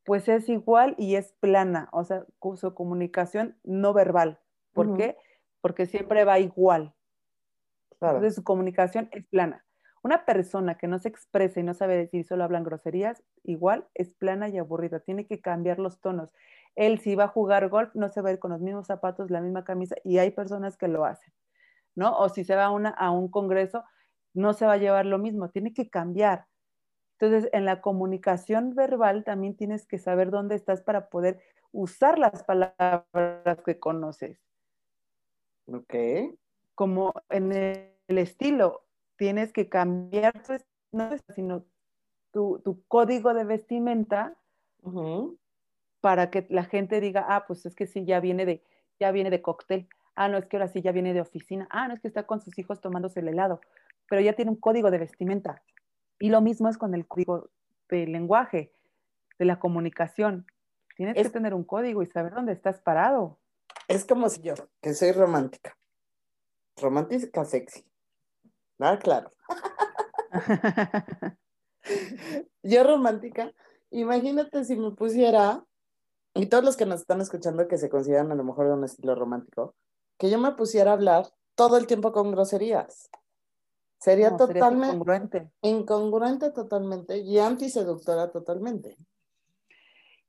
pues 0.03 0.27
es 0.27 0.49
igual 0.49 0.95
y 0.97 1.15
es 1.15 1.31
plana, 1.39 1.87
o 1.93 2.03
sea, 2.03 2.25
su 2.55 2.73
comunicación 2.73 3.57
no 3.63 3.93
verbal. 3.93 4.41
¿Por 4.73 4.97
qué? 4.97 5.17
Porque 5.61 5.85
siempre 5.85 6.25
va 6.25 6.39
igual. 6.39 6.93
Claro. 7.99 8.17
Entonces 8.17 8.35
su 8.35 8.43
comunicación 8.43 9.07
es 9.11 9.25
plana. 9.27 9.63
Una 10.03 10.25
persona 10.25 10.77
que 10.77 10.88
no 10.88 10.99
se 10.99 11.07
expresa 11.07 11.61
y 11.61 11.63
no 11.63 11.73
sabe 11.73 11.95
decir, 11.95 12.25
solo 12.25 12.43
hablan 12.43 12.65
groserías, 12.65 13.23
igual 13.43 13.88
es 13.93 14.13
plana 14.13 14.49
y 14.49 14.57
aburrida. 14.57 14.99
Tiene 14.99 15.25
que 15.25 15.39
cambiar 15.39 15.80
los 15.80 16.01
tonos. 16.01 16.30
Él 16.75 16.99
si 16.99 17.15
va 17.15 17.25
a 17.25 17.30
jugar 17.30 17.69
golf, 17.69 17.95
no 17.95 18.09
se 18.09 18.21
va 18.21 18.30
a 18.30 18.34
ir 18.34 18.39
con 18.39 18.51
los 18.51 18.59
mismos 18.59 18.88
zapatos, 18.88 19.31
la 19.31 19.39
misma 19.39 19.63
camisa, 19.63 19.95
y 20.03 20.17
hay 20.17 20.31
personas 20.31 20.75
que 20.75 20.89
lo 20.89 21.05
hacen, 21.05 21.34
¿no? 21.95 22.17
O 22.17 22.27
si 22.27 22.43
se 22.43 22.55
va 22.55 22.65
a, 22.65 22.71
una, 22.71 22.89
a 22.89 23.11
un 23.11 23.30
congreso, 23.30 23.84
no 24.34 24.53
se 24.53 24.65
va 24.65 24.73
a 24.73 24.77
llevar 24.77 25.05
lo 25.05 25.19
mismo, 25.19 25.49
tiene 25.49 25.73
que 25.73 25.89
cambiar. 25.89 26.47
Entonces, 27.19 27.49
en 27.53 27.63
la 27.63 27.80
comunicación 27.80 28.75
verbal 28.75 29.23
también 29.23 29.55
tienes 29.55 29.85
que 29.85 29.99
saber 29.99 30.31
dónde 30.31 30.55
estás 30.55 30.81
para 30.81 31.07
poder 31.09 31.39
usar 31.71 32.19
las 32.19 32.43
palabras 32.43 33.61
que 33.65 33.80
conoces. 33.80 34.38
Ok. 35.67 35.95
Como 36.75 37.13
en 37.30 37.53
el 37.53 38.17
estilo, 38.17 38.82
tienes 39.18 39.53
que 39.53 39.69
cambiar 39.69 40.34
tu, 40.44 40.53
no 40.91 41.10
sino 41.35 41.65
tu, 42.31 42.60
tu, 42.64 42.84
código 42.88 43.34
de 43.34 43.44
vestimenta 43.44 44.38
para 46.02 46.30
que 46.30 46.45
la 46.49 46.65
gente 46.65 46.99
diga, 46.99 47.26
ah, 47.30 47.45
pues 47.48 47.65
es 47.65 47.76
que 47.76 47.88
sí, 47.88 48.06
ya 48.06 48.19
viene 48.19 48.45
de, 48.45 48.64
ya 48.99 49.11
viene 49.11 49.30
de 49.30 49.41
cóctel. 49.41 49.88
Ah, 50.15 50.27
no, 50.27 50.38
es 50.38 50.45
que 50.45 50.57
ahora 50.57 50.68
sí 50.68 50.81
ya 50.81 50.91
viene 50.91 51.14
de 51.14 51.22
oficina. 51.22 51.68
Ah, 51.72 51.88
no, 51.88 51.94
es 51.94 52.02
que 52.02 52.07
está 52.07 52.23
con 52.23 52.41
sus 52.41 52.57
hijos 52.60 52.81
tomándose 52.81 53.22
el 53.22 53.30
helado. 53.30 53.61
Pero 54.10 54.22
ya 54.22 54.34
tiene 54.34 54.52
un 54.52 54.57
código 54.57 54.91
de 54.91 54.98
vestimenta. 54.98 55.64
Y 56.19 56.30
lo 56.30 56.41
mismo 56.41 56.69
es 56.69 56.77
con 56.77 56.94
el 56.94 57.07
código 57.07 57.49
del 57.90 58.11
lenguaje, 58.11 58.73
de 59.40 59.45
la 59.45 59.60
comunicación. 59.60 60.45
Tienes 60.95 61.15
que 61.15 61.30
tener 61.30 61.53
un 61.53 61.64
código 61.64 62.03
y 62.03 62.06
saber 62.06 62.34
dónde 62.34 62.53
estás 62.53 62.80
parado. 62.81 63.40
Es 63.88 64.06
como 64.06 64.30
si 64.30 64.41
yo, 64.41 64.53
que 64.81 64.94
soy 64.94 65.11
romántica. 65.11 65.77
Romántica 66.77 67.45
sexy. 67.45 67.85
Ah, 68.79 68.97
claro. 68.99 69.31
Yo 72.63 72.83
romántica, 72.83 73.53
imagínate 73.91 74.63
si 74.65 74.75
me 74.75 74.91
pusiera, 74.91 75.63
y 76.33 76.47
todos 76.47 76.63
los 76.63 76.77
que 76.77 76.85
nos 76.85 77.01
están 77.01 77.21
escuchando 77.21 77.67
que 77.67 77.77
se 77.77 77.89
consideran 77.89 78.31
a 78.31 78.35
lo 78.35 78.43
mejor 78.43 78.67
de 78.67 78.73
un 78.73 78.83
estilo 78.83 79.15
romántico, 79.15 79.75
que 80.17 80.29
yo 80.29 80.39
me 80.39 80.53
pusiera 80.53 80.91
a 80.91 80.93
hablar 80.93 81.25
todo 81.55 81.77
el 81.77 81.87
tiempo 81.87 82.11
con 82.11 82.31
groserías. 82.31 83.09
Sería 83.99 84.35
totalmente 84.35 84.87
incongruente. 84.87 85.51
incongruente 85.61 86.51
totalmente 86.51 87.17
y 87.17 87.39
antiseductora 87.39 88.31
totalmente. 88.31 88.97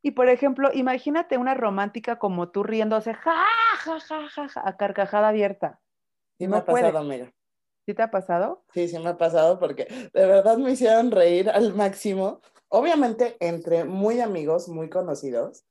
Y 0.02 0.10
por 0.12 0.28
ejemplo, 0.28 0.70
imagínate 0.72 1.38
una 1.38 1.54
romántica 1.54 2.18
como 2.18 2.50
tú 2.50 2.62
riéndose, 2.62 3.14
ja, 3.14 3.42
ja, 3.78 4.00
ja, 4.00 4.28
ja, 4.28 4.48
ja, 4.48 4.62
a 4.64 4.76
carcajada 4.76 5.28
abierta. 5.28 5.80
Sí 6.38 6.46
me 6.46 6.58
ha 6.58 6.64
pasado, 6.64 6.98
amiga. 6.98 7.32
¿Sí 7.86 7.94
te 7.94 8.02
ha 8.02 8.10
pasado? 8.10 8.64
Sí, 8.72 8.88
sí 8.88 8.98
me 8.98 9.10
ha 9.10 9.16
pasado 9.16 9.58
porque 9.58 9.84
de 10.12 10.26
verdad 10.26 10.56
me 10.58 10.72
hicieron 10.72 11.10
reír 11.10 11.50
al 11.50 11.74
máximo. 11.74 12.40
Obviamente 12.68 13.36
entre 13.40 13.84
muy 13.84 14.20
amigos, 14.20 14.68
muy 14.68 14.88
conocidos. 14.88 15.64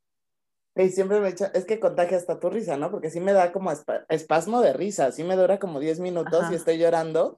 Y 0.75 0.89
siempre 0.89 1.19
me 1.19 1.29
echa, 1.29 1.51
es 1.53 1.65
que 1.65 1.79
contagia 1.79 2.17
hasta 2.17 2.39
tu 2.39 2.49
risa, 2.49 2.77
¿no? 2.77 2.89
Porque 2.89 3.11
sí 3.11 3.19
me 3.19 3.33
da 3.33 3.51
como 3.51 3.71
espasmo 4.09 4.61
de 4.61 4.73
risa, 4.73 5.11
sí 5.11 5.23
me 5.23 5.35
dura 5.35 5.59
como 5.59 5.79
10 5.79 5.99
minutos 5.99 6.45
y 6.49 6.55
estoy 6.55 6.79
llorando, 6.79 7.35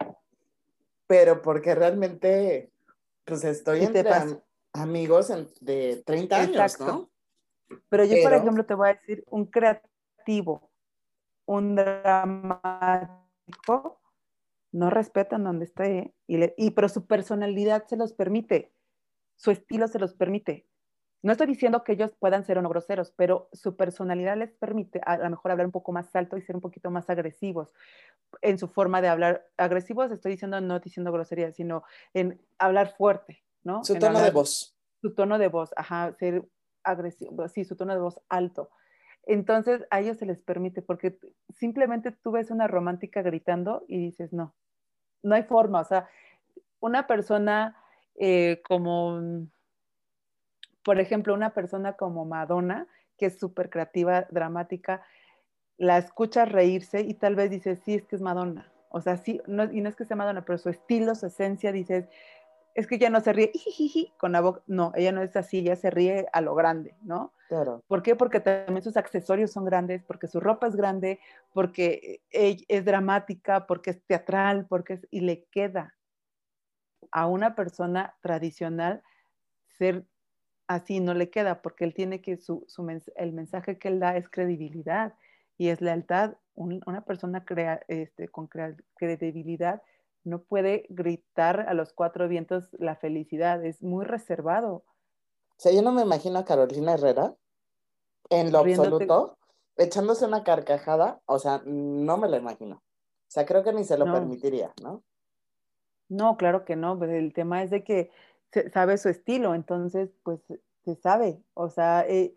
pero 1.06 1.42
porque 1.42 1.76
realmente, 1.76 2.72
pues 3.26 3.44
estoy 3.44 3.84
entre 3.84 4.10
amigos 4.72 5.34
de 5.60 6.02
30 6.06 6.38
años, 6.38 6.80
¿no? 6.80 7.10
Pero 7.90 8.06
yo, 8.06 8.24
por 8.24 8.34
ejemplo, 8.34 8.66
te 8.66 8.74
voy 8.74 8.88
a 8.88 8.94
decir, 8.94 9.26
un 9.30 9.48
creativo, 9.48 10.70
un 11.46 11.76
dramático, 11.76 13.20
no 14.76 14.90
respetan 14.90 15.46
donde 15.46 15.64
esté, 15.64 16.14
y, 16.28 16.38
y, 16.58 16.72
pero 16.72 16.90
su 16.90 17.08
personalidad 17.08 17.86
se 17.88 17.96
los 17.96 18.12
permite, 18.12 18.74
su 19.38 19.52
estilo 19.52 19.88
se 19.88 20.00
los 20.00 20.14
permite. 20.14 20.68
No 21.24 21.32
estoy 21.32 21.48
diciendo 21.48 21.86
que 21.86 21.94
ellos 21.94 22.14
puedan 22.20 22.44
ser 22.44 22.58
o 22.58 22.62
no 22.62 22.68
groseros, 22.68 23.14
pero 23.16 23.48
su 23.54 23.78
personalidad 23.78 24.36
les 24.36 24.52
permite 24.52 25.00
a 25.06 25.18
lo 25.18 25.30
mejor 25.30 25.52
hablar 25.52 25.66
un 25.66 25.72
poco 25.72 25.94
más 25.94 26.14
alto 26.14 26.36
y 26.36 26.42
ser 26.42 26.56
un 26.58 26.62
poquito 26.62 26.92
más 26.92 27.10
agresivos 27.10 27.74
en 28.42 28.60
su 28.60 28.68
forma 28.68 29.02
de 29.02 29.08
hablar. 29.08 29.46
Agresivos 29.56 30.12
estoy 30.12 30.34
diciendo 30.34 30.60
no 30.60 30.80
diciendo 30.80 31.12
grosería, 31.14 31.54
sino 31.54 31.84
en 32.14 32.42
hablar 32.60 32.96
fuerte, 32.98 33.44
¿no? 33.64 33.82
Su 33.86 33.98
tono 33.98 34.20
de 34.20 34.32
voz. 34.32 34.78
Su 35.02 35.16
tono 35.16 35.38
de 35.38 35.48
voz, 35.48 35.72
ajá, 35.78 36.14
ser 36.20 36.44
agresivo, 36.84 37.48
sí, 37.48 37.64
su 37.64 37.78
tono 37.78 37.94
de 37.94 38.02
voz 38.02 38.20
alto. 38.28 38.70
Entonces 39.24 39.86
a 39.90 40.02
ellos 40.02 40.18
se 40.18 40.26
les 40.26 40.42
permite, 40.42 40.82
porque 40.82 41.18
simplemente 41.50 42.12
tú 42.12 42.32
ves 42.32 42.52
una 42.52 42.68
romántica 42.68 43.22
gritando 43.22 43.86
y 43.88 43.98
dices, 43.98 44.34
no, 44.34 44.54
no 45.26 45.36
hay 45.36 45.44
forma, 45.44 45.82
o 45.82 45.86
sea, 45.86 46.08
una 46.80 47.08
persona 47.08 47.76
eh, 48.16 48.62
como 48.68 49.48
por 50.86 51.00
ejemplo, 51.00 51.34
una 51.34 51.50
persona 51.50 51.94
como 51.94 52.26
Madonna, 52.26 52.88
que 53.18 53.26
es 53.26 53.40
súper 53.40 53.72
creativa, 53.72 54.28
dramática, 54.30 55.02
la 55.78 55.98
escuchas 55.98 56.52
reírse 56.52 57.02
y 57.02 57.16
tal 57.16 57.36
vez 57.36 57.50
dices, 57.50 57.80
sí, 57.84 57.96
es 57.96 58.06
que 58.06 58.16
es 58.16 58.22
Madonna. 58.22 58.72
O 58.90 59.02
sea, 59.02 59.18
sí, 59.18 59.42
y 59.48 59.82
no 59.82 59.90
es 59.90 59.96
que 59.96 60.06
sea 60.06 60.16
Madonna, 60.16 60.46
pero 60.46 60.60
su 60.60 60.70
estilo, 60.70 61.16
su 61.16 61.26
esencia, 61.26 61.72
dices, 61.72 62.06
es 62.76 62.88
que 62.88 62.96
ella 62.96 63.10
no 63.10 63.22
se 63.22 63.34
ríe 63.34 63.52
con 64.20 64.34
la 64.34 64.42
boca. 64.42 64.62
No, 64.68 64.92
ella 64.96 65.14
no 65.14 65.24
es 65.24 65.36
así, 65.36 65.60
ella 65.60 65.78
se 65.78 65.90
ríe 65.90 66.28
a 66.32 66.42
lo 66.42 66.54
grande, 66.56 66.94
¿no? 67.02 67.34
Claro. 67.48 67.84
¿Por 67.88 68.04
qué? 68.04 68.16
Porque 68.16 68.42
también 68.42 68.84
sus 68.84 68.98
accesorios 68.98 69.52
son 69.52 69.64
grandes, 69.64 70.04
porque 70.04 70.28
su 70.28 70.42
ropa 70.42 70.68
es 70.68 70.76
grande, 70.76 71.20
porque 71.54 72.22
es 72.32 72.86
dramática, 72.86 73.66
porque 73.66 73.92
es 73.92 74.04
teatral, 74.06 74.68
porque 74.68 74.94
es, 74.94 75.08
y 75.10 75.22
le 75.22 75.46
queda 75.46 75.96
a 77.12 77.28
una 77.28 77.56
persona 77.56 78.16
tradicional 78.22 79.02
ser 79.78 80.06
así 80.68 81.00
no 81.00 81.14
le 81.14 81.30
queda, 81.30 81.62
porque 81.62 81.86
él 81.86 81.94
tiene 81.94 82.22
que, 82.22 82.38
su, 82.38 82.66
el 83.16 83.32
mensaje 83.34 83.78
que 83.78 83.88
él 83.88 84.00
da 84.00 84.18
es 84.18 84.28
credibilidad 84.28 85.14
y 85.58 85.70
es 85.70 85.80
lealtad. 85.80 86.36
una 86.56 87.06
persona 87.06 87.46
crea, 87.46 87.82
este, 87.88 88.28
con 88.28 88.50
credibilidad 88.96 89.82
no 90.26 90.42
puede 90.44 90.86
gritar 90.90 91.62
a 91.62 91.74
los 91.74 91.94
cuatro 91.94 92.28
vientos 92.28 92.68
la 92.74 92.96
felicidad, 92.96 93.64
es 93.64 93.82
muy 93.82 94.06
reservado. 94.06 94.84
O 95.58 95.58
sea, 95.58 95.72
yo 95.72 95.82
no 95.82 95.92
me 95.92 96.02
imagino 96.02 96.40
a 96.40 96.46
Carolina 96.46 96.94
Herrera 96.94 97.34
en 98.30 98.52
lo 98.52 98.60
absoluto 98.60 99.38
echándose 99.78 100.26
una 100.26 100.44
carcajada, 100.44 101.22
o 101.26 101.40
sea, 101.40 101.62
no 101.66 102.18
me 102.18 102.28
lo 102.28 102.38
imagino. 102.38 102.76
O 102.76 103.32
sea, 103.36 103.46
creo 103.46 103.64
que 103.64 103.74
ni 103.74 103.84
se 103.84 103.98
lo 103.98 104.06
permitiría, 104.06 104.74
¿no? 104.82 105.04
No, 106.08 106.38
claro 106.38 106.66
que 106.66 106.76
no, 106.76 106.98
pues 106.98 107.12
el 107.12 107.34
tema 107.34 107.64
es 107.64 107.72
de 107.72 107.84
que 107.84 108.12
sabe 108.74 108.98
su 108.98 109.10
estilo, 109.10 109.54
entonces 109.56 110.12
pues 110.24 110.40
se 110.84 110.96
sabe, 110.96 111.42
o 111.56 111.70
sea, 111.70 112.06
eh, 112.08 112.36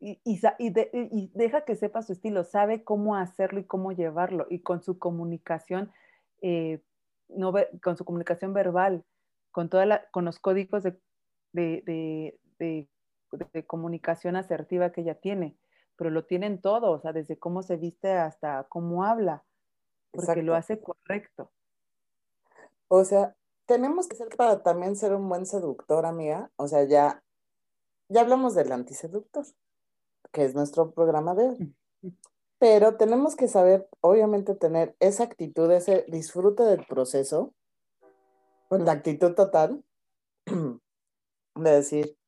y, 0.00 0.20
y, 0.24 1.30
deja 1.34 1.64
que 1.64 1.76
sepa 1.76 2.02
su 2.02 2.12
estilo, 2.12 2.42
sabe 2.42 2.82
cómo 2.84 3.16
hacerlo 3.16 3.60
y 3.60 3.64
cómo 3.64 3.92
llevarlo, 3.92 4.46
y 4.50 4.60
con 4.60 4.82
su 4.82 4.98
comunicación, 4.98 5.92
eh, 6.42 6.80
no, 7.36 7.52
con 7.82 7.96
su 7.96 8.04
comunicación 8.04 8.52
verbal, 8.52 9.04
con, 9.50 9.68
toda 9.68 9.86
la, 9.86 10.10
con 10.10 10.24
los 10.24 10.38
códigos 10.38 10.82
de, 10.82 10.98
de, 11.52 12.38
de, 12.58 12.88
de, 13.52 13.66
comunicación 13.66 14.36
asertiva 14.36 14.92
que 14.92 15.02
ella 15.02 15.14
tiene, 15.14 15.56
pero 15.96 16.10
lo 16.10 16.24
tienen 16.24 16.60
todo, 16.60 16.90
o 16.90 17.00
sea, 17.00 17.12
desde 17.12 17.38
cómo 17.38 17.62
se 17.62 17.76
viste 17.76 18.12
hasta 18.12 18.64
cómo 18.68 19.04
habla, 19.04 19.44
porque 20.12 20.42
lo 20.42 20.54
hace 20.54 20.80
correcto. 20.80 21.50
O 22.88 23.04
sea, 23.04 23.36
tenemos 23.66 24.08
que 24.08 24.16
ser 24.16 24.28
para 24.36 24.62
también 24.62 24.96
ser 24.96 25.14
un 25.14 25.28
buen 25.28 25.46
seductor, 25.46 26.04
amiga. 26.04 26.50
O 26.56 26.66
sea, 26.66 26.82
ya, 26.84 27.22
ya 28.08 28.22
hablamos 28.22 28.56
del 28.56 28.72
antiseductor, 28.72 29.46
que 30.32 30.44
es 30.44 30.54
nuestro 30.54 30.90
programa 30.90 31.34
de 31.34 31.48
hoy. 31.48 31.76
Pero 32.60 32.98
tenemos 32.98 33.36
que 33.36 33.48
saber, 33.48 33.88
obviamente, 34.02 34.54
tener 34.54 34.94
esa 35.00 35.24
actitud, 35.24 35.70
ese 35.70 36.04
disfrute 36.08 36.62
del 36.62 36.84
proceso, 36.86 37.54
con 38.68 38.84
la 38.84 38.92
actitud 38.92 39.34
total 39.34 39.82
de 40.46 41.70
decir, 41.70 42.18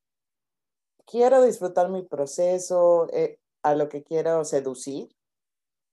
quiero 1.05 1.43
disfrutar 1.43 1.89
mi 1.89 2.01
proceso, 2.01 3.07
eh, 3.13 3.39
a 3.61 3.75
lo 3.75 3.89
que 3.89 4.03
quiero 4.03 4.43
seducir. 4.43 5.15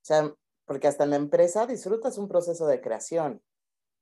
O 0.01 0.05
sea, 0.05 0.35
porque 0.65 0.87
hasta 0.87 1.03
en 1.03 1.11
la 1.11 1.17
empresa 1.17 1.67
disfrutas 1.67 2.17
un 2.17 2.27
proceso 2.27 2.65
de 2.65 2.81
creación, 2.81 3.43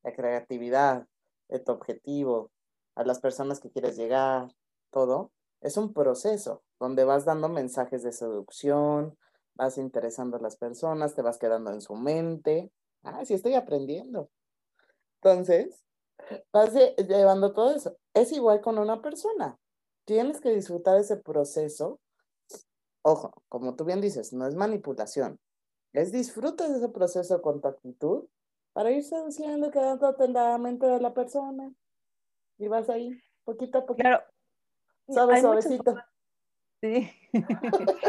de 0.04 0.16
creatividad, 0.16 1.06
de 1.50 1.60
tu 1.60 1.74
objetivo, 1.74 2.50
a 2.96 3.04
las 3.04 3.20
personas 3.20 3.60
que 3.60 3.72
quieres 3.72 3.98
llegar, 3.98 4.56
todo, 4.90 5.34
es 5.60 5.76
un 5.76 5.92
proceso 5.92 6.64
donde 6.80 7.04
vas 7.04 7.26
dando 7.26 7.50
mensajes 7.50 8.04
de 8.04 8.14
seducción, 8.14 9.18
vas 9.60 9.78
interesando 9.78 10.38
a 10.38 10.42
las 10.42 10.56
personas, 10.56 11.14
te 11.14 11.22
vas 11.22 11.38
quedando 11.38 11.72
en 11.72 11.82
su 11.82 11.94
mente. 11.94 12.72
Ah, 13.04 13.26
sí 13.26 13.34
estoy 13.34 13.56
aprendiendo. 13.56 14.30
Entonces, 15.22 15.84
vas 16.54 16.74
llevando 16.74 17.52
todo 17.52 17.76
eso. 17.76 17.98
Es 18.14 18.32
igual 18.32 18.62
con 18.62 18.78
una 18.80 19.02
persona. 19.02 19.60
Tienes 20.06 20.40
que 20.40 20.52
disfrutar 20.52 20.98
ese 20.98 21.18
proceso. 21.18 22.00
Ojo, 23.02 23.34
como 23.50 23.76
tú 23.76 23.84
bien 23.84 24.00
dices, 24.00 24.32
no 24.32 24.48
es 24.48 24.56
manipulación. 24.56 25.40
Es 25.92 26.14
disfruta 26.14 26.68
de 26.70 26.78
ese 26.78 26.90
proceso 26.90 27.42
con 27.42 27.60
tu 27.60 27.68
actitud 27.68 28.26
para 28.72 28.92
ir 28.92 29.04
seduciendo, 29.04 29.72
quedándote 29.72 30.24
en 30.24 30.34
la 30.34 30.58
mente 30.58 30.86
de 30.86 31.02
la 31.02 31.14
persona. 31.14 31.74
Y 32.58 32.70
vas 32.70 32.90
ahí, 32.90 33.22
poquito 33.44 33.80
a 33.80 33.86
poquito. 33.86 34.08
Claro. 34.08 34.24
Suave, 35.10 35.42
suavecito. 35.42 35.96
Sí. 36.82 37.10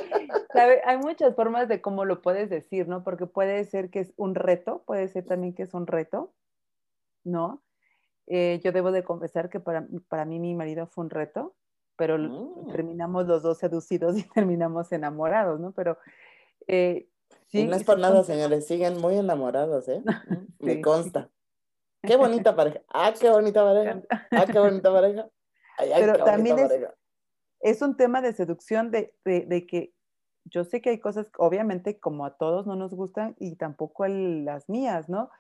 hay 0.85 0.97
muchas 0.98 1.35
formas 1.35 1.68
de 1.68 1.81
cómo 1.81 2.05
lo 2.05 2.22
puedes 2.22 2.51
decir, 2.51 2.89
¿no? 2.89 3.05
Porque 3.05 3.27
puede 3.27 3.64
ser 3.64 3.90
que 3.90 4.01
es 4.01 4.12
un 4.16 4.35
reto, 4.35 4.82
puede 4.86 5.09
ser 5.09 5.24
también 5.24 5.55
que 5.55 5.64
es 5.64 5.74
un 5.74 5.86
reto, 5.86 6.32
¿no? 7.24 7.62
Eh, 8.27 8.60
yo 8.62 8.72
debo 8.72 8.93
de 8.93 9.02
confesar 9.02 9.51
que 9.51 9.60
para, 9.60 9.86
para 10.09 10.24
mí 10.24 10.39
mi 10.39 10.55
marido 10.55 10.86
fue 10.86 11.05
un 11.05 11.10
reto, 11.10 11.55
pero 11.97 12.16
mm. 12.18 12.72
terminamos 12.72 13.27
los 13.27 13.43
dos 13.43 13.59
seducidos 13.59 14.16
y 14.18 14.22
terminamos 14.22 14.93
enamorados, 14.93 15.60
¿no? 15.60 15.72
Pero 15.72 15.98
eh, 16.66 17.09
y 17.52 17.64
no 17.64 17.77
es 17.77 17.85
por 17.85 17.98
nada, 17.98 18.22
señores, 18.22 18.66
siguen 18.66 18.98
muy 18.98 19.16
enamorados, 19.16 19.89
¿eh? 19.89 20.02
Me 20.60 20.81
consta. 20.81 21.31
Qué 22.02 22.16
bonita 22.16 22.56
pareja. 22.56 22.81
Ah, 22.89 23.12
qué 23.18 23.28
bonita 23.28 23.62
pareja. 23.62 24.01
Ah, 24.31 24.47
qué 24.51 24.59
bonita 24.59 24.90
pareja. 24.90 25.28
Pero 25.77 26.24
también 26.24 26.56
es, 27.60 27.82
un 27.82 27.94
tema 27.94 28.22
de 28.22 28.32
seducción 28.32 28.90
de, 28.90 29.12
que 29.68 29.93
yo 30.44 30.64
sé 30.64 30.80
que 30.80 30.90
hay 30.90 30.98
cosas, 30.98 31.30
obviamente, 31.38 31.98
como 31.98 32.24
a 32.24 32.36
todos 32.36 32.66
no 32.66 32.76
nos 32.76 32.94
gustan 32.94 33.36
y 33.38 33.56
tampoco 33.56 34.06
las 34.06 34.68
mías, 34.68 35.08
¿no? 35.08 35.30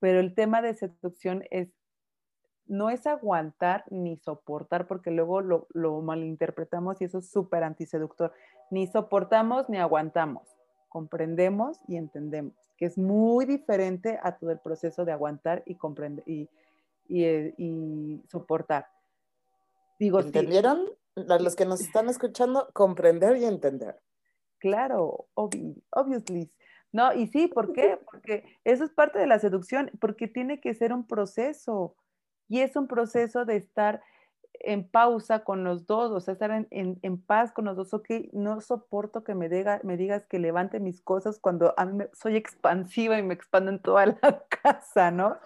Pero 0.00 0.20
el 0.20 0.34
tema 0.34 0.62
de 0.62 0.74
seducción 0.74 1.44
es, 1.50 1.68
no 2.66 2.90
es 2.90 3.06
aguantar 3.06 3.84
ni 3.90 4.16
soportar, 4.16 4.86
porque 4.86 5.10
luego 5.10 5.40
lo, 5.40 5.66
lo 5.72 6.00
malinterpretamos 6.02 7.00
y 7.00 7.04
eso 7.04 7.18
es 7.18 7.30
súper 7.30 7.64
antiseductor. 7.64 8.32
Ni 8.70 8.86
soportamos 8.86 9.68
ni 9.68 9.78
aguantamos 9.78 10.58
comprendemos 10.88 11.78
y 11.86 11.96
entendemos, 11.96 12.54
que 12.76 12.86
es 12.86 12.98
muy 12.98 13.44
diferente 13.44 14.18
a 14.22 14.36
todo 14.36 14.50
el 14.50 14.58
proceso 14.58 15.04
de 15.04 15.12
aguantar 15.12 15.62
y 15.66 15.76
comprender 15.76 16.24
y, 16.26 16.48
eh, 17.08 17.54
y, 17.56 18.22
soportar. 18.28 18.86
Digo, 19.98 20.20
¿Entendieron? 20.20 20.86
los 21.14 21.56
que 21.56 21.66
nos 21.66 21.80
están 21.80 22.08
escuchando, 22.08 22.68
comprender 22.72 23.36
y 23.36 23.44
entender. 23.44 24.00
Claro, 24.58 25.28
obviously. 25.34 26.50
No, 26.90 27.12
y 27.12 27.26
sí, 27.26 27.48
¿por 27.48 27.72
qué? 27.72 27.98
Porque 28.10 28.44
eso 28.64 28.84
es 28.84 28.90
parte 28.90 29.18
de 29.18 29.26
la 29.26 29.38
seducción, 29.38 29.90
porque 30.00 30.26
tiene 30.26 30.60
que 30.60 30.74
ser 30.74 30.92
un 30.92 31.06
proceso. 31.06 31.94
Y 32.48 32.60
es 32.60 32.76
un 32.76 32.88
proceso 32.88 33.44
de 33.44 33.56
estar 33.56 34.02
en 34.60 34.88
pausa 34.88 35.44
con 35.44 35.64
los 35.64 35.86
dos, 35.86 36.10
o 36.10 36.20
sea, 36.20 36.32
estar 36.32 36.50
en, 36.50 36.98
en, 37.02 37.22
paz 37.22 37.52
con 37.52 37.64
los 37.66 37.76
dos, 37.76 37.94
ok, 37.94 38.08
no 38.32 38.60
soporto 38.60 39.22
que 39.22 39.34
me, 39.34 39.48
diga, 39.48 39.80
me 39.84 39.96
digas 39.96 40.26
que 40.26 40.38
levante 40.38 40.80
mis 40.80 41.00
cosas 41.00 41.38
cuando 41.38 41.74
a 41.76 41.84
mí 41.84 42.04
soy 42.12 42.36
expansiva 42.36 43.18
y 43.18 43.22
me 43.22 43.34
expando 43.34 43.70
en 43.70 43.80
toda 43.80 44.06
la 44.22 44.44
casa, 44.48 45.10
¿no? 45.10 45.36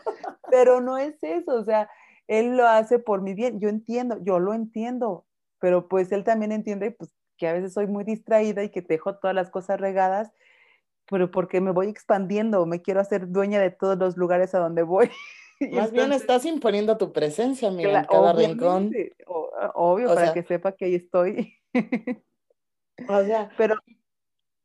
Pero 0.50 0.80
no 0.80 0.96
es 0.98 1.22
eso, 1.22 1.54
o 1.54 1.64
sea, 1.64 1.90
él 2.26 2.56
lo 2.56 2.66
hace 2.66 2.98
por 2.98 3.20
mi 3.20 3.34
bien, 3.34 3.60
yo 3.60 3.68
entiendo, 3.68 4.18
yo 4.22 4.38
lo 4.38 4.54
entiendo, 4.54 5.26
pero 5.58 5.88
pues 5.88 6.10
él 6.12 6.24
también 6.24 6.52
entiende 6.52 6.90
pues, 6.92 7.12
que 7.42 7.48
a 7.48 7.54
veces 7.54 7.72
soy 7.72 7.88
muy 7.88 8.04
distraída 8.04 8.62
y 8.62 8.68
que 8.68 8.82
dejo 8.82 9.16
todas 9.16 9.34
las 9.34 9.50
cosas 9.50 9.80
regadas, 9.80 10.30
pero 11.10 11.32
porque 11.32 11.60
me 11.60 11.72
voy 11.72 11.88
expandiendo, 11.88 12.64
me 12.66 12.82
quiero 12.82 13.00
hacer 13.00 13.32
dueña 13.32 13.58
de 13.58 13.72
todos 13.72 13.98
los 13.98 14.16
lugares 14.16 14.54
a 14.54 14.60
donde 14.60 14.84
voy. 14.84 15.10
Más 15.72 15.90
bien 15.90 16.12
estás 16.12 16.44
imponiendo 16.44 16.96
tu 16.98 17.12
presencia, 17.12 17.68
mira, 17.72 17.98
en 17.98 18.06
cada 18.06 18.32
rincón. 18.32 18.92
obvio, 19.74 20.14
para 20.14 20.32
que 20.32 20.44
sepa 20.44 20.70
que 20.70 20.84
ahí 20.84 20.94
estoy. 20.94 21.58
o 23.08 23.24
sea, 23.24 23.50
pero 23.56 23.74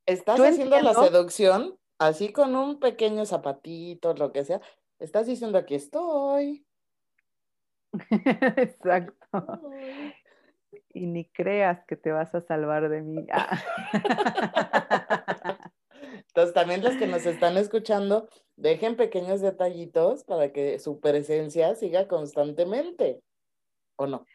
estás 0.06 0.40
haciendo 0.40 0.80
la 0.80 0.94
seducción 0.94 1.80
así 1.98 2.32
con 2.32 2.56
un 2.56 2.80
pequeño 2.80 3.26
zapatito, 3.26 4.14
lo 4.14 4.32
que 4.32 4.46
sea. 4.46 4.62
Estás 5.00 5.26
diciendo 5.26 5.58
aquí 5.58 5.74
estoy. 5.74 6.64
Exacto. 8.12 9.72
Y 10.98 11.06
ni 11.08 11.26
creas 11.26 11.84
que 11.86 11.96
te 11.96 12.12
vas 12.12 12.34
a 12.36 12.42
salvar 12.42 12.90
de 12.90 13.02
mí. 13.02 13.26
Ah. 13.32 13.62
Entonces, 16.28 16.54
también 16.54 16.84
los 16.84 16.96
que 16.96 17.08
nos 17.08 17.26
están 17.26 17.58
escuchando, 17.58 18.30
dejen 18.56 18.96
pequeños 18.96 19.42
detallitos 19.42 20.24
para 20.24 20.52
que 20.52 20.80
su 20.80 21.00
presencia 21.00 21.76
siga 21.76 22.08
constantemente, 22.08 23.22
¿o 23.96 24.08
no? 24.08 24.26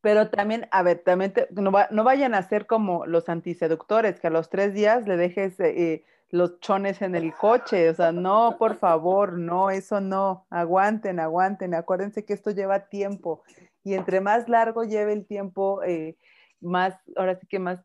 Pero 0.00 0.30
también, 0.30 0.66
a 0.70 0.82
ver, 0.82 1.02
también 1.04 1.34
no, 1.50 1.70
vayan 2.04 2.34
a 2.34 2.42
ser 2.48 2.66
como 2.66 3.04
los 3.04 3.28
antiseductores, 3.28 4.18
que 4.18 4.28
a 4.28 4.30
los 4.30 4.48
tres 4.48 4.72
días 4.72 5.06
le 5.06 5.16
dejes 5.16 5.60
eh, 5.60 6.04
los 6.30 6.60
chones 6.60 7.02
en 7.02 7.14
el 7.14 7.34
coche. 7.34 7.90
O 7.90 7.94
sea, 7.94 8.12
no, 8.12 8.56
por 8.58 8.76
favor, 8.76 9.34
no, 9.34 9.70
eso 9.70 10.00
no. 10.00 10.46
Aguanten, 10.48 11.20
aguanten. 11.20 11.74
Acuérdense 11.74 12.24
que 12.24 12.32
esto 12.32 12.50
lleva 12.50 12.88
tiempo. 12.88 13.42
Y 13.82 13.94
entre 13.94 14.20
más 14.20 14.48
largo 14.48 14.84
lleve 14.84 15.12
el 15.12 15.26
tiempo, 15.26 15.82
eh, 15.82 16.16
más, 16.60 16.94
ahora 17.16 17.38
sí 17.38 17.46
que 17.46 17.58
más 17.58 17.80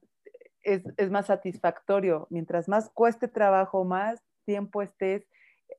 es, 0.66 0.84
más 1.10 1.28
satisfactorio. 1.28 2.28
Mientras 2.30 2.68
más 2.68 2.90
cueste 2.90 3.28
trabajo, 3.28 3.86
más 3.86 4.22
tiempo 4.46 4.82
estés, 4.82 5.28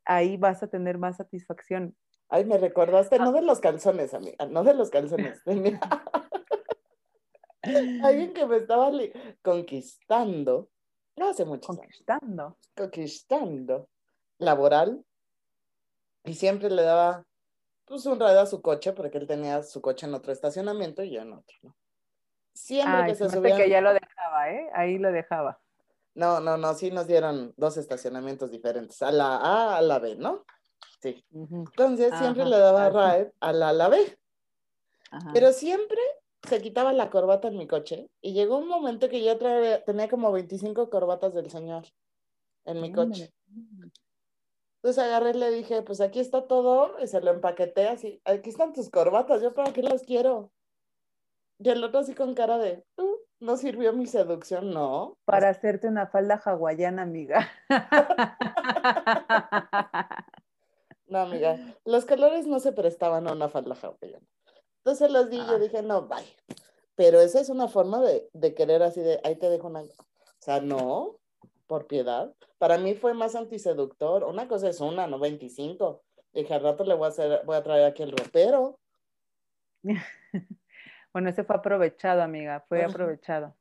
ahí 0.05 0.37
vas 0.37 0.63
a 0.63 0.69
tener 0.69 0.99
más 0.99 1.17
satisfacción. 1.17 1.97
Ay, 2.29 2.45
me 2.45 2.59
recordaste, 2.59 3.19
no 3.19 3.33
de 3.33 3.43
los 3.43 3.61
calzones, 3.61 4.15
amiga, 4.15 4.47
no 4.47 4.65
de 4.65 4.75
los 4.75 4.91
calzones. 4.91 5.43
Alguien 8.03 8.33
que 8.33 8.47
me 8.47 8.57
estaba 8.57 8.91
conquistando, 9.43 10.71
no 11.17 11.29
hace 11.29 11.45
mucho 11.45 11.67
Conquistando. 11.69 12.57
Conquistando. 12.77 13.89
Laboral. 14.39 15.05
Y 16.25 16.35
siempre 16.35 16.71
le 16.71 16.83
daba 16.83 17.25
pues 17.87 18.05
un 18.07 18.21
radio 18.21 18.41
a 18.41 18.47
su 18.47 18.61
coche, 18.61 18.93
porque 18.93 19.19
él 19.19 19.27
tenía 19.27 19.63
su 19.63 19.81
coche 19.81 20.07
en 20.07 20.15
otro 20.15 20.33
estacionamiento 20.33 21.03
y 21.03 21.11
yo 21.11 21.23
en 21.23 21.33
otro, 21.33 21.57
¿no? 21.63 21.77
Siempre 22.53 23.07
que 23.07 23.15
se 23.15 23.31
subía. 23.31 23.57
que 23.57 23.69
ya 23.69 23.81
lo 23.81 23.93
dejaba, 23.93 24.51
¿eh? 24.51 24.71
Ahí 24.75 24.99
lo 24.99 25.13
dejaba. 25.13 25.61
No, 26.15 26.41
no, 26.41 26.57
no, 26.57 26.75
sí 26.75 26.91
nos 26.91 27.07
dieron 27.07 27.53
dos 27.57 27.77
estacionamientos 27.77 28.51
diferentes, 28.51 29.03
a 29.03 29.13
la 29.13 29.37
A, 29.37 29.77
a 29.77 29.83
la 29.83 29.99
B, 29.99 30.17
¿no? 30.17 30.45
Sí. 31.01 31.25
Entonces 31.33 32.15
siempre 32.19 32.47
le 32.47 32.59
daba 32.59 32.89
ride 32.89 33.33
a 33.41 33.53
la, 33.53 33.69
a 33.69 33.73
la 33.73 33.89
B. 33.89 34.19
Pero 35.33 35.53
siempre 35.53 36.01
se 36.43 36.61
quitaba 36.63 36.93
la 36.93 37.11
corbata 37.11 37.49
en 37.49 37.59
mi 37.59 37.67
coche 37.67 38.09
y 38.21 38.33
llegó 38.33 38.59
un 38.59 38.69
momento 38.69 39.09
que 39.09 39.23
yo 39.23 39.37
tenía 39.85 40.09
como 40.09 40.33
25 40.33 40.89
corbatas 40.91 41.35
del 41.35 41.51
señor 41.51 41.85
en 42.65 42.81
mi 42.81 42.93
coche. 42.93 43.33
Entonces 44.87 45.03
agarré 45.03 45.31
y 45.31 45.41
le 45.41 45.51
dije, 45.51 45.83
pues 45.83 46.01
aquí 46.01 46.21
está 46.21 46.47
todo, 46.47 46.95
y 47.03 47.09
se 47.09 47.21
lo 47.21 47.33
empaqueté 47.33 47.89
así, 47.89 48.23
aquí 48.25 48.51
están 48.51 48.73
tus 48.73 48.89
corbatas, 48.89 49.43
yo 49.43 49.53
para 49.53 49.73
qué 49.73 49.83
las 49.83 50.05
quiero. 50.05 50.53
Y 51.59 51.71
el 51.71 51.83
otro 51.83 51.99
así 51.99 52.15
con 52.15 52.37
cara 52.37 52.57
de, 52.59 52.85
uh, 52.97 53.17
no 53.41 53.57
sirvió 53.57 53.93
mi 53.93 54.07
seducción, 54.07 54.71
no. 54.71 55.19
Para 55.25 55.49
hacerte 55.49 55.89
una 55.89 56.07
falda 56.07 56.37
hawaiana, 56.37 57.03
amiga. 57.03 57.51
no, 61.09 61.19
amiga, 61.19 61.59
los 61.85 62.05
colores 62.05 62.47
no 62.47 62.61
se 62.61 62.71
prestaban 62.71 63.27
a 63.27 63.33
una 63.33 63.49
falda 63.49 63.75
hawaiana. 63.75 64.29
Entonces 64.85 65.11
los 65.11 65.31
di 65.31 65.39
yo 65.39 65.57
ah. 65.57 65.59
dije, 65.59 65.83
no, 65.83 66.07
bye. 66.07 66.37
Pero 66.95 67.19
esa 67.19 67.41
es 67.41 67.49
una 67.49 67.67
forma 67.67 68.01
de, 68.03 68.31
de 68.35 68.55
querer 68.55 68.85
así 68.85 69.01
de, 69.01 69.21
ahí 69.25 69.35
te 69.35 69.51
dejo 69.51 69.67
una... 69.67 69.81
O 69.81 69.89
sea, 70.39 70.61
no, 70.61 71.19
por 71.67 71.87
piedad. 71.87 72.35
Para 72.59 72.79
mí 72.79 72.95
fue 72.95 73.15
más 73.15 73.35
antiseductor. 73.35 74.25
Una 74.25 74.49
cosa 74.49 74.69
es 74.69 74.81
una, 74.81 75.07
no 75.07 75.19
25. 75.19 76.03
Dije, 76.33 76.55
al 76.55 76.63
rato 76.63 76.85
le 76.85 76.95
voy 76.95 77.07
a, 77.07 77.09
hacer, 77.09 77.43
voy 77.45 77.57
a 77.57 77.63
traer 77.63 77.85
aquí 77.87 78.03
el 78.03 78.13
ropero. 78.13 78.79
Bueno, 81.13 81.31
ese 81.31 81.45
fue 81.45 81.57
aprovechado, 81.57 82.21
amiga, 82.21 82.63
fue 82.69 82.85
aprovechado. 82.85 83.57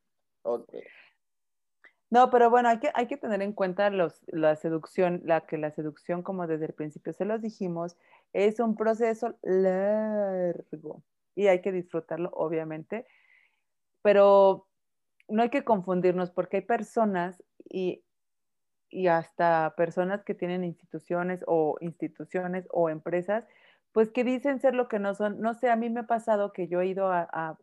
No, 2.10 2.30
pero 2.30 2.50
bueno, 2.50 2.68
hay 2.68 2.80
que, 2.80 2.92
hay 2.94 3.08
que 3.08 3.16
tener 3.16 3.42
en 3.42 3.54
cuenta 3.54 3.90
los, 3.90 4.26
la 4.28 4.58
seducción, 4.58 5.22
la 5.24 5.46
que 5.46 5.58
la 5.58 5.72
seducción, 5.72 6.22
como 6.22 6.48
desde 6.48 6.66
el 6.66 6.74
principio 6.74 7.14
se 7.14 7.24
los 7.24 7.42
dijimos, 7.42 7.96
es 8.34 8.60
un 8.60 8.76
proceso 8.76 9.36
largo 9.42 11.02
y 11.34 11.48
hay 11.48 11.62
que 11.62 11.72
disfrutarlo, 11.72 12.30
obviamente, 12.34 13.08
pero 14.02 14.68
no 15.30 15.42
hay 15.42 15.50
que 15.50 15.64
confundirnos 15.64 16.32
porque 16.32 16.58
hay 16.58 16.64
personas 16.64 17.42
y, 17.70 18.04
y 18.90 19.08
hasta 19.08 19.74
personas 19.78 20.24
que 20.24 20.36
tienen 20.36 20.64
instituciones 20.64 21.44
o 21.48 21.78
instituciones 21.82 22.68
o 22.72 22.90
empresas 22.90 23.46
pues 23.96 24.12
que 24.12 24.26
dicen 24.26 24.60
ser 24.60 24.76
lo 24.76 24.90
que 24.90 25.00
no 25.00 25.16
son. 25.16 25.40
No 25.40 25.54
sé, 25.54 25.70
a 25.70 25.78
mí 25.78 25.90
me 25.90 26.02
ha 26.02 26.06
pasado 26.06 26.52
que 26.52 26.68
yo 26.68 26.82
he 26.82 26.88
ido 26.88 27.10
a, 27.14 27.58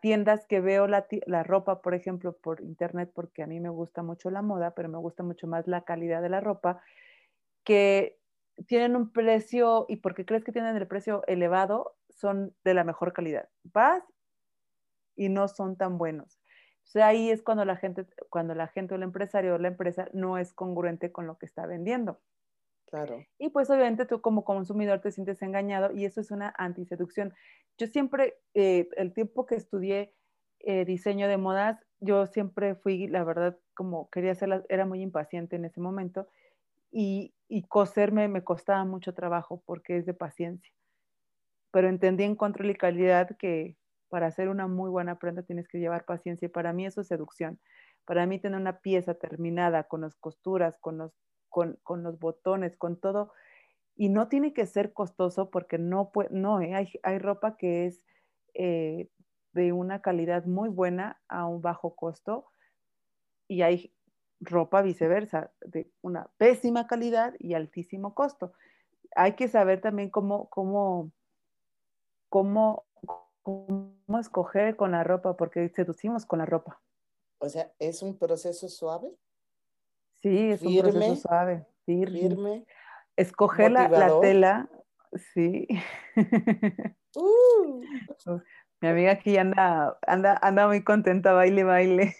tiendas 0.00 0.46
que 0.46 0.60
veo 0.60 0.86
la, 0.86 1.04
ropa, 1.42 1.82
por 1.82 1.94
ejemplo, 1.94 2.36
por 2.36 2.60
internet, 2.60 3.10
porque 3.12 3.42
a 3.42 3.48
mí 3.48 3.58
me 3.58 3.70
gusta 3.70 4.04
mucho 4.04 4.30
la 4.30 4.40
moda, 4.40 4.70
pero 4.72 4.88
me 4.88 4.98
gusta 4.98 5.24
mucho 5.24 5.48
más 5.48 5.66
la 5.66 5.82
calidad 5.82 6.22
de 6.22 6.28
la 6.28 6.40
ropa, 6.40 6.80
que 7.64 8.20
tienen 8.68 8.94
un 8.94 9.10
precio, 9.12 9.84
y 9.88 9.96
porque 9.96 10.24
crees 10.24 10.44
que 10.44 10.52
tienen 10.52 10.76
el 10.76 10.86
precio 10.86 11.24
elevado, 11.26 11.96
son 12.08 12.54
de 12.62 12.74
la 12.74 12.84
mejor 12.84 13.12
calidad. 13.12 13.48
Vas 13.64 14.04
y 15.16 15.28
no 15.28 15.48
son 15.48 15.74
tan 15.76 15.98
buenos. 15.98 16.39
O 16.90 16.92
sea, 16.92 17.06
ahí 17.06 17.30
es 17.30 17.40
cuando 17.40 17.64
la 17.64 17.76
gente, 17.76 18.04
cuando 18.30 18.52
la 18.56 18.66
gente 18.66 18.94
o 18.94 18.96
el 18.96 19.04
empresario 19.04 19.54
o 19.54 19.58
la 19.58 19.68
empresa 19.68 20.08
no 20.12 20.38
es 20.38 20.52
congruente 20.52 21.12
con 21.12 21.24
lo 21.24 21.38
que 21.38 21.46
está 21.46 21.64
vendiendo. 21.64 22.20
Y 23.38 23.50
pues 23.50 23.70
obviamente 23.70 24.06
tú 24.06 24.20
como 24.20 24.42
consumidor 24.42 25.00
te 25.00 25.12
sientes 25.12 25.40
engañado 25.42 25.92
y 25.92 26.04
eso 26.04 26.20
es 26.20 26.32
una 26.32 26.52
antiseducción. 26.58 27.32
Yo 27.78 27.86
siempre, 27.86 28.38
eh, 28.54 28.88
el 28.96 29.12
tiempo 29.12 29.46
que 29.46 29.54
estudié 29.54 30.16
eh, 30.58 30.84
diseño 30.84 31.28
de 31.28 31.36
modas, 31.36 31.78
yo 32.00 32.26
siempre 32.26 32.74
fui, 32.74 33.06
la 33.06 33.22
verdad, 33.22 33.56
como 33.74 34.10
quería 34.10 34.32
hacerla, 34.32 34.64
era 34.68 34.84
muy 34.84 35.00
impaciente 35.00 35.54
en 35.54 35.66
ese 35.66 35.80
momento 35.80 36.26
y, 36.90 37.32
y 37.46 37.62
coserme 37.68 38.26
me 38.26 38.42
costaba 38.42 38.84
mucho 38.84 39.14
trabajo 39.14 39.62
porque 39.64 39.96
es 39.96 40.06
de 40.06 40.14
paciencia. 40.14 40.72
Pero 41.70 41.88
entendí 41.88 42.24
en 42.24 42.34
control 42.34 42.70
y 42.70 42.74
calidad 42.74 43.36
que 43.36 43.76
para 44.10 44.26
hacer 44.26 44.48
una 44.48 44.66
muy 44.66 44.90
buena 44.90 45.18
prenda 45.18 45.42
tienes 45.42 45.68
que 45.68 45.78
llevar 45.78 46.04
paciencia 46.04 46.46
y 46.46 46.50
para 46.50 46.74
mí 46.74 46.84
eso 46.84 47.00
es 47.00 47.08
seducción. 47.08 47.58
Para 48.04 48.26
mí 48.26 48.38
tener 48.38 48.60
una 48.60 48.80
pieza 48.80 49.14
terminada 49.14 49.84
con 49.84 50.02
las 50.02 50.14
costuras, 50.16 50.76
con 50.78 50.98
los 50.98 51.12
con, 51.50 52.02
los 52.02 52.18
botones, 52.18 52.76
con 52.76 52.98
todo. 52.98 53.32
Y 53.96 54.08
no 54.08 54.28
tiene 54.28 54.54
que 54.54 54.64
ser 54.64 54.94
costoso 54.94 55.50
porque 55.50 55.76
no, 55.76 56.10
puede, 56.10 56.30
no 56.30 56.62
¿eh? 56.62 56.88
hay, 57.02 57.18
ropa 57.18 57.56
que 57.58 57.86
es 57.86 58.06
eh, 58.54 59.08
de 59.52 59.72
una 59.72 60.00
calidad 60.00 60.46
muy 60.46 60.70
buena 60.70 61.20
a 61.28 61.46
un 61.46 61.60
bajo 61.60 61.94
costo 61.94 62.46
y 63.46 63.62
hay 63.62 63.92
ropa 64.40 64.80
viceversa, 64.80 65.52
de 65.60 65.90
una 66.00 66.30
pésima 66.38 66.86
calidad 66.86 67.34
y 67.38 67.52
altísimo 67.52 68.14
costo. 68.14 68.52
Hay 69.14 69.34
que 69.34 69.48
saber 69.48 69.82
también 69.82 70.08
cómo, 70.08 70.48
cómo, 70.48 71.10
cómo, 72.30 72.86
cómo 73.42 74.18
escoger 74.20 74.76
con 74.76 74.92
la 74.92 75.04
ropa, 75.04 75.36
porque 75.36 75.68
seducimos 75.70 76.26
con 76.26 76.38
la 76.38 76.46
ropa. 76.46 76.80
O 77.38 77.48
sea, 77.48 77.72
¿es 77.78 78.02
un 78.02 78.18
proceso 78.18 78.68
suave? 78.68 79.10
Sí, 80.22 80.50
es 80.50 80.62
un 80.62 80.78
proceso 80.78 81.16
suave. 81.16 81.66
Firme. 81.86 82.66
Escoger 83.16 83.72
la, 83.72 84.20
tela, 84.20 84.68
sí. 85.34 85.66
Uh. 87.16 87.82
Mi 88.80 88.88
amiga 88.88 89.12
aquí 89.12 89.36
anda, 89.36 89.98
anda, 90.06 90.38
anda 90.40 90.66
muy 90.66 90.82
contenta, 90.82 91.32
baile, 91.32 91.64
baile. 91.64 92.16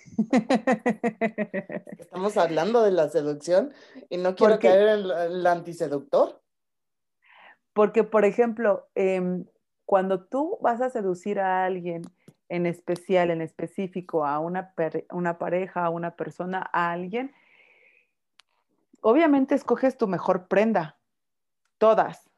Estamos 1.98 2.36
hablando 2.36 2.82
de 2.82 2.90
la 2.90 3.08
seducción 3.08 3.72
y 4.10 4.18
no 4.18 4.34
quiero 4.34 4.58
caer 4.58 4.88
en 4.88 5.10
el 5.10 5.46
antiseductor. 5.46 6.42
Porque, 7.72 8.04
por 8.04 8.26
ejemplo, 8.26 8.88
em, 8.94 9.46
cuando 9.90 10.22
tú 10.22 10.56
vas 10.60 10.80
a 10.80 10.88
seducir 10.88 11.40
a 11.40 11.64
alguien 11.64 12.02
en 12.48 12.64
especial, 12.64 13.28
en 13.32 13.40
específico, 13.40 14.24
a 14.24 14.38
una, 14.38 14.72
una 15.10 15.36
pareja, 15.36 15.84
a 15.84 15.90
una 15.90 16.14
persona, 16.14 16.70
a 16.72 16.92
alguien, 16.92 17.32
obviamente 19.00 19.56
escoges 19.56 19.98
tu 19.98 20.06
mejor 20.06 20.46
prenda, 20.46 20.96
todas, 21.78 22.30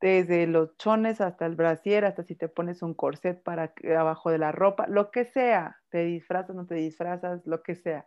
desde 0.00 0.46
los 0.46 0.74
chones 0.78 1.20
hasta 1.20 1.44
el 1.44 1.54
brasier, 1.54 2.06
hasta 2.06 2.22
si 2.22 2.34
te 2.34 2.48
pones 2.48 2.80
un 2.80 2.94
corset 2.94 3.42
para 3.42 3.74
abajo 3.98 4.30
de 4.30 4.38
la 4.38 4.50
ropa, 4.50 4.86
lo 4.86 5.10
que 5.10 5.26
sea, 5.26 5.76
te 5.90 6.06
disfrazas, 6.06 6.56
no 6.56 6.64
te 6.64 6.76
disfrazas, 6.76 7.44
lo 7.44 7.62
que 7.62 7.74
sea. 7.74 8.06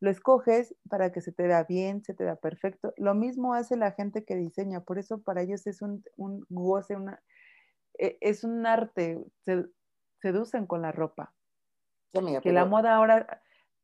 Lo 0.00 0.10
escoges 0.10 0.74
para 0.90 1.12
que 1.12 1.20
se 1.20 1.30
te 1.30 1.46
vea 1.46 1.62
bien, 1.62 2.02
se 2.02 2.12
te 2.12 2.24
vea 2.24 2.34
perfecto. 2.34 2.92
Lo 2.96 3.14
mismo 3.14 3.54
hace 3.54 3.76
la 3.76 3.92
gente 3.92 4.24
que 4.24 4.34
diseña, 4.34 4.80
por 4.80 4.98
eso 4.98 5.22
para 5.22 5.42
ellos 5.42 5.64
es 5.68 5.80
un, 5.80 6.02
un 6.16 6.44
goce, 6.50 6.96
una, 6.96 7.22
es 7.98 8.44
un 8.44 8.66
arte, 8.66 9.24
se 9.44 9.66
seducen 10.20 10.66
con 10.66 10.82
la 10.82 10.92
ropa. 10.92 11.32
que 12.42 12.52
la 12.52 12.64
moda 12.64 12.94
ahora, 12.94 13.42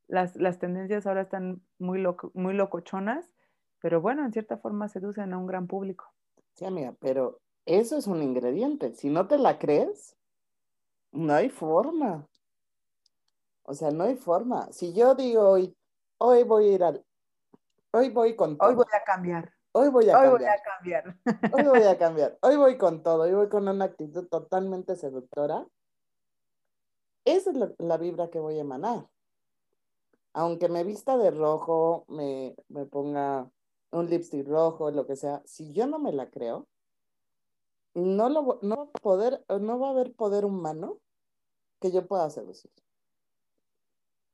las, 0.09 0.37
las, 0.37 0.59
tendencias 0.59 1.07
ahora 1.07 1.23
están 1.23 1.63
muy, 1.79 2.01
loco, 2.01 2.31
muy 2.35 2.55
locochonas, 2.55 3.31
pero 3.81 4.01
bueno, 4.01 4.25
en 4.25 4.33
cierta 4.33 4.59
forma 4.59 4.89
seducen 4.89 5.33
a 5.33 5.39
un 5.39 5.47
gran 5.47 5.67
público. 5.67 6.13
Sí, 6.55 6.65
amiga, 6.65 6.95
pero 7.01 7.41
eso 7.67 7.97
es 7.97 8.07
un 8.07 8.23
ingrediente. 8.23 8.95
Si 8.95 9.09
no 9.09 9.27
te 9.27 9.39
la 9.39 9.59
crees, 9.59 10.17
no 11.13 11.35
hay 11.35 11.49
forma. 11.49 12.27
O 13.63 13.75
sea, 13.75 13.91
no 13.91 14.05
hay 14.05 14.17
forma. 14.17 14.73
Si 14.73 14.93
yo 14.93 15.15
digo 15.15 15.49
hoy, 15.49 15.77
hoy 16.19 16.43
voy 16.43 16.69
a 16.69 16.73
ir 16.73 16.85
al, 16.85 17.05
hoy 17.93 18.11
voy 18.11 18.37
con 18.37 18.57
todo. 18.57 18.69
Hoy 18.69 18.75
voy 18.75 18.87
a 18.93 19.05
cambiar. 19.05 19.53
Hoy 19.73 19.89
voy 19.89 20.11
a 20.11 20.19
hoy 20.19 20.39
cambiar. 20.39 20.41
Voy 20.41 20.49
a 20.49 20.63
cambiar. 20.63 21.53
Hoy 21.53 21.63
voy 21.65 21.83
a 21.83 21.99
cambiar. 21.99 22.39
Hoy 22.43 22.57
voy 22.57 22.79
con 22.79 23.03
todo. 23.03 23.23
Hoy 23.23 23.33
voy 23.33 23.49
con 23.49 23.69
una 23.69 23.85
actitud 23.85 24.27
totalmente 24.29 24.97
seductora. 24.97 25.67
Esa 27.25 27.51
es 27.51 27.57
la, 27.57 27.73
la 27.79 27.97
vibra 27.97 28.31
que 28.31 28.41
voy 28.41 28.59
a 28.59 28.63
emanar. 28.63 29.07
Aunque 30.33 30.69
me 30.69 30.85
vista 30.85 31.17
de 31.17 31.31
rojo, 31.31 32.05
me, 32.09 32.57
me 32.69 32.87
ponga 32.87 33.51
un 33.91 34.09
lipstick 34.09 34.47
rojo, 34.47 34.91
lo 34.91 35.07
que 35.07 35.17
sea, 35.17 35.43
si 35.45 35.73
yo 35.73 35.87
no 35.87 35.99
me 35.99 36.13
la 36.13 36.31
creo, 36.31 36.67
no, 37.95 38.29
lo, 38.29 38.61
no, 38.63 38.91
poder, 39.03 39.45
no 39.49 39.79
va 39.79 39.89
a 39.89 39.91
haber 39.91 40.13
poder 40.15 40.45
humano 40.45 40.99
que 41.81 41.91
yo 41.91 42.07
pueda 42.07 42.31
seducir. 42.31 42.71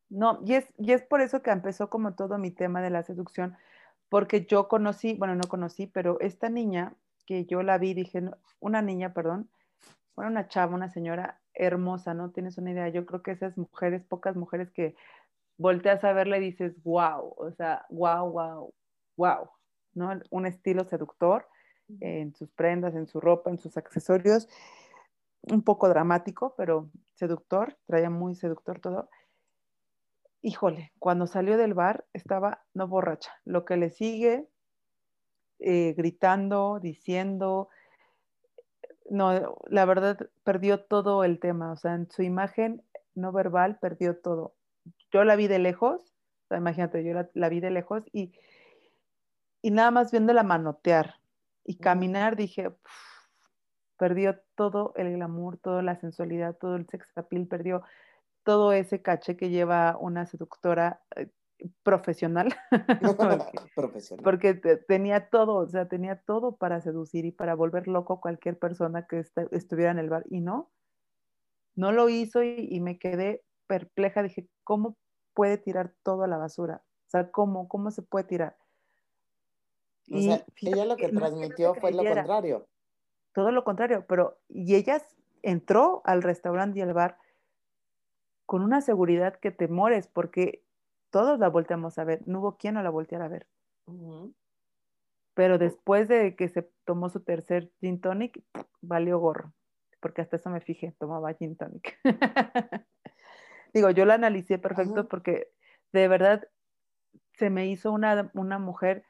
No, 0.08 0.40
y 0.44 0.54
es, 0.54 0.66
y 0.78 0.92
es 0.92 1.02
por 1.02 1.20
eso 1.20 1.42
que 1.42 1.50
empezó 1.50 1.90
como 1.90 2.14
todo 2.14 2.38
mi 2.38 2.50
tema 2.50 2.82
de 2.82 2.90
la 2.90 3.02
seducción, 3.02 3.56
porque 4.08 4.46
yo 4.46 4.68
conocí, 4.68 5.14
bueno, 5.14 5.34
no 5.34 5.48
conocí, 5.48 5.86
pero 5.86 6.18
esta 6.20 6.48
niña 6.48 6.94
que 7.26 7.44
yo 7.44 7.62
la 7.62 7.78
vi, 7.78 7.94
dije, 7.94 8.22
una 8.60 8.82
niña, 8.82 9.12
perdón, 9.12 9.50
bueno, 10.14 10.30
una 10.30 10.48
chava, 10.48 10.74
una 10.74 10.88
señora 10.88 11.40
hermosa, 11.54 12.14
¿no? 12.14 12.30
Tienes 12.30 12.58
una 12.58 12.70
idea, 12.70 12.88
yo 12.88 13.04
creo 13.04 13.22
que 13.22 13.32
esas 13.32 13.56
mujeres, 13.58 14.04
pocas 14.04 14.36
mujeres 14.36 14.70
que 14.70 14.94
volteas 15.58 16.04
a 16.04 16.12
verla 16.12 16.38
y 16.38 16.40
dices, 16.40 16.74
wow, 16.82 17.34
o 17.36 17.50
sea, 17.52 17.84
wow, 17.90 18.30
wow, 18.30 18.74
wow, 19.16 19.50
¿no? 19.94 20.20
Un 20.30 20.46
estilo 20.46 20.84
seductor 20.84 21.46
en 22.00 22.34
sus 22.34 22.50
prendas, 22.50 22.94
en 22.94 23.06
su 23.06 23.20
ropa, 23.20 23.50
en 23.50 23.58
sus 23.58 23.76
accesorios, 23.76 24.48
un 25.42 25.62
poco 25.62 25.88
dramático, 25.88 26.54
pero 26.56 26.90
seductor, 27.14 27.76
traía 27.86 28.10
muy 28.10 28.34
seductor 28.34 28.80
todo. 28.80 29.08
Híjole, 30.42 30.92
cuando 30.98 31.26
salió 31.26 31.56
del 31.56 31.74
bar 31.74 32.04
estaba 32.12 32.62
no 32.74 32.88
borracha, 32.88 33.32
lo 33.44 33.64
que 33.64 33.76
le 33.76 33.90
sigue 33.90 34.48
eh, 35.58 35.94
gritando, 35.96 36.78
diciendo, 36.80 37.68
no, 39.10 39.56
la 39.68 39.84
verdad 39.84 40.18
perdió 40.44 40.84
todo 40.84 41.24
el 41.24 41.40
tema, 41.40 41.72
o 41.72 41.76
sea, 41.76 41.94
en 41.94 42.10
su 42.10 42.22
imagen 42.22 42.82
no 43.14 43.32
verbal 43.32 43.78
perdió 43.78 44.16
todo. 44.18 44.54
Yo 45.10 45.24
la 45.24 45.36
vi 45.36 45.48
de 45.48 45.58
lejos, 45.58 46.14
imagínate, 46.50 47.02
yo 47.02 47.12
la 47.32 47.48
vi 47.48 47.60
de 47.60 47.70
lejos 47.70 48.04
y 48.12 48.32
y 49.66 49.72
nada 49.72 49.90
más 49.90 50.12
viéndola 50.12 50.44
manotear 50.44 51.16
y 51.64 51.78
caminar, 51.78 52.36
dije, 52.36 52.70
perdió 53.96 54.38
todo 54.54 54.92
el 54.94 55.12
glamour, 55.14 55.58
toda 55.58 55.82
la 55.82 55.96
sensualidad, 55.96 56.56
todo 56.56 56.76
el 56.76 56.86
sex 56.86 57.10
appeal, 57.16 57.48
perdió 57.48 57.82
todo 58.46 58.72
ese 58.72 59.02
caché 59.02 59.36
que 59.36 59.50
lleva 59.50 59.98
una 60.00 60.24
seductora 60.24 61.02
eh, 61.16 61.28
profesional. 61.82 62.54
porque, 63.18 63.58
profesional. 63.74 64.22
Porque 64.22 64.54
tenía 64.54 65.28
todo, 65.28 65.56
o 65.56 65.66
sea, 65.66 65.88
tenía 65.88 66.20
todo 66.20 66.54
para 66.54 66.80
seducir 66.80 67.24
y 67.24 67.32
para 67.32 67.56
volver 67.56 67.88
loco 67.88 68.14
a 68.14 68.20
cualquier 68.20 68.56
persona 68.56 69.08
que 69.08 69.24
estuviera 69.50 69.90
en 69.90 69.98
el 69.98 70.10
bar. 70.10 70.24
Y 70.30 70.40
no, 70.40 70.70
no 71.74 71.90
lo 71.90 72.08
hizo 72.08 72.44
y, 72.44 72.68
y, 72.70 72.78
me 72.78 73.00
quedé 73.00 73.42
perpleja. 73.66 74.22
Dije, 74.22 74.48
¿cómo 74.62 74.96
puede 75.34 75.58
tirar 75.58 75.92
todo 76.04 76.22
a 76.22 76.28
la 76.28 76.38
basura? 76.38 76.84
O 77.08 77.10
sea, 77.10 77.32
¿cómo, 77.32 77.66
cómo 77.66 77.90
se 77.90 78.02
puede 78.02 78.26
tirar? 78.26 78.56
O 80.08 80.20
sea, 80.20 80.44
ella 80.62 80.84
lo 80.84 80.96
que 80.96 81.08
transmitió 81.08 81.74
fue 81.74 81.90
lo 81.90 82.04
contrario. 82.04 82.68
Todo 83.32 83.50
lo 83.50 83.64
contrario, 83.64 84.04
pero 84.08 84.38
y 84.48 84.76
ella 84.76 85.02
entró 85.42 86.00
al 86.04 86.22
restaurante 86.22 86.78
y 86.78 86.82
al 86.82 86.94
bar 86.94 87.18
con 88.46 88.62
una 88.62 88.80
seguridad 88.80 89.38
que 89.38 89.50
te 89.50 89.68
mores 89.68 90.08
porque 90.08 90.64
todos 91.10 91.38
la 91.38 91.48
volteamos 91.48 91.98
a 91.98 92.04
ver, 92.04 92.22
no 92.26 92.40
hubo 92.40 92.56
quien 92.56 92.74
no 92.74 92.82
la 92.82 92.90
volteara 92.90 93.26
a 93.26 93.28
ver. 93.28 93.46
Pero 95.34 95.58
después 95.58 96.08
de 96.08 96.34
que 96.36 96.48
se 96.48 96.62
tomó 96.84 97.08
su 97.08 97.20
tercer 97.20 97.70
gin 97.80 98.00
tonic, 98.00 98.42
valió 98.80 99.18
gorro, 99.18 99.52
porque 100.00 100.22
hasta 100.22 100.36
eso 100.36 100.50
me 100.50 100.60
fijé, 100.60 100.94
tomaba 100.98 101.34
gin 101.34 101.56
tonic. 101.56 101.98
Digo, 103.74 103.90
yo 103.90 104.04
la 104.06 104.14
analicé 104.14 104.58
perfecto 104.58 105.08
porque 105.08 105.50
de 105.92 106.08
verdad 106.08 106.48
se 107.34 107.50
me 107.50 107.66
hizo 107.66 107.92
una, 107.92 108.30
una 108.34 108.58
mujer 108.58 109.04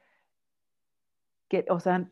que, 1.49 1.65
o 1.69 1.79
sea, 1.79 2.11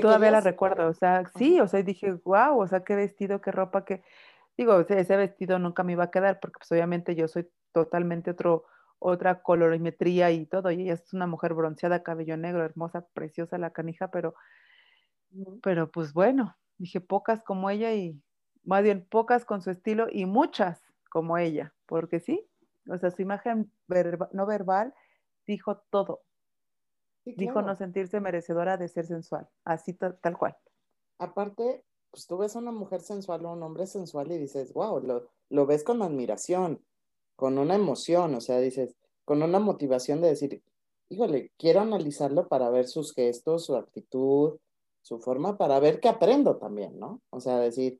todavía 0.00 0.30
la 0.30 0.40
recuerdo, 0.40 0.88
o 0.88 0.94
sea, 0.94 1.24
sí, 1.36 1.60
o 1.60 1.66
sea, 1.66 1.82
dije, 1.82 2.12
wow, 2.24 2.60
o 2.60 2.66
sea, 2.66 2.84
qué 2.84 2.94
vestido, 2.94 3.40
qué 3.40 3.50
ropa, 3.50 3.84
que, 3.84 4.02
digo, 4.56 4.80
ese 4.80 5.16
vestido 5.16 5.58
nunca 5.58 5.82
me 5.82 5.92
iba 5.92 6.04
a 6.04 6.10
quedar, 6.10 6.40
porque 6.40 6.58
pues 6.58 6.72
obviamente 6.72 7.14
yo 7.14 7.28
soy 7.28 7.50
totalmente 7.72 8.30
otro, 8.30 8.64
otra 8.98 9.42
colorimetría 9.42 10.30
y 10.30 10.46
todo, 10.46 10.70
y 10.70 10.82
ella 10.82 10.94
es 10.94 11.12
una 11.12 11.26
mujer 11.26 11.54
bronceada, 11.54 12.02
cabello 12.02 12.36
negro, 12.36 12.64
hermosa, 12.64 13.06
preciosa 13.14 13.58
la 13.58 13.72
canija, 13.72 14.10
pero, 14.10 14.34
pero 15.62 15.90
pues 15.90 16.12
bueno, 16.12 16.56
dije, 16.78 17.00
pocas 17.00 17.42
como 17.42 17.70
ella 17.70 17.92
y, 17.94 18.20
más 18.64 18.82
bien, 18.82 19.06
pocas 19.10 19.44
con 19.44 19.62
su 19.62 19.70
estilo 19.70 20.06
y 20.10 20.26
muchas 20.26 20.82
como 21.10 21.38
ella, 21.38 21.74
porque 21.86 22.20
sí, 22.20 22.48
o 22.88 22.98
sea, 22.98 23.10
su 23.10 23.22
imagen 23.22 23.72
no 24.32 24.46
verbal 24.46 24.94
dijo 25.46 25.78
todo, 25.90 26.22
Dijo 27.24 27.62
no 27.62 27.74
sentirse 27.74 28.20
merecedora 28.20 28.76
de 28.76 28.88
ser 28.88 29.06
sensual, 29.06 29.48
así 29.64 29.94
tal 29.94 30.36
cual. 30.36 30.56
Aparte, 31.18 31.82
pues 32.14 32.28
tú 32.28 32.38
ves 32.38 32.54
a 32.54 32.60
una 32.60 32.70
mujer 32.70 33.00
sensual 33.00 33.44
o 33.44 33.52
un 33.52 33.62
hombre 33.64 33.88
sensual 33.88 34.30
y 34.30 34.38
dices, 34.38 34.72
wow, 34.72 35.00
lo, 35.00 35.28
lo 35.50 35.66
ves 35.66 35.82
con 35.82 36.00
admiración, 36.00 36.80
con 37.34 37.58
una 37.58 37.74
emoción, 37.74 38.36
o 38.36 38.40
sea, 38.40 38.60
dices, 38.60 38.94
con 39.24 39.42
una 39.42 39.58
motivación 39.58 40.20
de 40.20 40.28
decir, 40.28 40.62
híjole, 41.08 41.50
quiero 41.58 41.80
analizarlo 41.80 42.46
para 42.46 42.70
ver 42.70 42.86
sus 42.86 43.12
gestos, 43.14 43.64
su 43.64 43.74
actitud, 43.74 44.60
su 45.02 45.18
forma, 45.18 45.58
para 45.58 45.80
ver 45.80 45.98
qué 45.98 46.08
aprendo 46.08 46.56
también, 46.56 47.00
¿no? 47.00 47.20
O 47.30 47.40
sea, 47.40 47.58
decir, 47.58 47.98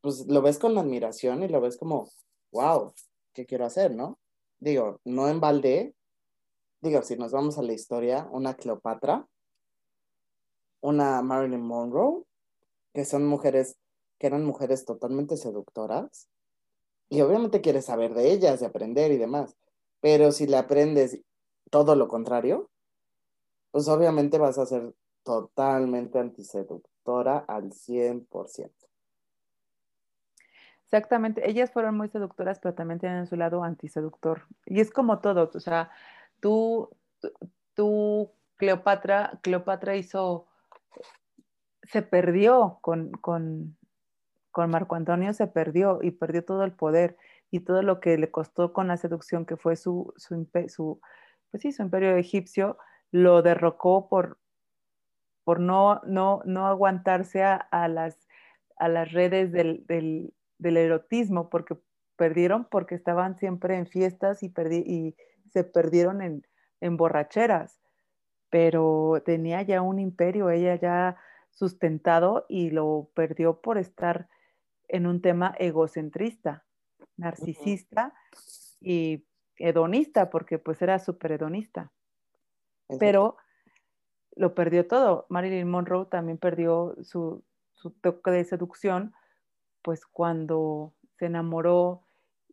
pues 0.00 0.28
lo 0.28 0.42
ves 0.42 0.60
con 0.60 0.78
admiración 0.78 1.42
y 1.42 1.48
lo 1.48 1.60
ves 1.60 1.76
como, 1.76 2.08
wow, 2.52 2.94
¿qué 3.32 3.46
quiero 3.46 3.64
hacer, 3.64 3.92
no? 3.92 4.20
Digo, 4.60 5.00
no 5.04 5.28
en 5.28 5.40
balde, 5.40 5.96
digo, 6.82 7.02
si 7.02 7.16
nos 7.16 7.32
vamos 7.32 7.58
a 7.58 7.62
la 7.62 7.72
historia, 7.72 8.28
una 8.30 8.54
Cleopatra, 8.54 9.26
una 10.82 11.20
Marilyn 11.20 11.62
Monroe, 11.62 12.22
que 12.92 13.04
son 13.04 13.26
mujeres, 13.26 13.76
que 14.18 14.26
eran 14.26 14.44
mujeres 14.44 14.84
totalmente 14.84 15.36
seductoras, 15.36 16.28
y 17.08 17.20
obviamente 17.22 17.60
quieres 17.60 17.86
saber 17.86 18.14
de 18.14 18.32
ellas, 18.32 18.60
de 18.60 18.66
aprender 18.66 19.10
y 19.10 19.16
demás, 19.16 19.56
pero 20.00 20.32
si 20.32 20.46
le 20.46 20.56
aprendes 20.56 21.20
todo 21.70 21.94
lo 21.96 22.08
contrario, 22.08 22.70
pues 23.70 23.88
obviamente 23.88 24.38
vas 24.38 24.58
a 24.58 24.66
ser 24.66 24.94
totalmente 25.22 26.18
antiseductora 26.18 27.38
al 27.38 27.72
100%. 27.72 28.70
Exactamente, 30.84 31.48
ellas 31.48 31.70
fueron 31.70 31.96
muy 31.96 32.08
seductoras, 32.08 32.58
pero 32.58 32.74
también 32.74 32.98
tienen 32.98 33.28
su 33.28 33.36
lado 33.36 33.62
antiseductor. 33.62 34.42
Y 34.66 34.80
es 34.80 34.90
como 34.90 35.20
todo, 35.20 35.48
o 35.54 35.60
sea, 35.60 35.90
tú, 36.40 36.90
tú, 37.74 38.32
Cleopatra, 38.56 39.38
Cleopatra 39.42 39.94
hizo, 39.94 40.48
se 41.82 42.02
perdió 42.02 42.78
con, 42.82 43.10
con, 43.12 43.76
con 44.50 44.70
Marco 44.70 44.94
Antonio, 44.94 45.32
se 45.32 45.46
perdió 45.46 46.00
y 46.02 46.10
perdió 46.10 46.44
todo 46.44 46.64
el 46.64 46.72
poder 46.72 47.16
y 47.50 47.60
todo 47.60 47.82
lo 47.82 48.00
que 48.00 48.16
le 48.16 48.30
costó 48.30 48.72
con 48.72 48.88
la 48.88 48.96
seducción, 48.96 49.44
que 49.44 49.56
fue 49.56 49.76
su, 49.76 50.12
su, 50.16 51.00
pues 51.50 51.62
sí, 51.62 51.72
su 51.72 51.82
imperio 51.82 52.16
egipcio, 52.16 52.78
lo 53.10 53.42
derrocó 53.42 54.08
por, 54.08 54.38
por 55.44 55.58
no, 55.58 56.00
no, 56.04 56.42
no 56.44 56.66
aguantarse 56.66 57.42
a, 57.42 57.88
las, 57.88 58.28
a 58.76 58.88
las 58.88 59.12
redes 59.12 59.50
del, 59.52 59.84
del, 59.86 60.76
erotismo, 60.76 61.50
porque 61.50 61.76
perdieron 62.16 62.66
porque 62.70 62.94
estaban 62.94 63.36
siempre 63.36 63.76
en 63.76 63.86
fiestas 63.86 64.42
y, 64.42 64.52
y 64.86 65.16
se 65.50 65.64
perdieron 65.64 66.22
en, 66.22 66.46
en 66.80 66.96
borracheras, 66.96 67.80
pero 68.48 69.22
tenía 69.24 69.62
ya 69.62 69.82
un 69.82 69.98
imperio, 69.98 70.50
ella 70.50 70.76
ya 70.76 71.16
sustentado 71.50 72.46
y 72.48 72.70
lo 72.70 73.10
perdió 73.14 73.60
por 73.60 73.78
estar 73.78 74.28
en 74.88 75.06
un 75.06 75.20
tema 75.20 75.54
egocentrista, 75.58 76.64
narcisista 77.16 78.14
y 78.80 79.24
hedonista, 79.56 80.30
porque 80.30 80.58
pues 80.58 80.82
era 80.82 80.98
súper 80.98 81.32
hedonista. 81.32 81.92
Pero 82.98 83.36
lo 84.34 84.54
perdió 84.54 84.86
todo. 84.86 85.26
Marilyn 85.28 85.70
Monroe 85.70 86.06
también 86.06 86.38
perdió 86.38 86.96
su, 87.02 87.44
su 87.72 87.90
toque 87.90 88.30
de 88.30 88.44
seducción, 88.44 89.14
pues 89.82 90.06
cuando 90.06 90.94
se 91.18 91.26
enamoró 91.26 92.04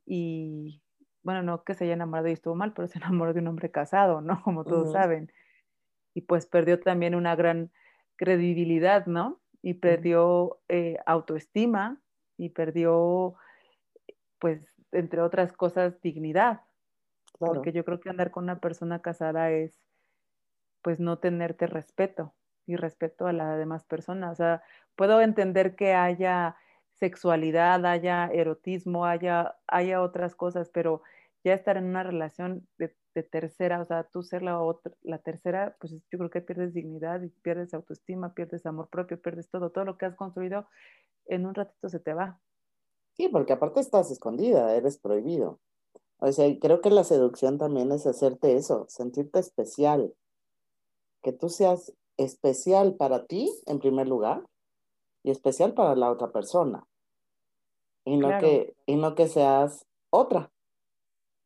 y, 0.06 0.82
bueno, 1.24 1.44
no 1.44 1.64
que 1.64 1.74
se 1.74 1.86
haya 1.86 1.94
enamorado 1.94 2.28
y 2.28 2.34
estuvo 2.34 2.56
mal, 2.56 2.74
pero 2.74 2.88
se 2.88 3.00
enamoró 3.00 3.34
de 3.34 3.40
un 3.40 3.48
hombre 3.48 3.72
casado, 3.72 4.22
¿no? 4.22 4.42
Como 4.44 4.64
todos 4.64 4.92
saben. 4.92 5.32
Y 6.14 6.22
pues 6.22 6.46
perdió 6.46 6.80
también 6.80 7.16
una 7.16 7.36
gran 7.36 7.72
credibilidad, 8.18 9.06
¿no? 9.06 9.40
Y 9.62 9.76
perdió 9.76 10.60
eh, 10.68 10.98
autoestima 11.06 12.02
y 12.38 12.50
perdió, 12.50 13.36
pues, 14.40 14.62
entre 14.92 15.22
otras 15.22 15.54
cosas, 15.54 16.02
dignidad. 16.02 16.62
Porque 17.40 17.72
yo 17.72 17.86
creo 17.86 18.00
que 18.00 18.10
andar 18.10 18.32
con 18.32 18.46
una 18.46 18.60
persona 18.60 19.02
casada 19.02 19.52
es, 19.52 19.80
pues, 20.82 21.00
no 21.00 21.20
tenerte 21.20 21.68
respeto 21.68 22.34
y 22.66 22.76
respeto 22.76 23.28
a 23.28 23.34
las 23.34 23.58
demás 23.58 23.86
personas. 23.86 24.34
O 24.34 24.36
sea, 24.36 24.64
puedo 24.96 25.22
entender 25.22 25.76
que 25.76 25.94
haya 25.94 26.56
sexualidad, 26.96 27.86
haya 27.86 28.28
erotismo, 28.28 29.06
haya, 29.06 29.56
haya 29.68 30.02
otras 30.02 30.36
cosas, 30.36 30.70
pero 30.70 31.04
ya 31.48 31.54
estar 31.54 31.78
en 31.78 31.86
una 31.86 32.04
relación 32.04 32.68
de, 32.78 32.94
tercera, 33.32 33.82
o 33.82 33.86
sea, 33.86 34.04
tú 34.04 34.22
ser 34.22 34.44
la 34.44 34.62
otra, 34.62 34.94
la 35.02 35.18
tercera, 35.18 35.76
pues 35.80 35.92
yo 35.92 36.18
creo 36.20 36.30
que 36.30 36.42
pierdes 36.42 36.76
dignidad 36.76 37.24
y 37.24 37.30
pierdes 37.30 37.74
autoestima, 37.74 38.36
pierdes 38.36 38.68
amor 38.68 38.90
propio, 38.90 39.20
pierdes 39.20 39.50
todo, 39.50 39.72
todo 39.72 39.86
lo 39.86 39.98
que 39.98 40.06
has 40.06 40.16
construido 40.16 40.68
en 41.26 41.48
un 41.48 41.56
ratito 41.56 41.90
se 41.90 42.00
te 42.00 42.14
va. 42.14 42.40
Sí, 43.14 43.28
porque 43.30 43.54
aparte 43.54 43.80
estás 43.80 44.12
escondida, 44.12 44.76
eres 44.76 45.00
prohibido. 45.00 45.60
O 46.20 46.32
sea, 46.32 46.48
creo 46.60 46.82
que 46.82 46.92
la 46.92 47.04
seducción 47.04 47.58
también 47.58 47.92
es 47.92 48.06
hacerte 48.06 48.56
eso, 48.56 48.86
sentirte 48.88 49.40
especial, 49.40 50.14
que 51.24 51.32
tú 51.32 51.50
seas 51.50 51.94
especial 52.18 52.94
para 52.96 53.26
ti 53.26 53.52
en 53.66 53.80
primer 53.80 54.08
lugar 54.08 54.48
y 55.24 55.32
especial 55.32 55.74
para 55.74 55.96
la 55.96 56.12
otra 56.12 56.32
persona. 56.32 56.86
Y 58.06 58.18
no, 58.18 58.38
que, 58.40 58.76
y 58.86 58.96
no 58.96 59.16
que 59.16 59.28
seas 59.28 59.88
otra 60.12 60.52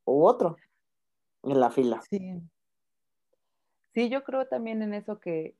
u 0.05 0.25
otro 0.25 0.57
en 1.43 1.59
la 1.59 1.69
fila. 1.69 2.01
Sí. 2.09 2.41
Sí, 3.93 4.09
yo 4.09 4.23
creo 4.23 4.47
también 4.47 4.81
en 4.81 4.93
eso 4.93 5.19
que, 5.19 5.55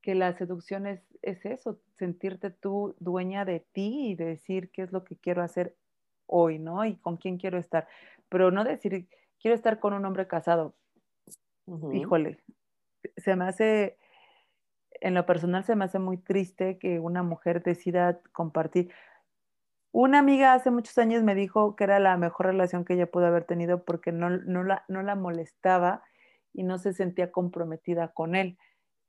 que 0.00 0.14
la 0.14 0.32
seducción 0.32 0.86
es, 0.86 1.00
es 1.22 1.44
eso, 1.44 1.78
sentirte 1.96 2.50
tú 2.50 2.96
dueña 2.98 3.44
de 3.44 3.60
ti 3.60 4.10
y 4.10 4.14
decir 4.16 4.70
qué 4.70 4.82
es 4.82 4.92
lo 4.92 5.04
que 5.04 5.16
quiero 5.16 5.42
hacer 5.42 5.76
hoy, 6.26 6.58
¿no? 6.58 6.84
Y 6.84 6.96
con 6.96 7.16
quién 7.16 7.38
quiero 7.38 7.58
estar. 7.58 7.86
Pero 8.28 8.50
no 8.50 8.64
decir, 8.64 9.06
quiero 9.40 9.54
estar 9.54 9.78
con 9.78 9.92
un 9.92 10.04
hombre 10.04 10.26
casado. 10.26 10.74
Híjole, 11.92 12.38
se 13.16 13.36
me 13.36 13.44
hace, 13.44 13.98
en 15.00 15.14
lo 15.14 15.24
personal 15.24 15.64
se 15.64 15.76
me 15.76 15.84
hace 15.84 16.00
muy 16.00 16.16
triste 16.16 16.76
que 16.78 16.98
una 16.98 17.22
mujer 17.22 17.62
decida 17.62 18.20
compartir. 18.32 18.90
Una 19.92 20.18
amiga 20.20 20.54
hace 20.54 20.70
muchos 20.70 20.96
años 20.96 21.22
me 21.22 21.34
dijo 21.34 21.76
que 21.76 21.84
era 21.84 22.00
la 22.00 22.16
mejor 22.16 22.46
relación 22.46 22.84
que 22.84 22.94
ella 22.94 23.10
pudo 23.10 23.26
haber 23.26 23.44
tenido 23.44 23.84
porque 23.84 24.10
no, 24.10 24.30
no, 24.30 24.64
la, 24.64 24.84
no 24.88 25.02
la 25.02 25.14
molestaba 25.14 26.02
y 26.54 26.62
no 26.62 26.78
se 26.78 26.94
sentía 26.94 27.30
comprometida 27.30 28.08
con 28.08 28.34
él. 28.34 28.58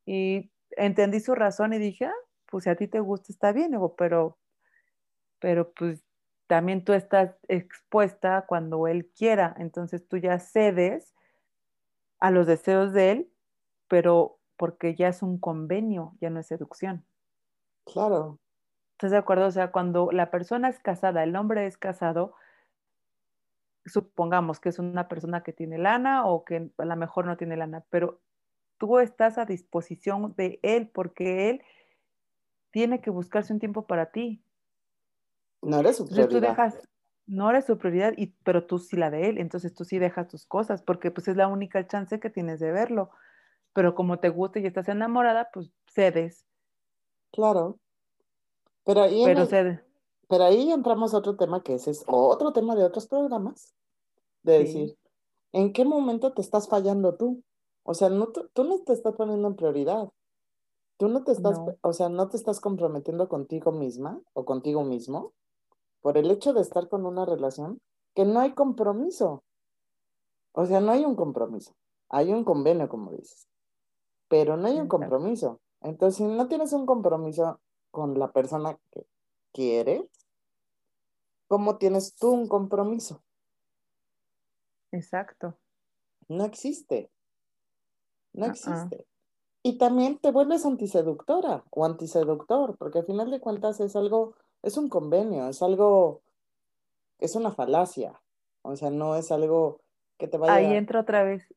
Y 0.05 0.51
entendí 0.71 1.21
su 1.21 1.35
razón 1.35 1.73
y 1.73 1.77
dije, 1.77 2.05
ah, 2.05 2.13
pues 2.47 2.65
si 2.65 2.69
a 2.69 2.75
ti 2.75 2.89
te 2.89 2.99
gusta 2.99 3.31
está 3.31 3.53
bien, 3.53 3.71
pero, 3.97 4.37
pero 5.39 5.71
pues 5.71 6.03
también 6.47 6.83
tú 6.83 6.91
estás 6.91 7.35
expuesta 7.47 8.45
cuando 8.45 8.85
él 8.87 9.09
quiera, 9.15 9.55
entonces 9.57 10.05
tú 10.07 10.17
ya 10.17 10.37
cedes 10.39 11.13
a 12.19 12.29
los 12.29 12.45
deseos 12.45 12.91
de 12.93 13.11
él, 13.11 13.33
pero 13.87 14.39
porque 14.57 14.95
ya 14.95 15.07
es 15.07 15.23
un 15.23 15.39
convenio, 15.39 16.15
ya 16.19 16.29
no 16.29 16.41
es 16.41 16.47
seducción. 16.47 17.05
Claro, 17.85 18.39
¿Estás 19.03 19.11
de 19.11 19.17
acuerdo? 19.17 19.47
O 19.47 19.51
sea, 19.51 19.69
cuando 19.73 20.13
la 20.13 20.31
persona 20.31 20.69
es 20.69 20.79
casada, 20.79 21.25
el 21.25 21.35
hombre 21.35 21.67
es 21.67 21.77
casado, 21.77 22.35
supongamos 23.85 24.61
que 24.61 24.69
es 24.69 24.79
una 24.79 25.09
persona 25.09 25.43
que 25.43 25.51
tiene 25.51 25.77
lana 25.77 26.25
o 26.25 26.45
que 26.45 26.71
a 26.77 26.85
lo 26.85 26.95
mejor 26.95 27.25
no 27.25 27.35
tiene 27.35 27.57
lana, 27.57 27.83
pero 27.89 28.21
tú 28.77 28.99
estás 28.99 29.37
a 29.37 29.43
disposición 29.43 30.33
de 30.37 30.57
él 30.63 30.87
porque 30.87 31.49
él 31.49 31.61
tiene 32.71 33.01
que 33.01 33.09
buscarse 33.09 33.51
un 33.51 33.59
tiempo 33.59 33.87
para 33.87 34.05
ti. 34.05 34.41
No 35.61 35.81
eres 35.81 35.97
su 35.97 36.05
prioridad. 36.05 36.23
Entonces 36.23 36.39
tú 36.39 36.47
dejas, 36.49 36.89
no 37.25 37.49
eres 37.49 37.65
su 37.65 37.77
prioridad, 37.77 38.13
y, 38.15 38.27
pero 38.45 38.65
tú 38.65 38.79
sí 38.79 38.95
la 38.95 39.09
de 39.09 39.27
él, 39.27 39.37
entonces 39.37 39.73
tú 39.73 39.83
sí 39.83 39.99
dejas 39.99 40.29
tus 40.29 40.45
cosas 40.45 40.81
porque 40.81 41.11
pues 41.11 41.27
es 41.27 41.35
la 41.35 41.49
única 41.49 41.85
chance 41.87 42.21
que 42.21 42.29
tienes 42.29 42.61
de 42.61 42.71
verlo. 42.71 43.09
Pero 43.73 43.95
como 43.95 44.19
te 44.19 44.29
gusta 44.29 44.59
y 44.59 44.65
estás 44.65 44.87
enamorada, 44.87 45.49
pues 45.51 45.73
cedes. 45.87 46.45
Claro. 47.33 47.81
Pero 48.85 49.01
ahí, 49.01 49.23
pero, 50.27 50.43
ahí 50.43 50.71
entramos 50.71 51.13
a 51.13 51.17
otro 51.17 51.35
tema 51.35 51.63
que 51.63 51.75
ese 51.75 51.91
es 51.91 52.03
otro 52.07 52.51
tema 52.53 52.75
de 52.75 52.83
otros 52.83 53.07
programas, 53.07 53.73
de 54.41 54.59
decir, 54.59 54.97
¿en 55.51 55.71
qué 55.71 55.85
momento 55.85 56.33
te 56.33 56.41
estás 56.41 56.67
fallando 56.67 57.15
tú? 57.15 57.43
O 57.83 57.93
sea, 57.93 58.09
no, 58.09 58.27
tú 58.27 58.63
no 58.63 58.79
te 58.79 58.93
estás 58.93 59.13
poniendo 59.15 59.47
en 59.47 59.55
prioridad. 59.55 60.09
Tú 60.97 61.07
no 61.07 61.23
te 61.23 61.31
estás, 61.31 61.59
o 61.81 61.93
sea, 61.93 62.09
no 62.09 62.29
te 62.29 62.37
estás 62.37 62.59
comprometiendo 62.59 63.27
contigo 63.27 63.71
misma 63.71 64.21
o 64.33 64.45
contigo 64.45 64.83
mismo 64.83 65.33
por 66.01 66.17
el 66.17 66.29
hecho 66.29 66.53
de 66.53 66.61
estar 66.61 66.87
con 66.87 67.05
una 67.05 67.25
relación 67.25 67.81
que 68.13 68.25
no 68.25 68.39
hay 68.39 68.53
compromiso. 68.53 69.43
O 70.51 70.65
sea, 70.65 70.81
no 70.81 70.91
hay 70.91 71.03
un 71.03 71.15
compromiso. 71.15 71.75
Hay 72.09 72.31
un 72.31 72.43
convenio, 72.43 72.87
como 72.89 73.11
dices. 73.11 73.47
Pero 74.27 74.55
no 74.55 74.67
hay 74.67 74.79
un 74.79 74.87
compromiso. 74.87 75.59
Entonces, 75.81 76.17
si 76.17 76.23
no 76.23 76.47
tienes 76.47 76.73
un 76.73 76.85
compromiso 76.85 77.59
con 77.93 78.17
la 78.17 78.31
persona 78.31 78.79
que 78.91 79.05
quieres, 79.53 80.01
¿cómo 81.47 81.77
tienes 81.77 82.15
tú 82.15 82.31
un 82.31 82.47
compromiso? 82.47 83.23
Exacto. 84.91 85.55
No 86.27 86.43
existe. 86.43 87.11
No 88.33 88.47
existe. 88.47 89.05
Y 89.61 89.77
también 89.77 90.17
te 90.17 90.31
vuelves 90.31 90.65
antiseductora 90.65 91.63
o 91.69 91.85
antiseductor, 91.85 92.75
porque 92.77 92.99
al 92.99 93.05
final 93.05 93.29
de 93.29 93.39
cuentas 93.39 93.79
es 93.79 93.95
algo, 93.95 94.35
es 94.63 94.75
un 94.75 94.89
convenio, 94.89 95.47
es 95.47 95.61
algo, 95.61 96.23
es 97.19 97.35
una 97.35 97.51
falacia. 97.51 98.19
O 98.63 98.75
sea, 98.75 98.89
no 98.89 99.15
es 99.15 99.31
algo 99.31 99.81
que 100.17 100.27
te 100.27 100.39
vaya. 100.39 100.55
Ahí 100.55 100.75
entra 100.75 101.01
otra 101.01 101.23
vez, 101.23 101.53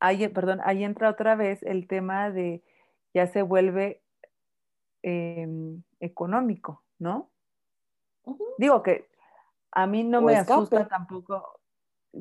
ahí, 0.00 0.26
perdón, 0.26 0.60
ahí 0.64 0.82
entra 0.82 1.10
otra 1.10 1.36
vez 1.36 1.62
el 1.62 1.86
tema 1.86 2.32
de 2.32 2.64
ya 3.14 3.28
se 3.28 3.42
vuelve 3.42 4.02
Em, 5.02 5.82
económico, 5.98 6.84
¿no? 6.98 7.30
Digo 8.58 8.82
que 8.82 9.08
a 9.72 9.86
mí 9.86 10.04
no 10.04 10.20
me 10.20 10.36
asusta 10.36 10.88
tampoco, 10.88 11.60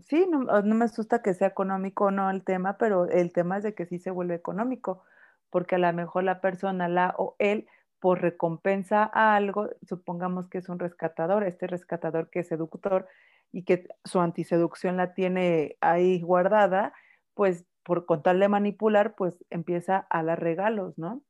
sí, 0.05 0.25
no, 0.29 0.43
no, 0.43 0.75
me 0.75 0.85
asusta 0.85 1.21
que 1.21 1.33
sea 1.33 1.49
económico 1.49 2.05
o 2.05 2.11
no 2.11 2.29
el 2.29 2.45
tema, 2.45 2.77
pero 2.77 3.09
el 3.09 3.33
tema 3.33 3.57
es 3.57 3.63
de 3.63 3.75
que 3.75 3.85
sí 3.85 3.99
se 3.99 4.11
vuelve 4.11 4.35
económico, 4.35 5.03
porque 5.49 5.75
a 5.75 5.79
lo 5.79 5.91
mejor 5.91 6.23
la 6.23 6.39
persona, 6.39 6.87
la 6.87 7.13
o 7.17 7.35
él, 7.39 7.67
por 7.99 8.21
recompensa 8.21 9.09
a 9.13 9.35
algo, 9.35 9.69
supongamos 9.85 10.47
que 10.47 10.59
es 10.59 10.69
un 10.69 10.79
rescatador, 10.79 11.43
este 11.43 11.67
rescatador 11.67 12.29
que 12.29 12.39
es 12.39 12.47
seductor 12.47 13.09
y 13.51 13.65
que 13.65 13.89
su 14.05 14.21
antiseducción 14.21 14.95
la 14.95 15.13
tiene 15.13 15.75
ahí 15.81 16.21
guardada, 16.21 16.93
pues 17.33 17.65
por 17.83 18.05
con 18.05 18.23
tal 18.23 18.39
de 18.39 18.47
manipular, 18.47 19.15
pues 19.15 19.43
empieza 19.49 20.07
a 20.09 20.23
dar 20.23 20.39
regalos, 20.39 20.97
¿no? 20.97 21.23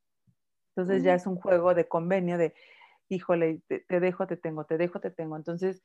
Entonces 0.81 1.03
ya 1.03 1.13
es 1.13 1.27
un 1.27 1.35
juego 1.35 1.73
de 1.73 1.87
convenio 1.87 2.37
de, 2.37 2.53
híjole, 3.09 3.61
te, 3.67 3.99
dejo, 3.99 4.27
te 4.27 4.37
tengo, 4.37 4.65
te 4.65 4.77
dejo, 4.77 4.99
te 4.99 5.11
tengo. 5.11 5.35
Entonces, 5.35 5.83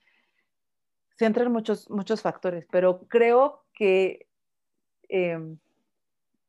se 1.16 1.26
entran 1.26 1.50
muchos, 1.52 1.90
muchos 1.90 2.22
factores, 2.22 2.66
pero 2.70 3.06
creo 3.08 3.64
que 3.72 4.26
em, 5.08 5.58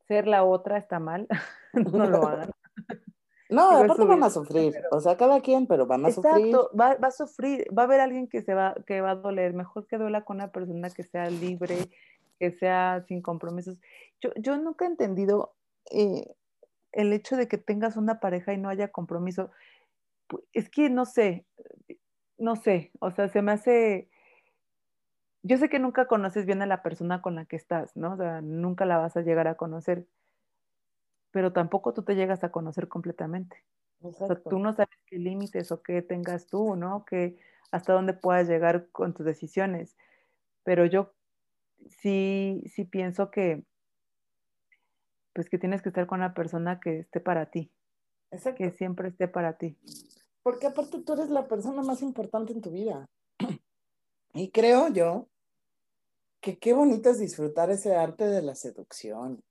ser 0.07 0.27
la 0.27 0.43
otra 0.43 0.77
está 0.77 0.99
mal, 0.99 1.27
no 1.73 2.05
lo 2.05 2.27
hagan. 2.27 2.51
No, 3.47 3.77
aparte 3.77 4.05
van 4.05 4.23
a 4.23 4.31
sufrir, 4.31 4.73
o 4.89 4.99
sea, 4.99 5.17
cada 5.17 5.39
quien, 5.39 5.67
pero 5.67 5.85
van 5.85 6.03
a 6.03 6.11
sufrir. 6.11 6.47
Exacto, 6.47 6.71
va, 6.75 6.95
va, 6.95 7.09
a 7.09 7.11
sufrir, 7.11 7.67
va 7.77 7.83
a 7.83 7.85
haber 7.85 7.99
alguien 7.99 8.27
que 8.27 8.41
se 8.41 8.55
va, 8.55 8.75
que 8.87 9.01
va 9.01 9.11
a 9.11 9.15
doler, 9.15 9.53
mejor 9.53 9.85
que 9.85 9.99
duela 9.99 10.25
con 10.25 10.37
una 10.37 10.51
persona 10.51 10.89
que 10.89 11.03
sea 11.03 11.29
libre, 11.29 11.77
que 12.39 12.51
sea 12.51 13.05
sin 13.07 13.21
compromisos. 13.21 13.77
Yo, 14.19 14.31
yo 14.37 14.57
nunca 14.57 14.85
he 14.85 14.87
entendido 14.87 15.53
eh, 15.91 16.35
el 16.95 17.13
hecho 17.13 17.37
de 17.37 17.47
que 17.47 17.57
tengas 17.57 17.97
una 17.97 18.19
pareja 18.19 18.53
y 18.53 18.57
no 18.57 18.69
haya 18.69 18.91
compromiso. 18.91 19.51
es 20.53 20.69
que 20.69 20.89
no 20.89 21.05
sé, 21.05 21.45
no 22.37 22.55
sé, 22.55 22.91
o 22.99 23.11
sea, 23.11 23.29
se 23.29 23.41
me 23.41 23.51
hace, 23.51 24.09
yo 25.43 25.57
sé 25.57 25.69
que 25.69 25.79
nunca 25.79 26.07
conoces 26.07 26.45
bien 26.45 26.61
a 26.61 26.65
la 26.65 26.81
persona 26.83 27.21
con 27.21 27.35
la 27.35 27.45
que 27.45 27.55
estás, 27.55 27.95
¿no? 27.95 28.13
O 28.13 28.17
sea, 28.17 28.41
nunca 28.41 28.85
la 28.85 28.97
vas 28.97 29.17
a 29.17 29.21
llegar 29.21 29.47
a 29.47 29.55
conocer, 29.55 30.07
pero 31.31 31.53
tampoco 31.53 31.93
tú 31.93 32.03
te 32.03 32.15
llegas 32.15 32.43
a 32.43 32.51
conocer 32.51 32.87
completamente. 32.87 33.63
O 34.01 34.11
sea, 34.13 34.35
tú 34.35 34.59
no 34.59 34.73
sabes 34.73 34.97
qué 35.07 35.17
límites 35.17 35.71
o 35.71 35.81
qué 35.81 36.01
tengas 36.01 36.47
tú, 36.47 36.75
¿no? 36.75 37.05
Que 37.05 37.37
hasta 37.71 37.93
dónde 37.93 38.13
puedas 38.13 38.47
llegar 38.47 38.89
con 38.91 39.13
tus 39.13 39.25
decisiones. 39.25 39.97
Pero 40.63 40.85
yo 40.85 41.13
sí, 41.89 42.63
sí 42.67 42.85
pienso 42.85 43.31
que, 43.31 43.63
pues 45.35 45.49
que 45.49 45.59
tienes 45.59 45.81
que 45.81 45.89
estar 45.89 46.07
con 46.07 46.21
una 46.21 46.33
persona 46.33 46.79
que 46.79 46.99
esté 46.99 47.19
para 47.19 47.51
ti. 47.51 47.69
Que 48.57 48.71
siempre 48.71 49.09
esté 49.09 49.27
para 49.27 49.57
ti. 49.57 49.77
Porque 50.41 50.67
aparte 50.67 51.01
tú 51.01 51.13
eres 51.13 51.29
la 51.29 51.47
persona 51.47 51.81
más 51.81 52.01
importante 52.01 52.53
en 52.53 52.61
tu 52.61 52.71
vida. 52.71 53.05
Y 54.33 54.51
creo 54.51 54.89
yo 54.89 55.29
que 56.41 56.57
qué 56.57 56.73
bonito 56.73 57.09
es 57.09 57.19
disfrutar 57.19 57.69
ese 57.69 57.95
arte 57.95 58.25
de 58.25 58.41
la 58.41 58.53
seducción. 58.53 59.41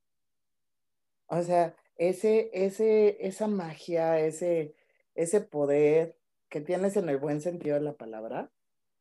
O 1.27 1.43
sea, 1.43 1.75
ese, 1.97 2.51
ese, 2.53 3.27
esa 3.27 3.47
magia, 3.47 4.21
ese, 4.21 4.75
ese 5.15 5.41
poder 5.41 6.19
que 6.51 6.61
tienes 6.61 6.97
en 6.97 7.09
el 7.09 7.17
buen 7.17 7.41
sentido 7.41 7.77
de 7.77 7.81
la 7.81 7.95
palabra 7.95 8.51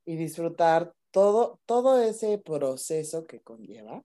y 0.05 0.15
disfrutar 0.15 0.93
todo, 1.11 1.60
todo 1.65 2.01
ese 2.01 2.38
proceso 2.38 3.26
que 3.27 3.41
conlleva 3.41 4.03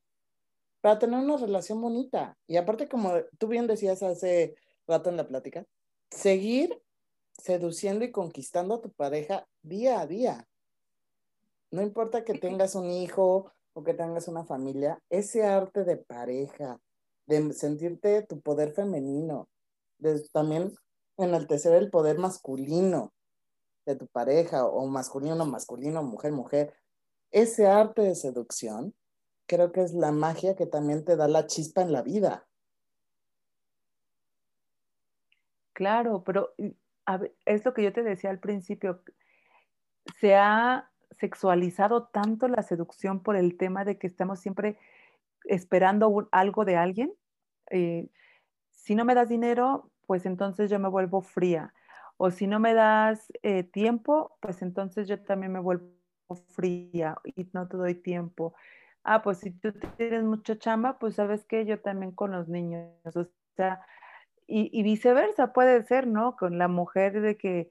para 0.89 1.01
tener 1.01 1.19
una 1.19 1.37
relación 1.37 1.83
bonita. 1.83 2.35
Y 2.47 2.57
aparte, 2.57 2.89
como 2.89 3.13
tú 3.37 3.47
bien 3.47 3.67
decías 3.67 4.03
hace 4.03 4.55
rato 4.87 5.11
en 5.11 5.19
la 5.19 5.29
plática, 5.29 5.67
seguir 6.11 6.83
seduciendo 7.35 8.07
y 8.07 8.11
conquistando 8.11 8.77
a 8.77 8.81
tu 8.81 8.91
pareja 8.91 9.47
día 9.61 10.01
a 10.01 10.07
día. 10.07 10.49
No 11.71 11.83
importa 11.83 12.25
que 12.25 12.33
tengas 12.39 12.75
un 12.75 12.91
hijo 12.91 13.53
o 13.75 13.85
que 13.85 13.93
tengas 13.93 14.29
una 14.29 14.47
familia, 14.47 14.99
ese 15.11 15.45
arte 15.45 15.85
de 15.85 15.99
pareja, 15.99 16.81
de 17.27 17.53
sentirte 17.53 18.23
tu 18.23 18.41
poder 18.41 18.73
femenino, 18.73 19.47
de 19.99 20.27
también 20.33 20.75
enaltecer 21.19 21.75
el 21.75 21.91
poder 21.91 22.17
masculino 22.17 23.13
de 23.85 23.95
tu 23.95 24.07
pareja 24.07 24.65
o 24.65 24.87
masculino, 24.87 25.45
masculino, 25.45 26.03
mujer, 26.03 26.33
mujer, 26.33 26.73
ese 27.31 27.67
arte 27.67 28.01
de 28.01 28.15
seducción 28.15 28.95
creo 29.49 29.73
que 29.73 29.83
es 29.83 29.95
la 29.95 30.13
magia 30.13 30.55
que 30.55 30.67
también 30.67 31.05
te 31.05 31.17
da 31.17 31.27
la 31.27 31.47
chispa 31.47 31.83
en 31.83 31.93
la 31.93 32.03
vida. 32.03 32.47
Claro, 35.73 36.23
pero 36.25 36.55
es 37.47 37.65
lo 37.65 37.73
que 37.73 37.83
yo 37.83 37.93
te 37.93 38.03
decía 38.03 38.31
al 38.31 38.41
principio, 38.41 39.03
se 40.21 40.35
ha 40.35 40.91
sexualizado 41.13 42.09
tanto 42.09 42.49
la 42.49 42.63
seducción 42.63 43.23
por 43.23 43.37
el 43.37 43.57
tema 43.57 43.85
de 43.85 43.99
que 43.99 44.07
estamos 44.07 44.41
siempre 44.41 44.79
esperando 45.45 46.29
algo 46.31 46.65
de 46.65 46.77
alguien. 46.77 47.13
Eh, 47.71 48.09
si 48.71 48.95
no 48.95 49.05
me 49.05 49.15
das 49.15 49.29
dinero, 49.29 49.91
pues 50.07 50.27
entonces 50.27 50.71
yo 50.71 50.79
me 50.79 50.89
vuelvo 50.89 51.23
fría. 51.23 51.73
O 52.17 52.31
si 52.31 52.47
no 52.47 52.59
me 52.59 52.75
das 52.75 53.33
eh, 53.43 53.63
tiempo, 53.63 54.37
pues 54.41 54.63
entonces 54.63 55.09
yo 55.09 55.23
también 55.23 55.53
me 55.53 55.61
vuelvo 55.61 55.93
fría 56.49 57.17
y 57.25 57.49
no 57.53 57.69
te 57.69 57.77
doy 57.77 57.95
tiempo. 57.95 58.55
Ah, 59.11 59.23
pues 59.23 59.39
si 59.39 59.53
tú 59.53 59.73
tienes 59.97 60.23
mucha 60.23 60.59
chamba, 60.59 60.99
pues 60.99 61.15
sabes 61.15 61.43
que 61.47 61.65
yo 61.65 61.81
también 61.81 62.13
con 62.13 62.31
los 62.31 62.47
niños. 62.47 62.91
O 63.17 63.27
sea, 63.57 63.81
y, 64.47 64.83
viceversa 64.83 65.55
puede 65.55 65.83
ser, 65.85 66.07
¿no? 66.07 66.37
Con 66.37 66.59
la 66.59 66.69
mujer 66.69 67.23
de 67.23 67.39
que 67.39 67.71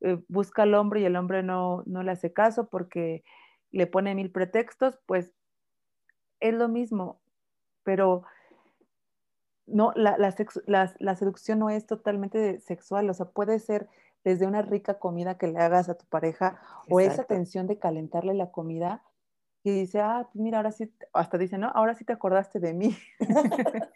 eh, 0.00 0.18
busca 0.26 0.64
al 0.64 0.74
hombre 0.74 1.00
y 1.00 1.04
el 1.04 1.14
hombre 1.14 1.44
no, 1.44 1.84
no 1.86 2.02
le 2.02 2.10
hace 2.10 2.32
caso 2.32 2.68
porque 2.68 3.22
le 3.70 3.86
pone 3.86 4.16
mil 4.16 4.32
pretextos, 4.32 4.98
pues 5.06 5.32
es 6.40 6.52
lo 6.52 6.68
mismo, 6.68 7.20
pero 7.84 8.24
no, 9.66 9.92
la, 9.94 10.16
la, 10.18 11.14
seducción 11.16 11.60
no 11.60 11.70
es 11.70 11.86
totalmente 11.86 12.58
sexual, 12.58 13.08
o 13.08 13.14
sea, 13.14 13.26
puede 13.26 13.60
ser 13.60 13.88
desde 14.24 14.48
una 14.48 14.62
rica 14.62 14.98
comida 14.98 15.38
que 15.38 15.46
le 15.46 15.60
hagas 15.60 15.88
a 15.88 15.94
tu 15.94 16.06
pareja 16.06 16.60
o 16.90 16.98
esa 16.98 17.22
tensión 17.22 17.68
de 17.68 17.78
calentarle 17.78 18.34
la 18.34 18.50
comida 18.50 19.04
y 19.64 19.70
dice, 19.70 20.00
ah, 20.00 20.28
pues 20.32 20.42
mira, 20.42 20.58
ahora 20.58 20.72
sí, 20.72 20.92
hasta 21.12 21.38
dice, 21.38 21.58
no, 21.58 21.68
ahora 21.74 21.94
sí 21.94 22.04
te 22.04 22.12
acordaste 22.12 22.58
de 22.58 22.74
mí. 22.74 22.96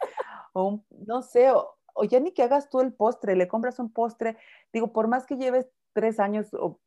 o 0.53 0.83
no 1.05 1.21
sé, 1.21 1.51
o, 1.51 1.77
o 1.93 2.03
ya 2.03 2.19
ni 2.19 2.31
que 2.31 2.43
hagas 2.43 2.69
tú 2.69 2.79
el 2.81 2.93
postre, 2.93 3.35
le 3.35 3.47
compras 3.47 3.79
un 3.79 3.91
postre, 3.91 4.37
digo, 4.71 4.93
por 4.93 5.07
más 5.07 5.25
que 5.25 5.35
lleves 5.35 5.67
tres 5.93 6.19
años 6.19 6.53
o 6.53 6.79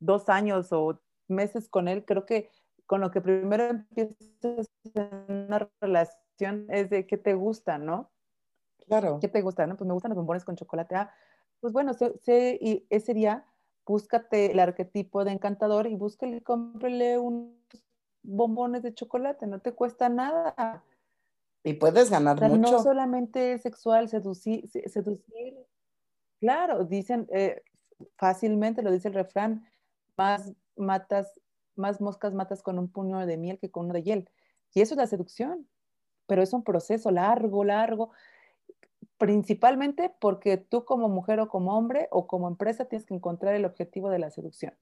dos 0.00 0.28
años 0.28 0.72
o 0.72 1.00
meses 1.28 1.68
con 1.68 1.88
él, 1.88 2.04
creo 2.04 2.26
que 2.26 2.50
con 2.86 3.00
lo 3.00 3.10
que 3.10 3.20
primero 3.20 3.64
empiezas 3.64 4.70
una 5.28 5.68
relación 5.80 6.66
es 6.70 6.90
de 6.90 7.06
qué 7.06 7.16
te 7.16 7.34
gusta, 7.34 7.78
¿no? 7.78 8.10
Claro. 8.86 9.18
¿Qué 9.20 9.28
te 9.28 9.42
gusta? 9.42 9.66
¿no? 9.66 9.76
Pues 9.76 9.86
me 9.86 9.94
gustan 9.94 10.10
los 10.10 10.16
bombones 10.16 10.44
con 10.44 10.56
chocolate. 10.56 10.94
Ah, 10.94 11.12
pues 11.60 11.72
bueno, 11.72 11.92
sé, 11.94 12.58
y 12.60 12.86
ese 12.90 13.14
día 13.14 13.44
búscate 13.84 14.52
el 14.52 14.60
arquetipo 14.60 15.24
de 15.24 15.32
encantador 15.32 15.86
y 15.86 15.96
búscale, 15.96 16.42
cómprele 16.42 17.18
unos 17.18 17.54
bombones 18.26 18.82
de 18.82 18.94
chocolate, 18.94 19.46
no 19.46 19.60
te 19.60 19.72
cuesta 19.72 20.08
nada. 20.08 20.82
Y 21.62 21.74
puedes 21.74 22.10
ganar 22.10 22.40
mucho. 22.40 22.72
No 22.72 22.82
solamente 22.82 23.58
sexual, 23.58 24.08
seducir, 24.08 24.68
seducir. 24.68 25.56
Claro, 26.40 26.84
dicen 26.84 27.26
eh, 27.32 27.62
fácilmente, 28.16 28.82
lo 28.82 28.92
dice 28.92 29.08
el 29.08 29.14
refrán, 29.14 29.66
más 30.16 30.52
matas, 30.76 31.40
más 31.74 32.00
moscas 32.00 32.34
matas 32.34 32.62
con 32.62 32.78
un 32.78 32.88
puño 32.88 33.24
de 33.26 33.36
miel 33.36 33.58
que 33.58 33.70
con 33.70 33.86
uno 33.86 33.94
de 33.94 34.02
hiel. 34.02 34.30
Y 34.74 34.80
eso 34.80 34.94
es 34.94 34.98
la 34.98 35.06
seducción, 35.06 35.66
pero 36.26 36.42
es 36.42 36.52
un 36.52 36.62
proceso 36.62 37.10
largo, 37.10 37.64
largo, 37.64 38.10
principalmente 39.18 40.14
porque 40.20 40.58
tú 40.58 40.84
como 40.84 41.08
mujer 41.08 41.40
o 41.40 41.48
como 41.48 41.76
hombre 41.76 42.08
o 42.10 42.26
como 42.26 42.48
empresa 42.48 42.84
tienes 42.84 43.06
que 43.06 43.14
encontrar 43.14 43.54
el 43.54 43.64
objetivo 43.64 44.10
de 44.10 44.18
la 44.18 44.30
seducción. 44.30 44.74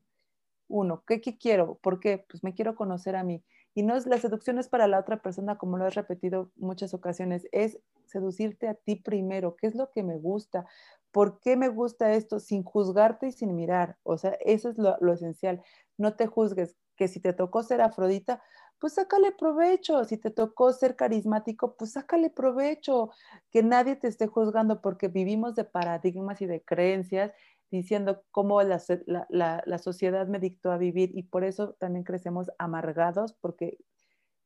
Uno, 0.74 1.04
¿qué, 1.06 1.20
qué 1.20 1.38
quiero? 1.38 1.76
¿Por 1.76 2.00
qué? 2.00 2.26
Pues 2.28 2.42
me 2.42 2.52
quiero 2.52 2.74
conocer 2.74 3.14
a 3.14 3.22
mí. 3.22 3.44
Y 3.74 3.84
no 3.84 3.94
es 3.94 4.06
la 4.06 4.18
seducción 4.18 4.58
para 4.68 4.88
la 4.88 4.98
otra 4.98 5.22
persona, 5.22 5.56
como 5.56 5.78
lo 5.78 5.84
has 5.84 5.94
repetido 5.94 6.50
muchas 6.56 6.94
ocasiones, 6.94 7.46
es 7.52 7.78
seducirte 8.06 8.66
a 8.66 8.74
ti 8.74 8.96
primero, 8.96 9.54
qué 9.54 9.68
es 9.68 9.76
lo 9.76 9.92
que 9.92 10.02
me 10.02 10.18
gusta, 10.18 10.66
por 11.12 11.38
qué 11.38 11.56
me 11.56 11.68
gusta 11.68 12.14
esto, 12.14 12.40
sin 12.40 12.64
juzgarte 12.64 13.28
y 13.28 13.32
sin 13.32 13.54
mirar. 13.54 13.98
O 14.02 14.18
sea, 14.18 14.32
eso 14.40 14.68
es 14.68 14.76
lo, 14.76 15.12
esencial. 15.12 15.62
No 15.96 16.16
te 16.16 16.26
juzgues, 16.26 16.74
que 16.96 17.06
si 17.06 17.20
te 17.20 17.32
tocó 17.32 17.62
ser 17.62 17.80
afrodita, 17.80 18.42
pues 18.80 18.94
sácale 18.94 19.30
provecho. 19.30 20.04
Si 20.04 20.18
te 20.18 20.32
tocó 20.32 20.72
ser 20.72 20.96
carismático, 20.96 21.76
pues 21.76 21.92
sácale 21.92 22.30
provecho. 22.30 23.10
Que 23.52 23.62
nadie 23.62 23.94
te 23.94 24.08
esté 24.08 24.26
juzgando 24.26 24.80
porque 24.80 25.06
vivimos 25.06 25.54
de 25.54 25.62
paradigmas 25.62 26.42
y 26.42 26.46
de 26.46 26.64
creencias 26.64 27.30
diciendo 27.74 28.22
cómo 28.30 28.62
la, 28.62 28.78
sociedad 29.78 30.26
me 30.26 30.38
dictó 30.38 30.70
a 30.70 30.78
vivir 30.78 31.10
y 31.14 31.24
por 31.24 31.44
eso 31.44 31.74
también 31.74 32.04
crecemos 32.04 32.50
amargados, 32.58 33.34
porque 33.34 33.78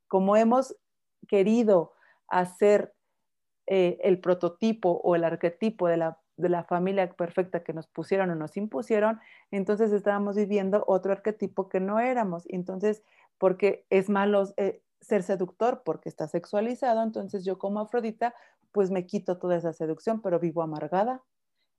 como 0.08 0.36
hemos 0.36 0.76
querido 1.28 1.92
hacer 2.28 2.94
eh, 3.66 3.98
el 4.02 4.20
prototipo 4.20 5.00
o 5.04 5.14
el 5.14 5.24
arquetipo 5.24 5.88
de 5.88 5.98
la, 5.98 6.18
de 6.36 6.48
la 6.48 6.64
familia 6.64 7.10
perfecta 7.12 7.62
que 7.62 7.74
nos 7.74 7.86
pusieron 7.86 8.30
o 8.30 8.34
nos 8.34 8.56
impusieron, 8.56 9.20
entonces 9.50 9.92
estábamos 9.92 10.36
viviendo 10.36 10.84
otro 10.86 11.12
arquetipo 11.12 11.68
que 11.68 11.80
no 11.80 12.00
éramos. 12.00 12.44
Entonces, 12.48 13.02
porque 13.36 13.84
es 13.90 14.08
malo 14.08 14.44
eh, 14.56 14.82
ser 15.00 15.22
seductor 15.22 15.82
porque 15.84 16.08
está 16.08 16.26
sexualizado, 16.28 17.02
entonces 17.02 17.44
yo 17.44 17.58
como 17.58 17.80
Afrodita, 17.80 18.34
pues 18.72 18.90
me 18.90 19.06
quito 19.06 19.38
toda 19.38 19.56
esa 19.56 19.72
seducción, 19.72 20.20
pero 20.22 20.38
vivo 20.38 20.62
amargada, 20.62 21.22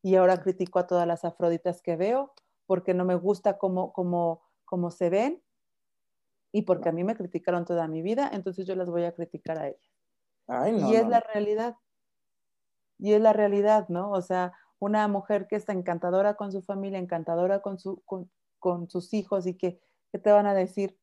y 0.02 0.16
ahora 0.16 0.42
critico 0.42 0.80
a 0.80 0.88
todas 0.88 1.08
las 1.08 1.26
afroditas 1.26 1.82
que 1.82 1.96
veo 1.96 2.34
porque 2.66 2.94
no 2.94 3.04
me 3.04 3.16
gusta 3.16 3.58
cómo, 3.58 3.92
cómo, 3.94 4.44
cómo 4.66 4.92
se 4.92 5.10
ven 5.10 5.42
y 6.52 6.64
porque 6.64 6.90
a 6.90 6.92
mí 6.92 7.04
me 7.04 7.16
criticaron 7.16 7.66
toda 7.66 7.88
mi 7.88 8.02
vida, 8.02 8.30
entonces 8.34 8.66
yo 8.66 8.76
las 8.76 8.90
voy 8.90 9.06
a 9.06 9.14
criticar 9.14 9.60
a 9.60 9.68
ellas. 9.70 10.90
y 10.90 10.96
es 10.96 11.08
la 11.08 11.20
realidad. 11.20 11.76
Y 12.98 13.14
es 13.14 13.22
la 13.22 13.34
realidad, 13.34 13.88
¿no? 13.90 14.12
O 14.12 14.22
sea, 14.22 14.54
una 14.80 15.08
mujer 15.08 15.48
que 15.48 15.56
está 15.56 15.74
encantadora 15.74 16.36
con 16.36 16.52
su 16.52 16.62
familia, 16.62 17.00
encantadora 17.00 17.62
con, 17.62 17.80
su, 17.80 18.02
con, 18.04 18.30
con 18.60 18.90
sus 18.90 19.14
hijos 19.14 19.46
y 19.48 19.56
que, 19.56 19.80
que, 20.12 20.20
te 20.20 20.32
van 20.32 20.48
a 20.48 20.54
decir, 20.54 20.98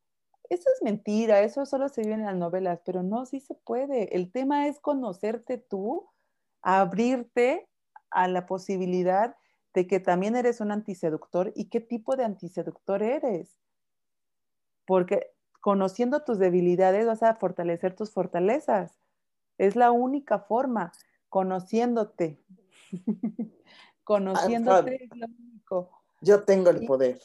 eso 0.48 0.68
es 0.74 0.82
mentira, 0.82 1.40
eso 1.40 1.64
solo 1.66 1.88
se 1.88 2.02
vive 2.02 2.14
en 2.14 2.24
las 2.24 2.36
novelas, 2.36 2.80
pero 2.84 3.02
no, 3.02 3.26
sí 3.26 3.40
se 3.40 3.54
puede. 3.54 4.14
El 4.16 4.30
tema 4.30 4.68
es 4.68 4.80
conocerte 4.80 5.58
tú, 5.58 6.08
abrirte 6.62 7.68
a 8.16 8.28
la 8.28 8.46
posibilidad 8.46 9.36
de 9.74 9.86
que 9.86 10.00
también 10.00 10.36
eres 10.36 10.62
un 10.62 10.72
antiseductor 10.72 11.52
y 11.54 11.66
qué 11.66 11.80
tipo 11.80 12.16
de 12.16 12.24
antiseductor 12.24 13.02
eres. 13.02 13.60
Porque 14.86 15.34
conociendo 15.60 16.24
tus 16.24 16.38
debilidades 16.38 17.06
vas 17.06 17.22
a 17.22 17.34
fortalecer 17.34 17.94
tus 17.94 18.10
fortalezas. 18.10 18.98
Es 19.58 19.76
la 19.76 19.90
única 19.90 20.38
forma, 20.38 20.92
conociéndote. 21.28 22.42
Conociéndote 24.04 25.04
es 25.04 25.10
lo 25.14 25.26
único. 25.26 25.90
Yo 26.22 26.44
tengo 26.44 26.70
el 26.70 26.86
poder. 26.86 27.20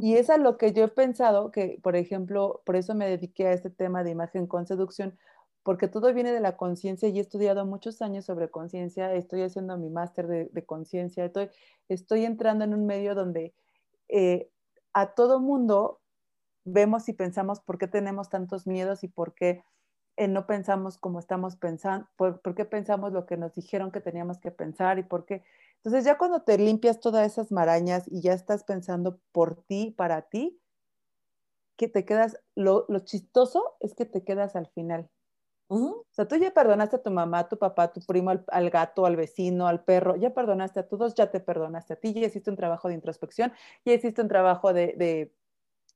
Y 0.00 0.16
es 0.16 0.28
a 0.28 0.36
lo 0.36 0.58
que 0.58 0.72
yo 0.72 0.84
he 0.84 0.88
pensado 0.88 1.50
que, 1.50 1.78
por 1.82 1.96
ejemplo, 1.96 2.62
por 2.66 2.76
eso 2.76 2.94
me 2.94 3.08
dediqué 3.08 3.46
a 3.46 3.52
este 3.52 3.70
tema 3.70 4.04
de 4.04 4.10
imagen 4.10 4.46
con 4.46 4.66
seducción, 4.66 5.18
porque 5.64 5.88
todo 5.88 6.12
viene 6.12 6.30
de 6.30 6.40
la 6.40 6.58
conciencia 6.58 7.08
y 7.08 7.18
he 7.18 7.22
estudiado 7.22 7.64
muchos 7.64 8.02
años 8.02 8.26
sobre 8.26 8.50
conciencia, 8.50 9.12
estoy 9.14 9.42
haciendo 9.42 9.78
mi 9.78 9.88
máster 9.88 10.28
de, 10.28 10.64
conciencia, 10.66 11.24
estoy, 11.88 12.24
entrando 12.24 12.64
en 12.64 12.74
un 12.74 12.86
medio 12.86 13.14
donde 13.14 13.54
eh, 14.08 14.50
a 14.92 15.14
todo 15.14 15.40
mundo 15.40 16.00
vemos 16.64 17.08
y 17.08 17.14
pensamos 17.14 17.60
por 17.60 17.78
qué 17.78 17.88
tenemos 17.88 18.28
tantos 18.28 18.66
miedos 18.66 19.04
y 19.04 19.08
por 19.08 19.34
qué 19.34 19.64
eh, 20.16 20.28
no 20.28 20.46
pensamos 20.46 20.98
como 20.98 21.18
estamos 21.18 21.56
pensando, 21.56 22.08
por, 22.16 22.54
qué 22.54 22.66
pensamos 22.66 23.12
lo 23.12 23.24
que 23.24 23.38
nos 23.38 23.54
dijeron 23.54 23.90
que 23.90 24.02
teníamos 24.02 24.38
que 24.38 24.50
pensar 24.50 24.98
y 24.98 25.02
por 25.02 25.24
qué. 25.24 25.44
Entonces 25.76 26.04
ya 26.04 26.18
cuando 26.18 26.42
te 26.42 26.58
limpias 26.58 27.00
todas 27.00 27.26
esas 27.26 27.50
marañas 27.50 28.04
y 28.06 28.20
ya 28.20 28.34
estás 28.34 28.64
pensando 28.64 29.18
por 29.32 29.62
ti, 29.64 29.94
para 29.96 30.22
ti, 30.28 30.60
que 31.76 31.88
te 31.88 32.04
quedas, 32.04 32.38
lo 32.54 32.86
chistoso 33.00 33.76
es 33.80 33.94
que 33.94 34.04
te 34.04 34.22
quedas 34.24 34.56
al 34.56 34.68
final. 34.68 35.10
O 35.68 36.06
sea, 36.10 36.28
tú 36.28 36.36
ya 36.36 36.52
perdonaste 36.52 36.96
a 36.96 37.02
tu 37.02 37.10
mamá, 37.10 37.40
a 37.40 37.48
tu 37.48 37.58
papá, 37.58 37.84
a 37.84 37.92
tu 37.92 38.00
primo, 38.02 38.30
al, 38.30 38.70
gato, 38.70 39.06
al 39.06 39.16
vecino, 39.16 39.66
al 39.66 39.82
perro, 39.82 40.14
ya 40.16 40.34
perdonaste 40.34 40.80
a 40.80 40.88
todos, 40.88 41.14
ya 41.14 41.30
te 41.30 41.40
perdonaste 41.40 41.94
a 41.94 41.96
ti, 41.96 42.12
ya 42.12 42.26
hiciste 42.26 42.50
un 42.50 42.56
trabajo 42.56 42.88
de 42.88 42.94
introspección, 42.94 43.52
ya 43.84 43.94
hiciste 43.94 44.20
un 44.20 44.28
trabajo 44.28 44.72
de, 44.72 44.94
de, 44.96 45.34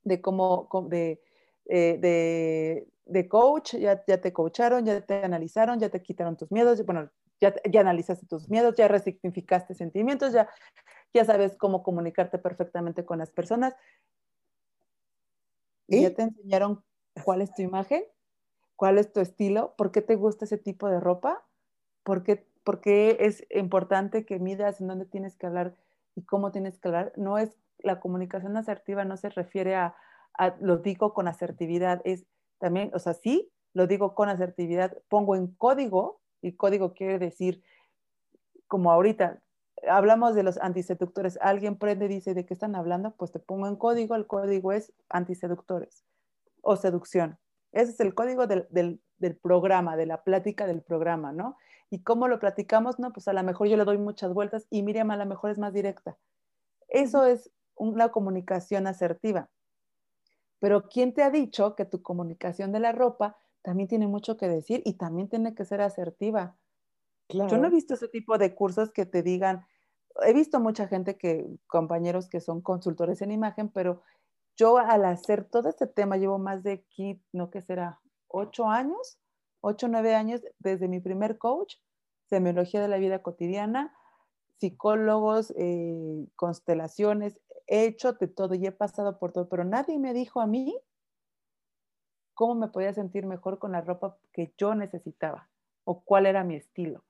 de 0.05 0.21
cómo, 0.23 0.69
de, 0.89 1.23
eh, 1.67 1.99
de, 2.01 2.89
de, 3.05 3.29
coach, 3.29 3.75
ya, 3.75 4.03
ya 4.07 4.21
te 4.21 4.33
coacharon, 4.33 4.87
ya 4.87 5.01
te 5.03 5.23
analizaron, 5.23 5.79
ya 5.79 5.91
te 5.91 6.03
quitaron 6.03 6.37
tus 6.37 6.51
miedos, 6.51 6.85
bueno, 6.87 7.11
ya, 7.41 7.55
ya 7.71 7.81
analizaste 7.83 8.27
tus 8.27 8.49
miedos, 8.49 8.75
ya 8.77 8.89
resignificaste 8.89 9.75
sentimientos, 9.75 10.33
ya, 10.33 10.49
ya 11.15 11.25
sabes 11.25 11.57
cómo 11.59 11.83
comunicarte 11.83 12.39
perfectamente 12.39 13.05
con 13.05 13.19
las 13.19 13.31
personas. 13.31 13.75
¿Y? 15.87 16.03
¿Ya 16.03 16.15
te 16.15 16.23
enseñaron 16.23 16.83
cuál 17.25 17.43
es 17.43 17.53
tu 17.55 17.63
imagen? 17.63 18.03
¿Cuál 18.79 18.97
es 18.99 19.13
tu 19.13 19.19
estilo? 19.19 19.75
¿Por 19.77 19.91
qué 19.91 20.03
te 20.03 20.15
gusta 20.15 20.45
ese 20.45 20.57
tipo 20.57 20.89
de 20.89 21.01
ropa? 21.01 21.45
¿Por 22.05 22.23
qué, 22.23 22.47
por 22.63 22.81
qué 22.81 23.17
es 23.19 23.45
importante 23.51 24.25
que 24.25 24.39
midas 24.39 24.81
en 24.81 24.87
dónde 24.87 25.05
tienes 25.05 25.35
que 25.35 25.49
hablar 25.49 25.75
y 26.15 26.23
cómo 26.23 26.53
tienes 26.53 26.79
que 26.79 26.87
hablar? 26.87 27.13
No 27.17 27.39
es 27.39 27.51
la 27.81 27.99
comunicación 27.99 28.57
asertiva, 28.57 29.05
no 29.05 29.17
se 29.17 29.31
refiere 29.31 29.75
a, 29.75 29.97
a 30.35 30.55
lo 30.61 30.77
digo 30.77 31.13
con 31.13 31.27
asertividad, 31.27 32.01
es 32.05 32.25
también, 32.59 32.93
o 32.95 33.01
sea, 33.01 33.15
sí, 33.15 33.51
lo 33.75 33.89
digo 33.89 34.15
con 34.15 34.29
asertividad, 34.29 34.97
pongo 35.09 35.35
en 35.35 35.49
código 35.49 36.21
y 36.41 36.53
código 36.53 36.95
quiere 36.95 37.19
decir, 37.19 37.65
como 38.69 38.93
ahorita 38.93 39.41
hablamos 39.91 40.37
de 40.37 40.45
los 40.45 40.57
antiseductores, 40.57 41.37
alguien 41.43 41.79
prende 41.79 42.05
y 42.05 42.11
dice 42.11 42.33
de 42.33 42.47
qué 42.47 42.55
están 42.55 42.77
hablando, 42.77 43.11
pues 43.11 43.33
te 43.33 43.41
pongo 43.41 43.67
en 43.67 43.75
código, 43.75 44.15
el 44.15 44.29
código 44.29 44.71
es 44.71 44.93
antiseductores 45.09 46.05
o 46.63 46.77
seducción. 46.77 47.41
Ese 47.73 47.93
es 47.93 48.01
el 48.01 48.15
código 48.15 48.47
del, 48.47 48.67
del, 48.71 49.01
del, 49.19 49.37
programa, 49.37 49.97
de 49.97 50.07
la 50.07 50.23
plática 50.23 50.67
del 50.67 50.83
programa, 50.83 51.33
¿no? 51.33 51.57
¿Y 51.91 52.03
cómo 52.03 52.29
lo 52.29 52.39
platicamos? 52.39 52.99
No, 52.99 53.13
pues 53.13 53.29
a 53.29 53.33
lo 53.33 53.43
mejor 53.43 53.69
yo 53.69 53.77
le 53.77 53.85
doy 53.85 53.99
muchas 53.99 54.33
vueltas 54.33 54.67
y 54.71 54.83
Miriam 54.83 55.11
a 55.11 55.17
lo 55.17 55.27
mejor 55.27 55.51
es 55.51 55.59
más 55.59 55.73
directa. 55.73 56.17
Eso 56.89 57.27
es 57.27 57.51
una 57.75 58.11
comunicación 58.11 58.87
asertiva. 58.87 59.49
Pero 60.59 60.89
¿quién 60.89 61.15
te 61.15 61.23
ha 61.23 61.31
dicho 61.31 61.75
que 61.77 61.85
tu 61.85 62.03
comunicación 62.03 62.73
de 62.73 62.81
la 62.81 62.93
ropa 62.93 63.37
también 63.63 63.89
tiene 63.89 64.07
mucho 64.07 64.37
que 64.37 64.49
decir 64.49 64.83
y 64.85 64.95
también 64.95 65.29
tiene 65.29 65.55
que 65.55 65.65
ser 65.65 65.81
asertiva. 65.81 66.57
Yo 67.29 67.59
no 67.59 67.67
he 67.67 67.71
visto 67.71 67.95
ese 67.95 68.09
tipo 68.09 68.39
de 68.39 68.55
cursos 68.55 68.91
que 68.91 69.05
te 69.05 69.23
digan, 69.23 69.67
he 70.25 70.33
visto 70.33 70.59
mucha 70.61 70.89
gente 70.89 71.19
que, 71.19 71.47
compañeros 71.67 72.29
que 72.29 72.41
son 72.41 72.63
consultores 72.63 73.21
en 73.21 73.31
imagen, 73.31 73.69
pero 73.69 74.01
yo 74.59 74.79
al 74.79 75.05
hacer 75.05 75.45
todo 75.45 75.69
este 75.69 75.87
tema 75.87 76.17
llevo 76.17 76.39
más 76.39 76.63
de, 76.63 76.85
no 77.33 77.51
que 77.51 77.63
será, 77.63 78.01
ocho 78.27 78.69
años, 78.69 79.19
ocho, 79.61 79.89
nueve 79.89 80.15
años 80.15 80.43
desde 80.59 80.89
mi 80.89 81.01
primer 81.01 81.39
coach, 81.39 81.77
semiología 82.29 82.83
de 82.83 82.89
la 82.89 82.99
vida 82.99 83.23
cotidiana, 83.23 83.95
psicólogos, 84.59 85.55
eh, 85.57 86.27
constelaciones, 86.35 87.41
he 87.69 87.85
hecho 87.85 88.15
de 88.15 88.27
todo 88.27 88.55
y 88.55 88.67
he 88.67 88.73
pasado 88.73 89.19
por 89.19 89.33
todo, 89.33 89.49
pero 89.49 89.65
nadie 89.65 89.99
me 89.99 90.13
dijo 90.13 90.41
a 90.41 90.47
mí 90.47 90.77
cómo 92.35 92.57
me 92.57 92.69
podía 92.69 92.93
sentir 92.93 93.27
mejor 93.27 93.59
con 93.59 93.73
la 93.73 93.81
ropa 93.81 94.19
que 94.33 94.53
yo 94.59 94.75
necesitaba 94.75 95.49
o 95.85 96.01
cuál 96.03 96.27
era 96.27 96.43
mi 96.43 96.57
estilo. 96.57 97.05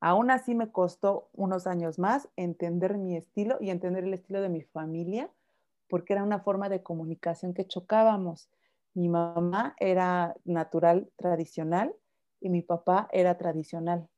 Aún 0.00 0.30
así 0.30 0.54
me 0.54 0.70
costó 0.70 1.30
unos 1.32 1.66
años 1.66 1.98
más 1.98 2.28
entender 2.36 2.96
mi 2.98 3.16
estilo 3.16 3.56
y 3.60 3.70
entender 3.70 4.04
el 4.04 4.14
estilo 4.14 4.40
de 4.40 4.48
mi 4.48 4.62
familia, 4.62 5.30
porque 5.88 6.12
era 6.12 6.22
una 6.22 6.40
forma 6.40 6.68
de 6.68 6.82
comunicación 6.82 7.54
que 7.54 7.66
chocábamos. 7.66 8.48
Mi 8.94 9.08
mamá 9.08 9.74
era 9.78 10.34
natural, 10.44 11.10
tradicional, 11.16 11.94
y 12.40 12.48
mi 12.48 12.62
papá 12.62 13.08
era 13.12 13.36
tradicional. 13.36 14.08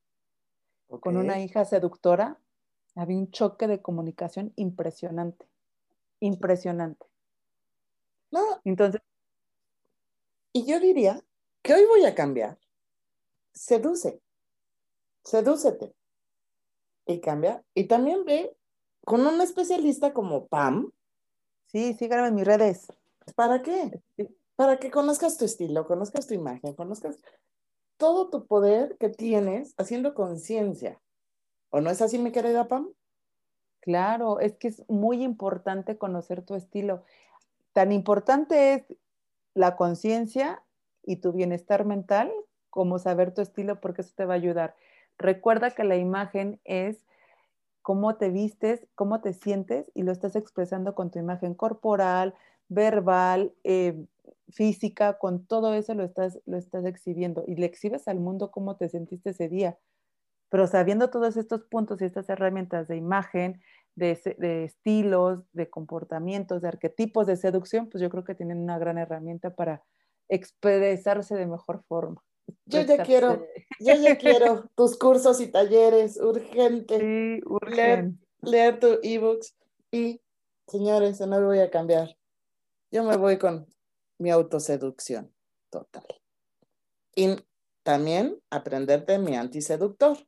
Con 0.89 1.16
una 1.16 1.40
hija 1.40 1.65
seductora 1.65 2.39
había 2.95 3.19
un 3.19 3.31
choque 3.31 3.66
de 3.66 3.82
comunicación 3.82 4.53
impresionante, 4.57 5.47
impresionante. 6.20 7.07
No. 8.31 8.61
Entonces, 8.65 9.01
y 10.53 10.65
yo 10.65 10.81
diría 10.81 11.23
que 11.62 11.74
hoy 11.74 11.85
voy 11.86 12.05
a 12.05 12.15
cambiar. 12.15 12.59
Seduce. 13.53 14.20
Sedúcete. 15.23 15.95
Y 17.07 17.20
cambia. 17.20 17.62
Y 17.74 17.85
también 17.85 18.24
ve 18.24 18.57
con 19.05 19.27
un 19.27 19.40
especialista 19.40 20.12
como 20.12 20.47
Pam. 20.47 20.90
Sí, 21.69 21.95
síganme 21.95 22.28
en 22.28 22.35
mis 22.35 22.47
redes. 22.47 22.86
¿Para 23.35 23.62
qué? 23.62 24.01
Para 24.57 24.78
que 24.78 24.90
conozcas 24.90 25.36
tu 25.36 25.45
estilo, 25.45 25.86
conozcas 25.86 26.27
tu 26.27 26.35
imagen, 26.35 26.74
conozcas 26.74 27.19
todo 27.99 28.31
tu 28.31 28.47
poder 28.47 28.97
que 28.99 29.11
tienes 29.11 29.74
haciendo 29.77 30.15
conciencia. 30.15 30.99
¿O 31.70 31.81
no 31.81 31.90
es 31.90 32.01
así, 32.01 32.19
mi 32.19 32.32
querida 32.32 32.69
Pam? 32.69 32.89
Claro, 33.81 34.40
es 34.40 34.57
que 34.57 34.69
es 34.69 34.82
muy 34.89 35.23
importante 35.23 35.99
conocer 35.99 36.43
tu 36.43 36.55
estilo. 36.55 37.05
Tan 37.73 37.93
importante 37.93 38.74
es 38.74 38.97
la 39.55 39.77
conciencia 39.77 40.62
y 41.03 41.16
tu 41.16 41.32
bienestar 41.32 41.85
mental 41.85 42.32
como 42.70 42.99
saber 42.99 43.35
tu 43.35 43.43
estilo 43.43 43.81
porque 43.81 44.01
eso 44.03 44.12
te 44.15 44.24
va 44.24 44.35
a 44.35 44.39
ayudar. 44.39 44.74
Recuerda 45.19 45.73
que 45.73 45.85
la 45.85 45.97
imagen 45.97 46.61
es 46.65 47.05
cómo 47.89 48.16
te 48.16 48.28
vistes, 48.28 48.86
cómo 48.94 49.23
te 49.23 49.32
sientes 49.32 49.90
y 49.94 50.02
lo 50.02 50.12
estás 50.12 50.36
expresando 50.36 50.94
con 50.94 51.10
tu 51.10 51.19
imagen 51.19 51.55
corporal, 51.55 52.35
verbal, 52.69 53.55
eh, 53.65 54.05
física, 54.51 55.16
con 55.16 55.47
todo 55.47 55.73
eso 55.73 55.94
lo 55.94 56.05
estás, 56.05 56.39
lo 56.44 56.59
estás 56.59 56.85
exhibiendo 56.85 57.44
y 57.47 57.55
le 57.55 57.65
exhibes 57.65 58.06
al 58.06 58.20
mundo 58.20 58.51
cómo 58.51 58.77
te 58.77 58.90
sentiste 58.90 59.31
ese 59.31 59.48
día. 59.48 59.78
Pero 60.51 60.66
sabiendo 60.66 61.09
todos 61.09 61.39
estos 61.39 61.65
puntos 61.65 62.02
y 62.02 62.05
estas 62.05 62.28
herramientas 62.28 62.89
de 62.89 62.98
imagen, 62.98 63.62
de, 63.94 64.20
estilos, 64.66 65.44
de 65.55 65.70
comportamientos, 65.70 66.60
de 66.60 66.69
arquetipos 66.69 67.27
de 67.27 67.36
seducción, 67.36 67.89
pues 67.89 68.02
yo 68.02 68.10
creo 68.10 68.23
que 68.23 68.35
tienen 68.35 68.59
una 68.59 68.78
gran 68.78 68.98
herramienta 68.98 69.56
para 69.56 69.82
expresarse 70.28 71.36
de 71.36 71.47
mejor 71.47 71.85
forma. 71.89 72.23
Yo 72.66 72.83
ya 72.83 73.03
quiero, 73.03 73.47
yo 73.81 73.95
ya 73.95 74.19
quiero 74.19 74.70
tus 74.75 74.99
cursos 74.99 75.41
y 75.41 75.49
talleres, 75.49 76.19
urgente. 76.19 76.99
Sí, 76.99 77.41
urgente. 77.47 78.19
Leer, 78.43 78.79
tu 78.79 78.99
ebooks 79.03 79.57
y, 79.91 80.20
señores, 80.66 81.20
no 81.20 81.27
me 81.27 81.45
voy 81.45 81.59
a 81.61 81.70
cambiar. 81.70 82.16
Yo 82.91 83.05
me 83.05 83.16
voy 83.16 83.39
con 83.39 83.66
mi 84.19 84.31
autoseducción 84.31 85.33
total. 85.70 86.07
Y 87.15 87.37
también 87.83 88.41
aprenderte 88.51 89.19
mi 89.19 89.35
antiseductor 89.35 90.19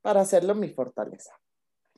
para 0.00 0.20
hacerlo 0.20 0.54
mi 0.54 0.68
fortaleza. 0.68 1.38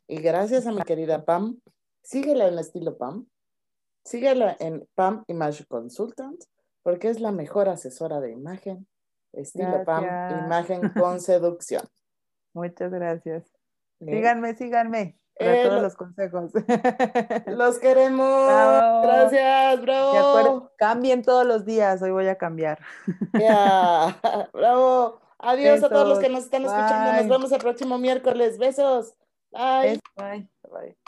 Y 0.06 0.20
gracias 0.20 0.66
a 0.66 0.72
mi 0.72 0.82
querida 0.82 1.24
Pam, 1.24 1.60
síguela 2.02 2.48
en 2.48 2.58
estilo 2.58 2.96
Pam, 2.98 3.26
síguela 4.04 4.56
en 4.58 4.86
Pam 4.94 5.24
Image 5.28 5.64
Consultant, 5.66 6.42
porque 6.82 7.08
es 7.08 7.20
la 7.20 7.32
mejor 7.32 7.68
asesora 7.68 8.20
de 8.20 8.32
imagen, 8.32 8.86
estilo 9.36 9.84
Pam, 9.84 10.04
imagen 10.44 10.88
con 10.98 11.20
seducción. 11.20 11.82
Muchas 12.52 12.92
gracias. 12.92 13.44
Síganme, 14.00 14.54
síganme. 14.54 15.18
Para 15.36 15.60
eh, 15.60 15.64
todos 15.64 15.82
los 15.82 15.96
consejos. 15.96 16.52
Los 17.46 17.78
queremos. 17.78 18.46
Gracias, 19.02 19.82
bravo. 19.82 20.70
Cambien 20.78 21.22
todos 21.22 21.44
los 21.44 21.64
días, 21.64 22.00
hoy 22.02 22.12
voy 22.12 22.28
a 22.28 22.36
cambiar. 22.36 22.78
bravo. 24.52 25.20
Adiós 25.38 25.82
a 25.82 25.88
todos 25.88 26.08
los 26.08 26.20
que 26.20 26.28
nos 26.28 26.44
están 26.44 26.62
escuchando. 26.64 27.12
Nos 27.14 27.28
vemos 27.28 27.52
el 27.52 27.58
próximo 27.58 27.98
miércoles. 27.98 28.58
Besos. 28.58 29.14
Bye. 29.50 30.00
Bye. 30.16 30.48
Bye. 30.70 30.96